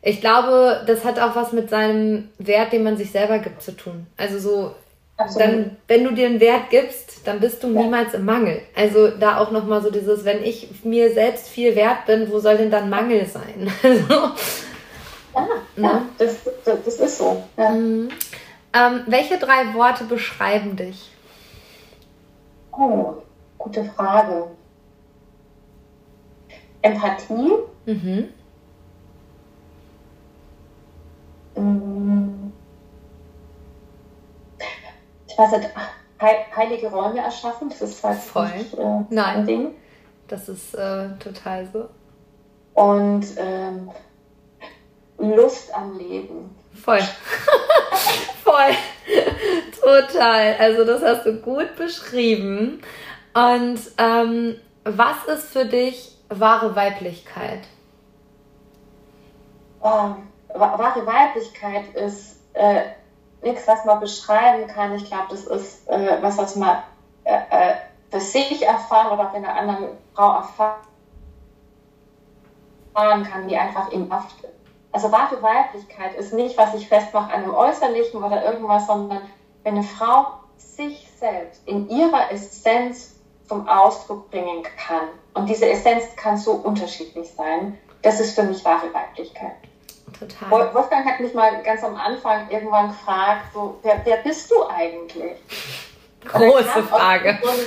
ich 0.02 0.20
glaube, 0.20 0.82
das 0.86 1.04
hat 1.04 1.18
auch 1.18 1.34
was 1.34 1.52
mit 1.52 1.70
seinem 1.70 2.28
Wert, 2.38 2.72
den 2.72 2.82
man 2.82 2.96
sich 2.96 3.10
selber 3.10 3.38
gibt, 3.38 3.62
zu 3.62 3.72
tun. 3.72 4.06
Also 4.16 4.38
so 4.38 4.74
dann, 5.38 5.76
wenn 5.86 6.04
du 6.04 6.12
dir 6.12 6.26
einen 6.26 6.40
Wert 6.40 6.70
gibst, 6.70 7.26
dann 7.26 7.38
bist 7.38 7.62
du 7.62 7.68
ja. 7.68 7.82
niemals 7.82 8.14
im 8.14 8.24
Mangel. 8.24 8.60
Also 8.74 9.08
da 9.08 9.38
auch 9.38 9.52
nochmal 9.52 9.80
so 9.80 9.90
dieses, 9.90 10.24
wenn 10.24 10.42
ich 10.42 10.68
mir 10.82 11.12
selbst 11.12 11.48
viel 11.48 11.76
wert 11.76 12.06
bin, 12.06 12.30
wo 12.30 12.40
soll 12.40 12.56
denn 12.56 12.70
dann 12.70 12.90
Mangel 12.90 13.24
sein? 13.24 13.72
ja, 13.82 14.00
ja 15.34 15.42
ne? 15.76 16.02
das, 16.18 16.38
das, 16.64 16.78
das, 16.84 17.00
ist 17.00 17.18
so. 17.18 17.42
Ja. 17.56 17.72
Ähm, 18.74 19.04
welche 19.06 19.38
drei 19.38 19.72
Worte 19.74 20.04
beschreiben 20.04 20.76
dich? 20.76 21.10
Oh, 22.72 23.14
gute 23.56 23.84
Frage. 23.84 24.48
Empathie. 26.82 27.52
Mhm. 27.86 28.28
Mhm 31.56 32.34
ich 35.34 35.38
weiß 35.38 35.50
nicht, 35.58 35.70
heilige 36.56 36.88
Räume 36.88 37.18
erschaffen. 37.18 37.68
Das 37.68 37.82
ist 37.82 37.98
zwar 37.98 38.12
Voll. 38.14 38.48
Nicht, 38.56 38.74
äh, 38.74 39.00
Nein. 39.10 39.36
ein 39.38 39.46
Ding. 39.46 39.74
Das 40.28 40.48
ist 40.48 40.74
äh, 40.74 41.08
total 41.18 41.66
so. 41.72 41.88
Und 42.74 43.26
ähm, 43.36 43.90
Lust 45.18 45.74
am 45.74 45.98
Leben. 45.98 46.54
Voll. 46.84 47.00
Voll. 48.44 48.76
Total. 49.82 50.56
Also 50.58 50.84
das 50.84 51.02
hast 51.02 51.24
du 51.24 51.40
gut 51.40 51.76
beschrieben. 51.76 52.82
Und 53.32 53.80
ähm, 53.98 54.56
was 54.84 55.24
ist 55.26 55.52
für 55.52 55.64
dich 55.64 56.14
wahre 56.28 56.76
Weiblichkeit? 56.76 57.60
Ähm, 59.82 60.28
wahre 60.54 61.06
Weiblichkeit 61.06 61.94
ist 61.94 62.40
äh, 62.52 62.82
nichts, 63.42 63.66
was 63.66 63.84
man 63.86 64.00
beschreiben 64.00 64.66
kann. 64.68 64.94
Ich 64.94 65.06
glaube, 65.06 65.28
das 65.30 65.44
ist 65.44 65.88
äh, 65.88 66.18
was, 66.20 66.36
was 66.36 66.56
man 66.56 66.82
äh, 67.24 67.38
äh, 67.50 67.74
für 68.10 68.20
sich 68.20 68.62
erfahren 68.62 69.10
oder 69.10 69.30
auch 69.30 69.34
in 69.34 69.44
einer 69.44 69.56
anderen 69.56 69.88
Frau 70.14 70.34
erfahren 70.34 70.82
kann, 72.94 73.48
die 73.48 73.56
einfach 73.56 73.90
in 73.90 74.10
haftet. 74.12 74.53
Also 74.94 75.10
wahre 75.10 75.42
Weiblichkeit 75.42 76.14
ist 76.14 76.32
nicht, 76.32 76.56
was 76.56 76.72
ich 76.72 76.86
festmache 76.86 77.32
an 77.32 77.42
einem 77.42 77.52
Äußerlichen 77.52 78.22
oder 78.22 78.44
irgendwas, 78.44 78.86
sondern 78.86 79.22
wenn 79.64 79.74
eine 79.74 79.82
Frau 79.82 80.34
sich 80.56 81.10
selbst 81.18 81.66
in 81.66 81.88
ihrer 81.88 82.30
Essenz 82.30 83.16
zum 83.48 83.66
Ausdruck 83.66 84.30
bringen 84.30 84.62
kann. 84.62 85.08
Und 85.34 85.48
diese 85.48 85.68
Essenz 85.68 86.14
kann 86.14 86.36
so 86.36 86.52
unterschiedlich 86.52 87.28
sein. 87.36 87.76
Das 88.02 88.20
ist 88.20 88.36
für 88.36 88.44
mich 88.44 88.64
wahre 88.64 88.94
Weiblichkeit. 88.94 89.56
Total. 90.16 90.72
Wolfgang 90.72 91.04
hat 91.04 91.18
mich 91.18 91.34
mal 91.34 91.60
ganz 91.64 91.82
am 91.82 91.96
Anfang 91.96 92.48
irgendwann 92.50 92.86
gefragt, 92.86 93.46
so, 93.52 93.80
wer, 93.82 94.00
wer 94.04 94.18
bist 94.18 94.48
du 94.52 94.64
eigentlich? 94.68 95.40
Große 96.24 96.84
Frage. 96.84 97.40
So 97.42 97.48
eine, 97.48 97.58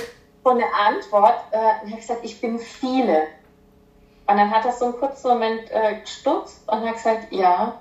so 0.44 0.50
eine 0.50 0.64
Antwort, 0.74 1.44
äh, 1.50 1.84
ich 1.84 1.90
habe 1.90 2.00
gesagt, 2.00 2.20
ich 2.22 2.40
bin 2.40 2.58
viele. 2.58 3.26
Und 4.28 4.36
dann 4.36 4.50
hat 4.50 4.66
er 4.66 4.72
so 4.72 4.84
einen 4.84 4.98
kurzen 4.98 5.28
Moment 5.28 5.70
äh, 5.70 6.00
gestutzt 6.00 6.60
und 6.66 6.86
hat 6.86 6.96
gesagt, 6.96 7.32
ja, 7.32 7.80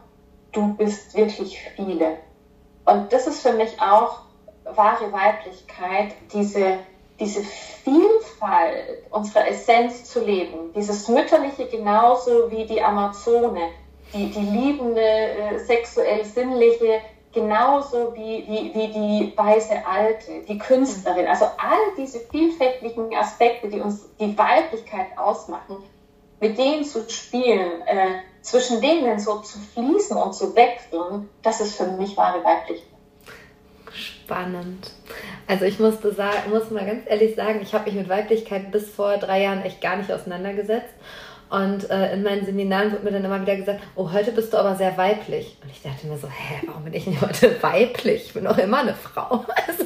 du 0.54 0.74
bist 0.76 1.14
wirklich 1.14 1.60
viele. 1.76 2.20
Und 2.86 3.12
das 3.12 3.28
ist 3.28 3.42
für 3.42 3.52
mich 3.52 3.82
auch 3.82 4.22
wahre 4.64 5.12
Weiblichkeit, 5.12 6.14
diese, 6.34 6.80
diese 7.20 7.44
Vielfalt 7.44 9.04
unserer 9.10 9.46
Essenz 9.50 10.06
zu 10.06 10.24
leben. 10.24 10.72
Dieses 10.74 11.10
Mütterliche 11.10 11.68
genauso 11.68 12.50
wie 12.50 12.66
die 12.66 12.82
Amazone, 12.82 13.72
die, 14.14 14.30
die 14.32 14.40
liebende, 14.40 15.02
äh, 15.02 15.60
sexuell 15.60 16.24
sinnliche, 16.24 17.02
genauso 17.34 18.16
wie, 18.16 18.46
wie, 18.48 18.74
wie 18.74 18.88
die 18.88 19.34
weiße 19.38 19.86
Alte, 19.86 20.44
die 20.48 20.58
Künstlerin. 20.58 21.28
Also 21.28 21.44
all 21.44 21.94
diese 21.98 22.20
vielfältigen 22.20 23.14
Aspekte, 23.18 23.68
die 23.68 23.82
uns 23.82 24.08
die 24.18 24.38
Weiblichkeit 24.38 25.08
ausmachen, 25.18 25.84
mit 26.40 26.58
denen 26.58 26.84
zu 26.84 27.10
spielen, 27.10 27.82
äh, 27.86 28.20
zwischen 28.42 28.82
denen 28.82 29.20
so 29.20 29.40
zu 29.40 29.60
fließen 29.60 30.16
und 30.16 30.34
zu 30.34 30.56
wechseln, 30.56 31.30
das 31.42 31.62
ist 31.62 31.76
für 31.76 31.88
mich 31.88 32.16
wahre 32.16 32.44
Weiblichkeit. 32.44 32.88
Spannend. 33.94 34.92
Also 35.48 35.66
ich 35.66 35.80
musste 35.80 36.14
sagen, 36.14 36.52
muss 36.52 36.70
mal 36.70 36.86
ganz 36.86 37.04
ehrlich 37.08 37.36
sagen, 37.36 37.62
ich 37.62 37.74
habe 37.74 37.86
mich 37.86 37.96
mit 37.96 38.10
Weiblichkeit 38.10 38.72
bis 38.72 38.90
vor 38.90 39.18
drei 39.18 39.44
Jahren 39.44 39.64
echt 39.64 39.82
gar 39.82 39.96
nicht 39.96 40.12
auseinandergesetzt. 40.12 40.94
Und 41.50 41.90
äh, 41.90 42.14
in 42.14 42.24
meinen 42.24 42.46
Seminaren 42.46 42.92
wird 42.92 43.04
mir 43.04 43.12
dann 43.12 43.24
immer 43.24 43.42
wieder 43.42 43.56
gesagt, 43.56 43.80
oh, 43.96 44.12
heute 44.12 44.34
bist 44.34 44.52
du 44.52 44.58
aber 44.58 44.76
sehr 44.76 44.98
weiblich. 44.98 45.58
Und 45.64 45.72
ich 45.72 45.82
dachte 45.82 46.06
mir 46.08 46.18
so, 46.18 46.28
hä, 46.28 46.62
warum 46.68 46.84
bin 46.84 46.94
ich 46.94 47.06
denn 47.06 47.22
heute 47.22 47.56
weiblich? 47.62 48.26
Ich 48.28 48.34
bin 48.34 48.44
doch 48.44 48.58
immer 48.58 48.80
eine 48.80 48.94
Frau. 48.94 49.46
Also 49.68 49.84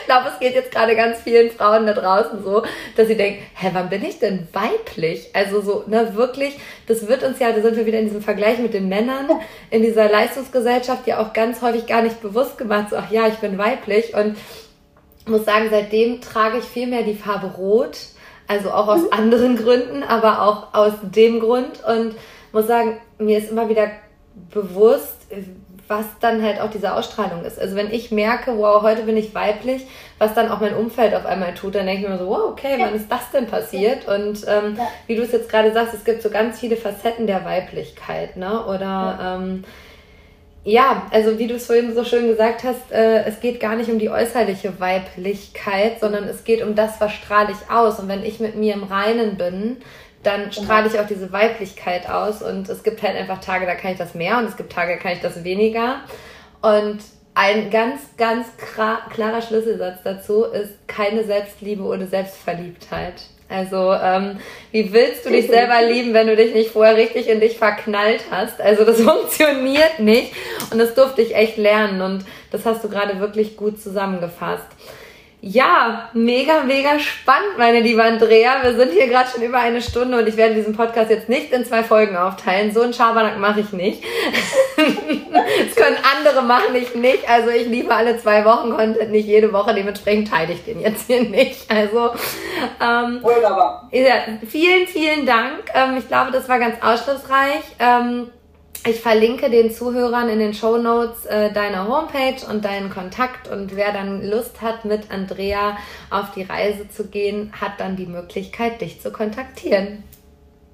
ich 0.00 0.06
glaube, 0.06 0.28
es 0.32 0.38
geht 0.40 0.54
jetzt 0.54 0.70
gerade 0.70 0.96
ganz 0.96 1.20
vielen 1.20 1.50
Frauen 1.50 1.86
da 1.86 1.92
draußen 1.92 2.42
so, 2.42 2.62
dass 2.96 3.08
sie 3.08 3.16
denken, 3.16 3.42
hä, 3.54 3.70
wann 3.72 3.90
bin 3.90 4.04
ich 4.04 4.18
denn 4.18 4.48
weiblich? 4.52 5.30
Also 5.34 5.60
so, 5.60 5.84
ne, 5.86 6.14
wirklich, 6.14 6.58
das 6.86 7.06
wird 7.08 7.22
uns 7.22 7.38
ja, 7.38 7.52
da 7.52 7.60
sind 7.60 7.76
wir 7.76 7.84
wieder 7.84 7.98
in 7.98 8.06
diesem 8.06 8.22
Vergleich 8.22 8.58
mit 8.58 8.72
den 8.72 8.88
Männern, 8.88 9.28
in 9.70 9.82
dieser 9.82 10.08
Leistungsgesellschaft 10.08 11.06
ja 11.06 11.20
auch 11.20 11.34
ganz 11.34 11.60
häufig 11.60 11.86
gar 11.86 12.02
nicht 12.02 12.22
bewusst 12.22 12.56
gemacht, 12.56 12.90
so, 12.90 12.96
ach 12.96 13.10
ja, 13.10 13.26
ich 13.28 13.36
bin 13.36 13.58
weiblich. 13.58 14.14
Und 14.14 14.36
muss 15.26 15.44
sagen, 15.44 15.68
seitdem 15.70 16.20
trage 16.20 16.58
ich 16.58 16.64
viel 16.64 16.86
mehr 16.86 17.02
die 17.02 17.14
Farbe 17.14 17.48
Rot 17.48 17.98
also 18.48 18.70
auch 18.70 18.88
aus 18.88 19.02
mhm. 19.02 19.12
anderen 19.12 19.56
Gründen, 19.56 20.02
aber 20.02 20.42
auch 20.42 20.74
aus 20.74 20.94
dem 21.02 21.38
Grund. 21.38 21.84
Und 21.86 22.16
muss 22.52 22.66
sagen, 22.66 22.96
mir 23.18 23.38
ist 23.38 23.50
immer 23.50 23.68
wieder 23.68 23.90
bewusst, 24.50 25.16
was 25.88 26.06
dann 26.20 26.42
halt 26.42 26.60
auch 26.60 26.70
diese 26.70 26.94
Ausstrahlung 26.94 27.44
ist. 27.44 27.58
Also 27.58 27.74
wenn 27.74 27.90
ich 27.90 28.10
merke, 28.10 28.56
wow, 28.58 28.82
heute 28.82 29.02
bin 29.02 29.16
ich 29.16 29.34
weiblich, 29.34 29.86
was 30.18 30.34
dann 30.34 30.50
auch 30.50 30.60
mein 30.60 30.74
Umfeld 30.74 31.14
auf 31.14 31.24
einmal 31.24 31.54
tut, 31.54 31.74
dann 31.74 31.86
denke 31.86 32.02
ich 32.02 32.08
mir 32.08 32.18
so, 32.18 32.28
wow, 32.28 32.50
okay, 32.50 32.78
ja. 32.78 32.86
wann 32.86 32.94
ist 32.94 33.10
das 33.10 33.30
denn 33.32 33.46
passiert? 33.46 34.04
Ja. 34.06 34.14
Und 34.14 34.44
ähm, 34.46 34.76
ja. 34.76 34.88
wie 35.06 35.16
du 35.16 35.22
es 35.22 35.32
jetzt 35.32 35.48
gerade 35.48 35.72
sagst, 35.72 35.94
es 35.94 36.04
gibt 36.04 36.22
so 36.22 36.30
ganz 36.30 36.60
viele 36.60 36.76
Facetten 36.76 37.26
der 37.26 37.44
Weiblichkeit, 37.44 38.36
ne? 38.36 38.64
Oder 38.66 39.38
ähm, 39.40 39.64
ja, 40.68 41.06
also 41.10 41.38
wie 41.38 41.46
du 41.46 41.54
es 41.54 41.64
vorhin 41.64 41.94
so 41.94 42.04
schön 42.04 42.28
gesagt 42.28 42.62
hast, 42.62 42.92
äh, 42.92 43.24
es 43.24 43.40
geht 43.40 43.58
gar 43.58 43.74
nicht 43.74 43.90
um 43.90 43.98
die 43.98 44.10
äußerliche 44.10 44.78
Weiblichkeit, 44.78 45.98
sondern 45.98 46.24
es 46.24 46.44
geht 46.44 46.62
um 46.62 46.74
das, 46.74 47.00
was 47.00 47.12
strahle 47.14 47.52
ich 47.52 47.70
aus. 47.70 47.98
Und 47.98 48.08
wenn 48.08 48.22
ich 48.22 48.38
mit 48.38 48.54
mir 48.54 48.74
im 48.74 48.82
Reinen 48.82 49.38
bin, 49.38 49.78
dann 50.22 50.50
genau. 50.50 50.62
strahle 50.62 50.88
ich 50.88 51.00
auch 51.00 51.06
diese 51.06 51.32
Weiblichkeit 51.32 52.10
aus. 52.10 52.42
Und 52.42 52.68
es 52.68 52.82
gibt 52.82 53.02
halt 53.02 53.16
einfach 53.16 53.40
Tage, 53.40 53.64
da 53.64 53.76
kann 53.76 53.92
ich 53.92 53.98
das 53.98 54.14
mehr 54.14 54.36
und 54.36 54.44
es 54.44 54.58
gibt 54.58 54.70
Tage, 54.70 54.92
da 54.92 54.98
kann 54.98 55.12
ich 55.12 55.20
das 55.20 55.42
weniger. 55.42 56.00
Und 56.60 56.98
ein 57.32 57.70
ganz, 57.70 58.02
ganz 58.18 58.48
klarer 58.58 59.40
Schlüsselsatz 59.40 60.00
dazu 60.04 60.44
ist 60.44 60.86
keine 60.86 61.24
Selbstliebe 61.24 61.82
oder 61.82 62.06
Selbstverliebtheit. 62.06 63.22
Also, 63.48 63.92
ähm, 63.94 64.38
wie 64.72 64.92
willst 64.92 65.24
du 65.24 65.30
dich 65.30 65.46
selber 65.46 65.80
lieben, 65.82 66.12
wenn 66.12 66.26
du 66.26 66.36
dich 66.36 66.52
nicht 66.52 66.70
vorher 66.70 66.96
richtig 66.96 67.28
in 67.28 67.40
dich 67.40 67.56
verknallt 67.56 68.24
hast? 68.30 68.60
Also, 68.60 68.84
das 68.84 69.00
funktioniert 69.02 70.00
nicht. 70.00 70.32
Und 70.70 70.78
das 70.78 70.94
durfte 70.94 71.22
ich 71.22 71.34
echt 71.34 71.56
lernen. 71.56 72.02
Und 72.02 72.24
das 72.50 72.66
hast 72.66 72.84
du 72.84 72.88
gerade 72.88 73.20
wirklich 73.20 73.56
gut 73.56 73.80
zusammengefasst. 73.80 74.66
Ja, 75.40 76.10
mega, 76.14 76.64
mega 76.64 76.98
spannend, 76.98 77.58
meine 77.58 77.78
liebe 77.78 78.02
Andrea. 78.02 78.60
Wir 78.62 78.74
sind 78.74 78.90
hier 78.90 79.06
gerade 79.06 79.30
schon 79.30 79.42
über 79.42 79.58
eine 79.58 79.80
Stunde 79.80 80.18
und 80.18 80.26
ich 80.26 80.36
werde 80.36 80.56
diesen 80.56 80.74
Podcast 80.74 81.10
jetzt 81.10 81.28
nicht 81.28 81.52
in 81.52 81.64
zwei 81.64 81.84
Folgen 81.84 82.16
aufteilen. 82.16 82.72
So 82.74 82.82
einen 82.82 82.92
Schabernack 82.92 83.38
mache 83.38 83.60
ich 83.60 83.72
nicht. 83.72 84.02
das 84.76 85.76
können 85.76 85.96
andere 86.16 86.42
machen, 86.42 86.74
ich 86.74 86.96
nicht. 86.96 87.28
Also 87.30 87.50
ich 87.50 87.68
liebe 87.68 87.94
alle 87.94 88.18
zwei 88.18 88.44
Wochen 88.44 88.70
Content, 88.70 89.12
nicht 89.12 89.28
jede 89.28 89.52
Woche. 89.52 89.74
Dementsprechend 89.74 90.28
teile 90.28 90.54
ich 90.54 90.64
den 90.64 90.80
jetzt 90.80 91.06
hier 91.06 91.22
nicht. 91.22 91.70
Also 91.70 92.10
ähm, 92.82 93.22
Wunderbar. 93.22 93.88
Ja, 93.92 94.14
vielen, 94.44 94.88
vielen 94.88 95.24
Dank. 95.24 95.70
Ähm, 95.72 95.98
ich 95.98 96.08
glaube, 96.08 96.32
das 96.32 96.48
war 96.48 96.58
ganz 96.58 96.82
aufschlussreich. 96.82 97.62
Ähm, 97.78 98.32
ich 98.86 99.00
verlinke 99.00 99.50
den 99.50 99.70
Zuhörern 99.70 100.28
in 100.28 100.38
den 100.38 100.54
Show 100.54 100.76
Notes 100.78 101.26
äh, 101.26 101.52
deine 101.52 101.88
Homepage 101.88 102.46
und 102.48 102.64
deinen 102.64 102.90
Kontakt. 102.90 103.48
Und 103.48 103.76
wer 103.76 103.92
dann 103.92 104.28
Lust 104.28 104.60
hat, 104.60 104.84
mit 104.84 105.10
Andrea 105.10 105.76
auf 106.10 106.32
die 106.34 106.42
Reise 106.42 106.88
zu 106.88 107.06
gehen, 107.08 107.52
hat 107.60 107.72
dann 107.78 107.96
die 107.96 108.06
Möglichkeit, 108.06 108.80
dich 108.80 109.00
zu 109.00 109.10
kontaktieren. 109.10 110.04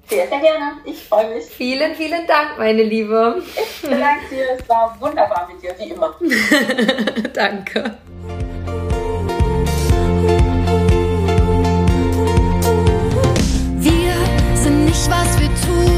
Sehr, 0.07 0.27
sehr 0.27 0.39
gerne. 0.39 0.73
Ich 0.85 1.03
freue 1.03 1.35
mich. 1.35 1.45
Vielen, 1.45 1.95
vielen 1.95 2.27
Dank, 2.27 2.59
meine 2.59 2.83
Liebe. 2.83 3.41
Ich 3.55 3.81
bedanke 3.81 4.29
dir. 4.29 4.45
Es 4.57 4.69
war 4.69 4.95
wunderbar 4.99 5.49
mit 5.51 5.63
dir, 5.63 5.73
wie 5.79 5.91
immer. 5.91 6.15
Danke. 7.33 7.97
Wir 13.79 14.13
sind 14.55 14.85
nicht, 14.85 15.09
was 15.09 15.39
wir 15.39 15.47
tun. 15.47 15.94